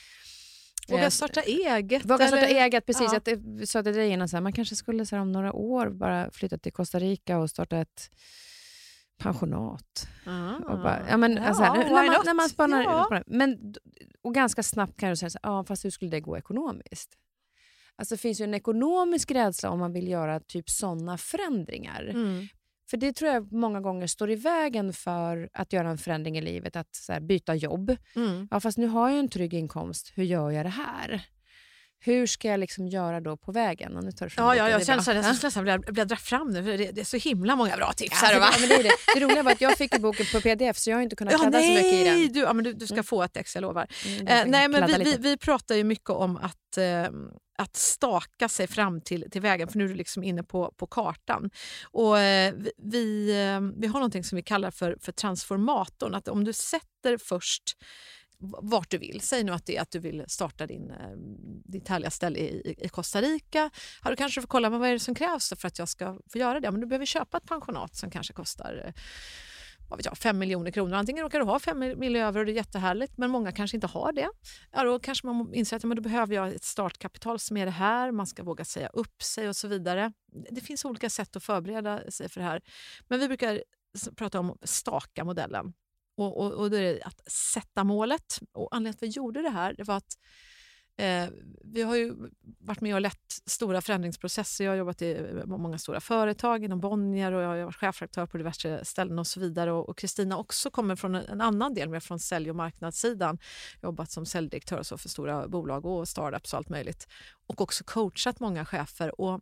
Våga 0.87 1.03
eh, 1.03 1.09
starta 1.09 1.41
eget. 1.41 2.05
Våga 2.05 2.27
starta 2.27 2.45
eget, 2.45 2.85
precis. 2.85 3.13
Ja. 3.13 3.19
Jag 3.25 3.67
sa 3.67 3.83
till 3.83 3.95
dig 3.95 4.09
innan, 4.09 4.29
så 4.29 4.35
här, 4.35 4.41
man 4.41 4.53
kanske 4.53 4.75
skulle 4.75 5.05
så 5.05 5.15
här, 5.15 5.21
om 5.21 5.31
några 5.31 5.53
år 5.53 5.89
bara 5.89 6.31
flytta 6.31 6.57
till 6.57 6.73
Costa 6.73 6.99
Rica 6.99 7.37
och 7.37 7.49
starta 7.49 7.77
ett 7.77 8.09
pensionat. 9.17 10.07
Ah. 10.25 10.55
Och 10.55 10.79
bara, 10.79 11.05
ja, 11.09 11.17
men, 11.17 11.35
ja, 11.35 11.43
alltså, 11.43 11.63
här, 11.63 11.77
när, 11.77 12.07
man, 12.07 12.25
när 12.25 12.33
man 12.33 12.49
spanar, 12.49 12.83
ja. 12.83 13.21
men, 13.27 13.75
och 14.21 14.33
ganska 14.33 14.63
snabbt 14.63 14.99
kan 14.99 15.09
du 15.09 15.15
säga, 15.15 15.29
så 15.29 15.39
här, 15.43 15.59
ah, 15.59 15.63
fast 15.63 15.85
hur 15.85 15.89
skulle 15.89 16.11
det 16.11 16.19
gå 16.19 16.37
ekonomiskt? 16.37 17.17
Alltså, 17.95 18.15
det 18.15 18.21
finns 18.21 18.41
ju 18.41 18.43
en 18.43 18.53
ekonomisk 18.53 19.31
rädsla 19.31 19.69
om 19.69 19.79
man 19.79 19.93
vill 19.93 20.07
göra 20.07 20.39
typ 20.39 20.69
sådana 20.69 21.17
förändringar. 21.17 22.03
Mm. 22.03 22.47
För 22.89 22.97
det 22.97 23.13
tror 23.13 23.31
jag 23.31 23.51
många 23.51 23.81
gånger 23.81 24.07
står 24.07 24.31
i 24.31 24.35
vägen 24.35 24.93
för 24.93 25.49
att 25.53 25.73
göra 25.73 25.89
en 25.89 25.97
förändring 25.97 26.37
i 26.37 26.41
livet, 26.41 26.75
att 26.75 27.05
här, 27.09 27.19
byta 27.19 27.55
jobb. 27.55 27.95
Mm. 28.15 28.47
Ja, 28.51 28.59
fast 28.59 28.77
nu 28.77 28.87
har 28.87 29.09
jag 29.09 29.19
en 29.19 29.29
trygg 29.29 29.53
inkomst, 29.53 30.11
hur 30.15 30.23
gör 30.23 30.51
jag 30.51 30.65
det 30.65 30.69
här? 30.69 31.21
Hur 31.99 32.27
ska 32.27 32.47
jag 32.47 32.59
liksom 32.59 32.87
göra 32.87 33.21
då 33.21 33.37
på 33.37 33.51
vägen? 33.51 33.97
Och 33.97 34.03
nu 34.03 34.11
tar 34.11 34.33
ja, 34.37 34.55
ja, 34.55 34.69
jag 34.69 34.85
känner 34.85 34.99
att 34.99 35.07
jag 35.07 35.43
nästan 35.43 35.81
bläddra 35.87 36.15
fram 36.15 36.49
nu, 36.49 36.63
för 36.63 36.77
det, 36.77 36.91
det, 36.91 37.01
är 37.01 37.05
så 37.05 37.17
himla 37.17 37.55
många 37.55 37.77
bra 37.77 37.93
tips 37.93 38.19
ja, 38.21 38.27
här. 38.27 38.39
Va? 38.39 38.49
Ja, 38.53 38.59
men 38.59 38.69
det, 38.69 38.75
är 38.75 38.83
det. 38.83 38.91
det 39.15 39.25
roliga 39.25 39.43
var 39.43 39.51
att 39.51 39.61
jag 39.61 39.77
fick 39.77 39.97
boken 39.97 40.25
på 40.31 40.41
pdf, 40.41 40.77
så 40.77 40.89
jag 40.89 40.97
har 40.97 41.01
inte 41.01 41.15
kunnat 41.15 41.31
ja, 41.31 41.37
kladda 41.37 41.57
nej, 41.57 41.77
så 41.77 41.83
mycket 41.83 41.93
i 41.93 42.23
den. 42.23 42.33
Du, 42.33 42.39
ja, 42.39 42.53
men 42.53 42.63
du, 42.63 42.73
du 42.73 42.85
ska 42.85 42.93
mm. 42.93 43.03
få 43.03 43.23
ett 43.23 43.37
ex, 43.37 43.55
jag 43.55 43.61
lovar. 43.61 43.87
Mm, 44.05 44.27
eh, 44.27 44.43
nej, 44.45 44.67
men 44.67 44.87
vi, 44.87 45.03
vi, 45.03 45.17
vi, 45.19 45.37
pratar 45.37 45.75
ju 45.75 45.83
mycket 45.83 46.09
om 46.09 46.37
att 46.37 46.77
eh, 46.77 47.09
att 47.57 47.75
staka 47.75 48.49
sig 48.49 48.67
fram 48.67 49.01
till, 49.01 49.31
till 49.31 49.41
vägen, 49.41 49.67
för 49.67 49.77
nu 49.77 49.85
är 49.85 49.89
du 49.89 49.95
liksom 49.95 50.23
inne 50.23 50.43
på, 50.43 50.73
på 50.77 50.87
kartan. 50.87 51.49
Och, 51.91 52.19
eh, 52.19 52.53
vi, 52.77 53.29
eh, 53.29 53.79
vi 53.81 53.87
har 53.87 53.99
något 53.99 54.25
som 54.25 54.35
vi 54.35 54.43
kallar 54.43 54.71
för, 54.71 54.97
för 55.01 55.11
transformatorn. 55.11 56.15
Att 56.15 56.27
om 56.27 56.43
du 56.43 56.53
sätter 56.53 57.17
först 57.17 57.63
vart 58.39 58.91
du 58.91 58.97
vill. 58.97 59.21
Säg 59.21 59.43
nu 59.43 59.51
att 59.51 59.65
det 59.65 59.77
är 59.77 59.81
att 59.81 59.91
du 59.91 59.99
vill 59.99 60.23
starta 60.27 60.67
din, 60.67 60.91
eh, 60.91 61.11
ditt 61.65 61.87
härliga 61.87 62.11
ställe 62.11 62.39
i, 62.39 62.75
i 62.77 62.89
Costa 62.89 63.21
Rica. 63.21 63.69
Har 64.01 64.11
du 64.11 64.17
kanske 64.17 64.41
får 64.41 64.47
kolla 64.47 64.69
men 64.69 64.79
vad 64.79 64.89
är 64.89 64.93
det 64.93 64.99
som 64.99 65.15
krävs 65.15 65.53
för 65.57 65.67
att 65.67 65.79
jag 65.79 65.89
ska 65.89 66.19
få 66.31 66.37
göra 66.37 66.59
det. 66.59 66.71
Men 66.71 66.81
du 66.81 66.87
behöver 66.87 67.05
köpa 67.05 67.37
ett 67.37 67.45
pensionat 67.45 67.95
som 67.95 68.11
kanske 68.11 68.33
kostar 68.33 68.83
eh, 68.85 68.93
vad 69.89 69.97
vet 69.97 70.05
jag, 70.05 70.17
5 70.17 70.37
miljoner 70.37 70.71
kronor. 70.71 70.93
Antingen 70.93 71.23
råkar 71.23 71.39
du 71.39 71.45
ha 71.45 71.59
5 71.59 71.79
miljoner 71.79 72.19
över 72.19 72.39
och 72.39 72.45
det 72.45 72.51
är 72.51 72.55
jättehärligt, 72.55 73.17
men 73.17 73.31
många 73.31 73.51
kanske 73.51 73.77
inte 73.77 73.87
har 73.87 74.11
det. 74.11 74.29
Ja, 74.71 74.83
då 74.83 74.99
kanske 74.99 75.27
man 75.27 75.53
inser 75.53 75.77
att 75.77 75.83
men 75.83 75.95
då 75.95 76.01
behöver 76.01 76.35
jag 76.35 76.53
ett 76.53 76.63
startkapital 76.63 77.39
som 77.39 77.57
är 77.57 77.65
det 77.65 77.71
här, 77.71 78.11
man 78.11 78.27
ska 78.27 78.43
våga 78.43 78.65
säga 78.65 78.87
upp 78.87 79.23
sig 79.23 79.49
och 79.49 79.55
så 79.55 79.67
vidare. 79.67 80.13
Det 80.51 80.61
finns 80.61 80.85
olika 80.85 81.09
sätt 81.09 81.35
att 81.35 81.43
förbereda 81.43 82.11
sig 82.11 82.29
för 82.29 82.41
det 82.41 82.47
här. 82.47 82.61
Men 83.07 83.19
vi 83.19 83.27
brukar 83.27 83.63
prata 84.15 84.39
om 84.39 84.57
staka 84.63 85.23
modellen. 85.23 85.73
Och, 86.17 86.37
och, 86.37 86.51
och 86.51 86.69
då 86.69 86.77
är 86.77 86.81
det 86.81 87.01
att 87.03 87.31
sätta 87.31 87.83
målet. 87.83 88.39
Och 88.51 88.67
anledningen 88.71 88.97
till 88.97 89.07
att 89.07 89.15
vi 89.15 89.17
gjorde 89.17 89.41
det 89.41 89.49
här 89.49 89.73
det 89.77 89.83
var 89.83 89.97
att 89.97 90.17
Eh, 90.99 91.29
vi 91.63 91.81
har 91.81 91.95
ju 91.95 92.15
varit 92.59 92.81
med 92.81 92.95
och 92.95 93.01
lett 93.01 93.41
stora 93.45 93.81
förändringsprocesser. 93.81 94.65
Jag 94.65 94.71
har 94.71 94.77
jobbat 94.77 95.01
i 95.01 95.11
eh, 95.11 95.45
många 95.45 95.77
stora 95.77 95.99
företag 95.99 96.63
inom 96.63 96.79
Bonnier 96.79 97.31
och 97.31 97.41
jag 97.41 97.47
har 97.47 97.63
varit 97.63 97.75
chefredaktör 97.75 98.25
på 98.25 98.37
diverse 98.37 98.85
ställen 98.85 99.19
och 99.19 99.27
så 99.27 99.39
vidare. 99.39 99.71
Och 99.71 99.97
Kristina 99.97 100.37
också 100.37 100.69
kommer 100.69 100.95
från 100.95 101.15
en 101.15 101.41
annan 101.41 101.73
del, 101.73 101.89
mer 101.89 101.99
från 101.99 102.19
sälj 102.19 102.49
och 102.49 102.55
marknadssidan. 102.55 103.37
Jobbat 103.81 104.11
som 104.11 104.25
säljdirektör 104.25 104.83
så 104.83 104.97
för 104.97 105.09
stora 105.09 105.47
bolag 105.47 105.85
och 105.85 106.07
startups 106.07 106.53
och 106.53 106.57
allt 106.57 106.69
möjligt. 106.69 107.07
Och 107.47 107.61
också 107.61 107.83
coachat 107.83 108.39
många 108.39 108.65
chefer. 108.65 109.21
Och 109.21 109.41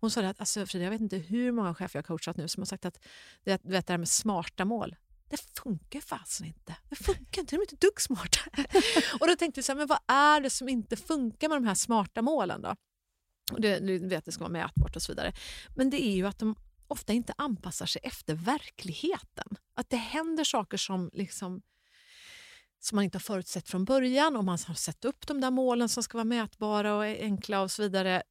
hon 0.00 0.10
sa 0.10 0.26
att 0.26 0.40
alltså, 0.40 0.66
Frida, 0.66 0.84
jag 0.84 0.90
vet 0.90 1.00
inte 1.00 1.16
hur 1.16 1.52
många 1.52 1.74
chefer 1.74 1.98
jag 1.98 2.02
har 2.02 2.06
coachat 2.06 2.36
nu 2.36 2.48
som 2.48 2.60
har 2.60 2.66
sagt 2.66 2.84
att 2.84 2.98
det, 3.44 3.50
vet, 3.50 3.86
det 3.88 3.92
här 3.92 3.98
med 3.98 4.08
smarta 4.08 4.64
mål, 4.64 4.96
det 5.28 5.60
funkar 5.62 6.00
fasen 6.00 6.46
inte. 6.46 6.76
Det 6.88 6.96
funkar 6.96 7.40
inte, 7.40 7.56
de 7.56 7.56
är 7.56 7.62
inte 7.62 7.86
dugg 7.86 8.00
smarta. 8.00 8.40
och 9.20 9.26
då 9.28 9.36
tänkte 9.36 9.58
vi, 9.58 9.62
så 9.62 9.72
här, 9.72 9.76
men 9.76 9.86
vad 9.86 9.98
är 10.06 10.40
det 10.40 10.50
som 10.50 10.68
inte 10.68 10.96
funkar 10.96 11.48
med 11.48 11.56
de 11.56 11.64
här 11.64 11.74
smarta 11.74 12.22
målen? 12.22 12.62
då? 12.62 12.76
Och 13.52 13.60
det, 13.60 13.78
du 13.78 14.08
vet, 14.08 14.24
det 14.24 14.32
ska 14.32 14.40
vara 14.40 14.52
mätbart 14.52 14.96
och 14.96 15.02
så 15.02 15.12
vidare. 15.12 15.32
Men 15.76 15.90
det 15.90 16.06
är 16.06 16.16
ju 16.16 16.26
att 16.26 16.38
de 16.38 16.54
ofta 16.88 17.12
inte 17.12 17.34
anpassar 17.38 17.86
sig 17.86 18.00
efter 18.04 18.34
verkligheten. 18.34 19.56
Att 19.74 19.90
det 19.90 19.96
händer 19.96 20.44
saker 20.44 20.76
som 20.76 21.10
liksom 21.12 21.62
som 22.80 22.96
man 22.96 23.04
inte 23.04 23.16
har 23.16 23.20
förutsett 23.20 23.68
från 23.68 23.84
början 23.84 24.36
och 24.36 24.44
man 24.44 24.58
har 24.66 24.74
sett 24.74 25.04
upp 25.04 25.26
de 25.26 25.40
där 25.40 25.50
målen 25.50 25.88
som 25.88 26.02
ska 26.02 26.18
vara 26.18 26.24
mätbara 26.24 26.94
och 26.94 27.02
enkla 27.02 27.62
och 27.62 27.70
så 27.70 27.82
vidare. 27.82 28.22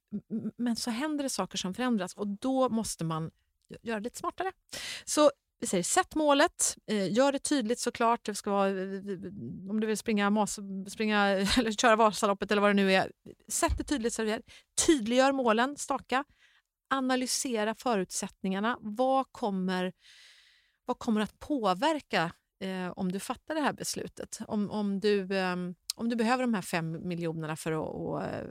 Men 0.56 0.76
så 0.76 0.90
händer 0.90 1.22
det 1.22 1.30
saker 1.30 1.58
som 1.58 1.74
förändras 1.74 2.14
och 2.14 2.26
då 2.26 2.68
måste 2.68 3.04
man 3.04 3.30
göra 3.82 4.00
det 4.00 4.04
lite 4.04 4.18
smartare. 4.18 4.52
Så 5.04 5.30
vi 5.60 5.66
säger 5.66 5.84
sätt 5.84 6.14
målet, 6.14 6.76
eh, 6.86 7.12
gör 7.12 7.32
det 7.32 7.38
tydligt 7.38 7.78
såklart. 7.78 8.24
Det 8.24 8.34
ska 8.34 8.50
vara, 8.50 8.68
eh, 8.68 8.76
eh, 8.76 9.70
om 9.70 9.80
du 9.80 9.86
vill 9.86 9.96
springa, 9.96 10.30
mas, 10.30 10.58
springa 10.88 11.26
eller 11.58 11.72
köra 11.72 11.96
Vasaloppet 11.96 12.50
eller 12.50 12.62
vad 12.62 12.70
det 12.70 12.74
nu 12.74 12.92
är. 12.92 13.12
Sätt 13.48 13.78
det 13.78 13.84
tydligt, 13.84 14.12
server. 14.12 14.42
tydliggör 14.86 15.32
målen, 15.32 15.76
staka. 15.76 16.24
Analysera 16.90 17.74
förutsättningarna. 17.74 18.78
Vad 18.80 19.26
kommer, 19.32 19.92
vad 20.84 20.98
kommer 20.98 21.20
att 21.20 21.38
påverka 21.38 22.32
eh, 22.60 22.90
om 22.96 23.12
du 23.12 23.20
fattar 23.20 23.54
det 23.54 23.60
här 23.60 23.72
beslutet? 23.72 24.38
Om, 24.48 24.70
om 24.70 25.00
du... 25.00 25.36
Eh, 25.36 25.56
om 25.96 26.08
du 26.08 26.16
behöver 26.16 26.42
de 26.42 26.54
här 26.54 26.62
fem 26.62 27.08
miljonerna 27.08 27.56
för 27.56 27.72
att, 27.72 28.24
att 28.24 28.34
eh, 28.34 28.48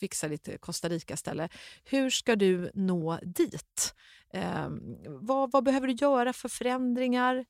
fixa 0.00 0.28
ditt 0.28 0.60
Costa 0.60 0.88
Rica-ställe, 0.88 1.48
hur 1.84 2.10
ska 2.10 2.36
du 2.36 2.70
nå 2.74 3.18
dit? 3.22 3.94
Eh, 4.30 4.68
vad, 5.06 5.52
vad, 5.52 5.64
behöver 5.64 5.86
du 5.86 5.92
göra 5.92 6.32
för 6.32 6.48
förändringar? 6.48 7.44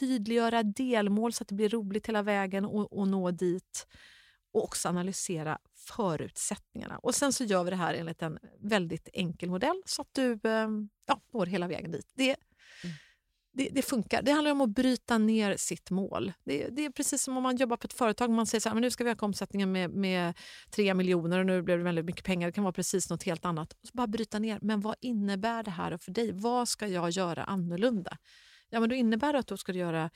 Tydliggöra 0.00 0.62
delmål 0.62 1.32
så 1.32 1.42
att 1.42 1.48
det 1.48 1.54
blir 1.54 1.68
roligt 1.68 2.08
hela 2.08 2.22
vägen 2.22 2.64
och, 2.64 2.98
och 2.98 3.08
nå 3.08 3.30
dit. 3.30 3.86
Och 4.52 4.64
också 4.64 4.88
analysera 4.88 5.58
förutsättningarna. 5.74 6.98
Och 6.98 7.14
Sen 7.14 7.32
så 7.32 7.44
gör 7.44 7.64
vi 7.64 7.70
det 7.70 7.76
här 7.76 7.94
enligt 7.94 8.22
en 8.22 8.38
väldigt 8.58 9.08
enkel 9.12 9.50
modell 9.50 9.82
så 9.86 10.02
att 10.02 10.14
du 10.14 10.32
eh, 10.32 10.68
ja, 11.06 11.20
når 11.32 11.46
hela 11.46 11.68
vägen 11.68 11.90
dit. 11.90 12.12
Det, 12.14 12.36
det, 13.56 13.68
det, 13.72 13.82
funkar. 13.82 14.22
Det 14.22 14.32
handlar 14.32 14.50
om 14.50 14.60
att 14.60 14.70
bryta 14.70 15.18
ner 15.18 15.56
sitt 15.56 15.90
mål. 15.90 16.32
Det, 16.44 16.68
det, 16.68 16.84
är 16.84 16.90
precis 16.90 17.22
som 17.22 17.36
om 17.36 17.42
man 17.42 17.56
jobbar 17.56 17.76
på 17.76 17.84
ett 17.84 17.92
företag. 17.92 18.30
Man 18.30 18.46
säger 18.46 18.60
så 18.60 18.68
här, 18.68 18.74
men 18.74 18.82
nu 18.82 18.90
ska 18.90 19.04
vi 19.04 19.10
öka 19.10 19.26
omsättningen 19.26 19.72
med, 19.72 19.90
med 19.90 20.34
3 20.70 20.94
miljoner 20.94 21.38
och 21.38 21.46
nu 21.46 21.62
blev 21.62 21.78
det 21.78 21.84
väldigt 21.84 22.04
mycket 22.04 22.24
pengar. 22.24 22.48
Det 22.48 22.52
kan 22.52 22.64
vara 22.64 22.72
precis 22.72 23.10
något 23.10 23.22
helt 23.22 23.44
annat. 23.44 23.76
Så 23.82 23.90
bara 23.92 24.06
bryta 24.06 24.38
ner. 24.38 24.58
Men 24.62 24.80
vad 24.80 24.94
innebär 25.00 25.62
det 25.62 25.70
här 25.70 25.96
för 25.96 26.12
dig? 26.12 26.32
Vad 26.32 26.68
ska 26.68 26.86
jag 26.86 27.10
göra 27.10 27.44
annorlunda? 27.44 28.18
Ja, 28.70 28.80
men 28.80 28.88
då 28.88 28.94
innebär 28.94 29.32
det 29.32 29.38
att 29.38 29.46
du 29.46 29.56
ska 29.56 29.72
göra 29.72 30.10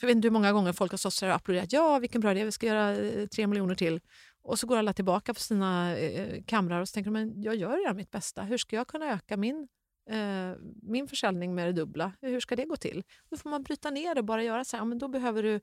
jag 0.00 0.06
vet 0.06 0.16
inte 0.16 0.26
hur 0.26 0.32
många 0.32 0.52
gånger 0.52 0.72
folk 0.72 0.90
har 0.90 0.98
stått 0.98 1.22
och 1.22 1.34
applåderat. 1.34 1.72
Ja, 1.72 1.98
vilken 1.98 2.20
bra 2.20 2.30
idé, 2.30 2.44
vi 2.44 2.52
ska 2.52 2.66
göra 2.66 2.96
eh, 2.96 3.26
tre 3.26 3.46
miljoner 3.46 3.74
till. 3.74 4.00
Och 4.42 4.58
så 4.58 4.66
går 4.66 4.76
alla 4.76 4.92
tillbaka 4.92 5.34
på 5.34 5.40
sina 5.40 5.96
eh, 5.96 6.20
eh 6.20 6.44
kamrar 6.46 6.80
och 6.80 6.88
så 6.88 6.92
tänker 6.92 7.10
de, 7.10 7.12
men 7.12 7.42
jag 7.42 7.56
gör 7.56 7.76
redan 7.78 7.96
mitt 7.96 8.10
bästa. 8.10 8.42
Hur 8.42 8.58
ska 8.58 8.76
jag 8.76 8.88
kunna 8.88 9.12
öka 9.12 9.36
min 9.36 9.68
eh, 10.08 10.52
min 10.82 11.08
försäljning 11.08 11.54
med 11.54 11.66
det 11.66 11.72
dubbla. 11.72 12.12
Hur 12.20 12.40
ska 12.40 12.56
det 12.56 12.64
gå 12.64 12.76
till? 12.76 13.02
Då 13.30 13.36
får 13.36 13.50
man 13.50 13.62
bryta 13.62 13.90
ner 13.90 14.14
det 14.14 14.20
och 14.20 14.24
bara 14.24 14.42
göra 14.42 14.64
så 14.64 14.76
här. 14.76 14.80
Ja, 14.80 14.84
men 14.84 14.98
då 14.98 15.08
behöver 15.08 15.42
du 15.42 15.60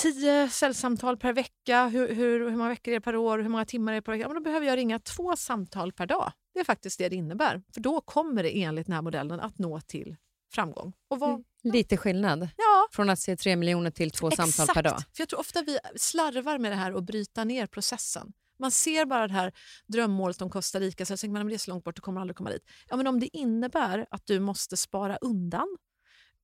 tio 0.00 0.48
säljsamtal 0.48 1.16
per 1.16 1.32
vecka. 1.32 1.88
Hur, 1.88 2.14
hur, 2.14 2.50
hur 2.50 2.56
många 2.56 2.68
veckor 2.68 2.92
är 2.92 2.96
det 2.96 3.00
per 3.00 3.16
år? 3.16 3.38
Hur 3.38 3.48
många 3.48 3.64
timmar 3.64 3.92
är 3.92 3.96
det 3.96 4.02
per 4.02 4.12
vecka? 4.12 4.22
Ja, 4.22 4.28
men 4.28 4.34
då 4.34 4.40
behöver 4.40 4.66
jag 4.66 4.76
ringa 4.76 4.98
två 4.98 5.36
samtal 5.36 5.92
per 5.92 6.06
dag. 6.06 6.32
Det 6.54 6.60
är 6.60 6.64
faktiskt 6.64 6.98
det 6.98 7.08
det 7.08 7.16
innebär. 7.16 7.62
För 7.74 7.80
då 7.80 8.00
kommer 8.00 8.42
det 8.42 8.62
enligt 8.62 8.86
den 8.86 8.94
här 8.94 9.02
modellen 9.02 9.40
att 9.40 9.58
nå 9.58 9.80
till 9.80 10.16
framgång. 10.52 10.92
Och 11.08 11.18
vad, 11.18 11.44
Lite 11.62 11.96
skillnad 11.96 12.48
ja, 12.56 12.88
från 12.92 13.10
att 13.10 13.18
se 13.18 13.36
tre 13.36 13.56
miljoner 13.56 13.90
till 13.90 14.10
två 14.10 14.30
samtal 14.30 14.66
per 14.66 14.82
dag. 14.82 14.98
För 14.98 15.22
jag 15.22 15.28
tror 15.28 15.40
ofta 15.40 15.62
vi 15.62 15.78
slarvar 15.96 16.58
med 16.58 16.72
det 16.72 16.76
här 16.76 16.94
och 16.94 17.02
bryta 17.02 17.44
ner 17.44 17.66
processen. 17.66 18.32
Man 18.60 18.70
ser 18.70 19.04
bara 19.04 19.28
det 19.28 19.34
här 19.34 19.52
drömmålet 19.86 20.42
om 20.42 20.50
Costa 20.50 20.80
Rica 20.80 21.06
så 21.06 21.16
tänker 21.16 21.32
man 21.32 21.42
att 21.42 21.48
det 21.48 21.54
är 21.54 21.58
så 21.58 21.70
långt 21.70 21.84
bort, 21.84 21.96
du 21.96 22.02
kommer 22.02 22.20
aldrig 22.20 22.36
komma 22.36 22.50
dit. 22.50 22.64
Ja, 22.88 22.96
men 22.96 23.06
om 23.06 23.20
det 23.20 23.36
innebär 23.36 24.06
att 24.10 24.26
du 24.26 24.40
måste 24.40 24.76
spara 24.76 25.16
undan 25.16 25.76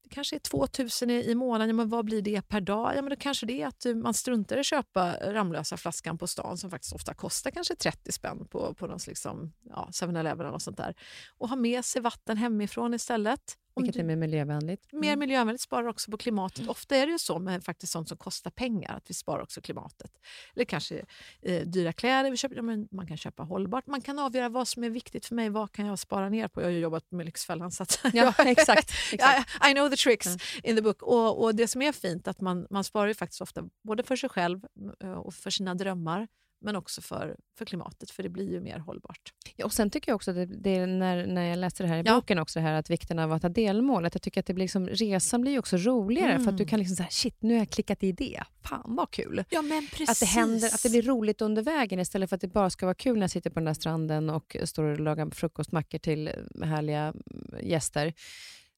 det 0.08 0.14
kanske 0.14 0.36
är 0.36 0.40
2 0.40 0.66
000 1.02 1.10
i, 1.10 1.34
månaden, 1.34 1.68
ja, 1.68 1.74
men 1.74 1.88
vad 1.88 2.04
blir 2.04 2.22
det 2.22 2.42
per 2.42 2.60
dag? 2.60 2.92
Ja, 2.96 3.02
men 3.02 3.10
då 3.10 3.16
kanske 3.16 3.46
det 3.46 3.62
är 3.62 3.66
att 3.66 3.80
du, 3.80 3.94
man 3.94 4.14
struntar 4.14 4.56
i 4.56 4.60
att 4.60 4.66
köpa 4.66 5.16
Ramlösa 5.32 5.76
flaskan 5.76 6.18
på 6.18 6.26
stan 6.26 6.58
som 6.58 6.70
faktiskt 6.70 6.94
ofta 6.94 7.14
kostar 7.14 7.50
kanske 7.50 7.76
30 7.76 8.12
spänn 8.12 8.46
på, 8.46 8.74
på 8.74 8.86
någon 8.86 8.98
liksom, 9.06 9.52
ja, 9.62 9.88
7-Eleven 9.92 10.40
eller 10.40 10.50
något 10.50 10.62
sånt 10.62 10.76
där. 10.76 10.94
Och 11.38 11.48
ha 11.48 11.56
med 11.56 11.84
sig 11.84 12.02
vatten 12.02 12.36
hemifrån 12.36 12.94
istället. 12.94 13.56
Vilket 13.76 13.96
är 14.00 14.04
mer 14.04 14.16
miljövänligt. 14.16 14.92
Mer 14.92 15.08
Mm. 15.08 15.18
miljövänligt 15.18 15.60
sparar 15.60 15.86
också 15.88 16.10
på 16.10 16.16
klimatet. 16.16 16.68
Ofta 16.68 16.96
är 16.96 17.06
det 17.06 17.12
ju 17.12 17.18
så 17.18 17.38
med 17.38 17.64
faktiskt 17.64 17.92
sånt 17.92 18.08
som 18.08 18.16
kostar 18.18 18.50
pengar, 18.50 18.96
att 18.96 19.10
vi 19.10 19.14
sparar 19.14 19.42
också 19.42 19.60
klimatet. 19.60 20.10
Eller 20.54 20.64
kanske 20.64 21.04
eh, 21.42 21.62
dyra 21.66 21.92
kläder, 21.92 22.30
vi 22.30 22.36
köper, 22.36 22.56
ja, 22.56 22.62
men 22.62 22.88
man 22.90 23.06
kan 23.06 23.16
köpa 23.16 23.42
hållbart. 23.42 23.86
Man 23.86 24.00
kan 24.00 24.18
avgöra 24.18 24.48
vad 24.48 24.68
som 24.68 24.84
är 24.84 24.90
viktigt 24.90 25.26
för 25.26 25.34
mig, 25.34 25.50
vad 25.50 25.72
kan 25.72 25.86
jag 25.86 25.98
spara 25.98 26.28
ner 26.28 26.48
på? 26.48 26.60
Jag 26.60 26.66
har 26.66 26.72
ju 26.72 26.78
jobbat 26.78 27.10
med 27.10 27.26
Lyxfällan 27.26 27.70
så 27.72 27.82
att 27.82 28.00
Ja, 28.14 28.34
exakt. 28.38 28.90
exakt. 29.12 29.48
I, 29.66 29.70
I 29.70 29.74
know 29.74 29.88
the 29.90 29.96
tricks 29.96 30.26
in 30.62 30.76
the 30.76 30.82
book. 30.82 31.02
Och, 31.02 31.42
och 31.44 31.54
Det 31.54 31.68
som 31.68 31.82
är 31.82 31.92
fint 31.92 32.28
att 32.28 32.40
man, 32.40 32.66
man 32.70 32.84
sparar 32.84 33.08
ju 33.08 33.14
faktiskt 33.14 33.40
ofta 33.40 33.64
både 33.84 34.02
för 34.02 34.16
sig 34.16 34.28
själv 34.28 34.60
eh, 35.02 35.12
och 35.12 35.34
för 35.34 35.50
sina 35.50 35.74
drömmar 35.74 36.28
men 36.60 36.76
också 36.76 37.00
för, 37.02 37.36
för 37.58 37.64
klimatet, 37.64 38.10
för 38.10 38.22
det 38.22 38.28
blir 38.28 38.50
ju 38.52 38.60
mer 38.60 38.78
hållbart. 38.78 39.32
Ja, 39.56 39.64
och 39.64 39.72
sen 39.72 39.90
tycker 39.90 40.10
jag 40.10 40.16
också 40.16 40.30
att 40.30 40.36
det, 40.36 40.46
det 40.46 40.76
är 40.76 40.86
när, 40.86 41.26
när 41.26 41.42
jag 41.42 41.58
läste 41.58 41.82
det 41.82 41.88
här 41.88 41.96
i 41.98 42.02
Ja. 42.06 42.14
boken 42.14 42.38
också, 42.38 42.60
här 42.60 42.72
att 42.72 42.90
vikten 42.90 43.18
av 43.18 43.32
att 43.32 43.42
ha 43.42 43.48
delmål. 43.50 44.04
Att 44.04 44.14
jag 44.14 44.22
tycker 44.22 44.40
att 44.40 44.46
det 44.46 44.54
blir 44.54 44.64
liksom, 44.64 44.88
resan 44.88 45.40
blir 45.40 45.58
också 45.58 45.76
roligare 45.76 46.38
för 46.38 46.48
att 46.50 46.56
du 46.56 46.62
Mm. 46.62 46.68
kan 46.68 46.78
liksom 46.78 46.96
säga 46.96 47.08
shit, 47.10 47.42
nu 47.42 47.52
har 47.54 47.58
jag 47.58 47.70
klickat 47.70 48.02
i 48.02 48.12
det. 48.12 48.42
Fan 48.64 48.96
vad 48.96 49.10
kul. 49.10 49.44
Ja, 49.50 49.62
men 49.62 49.86
precis. 49.86 50.10
Att 50.10 50.20
det 50.20 50.26
händer, 50.26 50.66
att 50.74 50.82
det 50.82 50.90
blir 50.90 51.02
roligt 51.02 51.40
under 51.42 51.62
vägen 51.62 52.00
istället 52.00 52.28
för 52.28 52.34
att 52.36 52.40
det 52.40 52.48
bara 52.48 52.70
ska 52.70 52.86
vara 52.86 52.94
kul 52.94 53.14
när 53.18 53.22
jag 53.22 53.30
sitter 53.30 53.50
på 53.50 53.58
den 53.60 53.64
där 53.64 53.74
stranden 53.74 54.30
och 54.30 54.56
står 54.64 54.84
och 54.84 55.00
lagar 55.00 55.30
frukostmackor 55.30 55.98
till 55.98 56.30
härliga 56.64 57.02
mm, 57.02 57.14
gäster. 57.62 58.12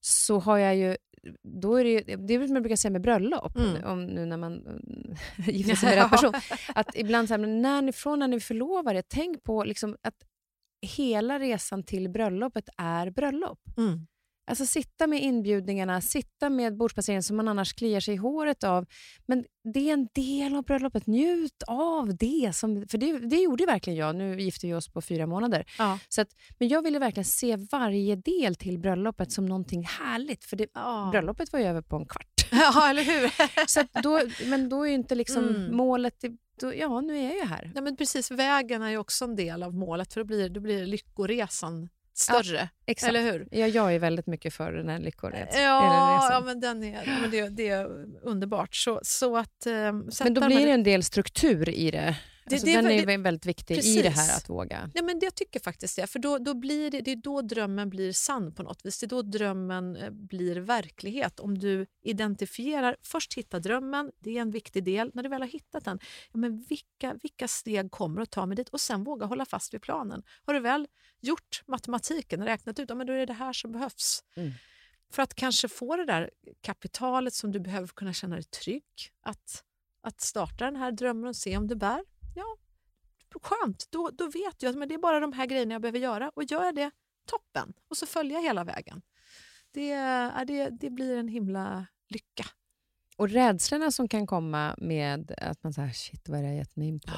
Så 0.08 0.38
har 0.38 0.58
jag 0.58 0.76
ju, 0.76 0.96
då 1.42 1.74
är 1.76 1.84
det 1.84 2.16
det 2.16 2.34
är 2.34 2.46
som 2.46 2.56
jag 2.56 2.62
brukar 2.62 2.76
säga 2.76 2.92
med 2.92 3.00
bröllop, 3.02 3.56
Mm. 3.56 3.84
om 3.84 4.06
nu 4.06 4.26
när 4.26 4.36
man 4.36 4.52
mm, 4.66 5.14
gifter 5.54 5.74
sig 5.76 5.88
med 5.88 6.02
rätt 6.02 6.10
person. 6.10 6.32
Att 6.74 6.96
ibland 6.96 7.28
så 7.28 7.34
här, 7.34 7.46
när 7.46 7.82
ni, 7.82 7.92
från 7.92 8.18
när 8.18 8.28
ni 8.28 8.40
förlovar 8.40 8.94
er, 8.94 9.02
tänk 9.08 9.42
på 9.44 9.64
liksom 9.64 9.96
att 10.02 10.14
hela 10.96 11.38
resan 11.38 11.82
till 11.82 12.08
bröllopet 12.10 12.68
är 12.76 13.10
bröllop. 13.10 13.58
Mm. 13.76 14.06
Alltså 14.48 14.66
sitta 14.66 15.06
med 15.06 15.22
inbjudningarna, 15.22 16.00
sitta 16.00 16.50
med 16.50 16.76
bordsplaceringen 16.76 17.22
som 17.22 17.36
man 17.36 17.48
annars 17.48 17.72
kliar 17.74 18.00
sig 18.00 18.14
i 18.14 18.16
håret 18.16 18.64
av. 18.64 18.86
Men 19.26 19.44
det 19.74 19.88
är 19.90 19.92
en 19.94 20.08
del 20.14 20.54
av 20.56 20.62
bröllopet. 20.64 21.06
Njut 21.06 21.62
av 21.66 22.16
det. 22.16 22.50
Som, 22.54 22.86
för 22.88 22.98
det, 22.98 23.18
det 23.18 23.36
gjorde 23.36 23.66
verkligen 23.66 23.96
jag. 23.98 24.16
Nu 24.16 24.40
gifte 24.40 24.66
vi 24.66 24.74
oss 24.74 24.88
på 24.92 25.00
fyra 25.02 25.26
månader. 25.26 25.64
Ja. 25.78 25.98
Så 26.08 26.20
att, 26.20 26.28
men 26.58 26.68
jag 26.68 26.82
ville 26.82 26.98
verkligen 26.98 27.24
se 27.24 27.56
varje 27.56 28.16
del 28.16 28.54
till 28.56 28.78
bröllopet 28.78 29.32
som 29.32 29.46
någonting 29.46 29.84
härligt. 29.86 30.44
För 30.44 30.56
det, 30.56 30.66
Ja. 30.74 31.08
bröllopet 31.12 31.52
var 31.52 31.60
ju 31.60 31.66
över 31.66 31.82
på 31.82 31.96
en 31.96 32.06
kvart. 32.06 32.48
ja, 32.50 32.90
eller 32.90 33.02
hur? 33.02 33.32
Så 33.68 33.82
då, 34.02 34.20
men 34.50 34.68
då 34.68 34.82
är 34.82 34.88
ju 34.88 34.94
inte 34.94 35.14
liksom 35.14 35.48
Mm. 35.48 35.76
målet... 35.76 36.14
det- 36.20 36.36
Då, 36.60 36.74
ja, 36.74 37.00
nu 37.00 37.18
är 37.18 37.22
jag 37.24 37.34
ju 37.36 37.44
här. 37.44 37.72
Ja, 37.74 37.80
men 37.80 37.96
precis, 37.96 38.30
vägen 38.30 38.82
är 38.82 38.90
ju 38.90 38.98
också 38.98 39.24
en 39.24 39.36
del 39.36 39.62
av 39.62 39.74
målet 39.74 40.12
för 40.12 40.20
då 40.20 40.24
blir, 40.24 40.48
då 40.48 40.60
blir 40.60 40.86
lyckoresan 40.86 41.88
större. 42.18 42.68
Exakt. 42.86 43.08
eller 43.08 43.32
hur? 43.32 43.48
Ja, 43.50 43.66
jag 43.66 43.94
är 43.94 43.98
väldigt 43.98 44.26
mycket 44.26 44.54
för 44.54 44.72
den 44.72 44.88
här 44.88 44.98
lyckoresan. 44.98 45.62
Ja, 45.62 46.28
ja 46.32 46.40
men, 46.40 46.60
den 46.60 46.84
är, 46.84 47.02
ja, 47.06 47.20
men 47.20 47.30
det, 47.30 47.48
det 47.48 47.68
är 47.68 47.88
underbart. 48.22 48.74
Så, 48.74 49.00
så 49.02 49.36
att, 49.36 49.62
sätta 49.62 50.24
Men 50.24 50.34
då 50.34 50.46
blir 50.46 50.66
det 50.66 50.72
en 50.72 50.82
del 50.82 51.04
struktur 51.04 51.68
i 51.68 51.90
det. 51.90 52.16
Det- 52.50 52.54
Alltså, 52.54 52.66
det 52.66 52.72
den 52.76 52.86
är 52.86 53.06
väl- 53.06 53.22
väldigt 53.22 53.46
viktig 53.46 53.74
i 53.74 53.76
Precis. 53.76 54.02
det 54.02 54.08
här 54.08 54.36
att 54.36 54.48
våga. 54.48 54.90
Ja, 54.94 55.02
men 55.02 55.18
jag 55.22 55.34
tycker 55.34 55.60
faktiskt 55.60 55.96
det. 55.96 56.06
För 56.06 56.18
då, 56.18 56.38
då 56.38 56.54
blir 56.54 56.90
det, 56.90 57.00
det 57.00 57.10
är 57.12 57.16
då 57.16 57.42
drömmen 57.42 57.90
blir 57.90 58.12
sann 58.12 58.54
på 58.54 58.62
något 58.62 58.86
vis. 58.86 59.00
Det 59.00 59.06
är 59.06 59.08
då 59.08 59.22
drömmen 59.22 59.96
eh, 59.96 60.10
blir 60.10 60.56
verklighet. 60.56 61.40
Om 61.40 61.58
du 61.58 61.86
identifierar, 62.02 62.96
först 63.02 63.34
hitta 63.34 63.60
drömmen, 63.60 64.10
det 64.18 64.36
är 64.36 64.40
en 64.42 64.50
viktig 64.50 64.84
del. 64.84 65.10
När 65.14 65.22
du 65.22 65.28
väl 65.28 65.42
har 65.42 65.48
hittat 65.48 65.84
den, 65.84 65.98
ja, 66.32 66.38
men 66.38 66.58
vilka, 66.68 67.14
vilka 67.22 67.48
steg 67.48 67.90
kommer 67.90 68.20
att 68.22 68.30
ta 68.30 68.46
mig 68.46 68.56
dit? 68.56 68.68
Och 68.68 68.80
sen 68.80 69.04
våga 69.04 69.26
hålla 69.26 69.44
fast 69.44 69.74
vid 69.74 69.82
planen. 69.82 70.22
Har 70.46 70.54
du 70.54 70.60
väl 70.60 70.86
gjort 71.20 71.62
matematiken, 71.66 72.44
räknat 72.44 72.78
ut, 72.78 72.88
ja, 72.88 72.94
men 72.94 73.06
då 73.06 73.12
är 73.12 73.18
det 73.18 73.26
det 73.26 73.32
här 73.32 73.52
som 73.52 73.72
behövs. 73.72 74.24
Mm. 74.36 74.52
För 75.10 75.22
att 75.22 75.34
kanske 75.34 75.68
få 75.68 75.96
det 75.96 76.04
där 76.04 76.30
kapitalet 76.60 77.34
som 77.34 77.52
du 77.52 77.60
behöver 77.60 77.86
för 77.86 77.92
att 77.92 77.94
kunna 77.96 78.12
känna 78.12 78.34
dig 78.34 78.44
trygg. 78.44 78.84
Att, 79.22 79.64
att 80.00 80.20
starta 80.20 80.64
den 80.64 80.76
här 80.76 80.92
drömmen 80.92 81.28
och 81.28 81.36
se 81.36 81.56
om 81.56 81.68
det 81.68 81.76
bär. 81.76 82.00
Ja, 82.38 82.56
skönt. 83.42 83.86
Då, 83.90 84.10
då 84.10 84.26
vet 84.26 84.62
jag 84.62 84.70
att 84.70 84.76
men 84.76 84.88
det 84.88 84.94
är 84.94 84.98
bara 84.98 85.20
de 85.20 85.32
här 85.32 85.46
grejerna 85.46 85.74
jag 85.74 85.82
behöver 85.82 85.98
göra. 85.98 86.30
Och 86.34 86.44
gör 86.44 86.64
jag 86.64 86.74
det, 86.74 86.90
toppen. 87.26 87.72
Och 87.88 87.96
så 87.96 88.06
följer 88.06 88.34
jag 88.34 88.42
hela 88.42 88.64
vägen. 88.64 89.02
Det, 89.70 89.90
är, 89.90 90.44
det, 90.44 90.70
det 90.70 90.90
blir 90.90 91.16
en 91.16 91.28
himla 91.28 91.86
lycka. 92.08 92.44
Och 93.16 93.28
rädslorna 93.28 93.90
som 93.90 94.08
kan 94.08 94.26
komma 94.26 94.74
med 94.78 95.34
att 95.38 95.62
man 95.62 95.72
säger 95.72 95.92
shit 95.92 96.28
vad 96.28 96.38
är 96.38 96.42
det 96.42 96.48
jag 96.48 96.56
gett 96.56 96.76
mig 96.76 96.88
in 96.88 97.00
på? 97.00 97.12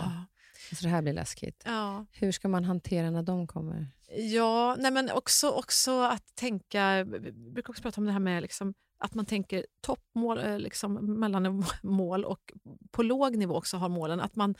Alltså, 0.70 0.84
det 0.84 0.88
här 0.88 1.02
blir 1.02 1.12
läskigt. 1.12 1.62
Ja. 1.66 2.06
Hur 2.12 2.32
ska 2.32 2.48
man 2.48 2.64
hantera 2.64 3.10
när 3.10 3.22
de 3.22 3.46
kommer? 3.46 3.88
Ja, 4.16 4.76
nej 4.78 4.90
men 4.90 5.10
också, 5.10 5.50
också 5.50 6.02
att 6.02 6.34
tänka... 6.34 7.04
Vi 7.04 7.32
brukar 7.32 7.70
också 7.72 7.82
prata 7.82 8.00
om 8.00 8.06
det 8.06 8.12
här 8.12 8.20
med 8.20 8.42
liksom, 8.42 8.74
att 9.00 9.14
man 9.14 9.26
tänker 9.26 9.66
toppmål, 9.80 10.38
eh, 10.38 10.58
liksom, 10.58 10.94
mellanmål 11.20 12.24
och 12.32 12.52
på 12.90 13.02
låg 13.02 13.36
nivå 13.36 13.54
också 13.54 13.76
har 13.76 13.88
målen. 13.88 14.20
Att 14.20 14.36
man, 14.36 14.54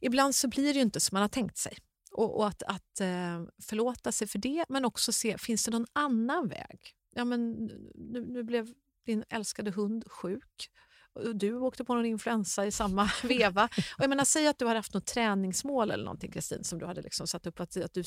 ibland 0.00 0.34
så 0.34 0.48
blir 0.48 0.66
det 0.66 0.78
ju 0.78 0.82
inte 0.82 1.00
som 1.00 1.14
man 1.14 1.22
har 1.22 1.28
tänkt 1.28 1.56
sig. 1.56 1.78
Och, 2.12 2.36
och 2.36 2.46
att, 2.46 2.62
att 2.62 3.00
eh, 3.00 3.44
förlåta 3.62 4.12
sig 4.12 4.28
för 4.28 4.38
det, 4.38 4.64
men 4.68 4.84
också 4.84 5.12
se, 5.12 5.38
finns 5.38 5.64
det 5.64 5.70
någon 5.70 5.86
annan 5.92 6.48
väg? 6.48 6.80
Ja, 7.14 7.24
men 7.24 7.52
nu, 7.94 8.26
nu 8.26 8.42
blev 8.42 8.72
din 9.06 9.24
älskade 9.28 9.70
hund 9.70 10.04
sjuk. 10.10 10.70
Och 11.16 11.36
Du 11.36 11.58
åkte 11.58 11.84
på 11.84 11.94
någon 11.94 12.06
influensa 12.06 12.66
i 12.66 12.72
samma 12.72 13.10
veva. 13.22 13.64
Och 13.98 14.02
jag 14.02 14.08
menar, 14.08 14.24
säg 14.24 14.46
att 14.46 14.58
du 14.58 14.66
hade 14.66 14.78
haft 14.78 14.94
något 14.94 15.06
träningsmål 15.06 15.90
eller 15.90 16.04
någonting 16.04 16.30
Kristin 16.30 16.64
som 16.64 16.78
du 16.78 16.86
hade 16.86 17.02
liksom 17.02 17.26
satt 17.26 17.46
upp 17.46 17.60
att, 17.60 17.76
att 17.76 17.94
du, 17.94 18.02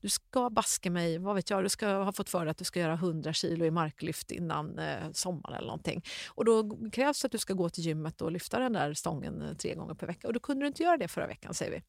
du 0.00 0.08
ska 0.08 0.50
baska 0.50 0.90
mig, 0.90 1.18
vad 1.18 1.34
vet 1.34 1.50
jag, 1.50 1.64
du 1.64 1.68
ska 1.68 1.88
ha 1.88 2.12
fått 2.12 2.30
för 2.30 2.44
dig 2.44 2.50
att 2.50 2.58
du 2.58 2.64
ska 2.64 2.80
göra 2.80 2.94
100 2.94 3.32
kilo 3.32 3.64
i 3.64 3.70
marklyft 3.70 4.30
innan 4.30 4.78
eh, 4.78 5.12
sommaren 5.12 5.56
eller 5.56 5.66
någonting. 5.66 6.02
Och 6.28 6.44
då 6.44 6.78
krävs 6.92 7.22
det 7.22 7.26
att 7.26 7.32
du 7.32 7.38
ska 7.38 7.54
gå 7.54 7.68
till 7.68 7.84
gymmet 7.84 8.22
och 8.22 8.32
lyfta 8.32 8.58
den 8.58 8.72
där 8.72 8.94
stången 8.94 9.42
eh, 9.42 9.54
tre 9.54 9.74
gånger 9.74 9.94
per 9.94 10.06
vecka. 10.06 10.26
Och 10.26 10.32
då 10.32 10.40
kunde 10.40 10.64
du 10.64 10.66
inte 10.66 10.82
göra 10.82 10.96
det 10.96 11.08
förra 11.08 11.26
veckan 11.26 11.54
säger 11.54 11.72
vi. 11.72 11.82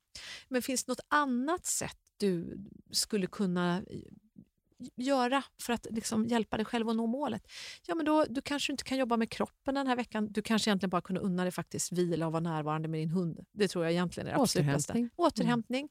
Men 0.47 0.61
finns 0.61 0.83
det 0.83 0.91
något 0.91 1.05
annat 1.07 1.65
sätt 1.65 1.97
du 2.17 2.57
skulle 2.91 3.27
kunna 3.27 3.81
göra 4.95 5.43
för 5.61 5.73
att 5.73 5.87
liksom 5.89 6.25
hjälpa 6.25 6.57
dig 6.57 6.65
själv 6.65 6.89
att 6.89 6.95
nå 6.95 7.07
målet? 7.07 7.47
Ja, 7.87 7.95
men 7.95 8.05
då, 8.05 8.25
du 8.29 8.41
kanske 8.41 8.73
inte 8.73 8.83
kan 8.83 8.97
jobba 8.97 9.17
med 9.17 9.29
kroppen 9.29 9.75
den 9.75 9.87
här 9.87 9.95
veckan. 9.95 10.27
Du 10.31 10.41
kanske 10.41 10.69
egentligen 10.69 10.89
bara 10.89 11.01
kunde 11.01 11.21
unna 11.21 11.43
dig 11.43 11.51
faktiskt 11.51 11.91
vila 11.91 12.25
och 12.25 12.31
vara 12.31 12.43
närvarande 12.43 12.87
med 12.87 12.99
din 12.99 13.09
hund. 13.09 13.39
Det 13.51 13.67
tror 13.67 13.85
jag 13.85 13.91
egentligen 13.91 14.27
är 14.27 14.31
det 14.31 14.41
absolut 14.41 14.67
bästa. 14.67 14.93
Återhämtning. 14.93 15.09
Återhämtning. 15.15 15.89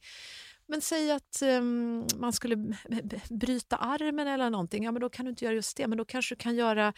Men 0.67 0.81
säg 0.81 1.13
att 1.13 1.43
ehm, 1.43 2.07
man 2.17 2.33
skulle 2.33 2.57
bryta 3.31 3.77
armen 3.77 4.29
eller 4.29 4.51
någonting. 4.51 4.85
Ja, 4.85 4.93
men 4.93 5.01
då 5.01 5.09
kan 5.09 5.25
du 5.25 5.31
inte 5.31 5.45
göra 5.45 5.55
just 5.55 5.77
det. 5.77 5.87
Men 5.87 5.99
då 5.99 6.05
kanske 6.05 6.35
du 6.35 6.39
kan 6.39 6.55
göra 6.55 6.93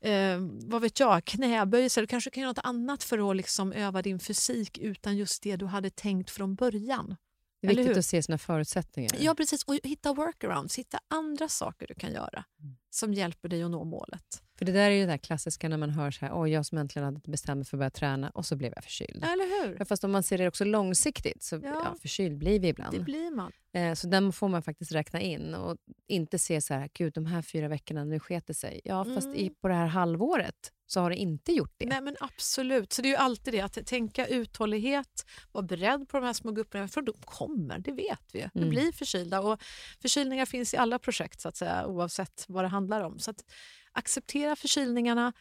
eh, 0.00 0.38
vad 0.64 0.82
vet 0.82 1.00
jag, 1.00 1.24
knäböjelser. 1.24 2.00
Du 2.00 2.06
kanske 2.06 2.30
kan 2.30 2.40
göra 2.40 2.50
något 2.50 2.64
annat 2.64 3.04
för 3.04 3.30
att 3.30 3.36
liksom 3.36 3.72
öva 3.72 4.02
din 4.02 4.18
fysik 4.18 4.78
utan 4.78 5.16
just 5.16 5.42
det 5.42 5.56
du 5.56 5.66
hade 5.66 5.90
tänkt 5.90 6.30
från 6.30 6.54
början. 6.54 7.16
Det 7.62 7.68
är 7.68 7.70
Eller 7.70 7.82
viktigt 7.82 7.96
hur? 7.96 7.98
att 7.98 8.06
se 8.06 8.22
sina 8.22 8.38
förutsättningar. 8.38 9.10
Ja, 9.18 9.34
precis. 9.34 9.62
Och 9.64 9.74
hitta 9.84 10.12
workarounds, 10.12 10.78
hitta 10.78 10.98
andra 11.08 11.48
saker 11.48 11.86
du 11.86 11.94
kan 11.94 12.12
göra 12.12 12.44
som 12.90 13.14
hjälper 13.14 13.48
dig 13.48 13.62
att 13.62 13.70
nå 13.70 13.84
målet. 13.84 14.42
För 14.58 14.64
det 14.64 14.72
där 14.72 14.90
är 14.90 14.94
ju 14.94 15.00
det 15.00 15.12
där 15.12 15.16
klassiska 15.18 15.68
när 15.68 15.76
man 15.76 15.90
hör 15.90 16.10
så 16.10 16.26
här, 16.26 16.46
jag 16.46 16.66
som 16.66 16.78
äntligen 16.78 17.04
hade 17.04 17.20
bestämt 17.30 17.56
mig 17.58 17.64
för 17.66 17.76
att 17.76 17.78
börja 17.78 17.90
träna 17.90 18.30
och 18.30 18.46
så 18.46 18.56
blev 18.56 18.72
jag 18.74 18.84
förkyld. 18.84 19.24
Eller 19.24 19.66
hur? 19.66 19.76
Ja, 19.78 19.84
Fast 19.84 20.04
om 20.04 20.12
man 20.12 20.22
ser 20.22 20.38
det 20.38 20.48
också 20.48 20.64
långsiktigt, 20.64 21.42
så 21.42 21.56
Ja. 21.56 21.60
ja. 21.64 21.94
förkyld 22.00 22.38
blir 22.38 22.60
vi 22.60 22.68
ibland. 22.68 22.92
Det 22.98 23.00
blir 23.04 23.30
man. 23.30 23.52
Eh, 23.74 23.94
Så 23.94 24.06
den 24.06 24.32
får 24.32 24.48
man 24.48 24.62
faktiskt 24.62 24.92
räkna 24.92 25.20
in 25.20 25.54
och 25.54 25.76
inte 26.08 26.38
se 26.38 26.60
så 26.60 26.74
här, 26.74 26.90
gud 26.92 27.12
de 27.12 27.26
här 27.26 27.42
fyra 27.42 27.68
veckorna, 27.68 28.04
nu 28.04 28.20
sket 28.20 28.46
det 28.46 28.54
sig. 28.54 28.80
Ja, 28.84 29.04
fast 29.04 29.28
i, 29.34 29.42
Mm. 29.42 29.54
på 29.60 29.68
det 29.68 29.74
här 29.74 29.86
halvåret 29.86 30.72
så 30.92 31.00
har 31.00 31.10
det 31.10 31.16
inte 31.16 31.52
gjort 31.52 31.74
det. 31.78 31.86
Nej, 31.86 32.00
men 32.02 32.16
absolut. 32.20 32.92
Så 32.92 33.02
det 33.02 33.08
är 33.08 33.10
ju 33.10 33.16
alltid 33.16 33.54
det 33.54 33.60
att 33.60 33.86
tänka 33.86 34.26
uthållighet, 34.26 35.26
vara 35.52 35.62
beredd 35.66 36.08
på 36.08 36.16
de 36.20 36.26
här 36.26 36.32
små 36.32 36.52
grupperna, 36.52 36.88
för 36.88 37.02
de 37.02 37.12
kommer, 37.24 37.78
det 37.78 37.92
vet 37.92 38.20
vi. 38.32 38.48
Vi 38.54 38.60
Mm. 38.60 38.70
blir 38.70 38.92
förkylda 38.92 39.40
och 39.40 39.62
förkylningar 40.02 40.46
finns 40.46 40.74
i 40.74 40.76
alla 40.76 40.98
projekt 40.98 41.40
så 41.40 41.48
att 41.48 41.56
säga, 41.56 41.86
oavsett 41.86 42.44
vad 42.48 42.64
det 42.64 42.68
handlar 42.68 43.00
om. 43.00 43.18
Så 43.18 43.30
att 43.30 43.44
acceptera 43.92 44.56
förkylningarna 44.56 45.32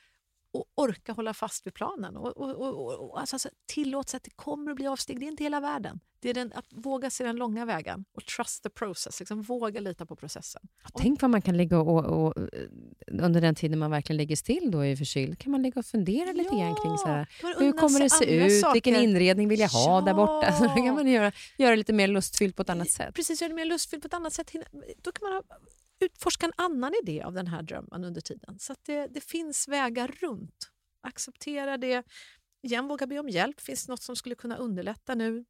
och 0.54 0.66
orka 0.76 1.14
hålla 1.14 1.34
fast 1.34 1.68
vid 1.68 1.74
planen. 1.74 2.18
Och, 2.18 2.38
och, 2.38 2.56
och, 2.56 3.10
och 3.10 3.20
alltså, 3.20 3.36
alltså, 3.36 3.50
tillåt 3.66 4.10
sig 4.10 4.18
att 4.18 4.24
det 4.24 4.36
kommer 4.36 4.72
att 4.72 4.76
bli 4.78 4.88
avsteg. 4.88 5.20
Det 5.20 5.26
är 5.26 5.28
inte 5.28 5.44
hela 5.44 5.60
världen. 5.60 6.00
Det 6.20 6.30
är 6.30 6.34
den, 6.34 6.52
att 6.56 6.66
våga 6.72 7.10
se 7.10 7.24
den 7.24 7.36
långa 7.36 7.66
vägen 7.66 8.06
och 8.16 8.26
trust 8.26 8.64
the 8.64 8.70
process. 8.70 9.20
Liksom, 9.20 9.42
våga 9.42 9.80
lita 9.82 10.06
på 10.06 10.16
processen. 10.16 10.62
Tänk 10.96 11.22
vad 11.22 11.32
man 11.32 11.42
kan 11.42 11.58
ligga 11.58 11.80
och, 11.80 12.06
och, 12.06 12.34
under 13.08 13.42
den 13.42 13.56
tiden 13.56 13.80
man 13.80 13.92
verkligen 13.92 14.18
ligger 14.18 14.36
still 14.36 14.72
då 14.72 14.86
är 14.86 14.96
förkyld, 14.96 15.40
kan 15.40 15.52
man 15.52 15.62
ligga 15.62 15.80
och 15.80 15.86
fundera 15.86 16.32
lite 16.32 16.56
Ja, 16.56 16.60
grann 16.60 16.76
kring 16.76 16.98
så 16.98 17.08
här, 17.08 17.28
hur 17.60 17.72
kommer 17.72 18.00
det 18.00 18.10
se 18.10 18.46
ut, 18.46 18.62
saker. 18.62 18.74
vilken 18.74 18.96
inredning 18.96 19.48
vill 19.48 19.60
jag 19.60 19.70
ha 19.70 20.02
där 20.02 20.14
borta? 20.14 20.52
Så 20.58 20.64
då 20.64 20.70
kan 20.70 20.86
Ja. 20.86 20.94
man 20.94 21.08
göra, 21.08 21.32
göra 21.58 21.76
lite 21.76 21.94
mer 21.94 22.08
lustfyllt 22.08 22.56
på 22.56 22.62
ett 22.62 22.70
annat 22.70 22.92
sätt. 22.92 23.16
Precis, 23.16 23.42
göra 23.42 23.50
det 23.50 23.56
mer 23.56 23.66
lustfyllt 23.66 24.02
på 24.04 24.08
ett 24.08 24.14
annat 24.14 24.34
sätt. 24.34 24.52
Då 25.02 25.12
kan 25.12 25.30
man 25.30 25.34
ha, 25.34 25.44
utforska 26.02 26.46
en 26.46 26.54
annan 26.56 26.94
idé 27.04 27.22
av 27.22 27.34
den 27.34 27.48
här 27.48 27.64
drömmen 27.64 28.04
under 28.04 28.22
tiden. 28.22 28.60
Så 28.60 28.74
att 28.74 28.84
det, 28.84 29.08
det 29.08 29.22
finns 29.22 29.68
vägar 29.68 30.08
runt. 30.08 30.72
Acceptera 31.08 31.78
det. 31.78 32.04
Igen, 32.64 32.88
våga 32.88 33.08
be 33.08 33.20
om 33.20 33.30
hjälp. 33.30 33.62
Finns 33.62 33.86
det 33.86 33.92
något 33.92 34.02
som 34.02 34.16
skulle 34.16 34.36
kunna 34.36 34.58
underlätta 34.58 35.16
nu? 35.16 35.46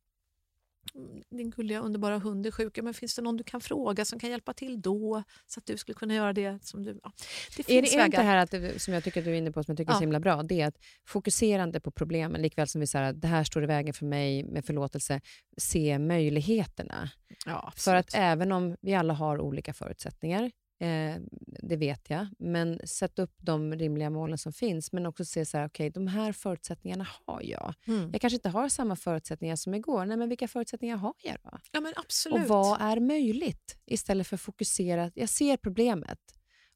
Din 1.29 1.49
gulliga 1.49 1.79
underbara 1.79 2.17
hund 2.19 2.45
är 2.45 2.51
sjuk, 2.51 2.79
men 2.83 2.93
finns 2.93 3.15
det 3.15 3.21
någon 3.21 3.37
du 3.37 3.43
kan 3.43 3.61
fråga 3.61 4.05
som 4.05 4.19
kan 4.19 4.29
hjälpa 4.29 4.53
till 4.53 4.81
då? 4.81 5.23
Så 5.47 5.59
att 5.59 5.65
du 5.65 5.77
skulle 5.77 5.95
kunna 5.95 6.15
göra 6.15 6.33
det 6.33 6.65
som 6.65 6.83
du... 6.83 6.99
Ja. 7.03 7.11
Det 7.57 7.69
Är 7.77 7.81
det, 7.81 7.95
är 7.95 8.09
det 8.09 8.17
här 8.21 8.37
att, 8.37 8.51
det- 8.51 8.81
som 8.81 8.93
jag 8.93 9.03
tycker 9.03 9.21
att 9.21 9.25
du 9.25 9.31
är 9.31 9.35
inne 9.35 9.51
på, 9.51 9.63
som 9.63 9.71
jag 9.71 9.77
tycker 9.77 9.91
är 9.91 9.95
så 9.95 9.97
Ja. 9.97 10.01
himla 10.01 10.19
bra, 10.19 10.43
det 10.43 10.61
är 10.61 10.67
att 10.67 10.77
fokuserande 11.07 11.79
på 11.79 11.91
problemen, 11.91 12.41
likväl 12.41 12.67
som 12.67 12.81
vi 12.81 12.87
säger 12.87 13.05
att 13.09 13.21
det 13.21 13.27
här 13.27 13.43
står 13.43 13.63
i 13.63 13.67
vägen 13.67 13.93
för 13.93 14.05
mig 14.05 14.43
med 14.43 14.65
förlåtelse, 14.65 15.21
se 15.57 15.99
möjligheterna. 15.99 17.09
Ja, 17.45 17.73
För 17.75 17.95
att 17.95 18.09
även 18.13 18.51
om 18.51 18.77
vi 18.81 18.93
alla 18.95 19.13
har 19.13 19.39
olika 19.39 19.73
förutsättningar, 19.73 20.51
eh, 20.81 21.15
det 21.63 21.75
vet 21.75 22.09
jag, 22.09 22.27
men 22.39 22.79
sätt 22.87 23.19
upp 23.19 23.33
de 23.37 23.75
rimliga 23.75 24.09
målen 24.09 24.37
som 24.37 24.53
finns, 24.53 24.91
men 24.91 25.05
också 25.05 25.25
se 25.25 25.45
så 25.45 25.57
här, 25.57 25.67
okej, 25.67 25.89
de 25.89 26.07
här 26.07 26.31
förutsättningarna 26.31 27.07
har 27.25 27.41
jag. 27.41 27.73
Mm. 27.87 28.09
Jag 28.11 28.21
kanske 28.21 28.35
inte 28.35 28.49
har 28.49 28.69
samma 28.69 28.95
förutsättningar 28.95 29.55
som 29.55 29.73
igår, 29.73 30.05
nej 30.05 30.17
men 30.17 30.29
vilka 30.29 30.47
förutsättningar 30.47 30.97
har 30.97 31.13
jag 31.23 31.37
då? 31.43 31.57
Ja, 31.71 31.81
men 31.81 31.93
absolut. 31.95 32.41
Och 32.41 32.47
vad 32.47 32.81
är 32.81 32.99
möjligt? 32.99 33.77
Istället 33.85 34.27
för 34.27 34.35
att 34.35 34.41
fokusera, 34.41 35.11
jag 35.15 35.29
ser 35.29 35.57
problemet, 35.57 36.19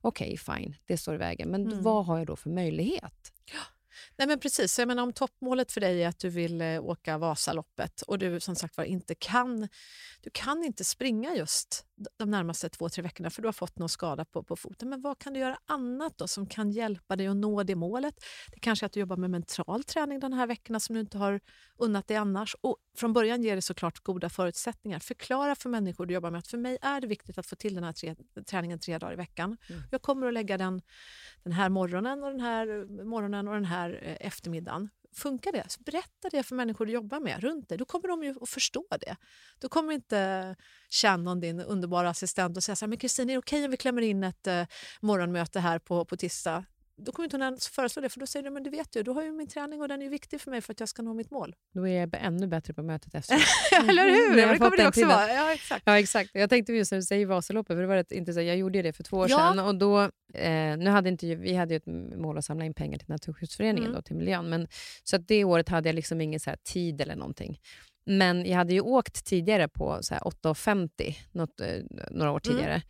okej 0.02 0.38
fine, 0.38 0.76
det 0.86 0.98
står 0.98 1.15
i 1.15 1.18
vägen, 1.18 1.49
men 1.49 1.68
Mm. 1.68 1.84
vad 1.84 2.06
har 2.06 2.18
jag 2.18 2.27
då 2.27 2.36
för 2.36 2.49
möjlighet? 2.49 3.32
Nej, 4.18 4.27
men 4.27 4.40
precis. 4.40 4.80
Jag 4.80 4.88
menar, 4.88 5.03
om 5.03 5.14
toppmålet 5.14 5.72
för 5.72 5.82
dig 5.82 6.03
är 6.03 6.07
att 6.07 6.19
du 6.19 6.30
vill 6.30 6.61
eh, 6.61 6.84
åka 6.84 7.18
Vasaloppet 7.18 8.02
och 8.02 8.19
du 8.19 8.40
som 8.40 8.56
sagt 8.56 8.77
var 8.77 8.84
inte 8.84 9.15
kan, 9.15 9.68
du 10.22 10.30
kan 10.34 10.64
inte 10.64 10.84
springa 10.84 11.36
just 11.36 11.86
de 12.18 12.32
närmaste 12.32 12.70
två, 12.70 12.90
tre 12.90 13.02
veckorna 13.04 13.30
för 13.30 13.42
du 13.42 13.48
har 13.48 13.54
fått 13.54 13.80
någon 13.80 13.90
skada 13.90 14.26
på, 14.26 14.44
på 14.44 14.56
foten. 14.56 14.90
Men 14.90 15.02
vad 15.02 15.20
kan 15.20 15.34
du 15.34 15.40
göra 15.40 15.58
annat 15.66 16.18
då 16.18 16.28
som 16.28 16.48
kan 16.48 16.72
hjälpa 16.72 17.16
dig 17.16 17.28
att 17.28 17.36
nå 17.36 17.64
det 17.64 17.76
målet? 17.76 18.16
Det 18.52 18.60
kanske 18.60 18.84
är 18.84 18.88
att 18.88 18.94
du 18.94 19.00
jobbar 19.00 19.18
med 19.18 19.30
mental 19.30 19.84
träning 19.84 20.20
de 20.20 20.34
här 20.34 20.48
veckorna 20.48 20.80
som 20.80 20.96
du 20.96 21.02
inte 21.02 21.18
har 21.18 21.40
unnat 21.78 22.08
dig 22.08 22.18
annars. 22.18 22.56
Och 22.62 22.78
från 22.98 23.14
början 23.14 23.44
ger 23.44 23.56
det 23.56 23.62
såklart 23.62 24.00
goda 24.00 24.30
förutsättningar. 24.30 25.00
Förklara 25.00 25.56
för 25.56 25.70
människor 25.70 26.06
du 26.06 26.14
jobbar 26.14 26.32
med 26.32 26.40
att 26.40 26.48
för 26.48 26.58
mig 26.58 26.78
är 26.82 27.02
det 27.02 27.08
viktigt 27.08 27.38
att 27.38 27.46
få 27.46 27.56
till 27.56 27.76
den 27.76 27.84
här 27.84 27.94
tre, 27.94 28.16
träningen 28.46 28.80
tre 28.80 28.98
dagar 28.98 29.14
i 29.14 29.16
veckan. 29.16 29.58
Jag 29.92 30.02
kommer 30.02 30.28
att 30.28 30.34
lägga 30.34 30.58
den 30.58 30.82
den 31.44 31.54
här 31.54 31.70
morgonen 31.70 32.24
och 32.24 32.32
den 32.32 32.42
här 32.42 32.86
morgonen 33.04 33.48
och 33.48 33.54
den 33.54 33.66
här 33.66 34.00
eh, 34.04 34.28
eftermiddagen. 34.28 34.90
Funkar 35.18 35.52
det? 35.52 35.64
Så 35.68 35.82
berätta 35.82 36.30
det 36.32 36.44
för 36.44 36.56
människor 36.56 36.86
du 36.86 36.92
jobbar 36.92 37.20
med 37.20 37.44
runt 37.44 37.70
dig. 37.70 37.78
Då 37.78 37.86
kommer 37.86 38.08
de 38.08 38.24
ju 38.24 38.36
att 38.42 38.50
förstå 38.50 38.86
det. 38.90 39.16
Då 39.60 39.70
kommer 39.70 39.94
inte 39.94 40.56
Shannon, 40.90 41.40
din 41.40 41.60
underbara 41.60 42.10
assistent, 42.10 42.58
att 42.58 42.64
säga 42.64 42.76
så 42.76 42.86
här, 42.86 42.90
men 42.90 42.98
Kristin, 42.98 43.30
är 43.30 43.34
det 43.34 43.40
okej 43.40 43.66
om 43.66 43.72
vi 43.72 43.78
klämmer 43.78 44.02
in 44.02 44.24
ett 44.24 44.48
eh, 44.48 44.66
morgonmöte 45.02 45.60
här 45.60 45.80
på, 45.80 46.06
på 46.06 46.18
tisdag? 46.18 46.66
Då 46.98 47.12
kommer 47.12 47.24
inte 47.26 47.36
hon 47.38 47.42
ens 47.44 47.68
föreslå 47.68 48.02
det, 48.02 48.10
för 48.10 48.20
då 48.20 48.26
säger 48.28 48.44
du, 48.44 48.50
men 48.50 48.64
du 48.64 48.70
vet 48.70 48.96
ju, 48.96 49.04
då 49.04 49.14
har 49.14 49.24
ju 49.24 49.32
min 49.32 49.48
träning 49.48 49.82
och 49.82 49.88
den 49.88 50.02
är 50.02 50.10
viktig 50.10 50.42
för 50.42 50.52
mig 50.52 50.62
för 50.62 50.72
att 50.74 50.80
jag 50.80 50.90
ska 50.90 51.02
nå 51.02 51.14
mitt 51.14 51.32
mål. 51.32 51.56
Då 51.74 51.88
är 51.88 52.00
jag 52.00 52.10
ännu 52.22 52.48
bättre 52.48 52.74
på 52.74 52.84
mötet 52.84 53.16
efter. 53.16 53.36
Eller 53.90 54.04
hur? 54.04 54.30
När 54.36 54.38
jag 54.38 54.48
Ja, 54.50 54.52
det 54.54 54.58
kommer 54.58 54.78
det 54.78 54.88
också 54.88 55.00
tiden. 55.02 55.10
vara. 55.10 55.34
Ja, 55.34 55.54
exakt. 55.54 55.82
Ja, 55.86 56.00
exakt. 56.00 56.30
Jag 56.34 56.50
tänkte 56.50 56.74
just 56.74 56.92
när 56.92 57.00
du 57.00 57.04
säger 57.04 57.26
Vasaloppet, 57.26 57.76
för 57.76 57.82
det 57.82 57.88
var 57.88 57.96
rätt 57.96 58.12
intressant. 58.12 58.46
Jag 58.48 58.58
gjorde 58.58 58.82
det 58.82 58.94
för 58.94 59.04
två 59.04 59.18
år 59.18 59.30
Ja. 59.30 59.38
sedan. 59.38 59.60
Och 59.60 59.76
då, 59.76 60.02
eh, 60.34 60.78
nu 60.78 60.90
hade 60.90 61.10
inte, 61.10 61.36
vi 61.36 61.54
hade 61.56 61.74
ju 61.74 61.78
ett 61.78 62.18
mål 62.18 62.38
att 62.38 62.46
samla 62.46 62.66
in 62.66 62.74
pengar 62.74 62.98
till 63.00 63.10
Naturskyddsföreningen, 63.10 63.84
Mm. 63.90 63.96
då, 63.96 64.02
till 64.02 64.16
miljön. 64.16 64.50
Men, 64.50 64.68
så 65.04 65.16
att 65.16 65.28
det 65.28 65.44
året 65.44 65.70
hade 65.70 65.90
jag 65.90 65.96
liksom 65.96 66.22
ingen 66.22 66.40
så 66.40 66.52
tid 66.64 67.02
eller 67.02 67.16
någonting. 67.16 67.60
Men 68.06 68.45
jag 68.45 68.57
hade 68.57 68.73
ju 68.73 68.82
åkt 68.82 69.26
tidigare 69.26 69.68
på 69.68 69.99
så 70.02 70.14
här 70.14 70.22
8.50, 70.22 71.15
något, 71.32 71.61
eh, 71.61 71.68
några 72.11 72.32
år 72.32 72.41
Mm. 72.45 72.57
tidigare. 72.57 72.82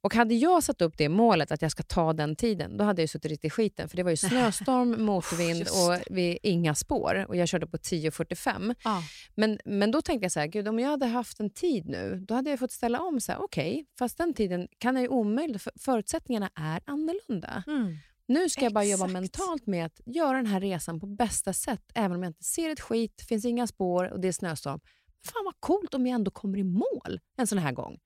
Och 0.00 0.14
hade 0.14 0.34
jag 0.34 0.62
satt 0.62 0.82
upp 0.82 0.98
det 0.98 1.08
målet 1.08 1.52
att 1.52 1.62
jag 1.62 1.70
ska 1.70 1.82
ta 1.82 2.12
den 2.12 2.36
tiden, 2.36 2.76
då 2.76 2.84
hade 2.84 3.02
jag 3.02 3.08
suttit 3.08 3.30
riktigt 3.30 3.48
i 3.48 3.50
skiten. 3.50 3.88
För 3.88 3.96
det 3.96 4.02
var 4.02 4.10
ju 4.10 4.16
snöstorm, 4.16 5.02
motvind 5.04 5.62
och 5.62 5.98
vi, 6.10 6.38
inga 6.42 6.74
spår. 6.74 7.24
Och 7.28 7.36
jag 7.36 7.48
körde 7.48 7.66
på 7.66 7.76
10.45. 7.76 8.74
Ja. 8.84 9.02
Men, 9.34 9.58
men 9.64 9.90
då 9.90 10.02
tänkte 10.02 10.24
jag 10.24 10.32
så 10.32 10.40
här, 10.40 10.46
gud 10.46 10.68
om 10.68 10.78
jag 10.78 10.88
hade 10.88 11.06
haft 11.06 11.40
en 11.40 11.50
tid 11.50 11.86
nu, 11.88 12.24
då 12.28 12.34
hade 12.34 12.50
jag 12.50 12.58
fått 12.58 12.72
ställa 12.72 13.00
om. 13.00 13.20
så 13.20 13.32
här, 13.32 13.42
Okej, 13.42 13.84
fast 13.98 14.18
den 14.18 14.34
tiden 14.34 14.68
kan 14.78 14.94
jag 14.96 15.02
ju 15.02 15.08
omöjligt, 15.08 15.62
för 15.62 15.72
förutsättningarna 15.80 16.50
är 16.54 16.80
annorlunda. 16.84 17.62
Mm. 17.66 17.96
Nu 18.26 18.48
ska 18.48 18.64
jag 18.64 18.72
bara 18.72 18.84
jobba 18.84 19.06
mentalt 19.06 19.66
med 19.66 19.86
att 19.86 20.00
göra 20.06 20.36
den 20.36 20.46
här 20.46 20.60
resan 20.60 21.00
på 21.00 21.06
bästa 21.06 21.52
sätt, 21.52 21.92
även 21.94 22.16
om 22.16 22.22
jag 22.22 22.30
inte 22.30 22.44
ser 22.44 22.70
ett 22.70 22.80
skit, 22.80 23.24
finns 23.28 23.44
inga 23.44 23.66
spår 23.66 24.12
och 24.12 24.20
det 24.20 24.28
är 24.28 24.32
snöstorm. 24.32 24.80
Fan 25.24 25.44
vad 25.44 25.60
coolt 25.60 25.94
om 25.94 26.06
jag 26.06 26.14
ändå 26.14 26.30
kommer 26.30 26.58
i 26.58 26.64
mål 26.64 27.20
en 27.36 27.46
sån 27.46 27.58
här 27.58 27.72
gång. 27.72 27.98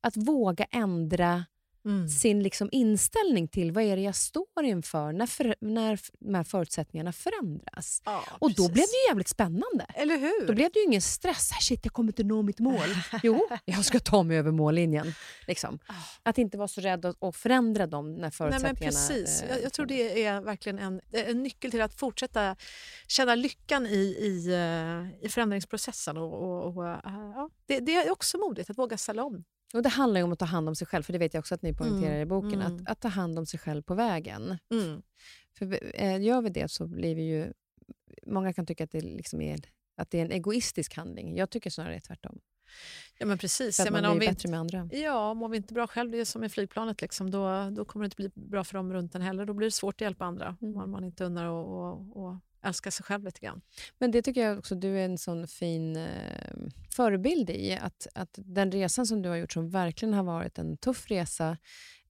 Att 0.00 0.16
våga 0.16 0.64
ändra 0.64 1.44
Mm. 1.86 2.08
sin 2.08 2.42
liksom 2.42 2.68
inställning 2.72 3.48
till 3.48 3.72
vad 3.72 3.84
är 3.84 3.96
det 3.96 4.02
jag 4.02 4.14
står 4.16 4.64
inför 4.64 5.12
när, 5.12 5.26
för, 5.26 5.54
när 5.60 5.98
de 6.18 6.34
här 6.34 6.44
förutsättningarna 6.44 7.12
förändras. 7.12 8.02
Ja, 8.04 8.24
Och 8.38 8.48
då 8.50 8.54
precis. 8.54 8.72
blev 8.72 8.84
det 8.86 8.96
ju 9.04 9.08
jävligt 9.10 9.28
spännande. 9.28 9.86
Eller 9.94 10.18
hur? 10.18 10.46
Då 10.46 10.52
blev 10.54 10.70
det 10.72 10.78
ju 10.78 10.84
ingen 10.84 11.02
stress. 11.02 11.50
"Ah, 11.52 11.60
Shit, 11.60 11.80
jag 11.84 11.92
kommer 11.92 12.08
inte 12.08 12.24
nå 12.24 12.42
mitt 12.42 12.58
mål. 12.60 12.88
Jo, 13.22 13.48
jag 13.64 13.84
ska 13.84 13.98
ta 14.00 14.22
mig 14.22 14.36
över 14.38 14.50
mållinjen. 14.50 15.12
Liksom. 15.46 15.78
Att 16.22 16.38
inte 16.38 16.58
vara 16.58 16.68
så 16.68 16.80
rädd 16.80 17.04
att, 17.04 17.36
förändra 17.36 17.86
dem 17.86 18.14
när 18.14 18.20
Nej, 18.20 18.30
förutsättningarna... 18.30 18.98
men 19.08 19.16
precis. 19.16 19.42
eh, 19.42 19.50
Jag, 19.50 19.62
jag 19.62 19.72
tror 19.72 19.86
det 19.86 20.24
är 20.24 20.40
verkligen 20.40 20.78
en, 20.78 21.00
en 21.12 21.42
nyckel 21.42 21.70
till 21.70 21.82
att 21.82 21.94
fortsätta 21.94 22.56
känna 23.08 23.34
lyckan 23.34 23.86
i, 23.86 23.96
i, 24.20 24.52
eh, 24.52 25.26
i 25.26 25.28
förändringsprocessen. 25.28 26.16
Och, 26.16 26.32
och, 26.42 26.76
och, 26.76 26.88
eh, 26.88 26.98
ja. 27.04 27.50
det, 27.66 27.80
det 27.80 27.94
är 27.96 28.10
också 28.12 28.38
modigt 28.38 28.70
att 28.70 28.78
våga 28.78 28.96
ställa 28.98 29.24
om. 29.24 29.44
Och 29.74 29.82
det 29.82 29.88
handlar 29.88 30.22
om 30.22 30.32
att 30.32 30.38
ta 30.38 30.44
hand 30.44 30.68
om 30.68 30.74
sig 30.74 30.86
själv, 30.86 31.02
för 31.02 31.12
det 31.12 31.18
vet 31.18 31.34
jag 31.34 31.38
också 31.40 31.54
att 31.54 31.62
ni 31.62 31.74
poängterar 31.74 32.10
Mm, 32.10 32.22
i 32.22 32.26
boken. 32.26 32.60
mm. 32.62 32.66
Att, 32.76 32.88
att 32.88 33.00
ta 33.00 33.08
hand 33.08 33.38
om 33.38 33.46
sig 33.46 33.60
själv 33.60 33.82
på 33.82 33.94
vägen. 33.94 34.58
Mm. 34.70 35.02
För 35.58 35.80
eh, 35.94 36.20
gör 36.22 36.42
vi 36.42 36.50
det 36.50 36.68
så 36.70 36.86
blir 36.86 37.14
vi 37.14 37.22
ju... 37.22 37.52
Många 38.26 38.52
kan 38.52 38.66
tycka 38.66 38.84
att 38.84 38.90
det, 38.90 39.00
liksom 39.00 39.40
är, 39.40 39.58
att 39.96 40.10
det 40.10 40.18
är 40.18 40.24
en 40.24 40.32
egoistisk 40.32 40.94
handling. 40.94 41.36
Jag 41.36 41.50
tycker 41.50 41.70
snarare 41.70 42.00
tvärtom. 42.00 42.38
Ja, 43.18 43.26
men 43.26 43.38
precis. 43.38 43.76
För 43.76 43.82
att 43.82 43.86
Jag 43.86 43.92
man 43.92 44.02
menar, 44.02 44.12
om 44.12 44.18
blir 44.18 44.28
vi 44.28 44.32
bättre 44.34 44.48
med 44.50 44.60
andra. 44.60 44.88
Ja, 44.92 45.34
mår 45.34 45.48
vi 45.48 45.56
inte 45.56 45.74
bra 45.74 45.86
själv, 45.86 46.10
det 46.10 46.20
är 46.20 46.24
som 46.24 46.44
i 46.44 46.48
flygplanet, 46.48 47.02
liksom, 47.02 47.30
då, 47.30 47.70
då 47.70 47.84
kommer 47.84 48.04
det 48.04 48.06
inte 48.06 48.16
bli 48.16 48.30
bra 48.34 48.64
för 48.64 48.74
dem 48.74 48.92
runt 48.92 49.14
en 49.14 49.22
heller. 49.22 49.44
Då 49.44 49.52
blir 49.54 49.66
det 49.66 49.70
svårt 49.70 49.94
att 49.94 50.00
hjälpa 50.00 50.24
andra 50.24 50.56
Mm. 50.62 50.76
om 50.76 50.90
man 50.90 51.04
inte 51.04 51.24
undrar 51.24 51.46
och 51.46 52.36
älska 52.62 52.90
sig 52.90 53.04
själv 53.04 53.24
lite 53.24 53.40
grann. 53.40 53.60
Men 53.98 54.10
det 54.10 54.22
tycker 54.22 54.40
jag 54.40 54.58
också 54.58 54.74
du 54.74 54.98
är 54.98 55.04
en 55.04 55.18
sån 55.18 55.46
fin 55.48 55.96
eh, 55.96 56.56
förebild 56.96 57.50
i. 57.50 57.72
Att, 57.82 58.06
att 58.14 58.38
den 58.44 58.72
resan 58.72 59.06
som 59.06 59.22
du 59.22 59.28
har 59.28 59.36
gjort, 59.36 59.52
som 59.52 59.70
verkligen 59.70 60.14
har 60.14 60.22
varit 60.24 60.58
en 60.58 60.76
tuff 60.76 61.10
resa, 61.10 61.56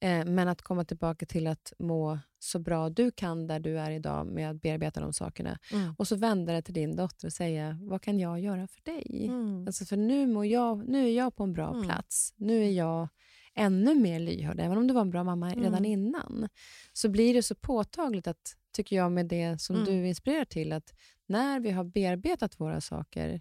eh, 0.00 0.24
men 0.24 0.48
att 0.48 0.62
komma 0.62 0.84
tillbaka 0.84 1.26
till 1.26 1.46
att 1.46 1.72
må 1.78 2.18
så 2.38 2.58
bra 2.58 2.88
du 2.90 3.10
kan 3.10 3.46
där 3.46 3.60
du 3.60 3.78
är 3.78 3.90
idag 3.90 4.26
med 4.26 4.50
att 4.50 4.60
bearbeta 4.62 5.00
de 5.00 5.12
sakerna. 5.12 5.58
Mm. 5.72 5.94
Och 5.98 6.08
så 6.08 6.16
vända 6.16 6.52
dig 6.52 6.62
till 6.62 6.74
din 6.74 6.96
dotter 6.96 7.26
och 7.26 7.32
säga, 7.32 7.78
vad 7.82 8.02
kan 8.02 8.18
jag 8.18 8.40
göra 8.40 8.66
för 8.68 8.82
dig? 8.84 9.26
Mm. 9.26 9.66
Alltså 9.66 9.84
för 9.84 9.96
nu, 9.96 10.26
mår 10.26 10.46
jag, 10.46 10.88
nu 10.88 11.06
är 11.08 11.12
jag 11.12 11.36
på 11.36 11.42
en 11.42 11.52
bra 11.52 11.70
Mm. 11.70 11.82
plats. 11.84 12.34
Nu 12.36 12.64
är 12.64 12.70
jag 12.70 13.08
ännu 13.54 13.94
mer 13.94 14.20
lyhörd, 14.20 14.60
även 14.60 14.78
om 14.78 14.86
du 14.86 14.94
var 14.94 15.00
en 15.00 15.10
bra 15.10 15.24
mamma 15.24 15.48
redan 15.50 15.74
Mm. 15.74 15.84
innan. 15.84 16.48
Så 16.92 17.08
blir 17.08 17.34
det 17.34 17.42
så 17.42 17.54
påtagligt, 17.54 18.26
att, 18.26 18.56
tycker 18.76 18.96
jag, 18.96 19.12
med 19.12 19.26
det 19.26 19.60
som 19.60 19.76
Mm. 19.76 19.86
du 19.88 20.08
inspirerar 20.08 20.44
till, 20.44 20.72
att 20.72 20.94
när 21.26 21.60
vi 21.60 21.70
har 21.70 21.84
bearbetat 21.84 22.60
våra 22.60 22.80
saker 22.80 23.40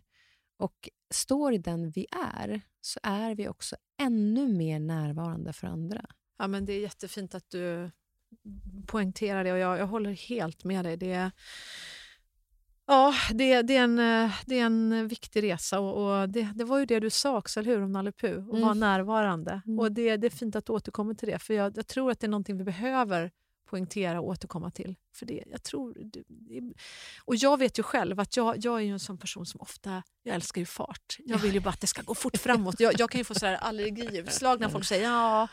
och 0.58 0.90
står 1.14 1.54
i 1.54 1.58
den 1.58 1.90
vi 1.90 2.06
är, 2.36 2.62
så 2.82 3.00
är 3.04 3.36
vi 3.36 3.48
också 3.48 3.76
ännu 4.02 4.48
mer 4.48 4.80
närvarande 4.80 5.54
för 5.54 5.68
andra. 5.68 6.06
Ja, 6.38 6.48
men 6.48 6.66
det 6.66 6.74
är 6.74 6.80
jättefint 6.82 7.36
att 7.36 7.50
du 7.50 7.92
poängterar 8.88 9.44
det 9.44 9.52
och 9.52 9.58
jag, 9.58 9.78
jag 9.80 9.88
håller 9.88 10.12
helt 10.12 10.64
med 10.64 10.86
dig. 10.86 10.98
Det 10.98 11.12
är, 11.12 11.32
ja, 12.88 13.14
det, 13.34 13.62
det, 13.62 13.76
är, 13.78 13.84
en, 13.84 13.96
det 14.46 14.60
är 14.60 14.66
en 14.66 15.08
viktig 15.08 15.44
resa 15.44 15.80
och, 15.80 16.22
och 16.22 16.30
det, 16.30 16.50
det 16.56 16.64
var 16.64 16.80
ju 16.80 16.86
det 16.86 17.00
du 17.00 17.10
sa 17.10 17.38
också, 17.38 17.60
eller 17.60 17.72
hur, 17.76 17.84
om 17.84 17.92
Nalle 17.92 18.12
Puh, 18.12 18.32
att 18.44 18.50
Mm. 18.50 18.62
vara 18.62 18.74
närvarande. 18.74 19.62
Mm. 19.66 19.80
Och 19.80 19.92
det, 19.92 20.18
det 20.18 20.28
är 20.28 20.32
fint 20.32 20.56
att 20.56 20.66
du 20.66 20.74
återkommer 20.74 21.14
till 21.14 21.28
det, 21.30 21.40
för 21.40 21.54
jag, 21.54 21.78
jag 21.78 21.88
tror 21.88 22.12
att 22.12 22.20
det 22.20 22.28
är 22.28 22.30
någonting 22.30 22.58
vi 22.58 22.64
behöver 22.64 23.32
poängtera 23.66 24.22
och 24.22 24.28
återkomma 24.28 24.72
till. 24.72 24.96
För 25.16 25.26
det, 25.26 25.44
jag 25.48 25.64
tror, 25.64 25.94
det, 26.00 26.24
och 27.26 27.36
jag 27.36 27.60
vet 27.60 27.80
ju 27.80 27.84
själv 27.84 28.20
att 28.20 28.38
jag, 28.38 28.66
jag 28.66 28.78
är 28.78 28.84
ju 28.84 28.92
en 28.92 29.00
sån 29.00 29.18
person 29.18 29.46
som 29.46 29.62
ofta, 29.62 30.04
jag 30.24 30.36
älskar 30.36 30.62
ju 30.62 30.66
fart. 30.66 31.18
Jag 31.20 31.38
vill 31.38 31.54
ju 31.54 31.60
bara 31.60 31.70
att 31.70 31.82
det 31.82 31.88
ska 31.88 32.02
gå 32.02 32.16
fort 32.16 32.38
framåt. 32.38 32.80
Jag, 32.80 33.00
jag 33.00 33.10
kan 33.10 33.20
ju 33.20 33.26
få 33.26 33.34
sådär 33.34 33.56
allergiutslag 33.56 34.60
när 34.60 34.70
folk 34.70 34.86
säger 34.86 35.04
ja, 35.04 35.48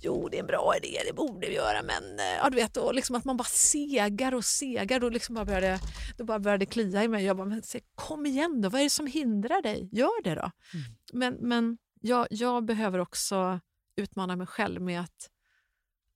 jo 0.00 0.28
det 0.28 0.36
är 0.36 0.40
en 0.40 0.46
bra 0.46 0.74
idé, 0.82 0.98
det 1.06 1.12
borde 1.12 1.46
vi 1.46 1.54
göra 1.54 1.82
men 1.82 2.18
eh, 2.18 2.36
ja, 2.42 2.50
du 2.50 2.56
vet, 2.56 2.76
och 2.76 2.94
liksom 2.94 3.16
att 3.16 3.24
man 3.24 3.36
bara 3.36 3.44
segar 3.44 4.34
och 4.34 4.44
segar. 4.44 5.00
Då, 5.00 5.08
liksom 5.08 5.34
bara 5.34 5.44
började, 5.44 5.80
då 6.18 6.24
bara 6.24 6.38
började 6.38 6.64
det 6.64 6.70
klia 6.70 7.04
i 7.04 7.08
mig. 7.08 7.24
Jag 7.24 7.36
bara, 7.36 7.46
men, 7.46 7.62
kom 7.94 8.26
igen 8.26 8.60
då, 8.62 8.68
vad 8.68 8.80
är 8.80 8.84
det 8.84 8.90
som 8.90 9.06
hindrar 9.06 9.62
dig? 9.62 9.88
Gör 9.92 10.22
det 10.22 10.34
då. 10.34 10.50
Mm. 10.74 10.84
Men, 11.12 11.48
men 11.48 11.78
jag, 12.00 12.26
jag 12.30 12.64
behöver 12.64 12.98
också 12.98 13.60
utmana 13.96 14.36
mig 14.36 14.46
själv 14.46 14.82
med 14.82 15.00
att 15.00 15.30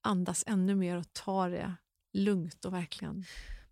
andas 0.06 0.44
ännu 0.46 0.74
mer 0.74 0.96
och 0.96 1.12
ta 1.12 1.48
det 1.48 1.74
lugnt 2.12 2.64
och 2.64 2.74
verkligen... 2.74 3.24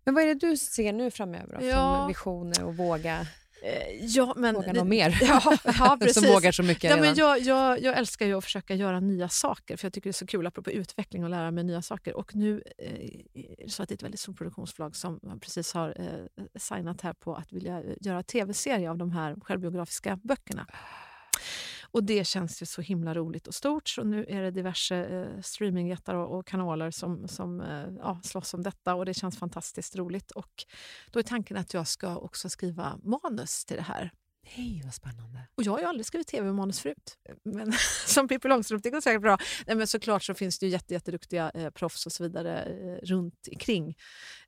Men 0.03 0.13
vad 0.13 0.23
är 0.23 0.27
det 0.27 0.47
du 0.47 0.57
ser 0.57 0.93
nu 0.93 1.11
framöver 1.11 1.57
då, 1.59 1.65
ja. 1.65 1.97
som 1.99 2.07
visioner 2.07 2.63
och 2.63 2.77
våga? 2.77 3.27
Eh, 3.65 4.05
ja, 4.05 4.33
men, 4.37 4.55
våga 4.55 4.73
något 4.73 4.87
mer? 4.87 5.17
Ja, 5.21 5.57
ja, 5.63 5.97
precis. 6.01 6.23
som 6.23 6.33
vågar 6.33 6.51
så 6.51 6.63
mycket 6.63 6.89
ja, 6.89 6.97
men 6.97 7.15
jag, 7.15 7.39
jag, 7.39 7.81
jag, 7.81 7.97
älskar 7.97 8.25
ju 8.25 8.37
att 8.37 8.43
försöka 8.43 8.75
göra 8.75 8.99
nya 8.99 9.29
saker, 9.29 9.77
för 9.77 9.85
jag 9.85 9.93
tycker 9.93 10.09
det 10.09 10.11
är 10.11 10.13
så 10.13 10.27
kul 10.27 10.47
apropå 10.47 10.71
utveckling 10.71 11.23
och 11.23 11.29
lära 11.29 11.51
mig 11.51 11.63
nya 11.63 11.81
saker. 11.81 12.15
Och 12.17 12.35
nu 12.35 12.63
eh, 12.77 13.67
så 13.67 13.83
att 13.83 13.89
det 13.89 13.93
är 13.93 13.95
ett 13.95 14.03
väldigt 14.03 14.19
stort 14.19 14.37
produktionsbolag 14.37 14.95
som 14.95 15.39
precis 15.41 15.73
har 15.73 16.01
eh, 16.01 16.59
signat 16.59 17.01
här 17.01 17.13
på 17.13 17.35
att 17.35 17.53
vilja 17.53 17.83
göra 18.01 18.23
tv-serie 18.23 18.89
av 18.89 18.97
de 18.97 19.11
här 19.11 19.35
självbiografiska 19.43 20.19
böckerna. 20.23 20.67
Och 21.95 22.03
det 22.03 22.27
känns 22.27 22.61
ju 22.61 22.65
så 22.65 22.81
himla 22.81 23.13
roligt 23.13 23.47
och 23.47 23.55
stort. 23.55 23.89
Så 23.89 24.03
nu 24.03 24.25
är 24.29 24.41
det 24.41 24.51
diverse 24.51 24.95
eh, 24.95 25.41
streamingjättar 25.41 26.15
och, 26.15 26.39
och, 26.39 26.47
kanaler 26.47 26.91
som, 26.91 27.27
som 27.27 27.61
eh, 27.61 27.87
ja, 27.99 28.19
slåss 28.23 28.53
om 28.53 28.63
detta 28.63 28.95
och 28.95 29.05
det 29.05 29.13
känns 29.13 29.39
fantastiskt 29.39 29.95
roligt. 29.95 30.31
Och 30.31 30.65
då 31.11 31.19
är 31.19 31.23
tanken 31.23 31.57
att 31.57 31.73
jag 31.73 31.87
ska 31.87 32.17
också 32.17 32.49
skriva 32.49 32.99
manus 33.03 33.65
till 33.65 33.77
det 33.77 33.83
här. 33.83 34.11
Nej, 34.57 34.81
vad 34.83 34.93
spännande. 34.93 35.39
Och 35.55 35.63
jag 35.63 35.71
har 35.71 35.79
ju 35.79 35.85
aldrig 35.85 36.05
skrivit 36.05 36.27
tv-manus 36.27 36.79
förut. 36.79 37.17
Men 37.43 37.73
som 38.05 38.27
Pippi 38.27 38.47
Långstrump, 38.47 38.83
det 38.83 38.89
går 38.89 39.01
säkert 39.01 39.21
bra. 39.21 39.37
Nej, 39.67 39.75
men 39.75 39.87
såklart 39.87 40.23
så 40.23 40.33
finns 40.33 40.59
det 40.59 40.65
ju 40.65 40.71
jätte, 40.71 40.93
jätteduktiga 40.93 41.51
eh, 41.53 41.69
proffs 41.69 42.05
och 42.05 42.11
så 42.11 42.23
vidare 42.23 42.63
eh, 42.63 43.05
runt 43.05 43.47
omkring. 43.51 43.95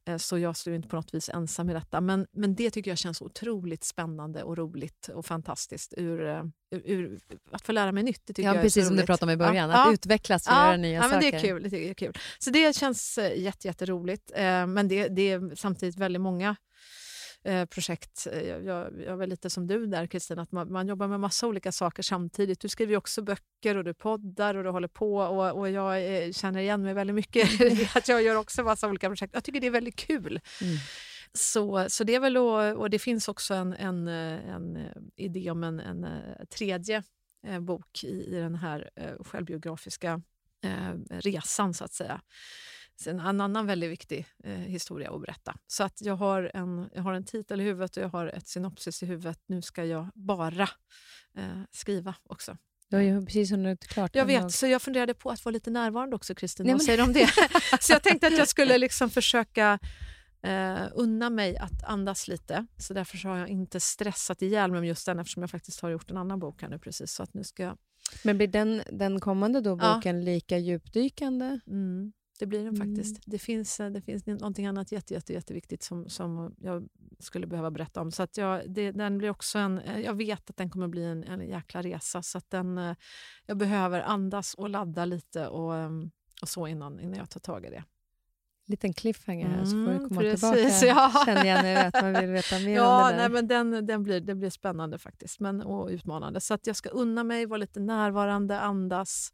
Eh, 0.08 0.18
så 0.18 0.38
jag 0.38 0.58
står 0.58 0.74
inte 0.74 0.88
på 0.88 0.96
något 0.96 1.14
vis 1.14 1.30
ensam 1.30 1.70
i 1.70 1.74
detta. 1.74 2.02
Men, 2.02 2.28
men 2.32 2.56
det 2.56 2.72
tycker 2.72 2.92
jag 2.92 2.98
känns 2.98 3.22
otroligt 3.22 3.84
spännande 3.84 4.44
och 4.44 4.58
roligt 4.58 5.10
och 5.14 5.26
fantastiskt. 5.26 5.94
Ur, 5.98 6.28
eh, 6.28 6.44
ur 6.72 7.20
att 7.52 7.62
få 7.62 7.72
lära 7.72 7.92
mig 7.92 8.04
nytt. 8.04 8.22
Det 8.26 8.34
tycker 8.34 8.50
ja, 8.50 8.56
jag 8.56 8.64
precis 8.64 8.88
som 8.88 8.96
du 8.96 9.06
pratade 9.06 9.32
om 9.32 9.34
i 9.34 9.38
början. 9.38 9.70
Ja, 9.70 9.82
att 9.82 9.88
ja. 9.88 9.94
utvecklas 9.94 10.48
och 10.48 10.54
ja, 10.54 10.66
göra 10.66 10.78
nya 10.78 10.94
ja, 10.94 11.04
saker. 11.04 11.16
Men 11.16 11.32
det, 11.32 11.38
är 11.38 11.42
kul, 11.42 11.70
det 11.70 11.90
är 11.90 11.94
kul. 11.94 12.18
Så 12.40 12.50
det 12.50 12.76
känns 12.76 13.18
eh, 13.18 13.40
jätte, 13.40 13.68
jätteroligt. 13.68 14.32
Men 14.68 14.88
det, 14.88 15.08
det 15.08 15.32
är 15.32 15.56
samtidigt 15.56 15.98
väldigt 15.98 16.22
många 16.22 16.56
Eh, 17.48 17.66
projekt. 17.66 18.28
Eh, 18.32 18.42
jag, 18.42 18.66
jag, 18.66 19.02
jag 19.06 19.24
är 19.24 19.28
lite 19.28 19.50
som 19.50 19.68
du 19.68 19.86
där 19.86 20.08
Kristina, 20.08 20.42
att 20.42 20.52
man, 20.52 20.72
man, 20.72 20.88
jobbar 20.88 21.08
med 21.08 21.20
massa 21.20 21.48
olika 21.48 21.72
saker 21.72 22.04
samtidigt. 22.04 22.60
Du 22.60 22.70
skriver 22.70 22.92
ju 22.92 22.98
också 22.98 23.22
böcker 23.22 23.78
och 23.78 23.84
du 23.84 23.94
poddar 23.94 24.56
och 24.56 24.64
du 24.64 24.70
håller 24.70 24.88
på 24.88 25.18
och, 25.18 25.60
och 25.60 25.70
jag 25.70 26.02
är, 26.02 26.34
känner 26.34 26.60
igen 26.60 26.82
mig 26.82 26.94
väldigt 26.94 27.16
mycket 27.16 27.62
i 27.62 27.90
att 27.96 28.08
jag 28.08 28.24
gör 28.24 28.36
också 28.36 28.64
massa 28.64 28.88
olika 28.88 29.08
projekt. 29.08 29.34
Jag 29.34 29.44
tycker 29.44 29.62
det 29.62 29.68
är 29.68 29.72
väldigt 29.72 29.96
kul. 29.96 30.40
Mm. 30.62 30.78
Så, 31.34 31.86
så 31.90 32.04
det 32.04 32.16
är 32.16 32.20
väl 32.20 32.38
och, 32.38 32.82
och 32.82 32.90
det 32.90 33.00
finns 33.00 33.28
också 33.28 33.54
en, 33.54 33.74
en, 33.74 34.08
en 34.08 34.78
idé 35.16 35.52
om 35.52 35.64
en, 35.64 35.80
en 35.80 36.08
tredje 36.50 37.04
eh, 37.48 37.60
bok 37.60 38.04
i, 38.04 38.08
i 38.08 38.36
den 38.36 38.56
här 38.56 38.90
eh, 38.96 39.24
självbiografiska 39.24 40.22
eh, 40.64 40.94
resan 41.10 41.74
så 41.74 41.84
att 41.84 41.94
säga 41.94 42.22
en 43.06 43.20
annan 43.20 43.68
väldigt 43.68 43.92
viktig 43.92 44.28
eh, 44.44 44.52
historia 44.52 45.12
att 45.12 45.22
berätta. 45.22 45.58
Så 45.68 45.84
att 45.84 46.02
jag 46.02 46.16
har, 46.16 46.52
en, 46.54 46.90
jag 46.94 47.02
har 47.02 47.14
en 47.14 47.26
titel 47.26 47.62
i 47.62 47.64
huvudet 47.64 47.98
och 47.98 48.04
jag 48.04 48.10
har 48.10 48.28
ett 48.28 48.48
synopsis 48.48 49.04
i 49.04 49.06
huvudet. 49.06 49.40
Nu 49.48 49.62
ska 49.62 49.86
jag 49.86 50.08
bara 50.16 50.70
eh, 51.38 51.62
skriva 51.72 52.16
också. 52.24 52.58
Du 52.90 52.96
har 52.96 53.04
ju 53.04 53.26
precis 53.26 53.52
hunnit 53.52 53.88
klart. 53.88 54.16
Jag 54.16 54.26
vet, 54.26 54.52
så 54.52 54.68
jag 54.68 54.82
funderade 54.82 55.14
på 55.14 55.30
att 55.30 55.46
vara 55.46 55.54
lite 55.54 55.70
närvarande 55.70 56.16
också, 56.16 56.36
Kristin. 56.36 56.72
Vad 56.72 56.82
säger 56.82 56.98
du 56.98 57.04
om 57.04 57.14
det? 57.14 57.30
så 57.80 57.94
jag 57.94 58.04
tänkte 58.04 58.28
att 58.28 58.38
jag 58.38 58.48
skulle 58.48 58.78
liksom 58.78 59.10
försöka 59.10 59.80
eh, 60.42 60.88
unna 60.94 61.30
mig 61.30 61.58
att 61.58 61.84
andas 61.84 62.28
lite. 62.28 62.66
Så 62.78 62.94
därför 62.94 63.28
har 63.28 63.38
jag 63.38 63.50
inte 63.50 63.80
stressat 63.80 64.42
ihjäl 64.42 64.72
mig 64.72 64.80
med 64.80 64.88
just 64.88 65.06
den 65.06 65.20
eftersom 65.20 65.44
jag 65.44 65.50
faktiskt 65.50 65.82
har 65.82 65.90
gjort 65.90 66.12
en 66.12 66.18
annan 66.18 66.40
bok 66.40 66.62
här 66.62 66.70
nu 66.70 66.80
precis. 66.80 67.12
Så 67.12 67.24
att 67.24 67.34
nu 67.34 67.44
ska 67.44 67.64
jag... 67.64 67.78
Men 68.24 68.38
blir 68.38 68.48
den, 68.48 68.82
den 68.92 69.20
kommande 69.20 69.62
då 69.62 69.76
boken 69.76 70.18
ja. 70.20 70.26
lika 70.26 70.58
djupdykande? 70.58 71.60
Mm. 71.68 72.14
Det 72.40 72.46
blir 72.46 72.64
den 72.64 72.76
mm. 72.76 72.88
faktiskt. 72.88 73.22
Det 73.26 73.40
finns, 73.40 73.80
eh, 73.80 73.90
det 73.90 74.02
finns 74.02 74.26
någonting 74.26 74.66
annat 74.66 74.92
jätte, 74.92 75.14
jätte, 75.14 75.34
jätteviktigt 75.34 75.84
som, 75.84 76.10
som 76.10 76.56
jag 76.60 76.88
skulle 77.20 77.48
behöva 77.48 77.72
berätta 77.72 78.02
om. 78.02 78.12
Så 78.12 78.24
att 78.24 78.38
jag, 78.38 78.70
det, 78.70 78.92
den 78.92 79.18
blir 79.18 79.30
också 79.30 79.58
en, 79.60 79.80
eh, 79.80 80.00
jag 80.00 80.14
vet 80.14 80.50
att 80.50 80.58
den 80.58 80.70
kommer 80.70 80.88
bli 80.88 81.04
en, 81.04 81.24
en 81.24 81.50
jäkla 81.50 81.82
resa. 81.82 82.22
Så 82.22 82.38
att 82.38 82.50
den, 82.50 82.78
eh, 82.78 82.96
jag 83.46 83.58
behöver 83.58 84.02
andas 84.02 84.54
och 84.54 84.70
ladda 84.70 85.06
lite 85.06 85.48
och, 85.48 85.76
ehm, 85.76 86.12
och 86.42 86.50
så 86.50 86.68
innan, 86.68 87.00
innan 87.00 87.18
jag 87.18 87.30
tar 87.30 87.40
tag 87.40 87.66
i 87.66 87.70
det 87.70 87.84
liten 88.68 88.94
cliffhanger 88.94 89.48
här, 89.48 89.66
så 89.66 89.72
får 89.72 89.78
du 89.78 89.96
mm, 89.96 90.10
komma 90.10 90.22
precis, 90.22 90.80
tillbaka. 90.80 91.14
Ja. 91.16 91.24
Känner 91.26 91.46
jag 91.46 91.64
nu 91.64 91.76
att 91.76 92.02
man 92.02 92.14
vill 92.14 92.32
veta 92.32 92.60
mer 92.66 92.76
ja, 92.76 93.06
om 93.06 93.12
det 93.12 93.18
där. 93.18 93.30
Nej, 93.30 93.30
men 93.30 93.48
den, 93.48 93.86
den 93.86 94.04
blir, 94.04 94.22
det 94.22 94.36
blir 94.36 94.50
spännande 94.50 94.98
faktiskt 94.98 95.40
men, 95.40 95.62
och 95.62 95.88
utmanande. 95.88 96.42
Så 96.42 96.54
att 96.54 96.68
jag 96.68 96.76
ska 96.76 96.90
unna 96.90 97.24
mig, 97.24 97.46
vara 97.46 97.58
lite 97.58 97.80
närvarande, 97.80 98.60
andas 98.60 99.34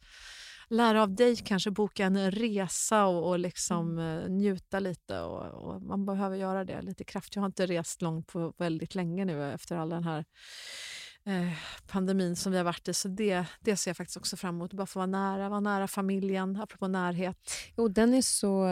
lära 0.73 1.03
av 1.03 1.15
dig, 1.15 1.35
kanske 1.35 1.71
boka 1.71 2.05
en 2.05 2.31
resa 2.31 3.05
och, 3.05 3.29
och 3.29 3.39
liksom, 3.39 3.99
mm. 3.99 4.23
Eh, 4.23 4.29
njuta 4.29 4.79
lite. 4.79 5.19
Och, 5.19 5.63
och, 5.63 5.81
Man 5.81 6.05
behöver 6.05 6.37
göra 6.37 6.63
det 6.63 6.81
lite 6.81 7.03
kraftigt. 7.03 7.35
Jag 7.35 7.41
har 7.41 7.47
inte 7.47 7.65
rest 7.65 8.01
långt 8.01 8.27
på 8.27 8.53
väldigt 8.57 8.95
länge 8.95 9.25
nu 9.25 9.53
efter 9.53 9.75
all 9.75 9.89
den 9.89 10.03
här 10.03 10.25
eh, 11.25 11.53
pandemin 11.87 12.35
som 12.35 12.51
vi 12.51 12.57
har 12.57 12.65
varit 12.65 12.87
i. 12.87 12.93
Så 12.93 13.07
det, 13.07 13.45
det 13.59 13.77
ser 13.77 13.89
jag 13.89 13.97
faktiskt 13.97 14.17
också 14.17 14.37
fram 14.37 14.55
emot. 14.55 14.73
Bara 14.73 14.87
få 14.87 14.99
vara 14.99 15.07
nära, 15.07 15.49
vara 15.49 15.59
nära 15.59 15.87
familjen, 15.87 16.61
apropå 16.61 16.87
närhet. 16.87 17.37
Jo, 17.77 17.87
den 17.87 18.13
är 18.13 18.21
så... 18.21 18.67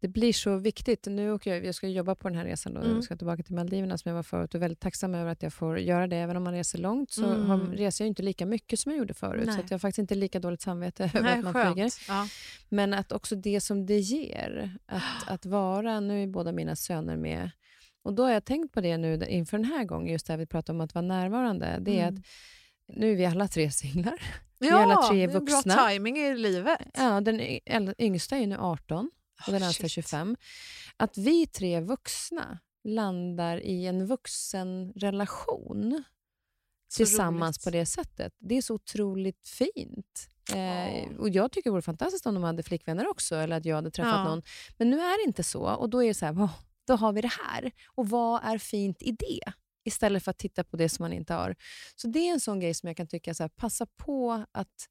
Det 0.00 0.08
blir 0.08 0.32
så 0.32 0.56
viktigt. 0.56 1.06
Nu 1.06 1.32
åker 1.32 1.54
jag, 1.54 1.64
jag 1.64 1.74
ska 1.74 1.88
jobba 1.88 2.14
på 2.14 2.28
den 2.28 2.38
här 2.38 2.44
resan 2.44 2.76
och 2.76 2.84
mm. 2.84 3.02
ska 3.02 3.16
tillbaka 3.16 3.42
till 3.42 3.54
Maldiverna 3.54 3.98
som 3.98 4.08
jag 4.08 4.16
var 4.16 4.22
förut 4.22 4.54
och 4.54 4.54
är 4.54 4.60
väldigt 4.60 4.80
tacksam 4.80 5.14
över 5.14 5.32
att 5.32 5.42
jag 5.42 5.52
får 5.52 5.78
göra 5.78 6.06
det. 6.06 6.16
Även 6.16 6.36
om 6.36 6.42
man 6.42 6.52
reser 6.52 6.78
långt 6.78 7.10
så 7.10 7.26
mm. 7.26 7.46
har, 7.46 7.58
reser 7.58 8.04
jag 8.04 8.08
inte 8.08 8.22
lika 8.22 8.46
mycket 8.46 8.80
som 8.80 8.92
jag 8.92 8.98
gjorde 8.98 9.14
förut. 9.14 9.46
Nej. 9.46 9.54
Så 9.54 9.60
jag 9.60 9.70
har 9.70 9.78
faktiskt 9.78 9.98
inte 9.98 10.14
lika 10.14 10.40
dåligt 10.40 10.62
samvete 10.62 11.04
över 11.14 11.38
att 11.38 11.44
man 11.44 11.52
skönt. 11.52 11.74
flyger. 11.74 11.92
Ja. 12.08 12.26
Men 12.68 12.94
att 12.94 13.12
också 13.12 13.36
det 13.36 13.60
som 13.60 13.86
det 13.86 13.98
ger, 13.98 14.76
att, 14.86 15.02
att 15.26 15.46
vara, 15.46 16.00
nu 16.00 16.22
är 16.22 16.26
båda 16.26 16.52
mina 16.52 16.76
söner 16.76 17.16
med, 17.16 17.50
och 18.02 18.14
då 18.14 18.22
har 18.22 18.30
jag 18.30 18.44
tänkt 18.44 18.72
på 18.74 18.80
det 18.80 18.96
nu 18.96 19.24
inför 19.28 19.58
den 19.58 19.66
här 19.66 19.84
gången, 19.84 20.12
just 20.12 20.26
det 20.26 20.32
här 20.32 20.38
vi 20.38 20.46
pratar 20.46 20.74
om 20.74 20.80
att 20.80 20.94
vara 20.94 21.06
närvarande. 21.06 21.78
Det 21.80 21.98
är 21.98 22.08
mm. 22.08 22.14
att 22.14 22.24
nu 22.96 23.12
är 23.12 23.16
vi 23.16 23.26
alla 23.26 23.48
tre 23.48 23.70
singlar. 23.70 24.22
Vi 24.58 24.68
är 24.68 24.74
alla 24.74 24.96
tre 24.96 25.26
vuxna. 25.26 25.74
bra 25.74 25.88
timing 25.88 26.18
i 26.18 26.34
livet. 26.34 26.78
Ja, 26.94 27.20
den 27.20 27.40
yngsta 27.98 28.36
är 28.36 28.46
nu 28.46 28.56
18 28.56 29.10
och 29.46 29.52
den 29.52 29.62
äldsta 29.62 29.88
25. 29.88 30.36
Att 30.96 31.18
vi 31.18 31.46
tre 31.46 31.80
vuxna 31.80 32.58
landar 32.84 33.60
i 33.60 33.86
en 33.86 34.06
vuxenrelation 34.06 36.04
tillsammans 36.96 37.56
roligt. 37.56 37.64
på 37.64 37.70
det 37.70 37.86
sättet. 37.86 38.34
Det 38.38 38.56
är 38.56 38.62
så 38.62 38.74
otroligt 38.74 39.48
fint. 39.48 40.28
Eh, 40.52 41.16
och 41.18 41.28
Jag 41.28 41.52
tycker 41.52 41.70
det 41.70 41.72
vore 41.72 41.82
fantastiskt 41.82 42.26
om 42.26 42.34
de 42.34 42.42
hade 42.42 42.62
flickvänner 42.62 43.08
också, 43.08 43.36
eller 43.36 43.56
att 43.56 43.64
jag 43.64 43.76
hade 43.76 43.90
träffat 43.90 44.12
ja. 44.12 44.24
någon. 44.24 44.42
Men 44.78 44.90
nu 44.90 45.00
är 45.00 45.24
det 45.24 45.28
inte 45.28 45.42
så. 45.42 45.62
Och 45.62 45.90
Då 45.90 46.02
är 46.02 46.08
det 46.08 46.14
så 46.14 46.26
här, 46.26 46.48
då 46.86 46.94
har 46.96 47.12
vi 47.12 47.20
det 47.20 47.32
här. 47.46 47.72
Och 47.94 48.08
vad 48.08 48.44
är 48.44 48.58
fint 48.58 49.02
i 49.02 49.12
det? 49.12 49.52
Istället 49.84 50.24
för 50.24 50.30
att 50.30 50.38
titta 50.38 50.64
på 50.64 50.76
det 50.76 50.88
som 50.88 51.02
man 51.02 51.12
inte 51.12 51.34
har. 51.34 51.56
Så 51.96 52.08
det 52.08 52.18
är 52.18 52.32
en 52.32 52.40
sån 52.40 52.60
grej 52.60 52.74
som 52.74 52.86
jag 52.86 52.96
kan 52.96 53.06
tycka, 53.06 53.34
så 53.34 53.42
här, 53.42 53.48
passa 53.48 53.86
på 53.86 54.44
att 54.52 54.88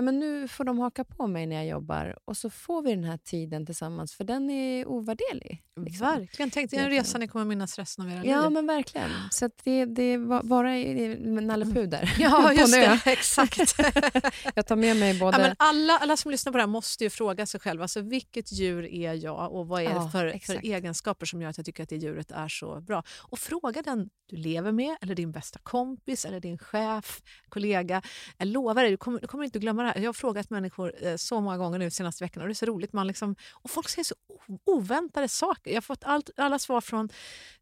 nej 0.00 0.04
men 0.04 0.18
nu 0.18 0.48
får 0.48 0.64
de 0.64 0.78
haka 0.78 1.04
på 1.04 1.26
mig 1.26 1.46
när 1.46 1.56
jag 1.56 1.66
jobbar 1.66 2.18
och 2.24 2.36
så 2.36 2.50
får 2.50 2.82
vi 2.82 2.90
den 2.90 3.04
här 3.04 3.16
tiden 3.16 3.66
tillsammans, 3.66 4.14
för 4.14 4.24
den 4.24 4.50
är 4.50 4.88
ovärderlig. 4.88 5.62
Liksom. 5.84 6.06
Verkligen. 6.06 6.50
Tänk 6.50 6.70
dig 6.70 6.80
en 6.80 6.90
resa 6.90 7.18
ni 7.18 7.28
kommer 7.28 7.44
minnas 7.44 7.78
resten 7.78 8.04
av 8.04 8.10
era 8.10 8.22
liv. 8.22 8.30
Ja, 8.30 8.50
men 8.50 8.66
verkligen. 8.66 9.10
Så 9.30 9.50
det, 9.64 9.84
det 9.84 10.18
bara 10.42 10.68
Nalle 11.40 11.64
Puh 11.64 11.88
där. 11.88 12.16
Ja, 12.18 12.52
just 12.58 12.72
det. 12.72 13.00
Exakt. 13.06 13.58
jag 14.54 14.66
tar 14.66 14.76
med 14.76 14.96
mig 14.96 15.18
både... 15.18 15.36
Ja, 15.36 15.42
men 15.42 15.56
alla, 15.58 15.98
alla 15.98 16.16
som 16.16 16.30
lyssnar 16.30 16.52
på 16.52 16.58
det 16.58 16.62
här 16.62 16.68
måste 16.68 17.04
ju 17.04 17.10
fråga 17.10 17.46
sig 17.46 17.60
själva, 17.60 17.84
alltså, 17.84 18.00
vilket 18.00 18.52
djur 18.52 18.86
är 18.86 19.14
jag 19.14 19.52
och 19.52 19.68
vad 19.68 19.82
är 19.82 19.84
ja, 19.84 20.02
det 20.04 20.10
för, 20.10 20.38
för 20.46 20.64
egenskaper 20.64 21.26
som 21.26 21.42
gör 21.42 21.50
att 21.50 21.56
jag 21.56 21.66
tycker 21.66 21.82
att 21.82 21.88
det 21.88 21.96
djuret 21.96 22.30
är 22.30 22.48
så 22.48 22.80
bra? 22.80 23.02
Och 23.18 23.38
fråga 23.38 23.82
den 23.82 24.10
du 24.30 24.36
lever 24.36 24.72
med, 24.72 24.96
eller 25.00 25.14
din 25.14 25.32
bästa 25.32 25.58
kompis, 25.62 26.24
eller 26.24 26.40
din 26.40 26.58
chef, 26.58 27.22
kollega. 27.48 28.02
Jag 28.38 28.48
lovar 28.48 28.82
dig, 28.82 28.90
du 28.90 28.96
kommer, 28.96 29.20
du 29.20 29.26
kommer 29.26 29.44
inte 29.44 29.58
glömma 29.58 29.82
det 29.82 29.88
här, 29.88 29.89
jag 29.96 30.08
har 30.08 30.12
frågat 30.12 30.50
människor 30.50 30.92
eh, 31.00 31.16
så 31.16 31.40
många 31.40 31.58
gånger 31.58 31.78
nu 31.78 31.90
senaste 31.90 32.24
veckorna 32.24 32.44
och 32.44 32.48
det 32.48 32.52
är 32.52 32.54
så 32.54 32.66
roligt. 32.66 32.92
Man 32.92 33.06
liksom, 33.06 33.36
och 33.52 33.70
folk 33.70 33.88
säger 33.88 34.04
så 34.04 34.14
oväntade 34.66 35.28
saker. 35.28 35.70
Jag 35.70 35.76
har 35.76 35.82
fått 35.82 36.04
allt, 36.04 36.30
alla 36.36 36.58
svar 36.58 36.80
från 36.80 37.08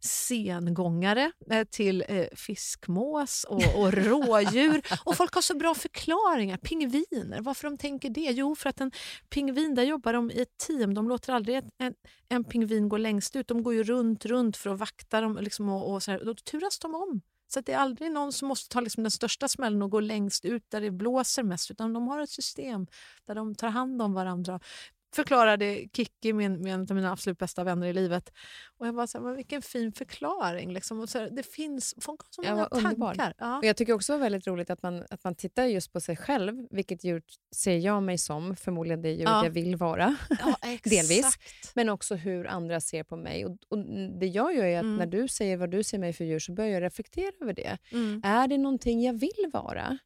sengångare 0.00 1.32
eh, 1.50 1.64
till 1.64 2.04
eh, 2.08 2.26
fiskmås 2.32 3.44
och, 3.44 3.76
och 3.76 3.92
rådjur. 3.92 4.82
och 5.04 5.16
folk 5.16 5.34
har 5.34 5.42
så 5.42 5.56
bra 5.56 5.74
förklaringar. 5.74 6.56
Pingviner, 6.56 7.40
varför 7.40 7.70
de 7.70 7.78
tänker 7.78 8.10
det? 8.10 8.20
Jo, 8.30 8.54
för 8.54 8.70
att 8.70 8.80
en 8.80 8.92
pingvin, 9.30 9.74
där 9.74 9.82
jobbar 9.82 10.12
de 10.12 10.30
i 10.30 10.40
ett 10.40 10.58
team. 10.66 10.94
De 10.94 11.08
låter 11.08 11.32
aldrig 11.32 11.56
en, 11.78 11.94
en 12.28 12.44
pingvin 12.44 12.88
gå 12.88 12.96
längst 12.96 13.36
ut. 13.36 13.48
De 13.48 13.62
går 13.62 13.74
ju 13.74 13.84
runt, 13.84 14.24
runt 14.24 14.56
för 14.56 14.70
att 14.70 14.78
vakta 14.78 15.20
dem 15.20 15.38
liksom, 15.40 15.68
och, 15.68 15.92
och 15.92 16.02
så 16.02 16.10
här. 16.10 16.24
Då 16.24 16.34
turas 16.34 16.78
de 16.78 16.94
om. 16.94 17.20
Så 17.48 17.60
det 17.60 17.72
är 17.72 17.78
aldrig 17.78 18.12
någon 18.12 18.32
som 18.32 18.48
måste 18.48 18.68
ta 18.68 18.80
liksom 18.80 19.02
den 19.04 19.10
största 19.10 19.48
smällen 19.48 19.82
och 19.82 19.90
gå 19.90 20.00
längst 20.00 20.44
ut 20.44 20.70
där 20.70 20.80
det 20.80 20.90
blåser 20.90 21.42
mest, 21.42 21.70
utan 21.70 21.92
de 21.92 22.08
har 22.08 22.20
ett 22.20 22.30
system 22.30 22.86
där 23.26 23.34
de 23.34 23.54
tar 23.54 23.68
hand 23.68 24.02
om 24.02 24.12
varandra 24.14 24.60
förklarade 25.14 25.88
Kikki, 25.92 26.32
min, 26.32 26.62
min, 26.62 26.72
en 26.72 26.80
av 26.80 26.96
mina 26.96 27.12
absolut 27.12 27.38
bästa 27.38 27.64
vänner 27.64 27.86
i 27.86 27.92
livet. 27.92 28.32
Och 28.78 28.86
jag 28.86 28.94
bara 28.94 29.06
så 29.06 29.24
här, 29.24 29.34
vilken 29.34 29.62
fin 29.62 29.92
förklaring. 29.92 30.72
Liksom. 30.72 31.00
Och 31.00 31.08
så 31.08 31.18
här, 31.18 31.30
det 31.30 31.42
finns, 31.42 31.94
folk 32.00 32.20
har 32.20 32.28
så 32.30 32.50
många 32.50 32.68
ja, 32.70 32.80
tankar. 32.80 33.34
Ja. 33.38 33.58
Och 33.58 33.64
jag 33.64 33.76
tycker 33.76 33.92
också 33.92 34.12
det 34.12 34.18
var 34.18 34.24
väldigt 34.24 34.46
roligt 34.46 34.70
att 34.70 34.82
man, 34.82 35.04
att 35.10 35.24
man 35.24 35.34
tittar 35.34 35.64
just 35.64 35.92
på 35.92 36.00
sig 36.00 36.16
själv. 36.16 36.66
Vilket 36.70 37.04
djur 37.04 37.22
ser 37.54 37.76
jag 37.76 38.02
mig 38.02 38.18
som? 38.18 38.56
Förmodligen 38.56 39.02
det 39.02 39.10
djur 39.10 39.24
ja. 39.24 39.44
jag 39.44 39.50
vill 39.50 39.76
vara. 39.76 40.16
Ja, 40.28 40.56
Delvis. 40.84 41.38
Men 41.74 41.88
också 41.88 42.14
hur 42.14 42.46
andra 42.46 42.80
ser 42.80 43.02
på 43.02 43.16
mig. 43.16 43.46
Och, 43.46 43.56
och 43.68 43.78
Det 44.20 44.26
jag 44.26 44.54
gör 44.56 44.64
är 44.64 44.78
att 44.78 44.82
mm. 44.82 44.96
när 44.96 45.06
du 45.06 45.28
säger 45.28 45.56
vad 45.56 45.70
du 45.70 45.84
ser 45.84 45.98
mig 45.98 46.12
för 46.12 46.24
djur 46.24 46.38
så 46.38 46.52
börjar 46.52 46.70
jag 46.70 46.82
reflektera 46.82 47.32
över 47.40 47.52
det. 47.52 47.78
Mm. 47.92 48.22
Är 48.24 48.48
det 48.48 48.58
någonting 48.58 49.02
jag 49.02 49.14
vill 49.14 49.50
vara? 49.52 49.98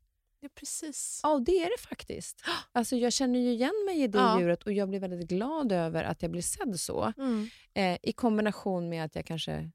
Ja, 0.44 0.48
precis. 0.54 1.20
Ja, 1.22 1.42
det 1.46 1.58
är 1.58 1.70
det 1.70 1.82
faktiskt. 1.88 2.44
Alltså, 2.72 2.96
jag 2.96 3.12
känner 3.12 3.38
ju 3.40 3.50
igen 3.50 3.84
mig 3.86 4.02
i 4.02 4.06
det 4.06 4.18
ja. 4.18 4.40
djuret 4.40 4.62
och 4.62 4.72
jag 4.72 4.88
blir 4.88 5.00
väldigt 5.00 5.28
glad 5.28 5.72
över 5.72 6.04
att 6.04 6.22
jag 6.22 6.30
blir 6.30 6.42
sedd 6.42 6.80
så. 6.80 7.12
Mm. 7.18 7.48
Eh, 7.74 7.98
I 8.02 8.12
kombination 8.12 8.88
med 8.88 9.04
att 9.04 9.14
jag 9.14 9.26
kanske 9.26 9.70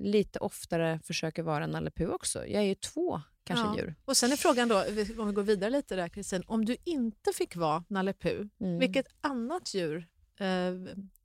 lite 0.00 0.38
oftare 0.38 1.00
försöker 1.04 1.42
vara 1.42 1.64
en 1.64 1.70
Nalle 1.70 1.90
också. 2.06 2.46
Jag 2.46 2.62
är 2.62 2.66
ju 2.66 2.74
två 2.74 3.20
kanske 3.44 3.66
ja. 3.66 3.76
djur. 3.76 3.94
Och 4.04 4.16
Sen 4.16 4.32
är 4.32 4.36
frågan 4.36 4.68
då, 4.68 4.78
om 5.18 5.26
vi 5.26 5.32
går 5.32 5.42
vidare 5.42 5.70
lite 5.70 5.96
där 5.96 6.08
Kristin, 6.08 6.42
om 6.46 6.64
du 6.64 6.76
inte 6.84 7.32
fick 7.32 7.56
vara 7.56 7.84
Nalle 7.88 8.14
mm. 8.60 8.78
vilket 8.78 9.06
annat 9.20 9.74
djur 9.74 10.08
eh, 10.40 10.72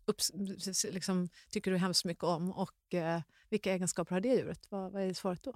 upps, 0.06 0.32
liksom, 0.92 1.30
tycker 1.50 1.72
du 1.72 1.78
hemskt 1.78 2.06
mycket 2.06 2.24
om 2.24 2.52
och 2.52 2.94
eh, 2.94 3.22
vilka 3.50 3.72
egenskaper 3.72 4.16
har 4.16 4.22
det 4.22 4.36
djuret? 4.36 4.68
Vad, 4.70 4.92
vad 4.92 5.02
är 5.02 5.14
svaret 5.14 5.44
då? 5.44 5.56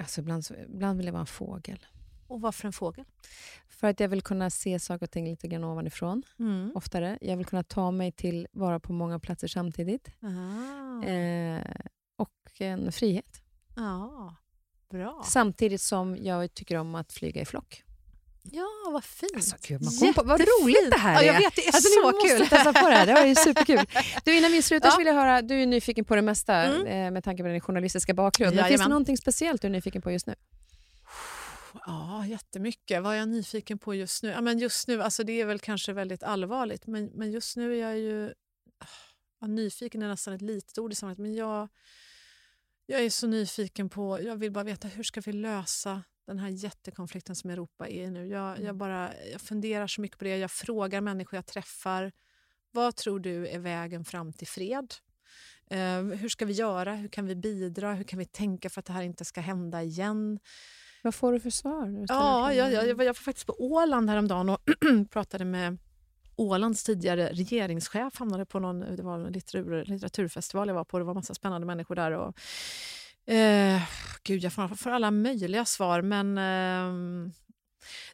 Alltså 0.00 0.20
ibland, 0.20 0.44
ibland 0.68 0.96
vill 0.96 1.06
jag 1.06 1.12
vara 1.12 1.20
en 1.20 1.26
fågel. 1.26 1.86
Och 2.26 2.40
varför 2.40 2.66
en 2.66 2.72
fågel? 2.72 3.04
För 3.68 3.86
att 3.86 4.00
jag 4.00 4.08
vill 4.08 4.22
kunna 4.22 4.50
se 4.50 4.78
saker 4.78 5.06
och 5.06 5.10
ting 5.10 5.24
lite 5.24 5.48
grann 5.48 5.64
ovanifrån 5.64 6.22
mm. 6.38 6.72
oftare. 6.74 7.18
Jag 7.20 7.36
vill 7.36 7.46
kunna 7.46 7.62
ta 7.62 7.90
mig 7.90 8.12
till 8.12 8.48
vara 8.52 8.80
på 8.80 8.92
många 8.92 9.18
platser 9.18 9.48
samtidigt. 9.48 10.08
Eh, 11.04 11.82
och 12.16 12.60
en 12.60 12.92
frihet. 12.92 13.42
Ja, 13.76 14.34
bra. 14.90 15.22
Samtidigt 15.26 15.80
som 15.80 16.16
jag 16.16 16.54
tycker 16.54 16.76
om 16.76 16.94
att 16.94 17.12
flyga 17.12 17.40
i 17.40 17.44
flock. 17.44 17.84
Ja, 18.42 18.90
vad 18.92 19.04
fint. 19.04 19.32
Alltså, 19.34 19.56
gud, 19.62 19.82
man 19.82 19.92
kom 19.92 20.14
på, 20.14 20.22
vad 20.22 20.40
roligt 20.40 20.90
det 20.90 20.98
här 20.98 21.22
är. 21.22 21.26
Ja, 21.26 21.32
jag 21.32 21.40
vet, 21.40 21.56
det 21.56 21.62
är 21.62 21.74
alltså, 21.74 21.88
så 21.88 22.12
kul. 22.12 22.38
Måste 22.38 22.56
testa 22.56 22.72
på 22.72 22.88
det 22.88 22.94
här. 22.94 23.06
Det 23.06 23.14
var 23.14 23.26
ju 23.26 23.34
superkul. 23.34 23.86
Du, 24.24 24.36
innan 24.36 24.52
vi 24.52 24.62
slutar 24.62 24.88
ja. 24.88 24.92
så 24.92 24.98
vill 24.98 25.06
jag 25.06 25.14
höra, 25.14 25.42
du 25.42 25.62
är 25.62 25.66
nyfiken 25.66 26.04
på 26.04 26.16
det 26.16 26.22
mesta 26.22 26.54
mm. 26.54 26.86
eh, 26.86 27.10
med 27.10 27.24
tanke 27.24 27.42
på 27.42 27.48
din 27.48 27.60
journalistiska 27.60 28.14
bakgrund. 28.14 28.56
Men 28.56 28.64
finns 28.64 28.82
det 28.82 28.88
någonting 28.88 29.16
speciellt 29.16 29.62
du 29.62 29.68
är 29.68 29.72
nyfiken 29.72 30.02
på 30.02 30.10
just 30.10 30.26
nu? 30.26 30.34
Ja, 31.86 32.26
jättemycket. 32.26 33.02
Vad 33.02 33.14
är 33.14 33.18
jag 33.18 33.28
nyfiken 33.28 33.78
på 33.78 33.94
just 33.94 34.22
nu? 34.22 34.28
Ja, 34.28 34.40
men 34.40 34.58
just 34.58 34.88
nu, 34.88 35.02
alltså 35.02 35.24
det 35.24 35.40
är 35.40 35.44
väl 35.44 35.58
kanske 35.58 35.92
väldigt 35.92 36.22
allvarligt, 36.22 36.86
men, 36.86 37.06
men 37.06 37.30
just 37.30 37.56
nu 37.56 37.72
är 37.72 37.80
jag 37.80 37.98
ju... 37.98 38.34
Ja, 39.40 39.46
nyfiken 39.46 40.02
är 40.02 40.08
nästan 40.08 40.34
ett 40.34 40.42
litet 40.42 40.78
ord 40.78 40.92
i 40.92 40.94
sammanhanget, 40.94 41.22
men 41.22 41.34
jag, 41.34 41.68
jag 42.86 43.04
är 43.04 43.10
så 43.10 43.26
nyfiken 43.26 43.88
på... 43.88 44.22
Jag 44.22 44.36
vill 44.36 44.52
bara 44.52 44.64
veta 44.64 44.88
hur 44.88 45.02
ska 45.02 45.20
vi 45.20 45.32
lösa 45.32 46.02
den 46.30 46.38
här 46.38 46.48
jättekonflikten 46.48 47.36
som 47.36 47.50
Europa 47.50 47.88
är 47.88 48.04
i 48.04 48.10
nu. 48.10 48.26
Jag, 48.26 48.50
jag, 48.50 48.58
mm. 48.58 48.78
bara, 48.78 49.10
jag 49.32 49.40
funderar 49.40 49.86
så 49.86 50.00
mycket 50.00 50.18
på 50.18 50.24
det. 50.24 50.36
Jag 50.36 50.50
frågar 50.50 51.00
människor 51.00 51.36
jag 51.36 51.46
träffar. 51.46 52.12
Vad 52.70 52.96
tror 52.96 53.20
du 53.20 53.48
är 53.48 53.58
vägen 53.58 54.04
fram 54.04 54.32
till 54.32 54.46
fred? 54.46 54.94
Eh, 55.70 56.02
hur 56.02 56.28
ska 56.28 56.44
vi 56.44 56.52
göra? 56.52 56.94
Hur 56.94 57.08
kan 57.08 57.26
vi 57.26 57.36
bidra? 57.36 57.94
Hur 57.94 58.04
kan 58.04 58.18
vi 58.18 58.24
tänka 58.24 58.70
för 58.70 58.80
att 58.80 58.86
det 58.86 58.92
här 58.92 59.02
inte 59.02 59.24
ska 59.24 59.40
hända 59.40 59.82
igen? 59.82 60.38
Vad 61.02 61.14
får 61.14 61.32
du 61.32 61.40
för 61.40 61.50
svar? 61.50 62.06
Ja, 62.08 62.54
jag, 62.54 62.72
jag, 62.72 62.88
jag, 62.88 62.94
var 62.94 63.12
faktiskt 63.12 63.46
på 63.46 63.54
Åland 63.58 64.10
häromdagen 64.10 64.48
och 64.48 64.60
pratade 65.10 65.44
med 65.44 65.78
Ålands 66.36 66.84
tidigare 66.84 67.30
regeringschef. 67.32 68.18
Hamnade 68.18 68.46
på 68.46 68.58
någon, 68.58 68.80
det 68.96 69.02
var 69.02 69.14
en 69.14 69.32
litteratur, 69.32 69.84
litteraturfestival 69.84 70.68
jag 70.68 70.74
var 70.74 70.84
på. 70.84 70.98
Det 70.98 71.04
var 71.04 71.14
massa 71.14 71.34
spännande 71.34 71.66
människor 71.66 71.94
där. 71.94 72.12
Och, 72.12 72.34
Eh, 73.26 73.82
gud, 74.22 74.42
jag 74.42 74.52
får, 74.52 74.88
alla 74.88 75.10
möjliga 75.10 75.64
svar, 75.64 76.02
men, 76.02 76.38
eh, 76.38 76.92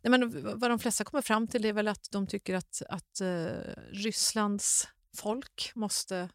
nej, 0.02 0.18
men 0.18 0.42
vad 0.58 0.70
de 0.70 0.78
flesta 0.78 1.04
kommer 1.04 1.22
fram 1.22 1.48
till 1.48 1.64
är 1.64 1.72
väl 1.72 1.88
att 1.88 2.08
de 2.10 2.26
tycker 2.26 2.54
att, 2.54 2.82
att 2.88 3.20
eh, 3.20 3.46
Rysslands 3.92 4.88
folk 5.16 5.72
måste 5.74 6.28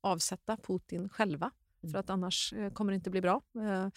avsätta 0.00 0.56
Putin 0.56 1.08
själva, 1.08 1.50
mm. 1.82 1.92
för 1.92 1.98
att 1.98 2.10
annars 2.10 2.52
eh, 2.52 2.72
kommer 2.72 2.92
det 2.92 2.96
inte 2.96 3.10
bli 3.10 3.20
bra. 3.20 3.42
Eh, 3.56 3.88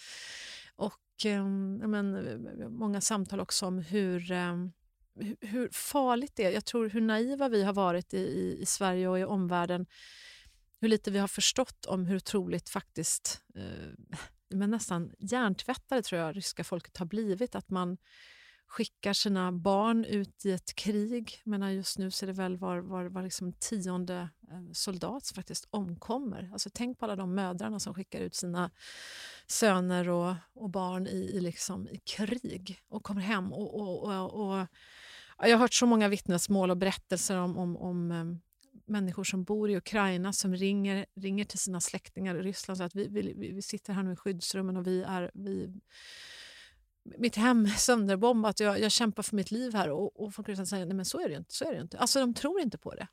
och 0.75 1.25
eh, 1.25 1.45
men, 1.45 2.47
Många 2.69 3.01
samtal 3.01 3.39
också 3.39 3.65
om 3.65 3.79
hur 3.79 4.31
hur 5.41 5.69
farligt 5.71 6.35
det 6.35 6.43
är. 6.43 6.51
Jag 6.51 6.65
tror 6.65 6.89
hur 6.89 7.01
naiva 7.01 7.49
vi 7.49 7.63
har 7.63 7.73
varit 7.73 8.13
i, 8.13 8.17
i, 8.17 8.61
i 8.61 8.65
Sverige 8.65 9.07
och 9.07 9.19
i 9.19 9.23
omvärlden 9.23 9.85
hur 10.81 10.89
lite 10.89 11.11
vi 11.11 11.19
har 11.19 11.27
förstått 11.27 11.85
om 11.85 12.05
hur 12.05 12.15
otroligt 12.15 12.69
faktiskt 12.69 13.43
eh, 13.55 14.15
men 14.53 14.71
nästan 14.71 15.11
hjärntvättade 15.19 16.01
tror 16.01 16.21
jag 16.21 16.37
ryska 16.37 16.63
folket 16.63 16.97
har 16.97 17.05
blivit. 17.05 17.55
Att 17.55 17.69
man 17.69 17.97
skickar 18.67 19.13
sina 19.13 19.51
barn 19.51 20.05
ut 20.05 20.45
i 20.45 20.51
ett 20.51 20.75
krig. 20.75 21.41
Menar 21.43 21.69
just 21.69 21.97
nu 21.97 22.11
ser 22.11 22.27
är 22.27 22.27
det 22.27 22.37
väl 22.37 22.57
var, 22.57 22.79
var, 22.79 23.05
var 23.05 23.23
liksom 23.23 23.53
tionde 23.53 24.29
eh, 24.51 24.71
soldat 24.73 25.25
som 25.25 25.35
faktiskt 25.35 25.67
omkommer. 25.69 26.49
Alltså 26.53 26.69
tänk 26.73 26.99
på 26.99 27.05
alla 27.05 27.15
de 27.15 27.35
mödrarna 27.35 27.79
som 27.79 27.93
skickar 27.93 28.19
ut 28.19 28.35
sina 28.35 28.71
söner 29.47 30.09
och, 30.09 30.35
och 30.53 30.69
barn 30.69 31.07
i, 31.07 31.31
i, 31.33 31.41
liksom, 31.41 31.89
i 31.89 31.97
krig 31.97 32.79
och 32.89 33.03
kommer 33.03 33.21
hem. 33.21 33.53
Och, 33.53 33.81
och, 33.81 34.03
och, 34.03 34.33
och, 34.33 34.67
jag 35.37 35.57
har 35.57 35.57
hört 35.57 35.73
så 35.73 35.85
många 35.85 36.07
vittnesmål 36.07 36.71
och 36.71 36.77
berättelser 36.77 37.37
om, 37.37 37.57
om, 37.57 37.77
om 37.77 38.11
eh, 38.11 38.25
människor 38.91 39.23
som 39.23 39.43
bor 39.43 39.69
i 39.69 39.77
Ukraina 39.77 40.34
som 40.34 40.55
ringer, 40.55 41.05
ringer 41.15 41.45
till 41.45 41.59
sina 41.59 41.80
släktingar 41.80 42.35
i 42.35 42.41
Ryssland 42.41 42.77
säger 42.77 42.85
att 42.85 42.95
vi, 42.95 43.07
vi, 43.07 43.51
vi 43.53 43.61
sitter 43.61 43.93
här 43.93 44.03
nu 44.03 44.13
i 44.13 44.15
skyddsrummen 44.15 44.77
och 44.77 44.88
vi 44.88 45.01
är... 45.01 45.31
Vi, 45.34 45.73
mitt 47.03 47.35
hem 47.35 47.65
är 47.65 47.69
sönderbombat 47.69 48.59
och 48.59 48.65
jag, 48.65 48.80
jag 48.80 48.91
kämpar 48.91 49.23
för 49.23 49.35
mitt 49.35 49.51
liv 49.51 49.73
här. 49.73 49.89
Och, 49.89 50.23
och 50.23 50.34
folk 50.34 50.68
säger 50.68 50.85
nej 50.85 50.95
men 50.95 51.05
så 51.05 51.19
är 51.19 51.23
det 51.23 51.31
ju 51.31 51.38
inte. 51.38 51.53
Så 51.53 51.65
är 51.65 51.73
det 51.73 51.81
inte. 51.81 51.97
Alltså 51.97 52.19
de 52.19 52.34
tror 52.34 52.61
inte 52.61 52.77
på 52.77 52.95
det. 52.95 53.07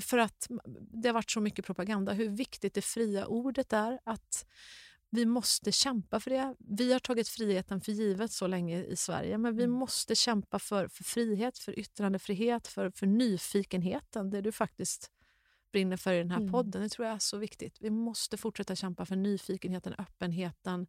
För 0.00 0.18
att 0.18 0.46
det 0.78 1.08
har 1.08 1.14
varit 1.14 1.30
så 1.30 1.40
mycket 1.40 1.64
propaganda. 1.64 2.12
Hur 2.12 2.28
viktigt 2.28 2.74
det 2.74 2.82
fria 2.82 3.26
ordet 3.26 3.72
är. 3.72 3.98
Att 4.04 4.46
vi 5.10 5.26
måste 5.26 5.72
kämpa 5.72 6.20
för 6.20 6.30
det. 6.30 6.54
Vi 6.58 6.92
har 6.92 7.00
tagit 7.00 7.28
friheten 7.28 7.80
för 7.80 7.92
givet 7.92 8.32
så 8.32 8.46
länge 8.46 8.84
i 8.84 8.96
Sverige, 8.96 9.38
men 9.38 9.56
vi 9.56 9.64
mm. 9.64 9.76
måste 9.76 10.14
kämpa 10.14 10.58
för, 10.58 10.88
för 10.88 11.04
frihet, 11.04 11.58
för 11.58 11.78
yttrandefrihet, 11.78 12.68
för, 12.68 12.90
för 12.90 13.06
nyfikenheten. 13.06 14.30
Det 14.30 14.40
du 14.40 14.52
faktiskt 14.52 15.10
brinner 15.72 15.96
för 15.96 16.12
i 16.12 16.18
den 16.18 16.30
här 16.30 16.40
mm. 16.40 16.52
podden. 16.52 16.82
Det 16.82 16.88
tror 16.88 17.06
jag 17.06 17.14
är 17.14 17.18
så 17.18 17.38
viktigt. 17.38 17.76
Vi 17.80 17.90
måste 17.90 18.36
fortsätta 18.36 18.76
kämpa 18.76 19.06
för 19.06 19.16
nyfikenheten, 19.16 19.94
öppenheten, 19.98 20.86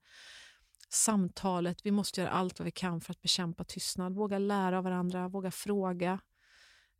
samtalet. 0.89 1.85
Vi 1.85 1.91
måste 1.91 2.21
göra 2.21 2.31
allt 2.31 2.59
vad 2.59 2.65
vi 2.65 2.71
kan 2.71 3.01
för 3.01 3.11
att 3.11 3.21
bekämpa 3.21 3.63
tystnad. 3.63 4.15
Våga 4.15 4.37
lära 4.37 4.77
av 4.77 4.83
varandra, 4.83 5.27
våga 5.27 5.51
fråga. 5.51 6.19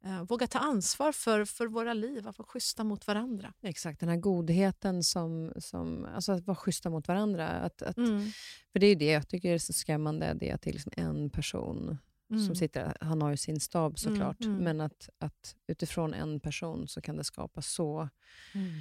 Eh, 0.06 0.24
våga 0.24 0.48
ta 0.48 0.60
ansvar 0.60 1.12
för, 1.12 1.46
för 1.46 1.68
våra 1.68 1.94
liv, 1.94 2.28
att 2.28 2.38
vara 2.38 2.48
schyssta 2.48 2.84
mot 2.84 3.08
varandra. 3.08 3.54
Exakt, 3.62 4.00
den 4.00 4.10
här 4.10 4.18
godheten 4.18 5.04
som... 5.04 5.54
som 5.58 6.06
alltså 6.06 6.32
att 6.32 6.48
vara 6.48 6.56
schyssta 6.56 6.90
mot 6.90 7.08
varandra. 7.08 7.48
Att, 7.48 7.82
att, 7.82 7.98
mm. 7.98 8.32
För 8.72 8.80
det 8.80 8.88
är 8.88 8.96
det 8.96 9.12
jag 9.12 9.30
tycker 9.30 9.54
är 9.54 9.58
så 9.58 9.74
skrämmande, 9.74 10.34
det 10.40 10.50
är 10.50 10.56
att 10.56 10.62
det 10.62 10.70
är 10.70 10.74
liksom 10.74 10.92
en 10.96 11.30
person 11.30 11.98
mm. 12.30 12.46
som 12.46 12.56
sitter 12.56 12.98
Han 13.02 13.22
har 13.22 13.30
ju 13.30 13.38
sin 13.38 13.60
stab 13.60 14.00
såklart, 14.00 14.42
mm, 14.42 14.52
mm. 14.52 14.64
men 14.64 14.82
att, 14.82 15.10
att 15.18 15.56
utifrån 15.68 16.14
en 16.14 16.40
person 16.40 16.88
så 16.88 17.02
kan 17.02 17.18
det 17.18 17.24
skapa 17.24 17.62
så 17.62 18.10
mm. 18.56 18.72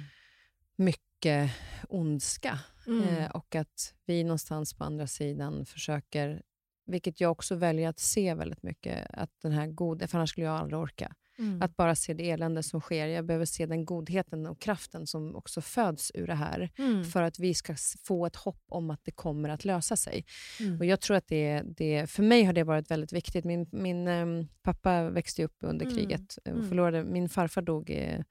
mycket 0.75 1.51
ondska. 1.89 2.59
Mm. 2.87 3.07
Eh, 3.07 3.31
och 3.31 3.55
att 3.55 3.93
vi 4.05 4.23
någonstans 4.23 4.73
på 4.73 4.83
andra 4.83 5.07
sidan 5.07 5.65
försöker 5.65 6.41
vilket 6.85 7.21
jag 7.21 7.31
också 7.31 7.55
väljer 7.55 7.89
att 7.89 7.99
se 7.99 8.33
väldigt 8.33 8.63
mycket, 8.63 9.07
att 9.13 9.41
den 9.41 9.51
här 9.51 9.67
goda, 9.67 10.07
för 10.07 10.17
annars 10.17 10.29
skulle 10.29 10.47
jag 10.47 10.59
aldrig 10.59 10.79
orka. 10.79 11.15
Mm. 11.39 11.61
Att 11.61 11.75
bara 11.75 11.95
se 11.95 12.13
det 12.13 12.29
elände 12.29 12.63
som 12.63 12.81
sker. 12.81 13.07
Jag 13.07 13.25
behöver 13.25 13.45
se 13.45 13.65
den 13.65 13.85
godheten 13.85 14.45
och 14.45 14.61
kraften 14.61 15.07
som 15.07 15.35
också 15.35 15.61
föds 15.61 16.11
ur 16.13 16.27
det 16.27 16.35
här 16.35 16.69
mm. 16.77 17.03
för 17.03 17.21
att 17.23 17.39
vi 17.39 17.53
ska 17.53 17.75
få 18.03 18.25
ett 18.25 18.35
hopp 18.35 18.63
om 18.67 18.89
att 18.89 18.99
det 19.03 19.11
kommer 19.11 19.49
att 19.49 19.65
lösa 19.65 19.95
sig. 19.95 20.25
Mm. 20.59 20.79
Och 20.79 20.85
jag 20.85 21.01
tror 21.01 21.17
att 21.17 21.27
det, 21.27 21.61
det, 21.77 22.09
För 22.09 22.23
mig 22.23 22.43
har 22.43 22.53
det 22.53 22.63
varit 22.63 22.91
väldigt 22.91 23.13
viktigt. 23.13 23.45
Min, 23.45 23.67
min 23.71 24.07
ähm, 24.07 24.47
pappa 24.63 25.09
växte 25.09 25.43
upp 25.43 25.57
under 25.59 25.85
mm. 25.85 25.97
kriget. 25.97 26.37
Mm. 26.45 26.69
Förlorade, 26.69 27.03
min 27.03 27.29
farfar 27.29 27.61
dog 27.61 27.89
eh, 27.89 28.21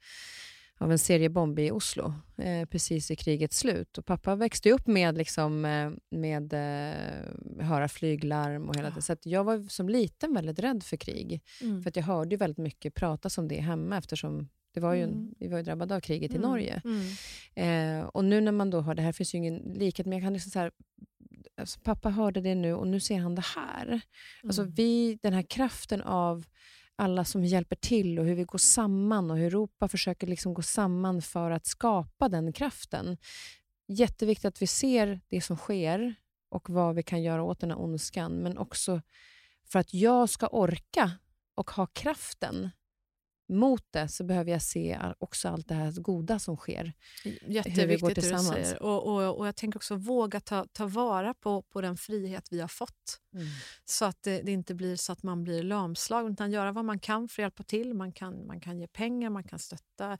av 0.82 0.92
en 0.92 0.98
seriebomb 0.98 1.58
i 1.58 1.70
Oslo 1.70 2.14
eh, 2.38 2.68
precis 2.68 3.10
i 3.10 3.16
krigets 3.16 3.58
slut. 3.58 3.98
Och 3.98 4.06
pappa 4.06 4.34
växte 4.34 4.72
upp 4.72 4.86
med, 4.86 5.18
liksom, 5.18 5.64
eh, 5.64 5.90
med 6.10 6.52
eh, 6.52 7.64
höra 7.64 7.88
flyglarm 7.88 8.68
och 8.68 8.76
hela 8.76 8.88
ja. 8.88 8.94
det. 8.94 9.02
Så 9.02 9.16
jag 9.22 9.44
var 9.44 9.68
som 9.68 9.88
liten 9.88 10.34
väldigt 10.34 10.58
rädd 10.58 10.82
för 10.82 10.96
krig. 10.96 11.42
Mm. 11.60 11.82
För 11.82 11.88
att 11.88 11.96
jag 11.96 12.02
hörde 12.02 12.36
väldigt 12.36 12.58
mycket 12.58 12.94
pratas 12.94 13.38
om 13.38 13.48
det 13.48 13.60
hemma 13.60 13.98
eftersom 13.98 14.48
det 14.74 14.80
var 14.80 14.94
ju, 14.94 15.02
mm. 15.02 15.34
Vi 15.38 15.48
var 15.48 15.58
ju 15.58 15.64
drabbade 15.64 15.96
av 15.96 16.00
kriget 16.00 16.30
mm. 16.30 16.42
i 16.42 16.46
Norge. 16.46 16.82
Mm. 16.84 18.00
Eh, 18.00 18.06
och 18.06 18.24
nu 18.24 18.40
när 18.40 18.52
man 18.52 18.70
då 18.70 18.80
hör 18.80 18.94
det 18.94 19.02
här, 19.02 19.12
finns 19.12 19.34
ju 19.34 19.38
ingen 19.38 19.56
likhet, 19.56 20.06
men 20.06 20.18
jag 20.18 20.26
kan 20.26 20.32
liksom 20.32 20.50
så 20.50 20.58
här, 20.58 20.70
alltså, 21.56 21.80
pappa 21.80 22.10
hörde 22.10 22.40
det 22.40 22.54
nu 22.54 22.74
och 22.74 22.86
nu 22.86 23.00
ser 23.00 23.18
han 23.18 23.34
det 23.34 23.44
här. 23.56 24.00
Alltså 24.44 24.62
mm. 24.62 24.74
vi, 24.74 25.18
den 25.22 25.32
här 25.32 25.42
kraften 25.42 26.02
av 26.02 26.44
alla 26.96 27.24
som 27.24 27.44
hjälper 27.44 27.76
till 27.76 28.18
och 28.18 28.24
hur 28.24 28.34
vi 28.34 28.44
går 28.44 28.58
samman 28.58 29.30
och 29.30 29.36
hur 29.36 29.46
Europa 29.46 29.88
försöker 29.88 30.26
liksom 30.26 30.54
gå 30.54 30.62
samman 30.62 31.22
för 31.22 31.50
att 31.50 31.66
skapa 31.66 32.28
den 32.28 32.52
kraften. 32.52 33.16
Jätteviktigt 33.88 34.44
att 34.44 34.62
vi 34.62 34.66
ser 34.66 35.20
det 35.28 35.40
som 35.40 35.56
sker 35.56 36.14
och 36.48 36.70
vad 36.70 36.94
vi 36.94 37.02
kan 37.02 37.22
göra 37.22 37.42
åt 37.42 37.60
den 37.60 37.70
här 37.70 37.80
ondskan, 37.80 38.32
men 38.32 38.58
också 38.58 39.02
för 39.64 39.78
att 39.78 39.94
jag 39.94 40.28
ska 40.28 40.46
orka 40.46 41.10
och 41.54 41.70
ha 41.70 41.86
kraften 41.86 42.70
mot 43.48 43.86
det 43.90 44.08
så 44.08 44.24
behöver 44.24 44.50
jag 44.50 44.62
se 44.62 44.98
också 45.18 45.48
allt 45.48 45.68
det 45.68 45.74
här 45.74 45.92
goda 45.92 46.38
som 46.38 46.56
sker. 46.56 46.92
Jätteviktigt 47.24 47.78
hur 47.78 47.86
vi 47.86 47.96
går 47.96 48.10
tillsammans. 48.10 48.50
Det 48.50 48.58
du 48.58 48.64
säger. 48.64 48.82
Och, 48.82 49.06
och, 49.06 49.38
och 49.38 49.46
jag 49.46 49.56
tänker 49.56 49.78
också 49.78 49.96
våga 49.96 50.40
ta, 50.40 50.66
ta 50.72 50.86
vara 50.86 51.34
på, 51.34 51.62
på 51.62 51.80
den 51.80 51.96
frihet 51.96 52.48
vi 52.50 52.60
har 52.60 52.68
fått. 52.68 53.18
Mm. 53.34 53.46
Så 53.84 54.04
att 54.04 54.22
det, 54.22 54.42
det, 54.42 54.52
inte 54.52 54.74
blir 54.74 54.96
så 54.96 55.12
att 55.12 55.22
man 55.22 55.44
blir 55.44 55.62
lamslagen, 55.62 56.32
utan 56.32 56.50
göra 56.50 56.72
vad 56.72 56.84
man 56.84 56.98
kan 56.98 57.28
för 57.28 57.42
att 57.42 57.44
hjälpa 57.44 57.62
till. 57.62 57.94
Man 57.94 58.12
kan, 58.12 58.46
man 58.46 58.60
kan 58.60 58.80
ge 58.80 58.86
pengar, 58.86 59.30
man 59.30 59.44
kan 59.44 59.58
stötta 59.58 60.18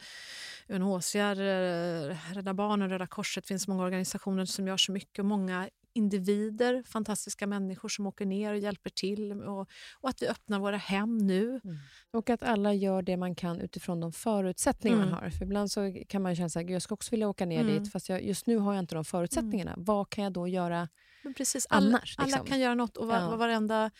UNHCR, 0.68 1.40
eh, 1.40 2.16
Rädda 2.34 2.54
Barnen, 2.54 2.90
Röda 2.90 3.06
Korset. 3.06 3.44
Det 3.44 3.48
finns 3.48 3.68
många 3.68 3.82
organisationer 3.84 4.44
som 4.44 4.66
gör 4.66 4.76
så 4.76 4.92
mycket. 4.92 5.24
Många 5.24 5.68
individer, 5.94 6.82
fantastiska 6.82 7.46
människor 7.46 7.88
som 7.88 8.06
åker 8.06 8.26
ner 8.26 8.52
och 8.52 8.58
hjälper 8.58 8.90
till. 8.90 9.32
Och, 9.32 9.68
och 10.00 10.08
att 10.08 10.22
vi 10.22 10.28
öppnar 10.28 10.58
våra 10.58 10.76
hem 10.76 11.18
nu. 11.18 11.60
Mm. 11.64 11.76
Och 12.10 12.30
att 12.30 12.42
alla 12.42 12.74
gör 12.74 13.02
det 13.02 13.16
man 13.16 13.34
kan 13.34 13.60
utifrån 13.60 14.00
de 14.00 14.12
förutsättningar 14.12 14.96
mm. 14.96 15.10
man 15.10 15.18
har. 15.18 15.30
För 15.30 15.44
ibland 15.44 15.70
så 15.70 15.94
kan 16.08 16.22
man 16.22 16.36
känna 16.36 16.46
att 16.46 16.70
jag 16.70 16.82
ska 16.82 16.94
också 16.94 17.10
vilja 17.10 17.28
åka 17.28 17.46
ner 17.46 17.60
mm. 17.60 17.82
dit, 17.82 17.92
fast 17.92 18.08
jag, 18.08 18.24
just 18.24 18.46
nu 18.46 18.56
har 18.56 18.74
jag 18.74 18.82
inte 18.82 18.94
de 18.94 19.04
förutsättningarna. 19.04 19.72
Mm. 19.72 19.84
Vad 19.84 20.10
kan 20.10 20.24
jag 20.24 20.32
då 20.32 20.48
göra 20.48 20.88
men 21.22 21.34
precis, 21.34 21.66
alla, 21.70 21.86
annars? 21.86 22.18
Liksom? 22.18 22.24
Alla 22.24 22.46
kan 22.46 22.60
göra 22.60 22.74
något 22.74 22.96
och 22.96 23.06
var, 23.06 23.18
ja. 23.18 23.36
varenda, 23.36 23.90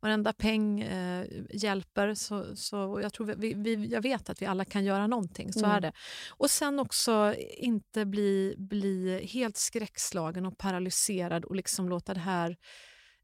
varenda 0.00 0.32
peng 0.32 0.80
eh, 0.80 1.26
hjälper. 1.50 2.14
Så, 2.14 2.56
så 2.56 3.00
jag, 3.02 3.12
tror 3.12 3.26
vi, 3.26 3.54
vi, 3.54 3.86
jag 3.86 4.02
vet 4.02 4.30
att 4.30 4.42
vi 4.42 4.46
alla 4.46 4.64
kan 4.64 4.84
göra 4.84 5.06
någonting. 5.06 5.52
Så 5.52 5.58
mm. 5.58 5.70
är 5.70 5.80
det. 5.80 5.92
Och 6.30 6.50
sen 6.50 6.78
också 6.78 7.34
inte 7.58 8.04
bli, 8.04 8.54
bli 8.58 9.26
helt 9.26 9.56
skräckslagen 9.56 10.46
och 10.46 10.58
paralyserad 10.58 11.44
och 11.44 11.56
liksom 11.56 11.88
låta 11.88 12.14
det 12.14 12.20
här 12.20 12.56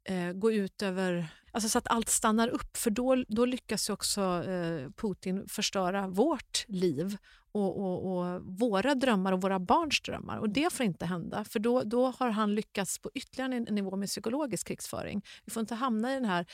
eh, 0.09 0.33
gå 0.33 0.53
ut 0.53 0.83
över... 0.83 1.29
Alltså 1.53 1.69
så 1.69 1.79
att 1.79 1.89
allt 1.89 2.09
stannar 2.09 2.49
upp, 2.49 2.77
för 2.77 2.91
då, 2.91 3.25
då 3.29 3.45
lyckas 3.45 3.91
också 3.91 4.21
eh, 4.21 4.91
Putin 4.91 5.49
förstöra 5.49 6.09
vårt 6.09 6.65
liv 6.69 7.17
och, 7.57 7.81
och, 7.81 8.19
och, 8.19 8.43
våra 8.45 8.95
drömmar 8.95 9.33
och 9.33 9.41
våra 9.41 9.59
barns 9.59 10.01
drömmar. 10.01 10.39
Och 10.39 10.51
Det 10.51 10.73
får 10.73 10.87
inte 10.87 11.07
hända, 11.07 11.45
för 11.45 11.59
då, 11.59 11.83
då 11.83 12.07
har 12.19 12.31
han 12.31 12.55
lyckats 12.55 12.99
på 12.99 13.11
ytterligare 13.15 13.55
en 13.55 13.75
nivå 13.75 13.97
med 13.97 14.09
psykologisk 14.09 14.67
krigsföring. 14.67 15.23
Vi 15.45 15.51
får 15.53 15.61
inte 15.61 15.75
hamna 15.75 16.13
i 16.13 16.15
den 16.15 16.25
här 16.25 16.47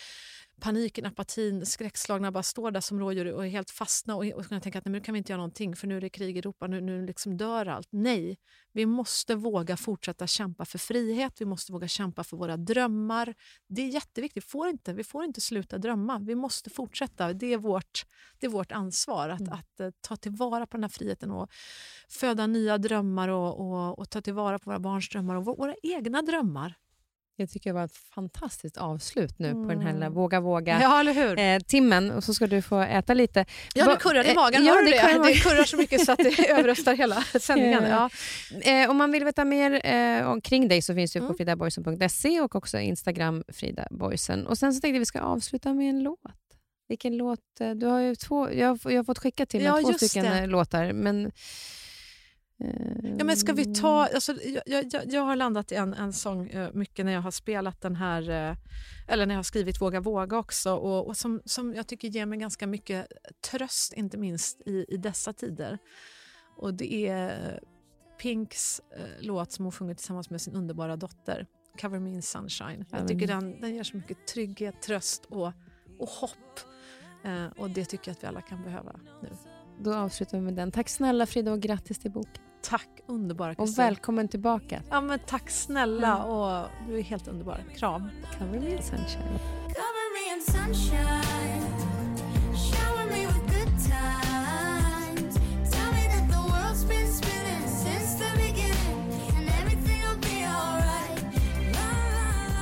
paniken, 0.62 1.06
apatin, 1.06 1.66
skräckslagna 1.66 2.32
bara 2.32 2.42
står 2.42 2.70
där 2.70 2.80
som 2.80 3.00
rådjur 3.00 3.32
och 3.32 3.46
är 3.46 3.50
helt 3.50 3.70
fastna 3.70 4.16
och, 4.16 4.24
och 4.24 4.48
tänka 4.48 4.78
att 4.78 4.84
nej, 4.84 4.92
nu 4.92 5.00
kan 5.00 5.12
vi 5.12 5.18
inte 5.18 5.32
göra 5.32 5.38
någonting 5.38 5.76
för 5.76 5.86
nu 5.86 5.96
är 5.96 6.00
det 6.00 6.08
krig 6.08 6.36
i 6.36 6.38
Europa, 6.38 6.66
nu, 6.66 6.80
nu 6.80 7.06
liksom 7.06 7.36
dör 7.36 7.66
allt. 7.66 7.88
Nej, 7.90 8.38
vi 8.72 8.86
måste 8.86 9.34
våga 9.34 9.76
fortsätta 9.76 10.26
kämpa 10.26 10.64
för 10.64 10.78
frihet, 10.78 11.40
vi 11.40 11.44
måste 11.44 11.72
våga 11.72 11.88
kämpa 11.88 12.24
för 12.24 12.36
våra 12.36 12.56
drömmar. 12.56 13.34
Det 13.68 13.82
är 13.82 13.88
jätteviktigt, 13.88 14.44
vi 14.44 14.48
får 14.48 14.68
inte, 14.68 14.92
vi 14.92 15.04
får 15.04 15.24
inte 15.24 15.40
sluta 15.40 15.78
drömma, 15.78 16.18
vi 16.18 16.34
måste 16.34 16.70
fortsätta. 16.70 17.32
Det 17.32 17.52
är 17.52 17.58
vårt, 17.58 18.06
det 18.40 18.46
är 18.46 18.50
vårt 18.50 18.72
ansvar 18.72 19.28
att, 19.28 19.40
mm. 19.40 19.52
att, 19.52 19.60
att, 19.60 19.80
eh, 19.80 19.90
ta 20.00 20.16
tillvara 20.16 20.66
på 20.66 20.76
den 20.76 20.84
här 20.84 20.88
friheten 20.88 21.30
och 21.30 21.50
föda 22.08 22.46
nya 22.46 22.78
drömmar 22.78 23.28
och, 23.28 23.60
och, 23.60 23.98
och 23.98 24.10
ta 24.10 24.20
tillvara 24.20 24.58
på 24.58 24.70
våra 24.70 24.80
barns 24.80 25.08
drömmar 25.08 25.34
och 25.34 25.44
våra 25.44 25.74
egna 25.82 26.22
drömmar. 26.22 26.74
Jag 27.42 27.50
tycker 27.50 27.70
det 27.70 27.74
var 27.74 27.84
ett 27.84 27.96
fantastiskt 28.14 28.76
avslut 28.76 29.38
nu 29.38 29.48
mm. 29.48 29.62
på 29.62 29.68
den 29.68 29.82
här 29.82 29.90
mm. 29.90 30.12
Våga 30.12 30.40
våga 30.40 30.80
ja, 30.80 31.10
eh, 31.42 31.60
timmen 31.60 32.10
och 32.10 32.24
så 32.24 32.34
ska 32.34 32.46
du 32.46 32.62
få 32.62 32.80
äta 32.80 33.14
lite. 33.14 33.44
Ja, 33.74 33.86
det 33.86 33.96
kurrar 33.96 34.24
i 34.24 34.28
eh, 34.28 34.34
magen. 34.34 34.64
Ja, 34.64 34.74
det, 34.74 34.90
det? 34.90 35.28
det 35.28 35.34
kurrar 35.34 35.64
så 35.64 35.76
mycket 35.76 36.04
så 36.04 36.12
att 36.12 36.18
det 36.18 36.50
överröstar 36.50 36.94
hela 36.94 37.22
sändningen. 37.22 37.84
Ja. 37.84 38.10
Eh, 38.60 38.90
om 38.90 38.96
man 38.96 39.12
vill 39.12 39.24
veta 39.24 39.44
mer 39.44 39.86
eh, 39.86 40.40
kring 40.40 40.68
dig 40.68 40.82
så 40.82 40.94
finns 40.94 41.12
du 41.12 41.18
mm. 41.18 41.28
på 41.28 41.34
fridaboysen.se 41.34 42.40
och 42.40 42.54
också 42.56 42.78
Instagram 42.78 43.44
Frida 43.48 43.88
Boysen. 43.90 44.46
Och 44.46 44.58
sen 44.58 44.74
så 44.74 44.80
tänkte 44.80 44.98
vi 44.98 45.06
ska 45.06 45.20
avsluta 45.20 45.74
med 45.74 45.90
en 45.90 46.02
låt. 46.02 46.18
Vilken 46.88 47.16
låt? 47.16 47.60
Eh, 47.60 47.70
du 47.70 47.86
har 47.86 48.14
två, 48.14 48.52
jag, 48.52 48.68
har, 48.68 48.90
jag 48.90 48.98
har 48.98 49.04
fått 49.04 49.18
skicka 49.18 49.46
till 49.46 49.60
mig 49.60 49.66
ja, 49.66 49.92
två 49.92 49.92
stycken 49.92 50.24
det. 50.24 50.46
låtar. 50.46 50.92
Men 50.92 51.32
Ja, 53.18 53.24
men 53.24 53.36
ska 53.36 53.52
vi 53.52 53.74
ta... 53.74 54.06
Alltså, 54.06 54.34
jag, 54.66 54.84
jag, 54.92 55.12
jag 55.12 55.22
har 55.22 55.36
landat 55.36 55.72
i 55.72 55.74
en, 55.74 55.94
en 55.94 56.12
sång 56.12 56.50
uh, 56.50 56.68
mycket 56.72 57.04
när 57.06 57.12
jag 57.12 57.20
har 57.20 57.30
spelat 57.30 57.80
den 57.80 57.96
här... 57.96 58.22
Uh, 58.22 58.56
eller 59.08 59.26
när 59.26 59.34
jag 59.34 59.38
har 59.38 59.42
skrivit 59.42 59.80
Våga 59.80 60.00
våga 60.00 60.38
också. 60.38 60.74
Och, 60.74 61.06
och 61.06 61.16
som, 61.16 61.42
som 61.44 61.74
jag 61.74 61.86
tycker 61.86 62.08
ger 62.08 62.26
mig 62.26 62.38
ganska 62.38 62.66
mycket 62.66 63.06
tröst, 63.50 63.92
inte 63.92 64.16
minst 64.16 64.60
i, 64.66 64.84
i 64.88 64.96
dessa 64.96 65.32
tider. 65.32 65.78
Och 66.56 66.74
Det 66.74 67.08
är 67.08 67.60
Pinks 68.22 68.80
låt 69.20 69.52
som 69.52 69.64
hon 69.64 69.72
sjunger 69.72 69.94
tillsammans 69.94 70.30
med 70.30 70.40
sin 70.40 70.54
underbara 70.54 70.96
dotter. 70.96 71.46
Cover 71.80 71.98
me 71.98 72.10
in 72.10 72.22
sunshine. 72.22 72.84
Jag 72.90 73.08
tycker 73.08 73.26
den, 73.26 73.60
den 73.60 73.74
ger 73.74 73.82
så 73.82 73.96
mycket 73.96 74.26
trygghet, 74.26 74.82
tröst 74.82 75.24
och, 75.24 75.52
och 75.98 76.08
hopp. 76.08 76.60
och 77.56 77.70
Det 77.70 77.84
tycker 77.84 78.10
jag 78.10 78.16
att 78.16 78.22
vi 78.22 78.26
alla 78.26 78.42
kan 78.42 78.62
behöva 78.62 79.00
nu. 79.22 79.28
Då 79.80 79.94
avslutar 79.94 80.38
vi 80.38 80.44
med 80.44 80.54
den. 80.54 80.72
Tack 80.72 80.88
snälla 80.88 81.26
Frida 81.26 81.52
och 81.52 81.60
grattis 81.60 81.98
till 81.98 82.10
boken. 82.10 82.51
Tack 82.62 82.88
underbara 83.06 83.54
Kristin. 83.54 83.84
Och 83.84 83.88
välkommen 83.88 84.28
tillbaka. 84.28 84.82
Ja, 84.90 85.00
men 85.00 85.18
tack 85.26 85.50
snälla. 85.50 86.16
Mm. 86.16 86.28
Och 86.28 86.68
du 86.88 86.98
är 86.98 87.02
helt 87.02 87.28
underbar. 87.28 87.64
Kram. 87.76 88.10
Cover 88.38 88.60
me 88.60 88.72
in 88.72 88.82
sunshine. 88.82 89.38
Cover 89.66 90.12
me 90.14 90.34
in 90.34 90.42
sunshine. 90.42 91.81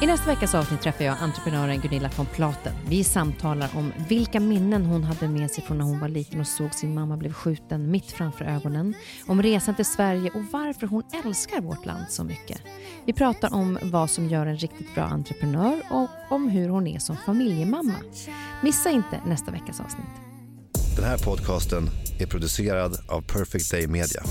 I 0.03 0.07
nästa 0.07 0.27
veckas 0.27 0.55
avsnitt 0.55 0.81
träffar 0.81 1.05
jag 1.05 1.17
entreprenören 1.21 1.81
Gunilla 1.81 2.11
von 2.17 2.27
Platen. 2.27 2.73
Vi 2.89 3.05
samtalar 3.05 3.71
om 3.77 3.93
vilka 4.09 4.41
minnen 4.41 4.87
hon 4.87 5.05
hade 5.05 5.29
med 5.29 5.51
sig 5.51 5.65
från 5.65 5.79
när 5.79 5.85
hon 5.85 6.01
var 6.01 6.09
liten 6.09 6.41
och 6.41 6.47
såg 6.47 6.75
sin 6.75 6.95
mamma 6.95 7.17
bli 7.17 7.33
skjuten 7.33 7.91
mitt 7.91 8.13
framför 8.13 8.45
ögonen. 8.45 8.95
Om 9.27 9.43
resan 9.43 9.75
till 9.75 9.85
Sverige 9.85 10.31
och 10.35 10.45
varför 10.53 10.87
hon 10.87 11.03
älskar 11.25 11.61
vårt 11.61 11.87
land 11.87 12.05
så 12.11 12.25
mycket. 12.25 12.61
Vi 13.07 13.13
pratar 13.13 13.55
om 13.55 13.79
vad 13.83 14.11
som 14.11 14.29
gör 14.29 14.47
en 14.47 14.57
riktigt 14.57 14.95
bra 14.95 15.05
entreprenör 15.05 15.83
och 15.91 16.09
om 16.31 16.49
hur 16.49 16.69
hon 16.69 16.87
är 16.87 16.99
som 16.99 17.17
familjemamma. 17.17 17.95
Missa 18.63 18.91
inte 18.91 19.21
nästa 19.27 19.51
veckas 19.51 19.81
avsnitt. 19.81 20.07
Den 20.97 21.05
här 21.05 21.19
podcasten 21.19 21.89
är 22.21 22.27
producerad 22.27 22.93
av 23.09 23.21
Perfect 23.21 23.71
Day 23.71 23.87
Media. 23.87 24.23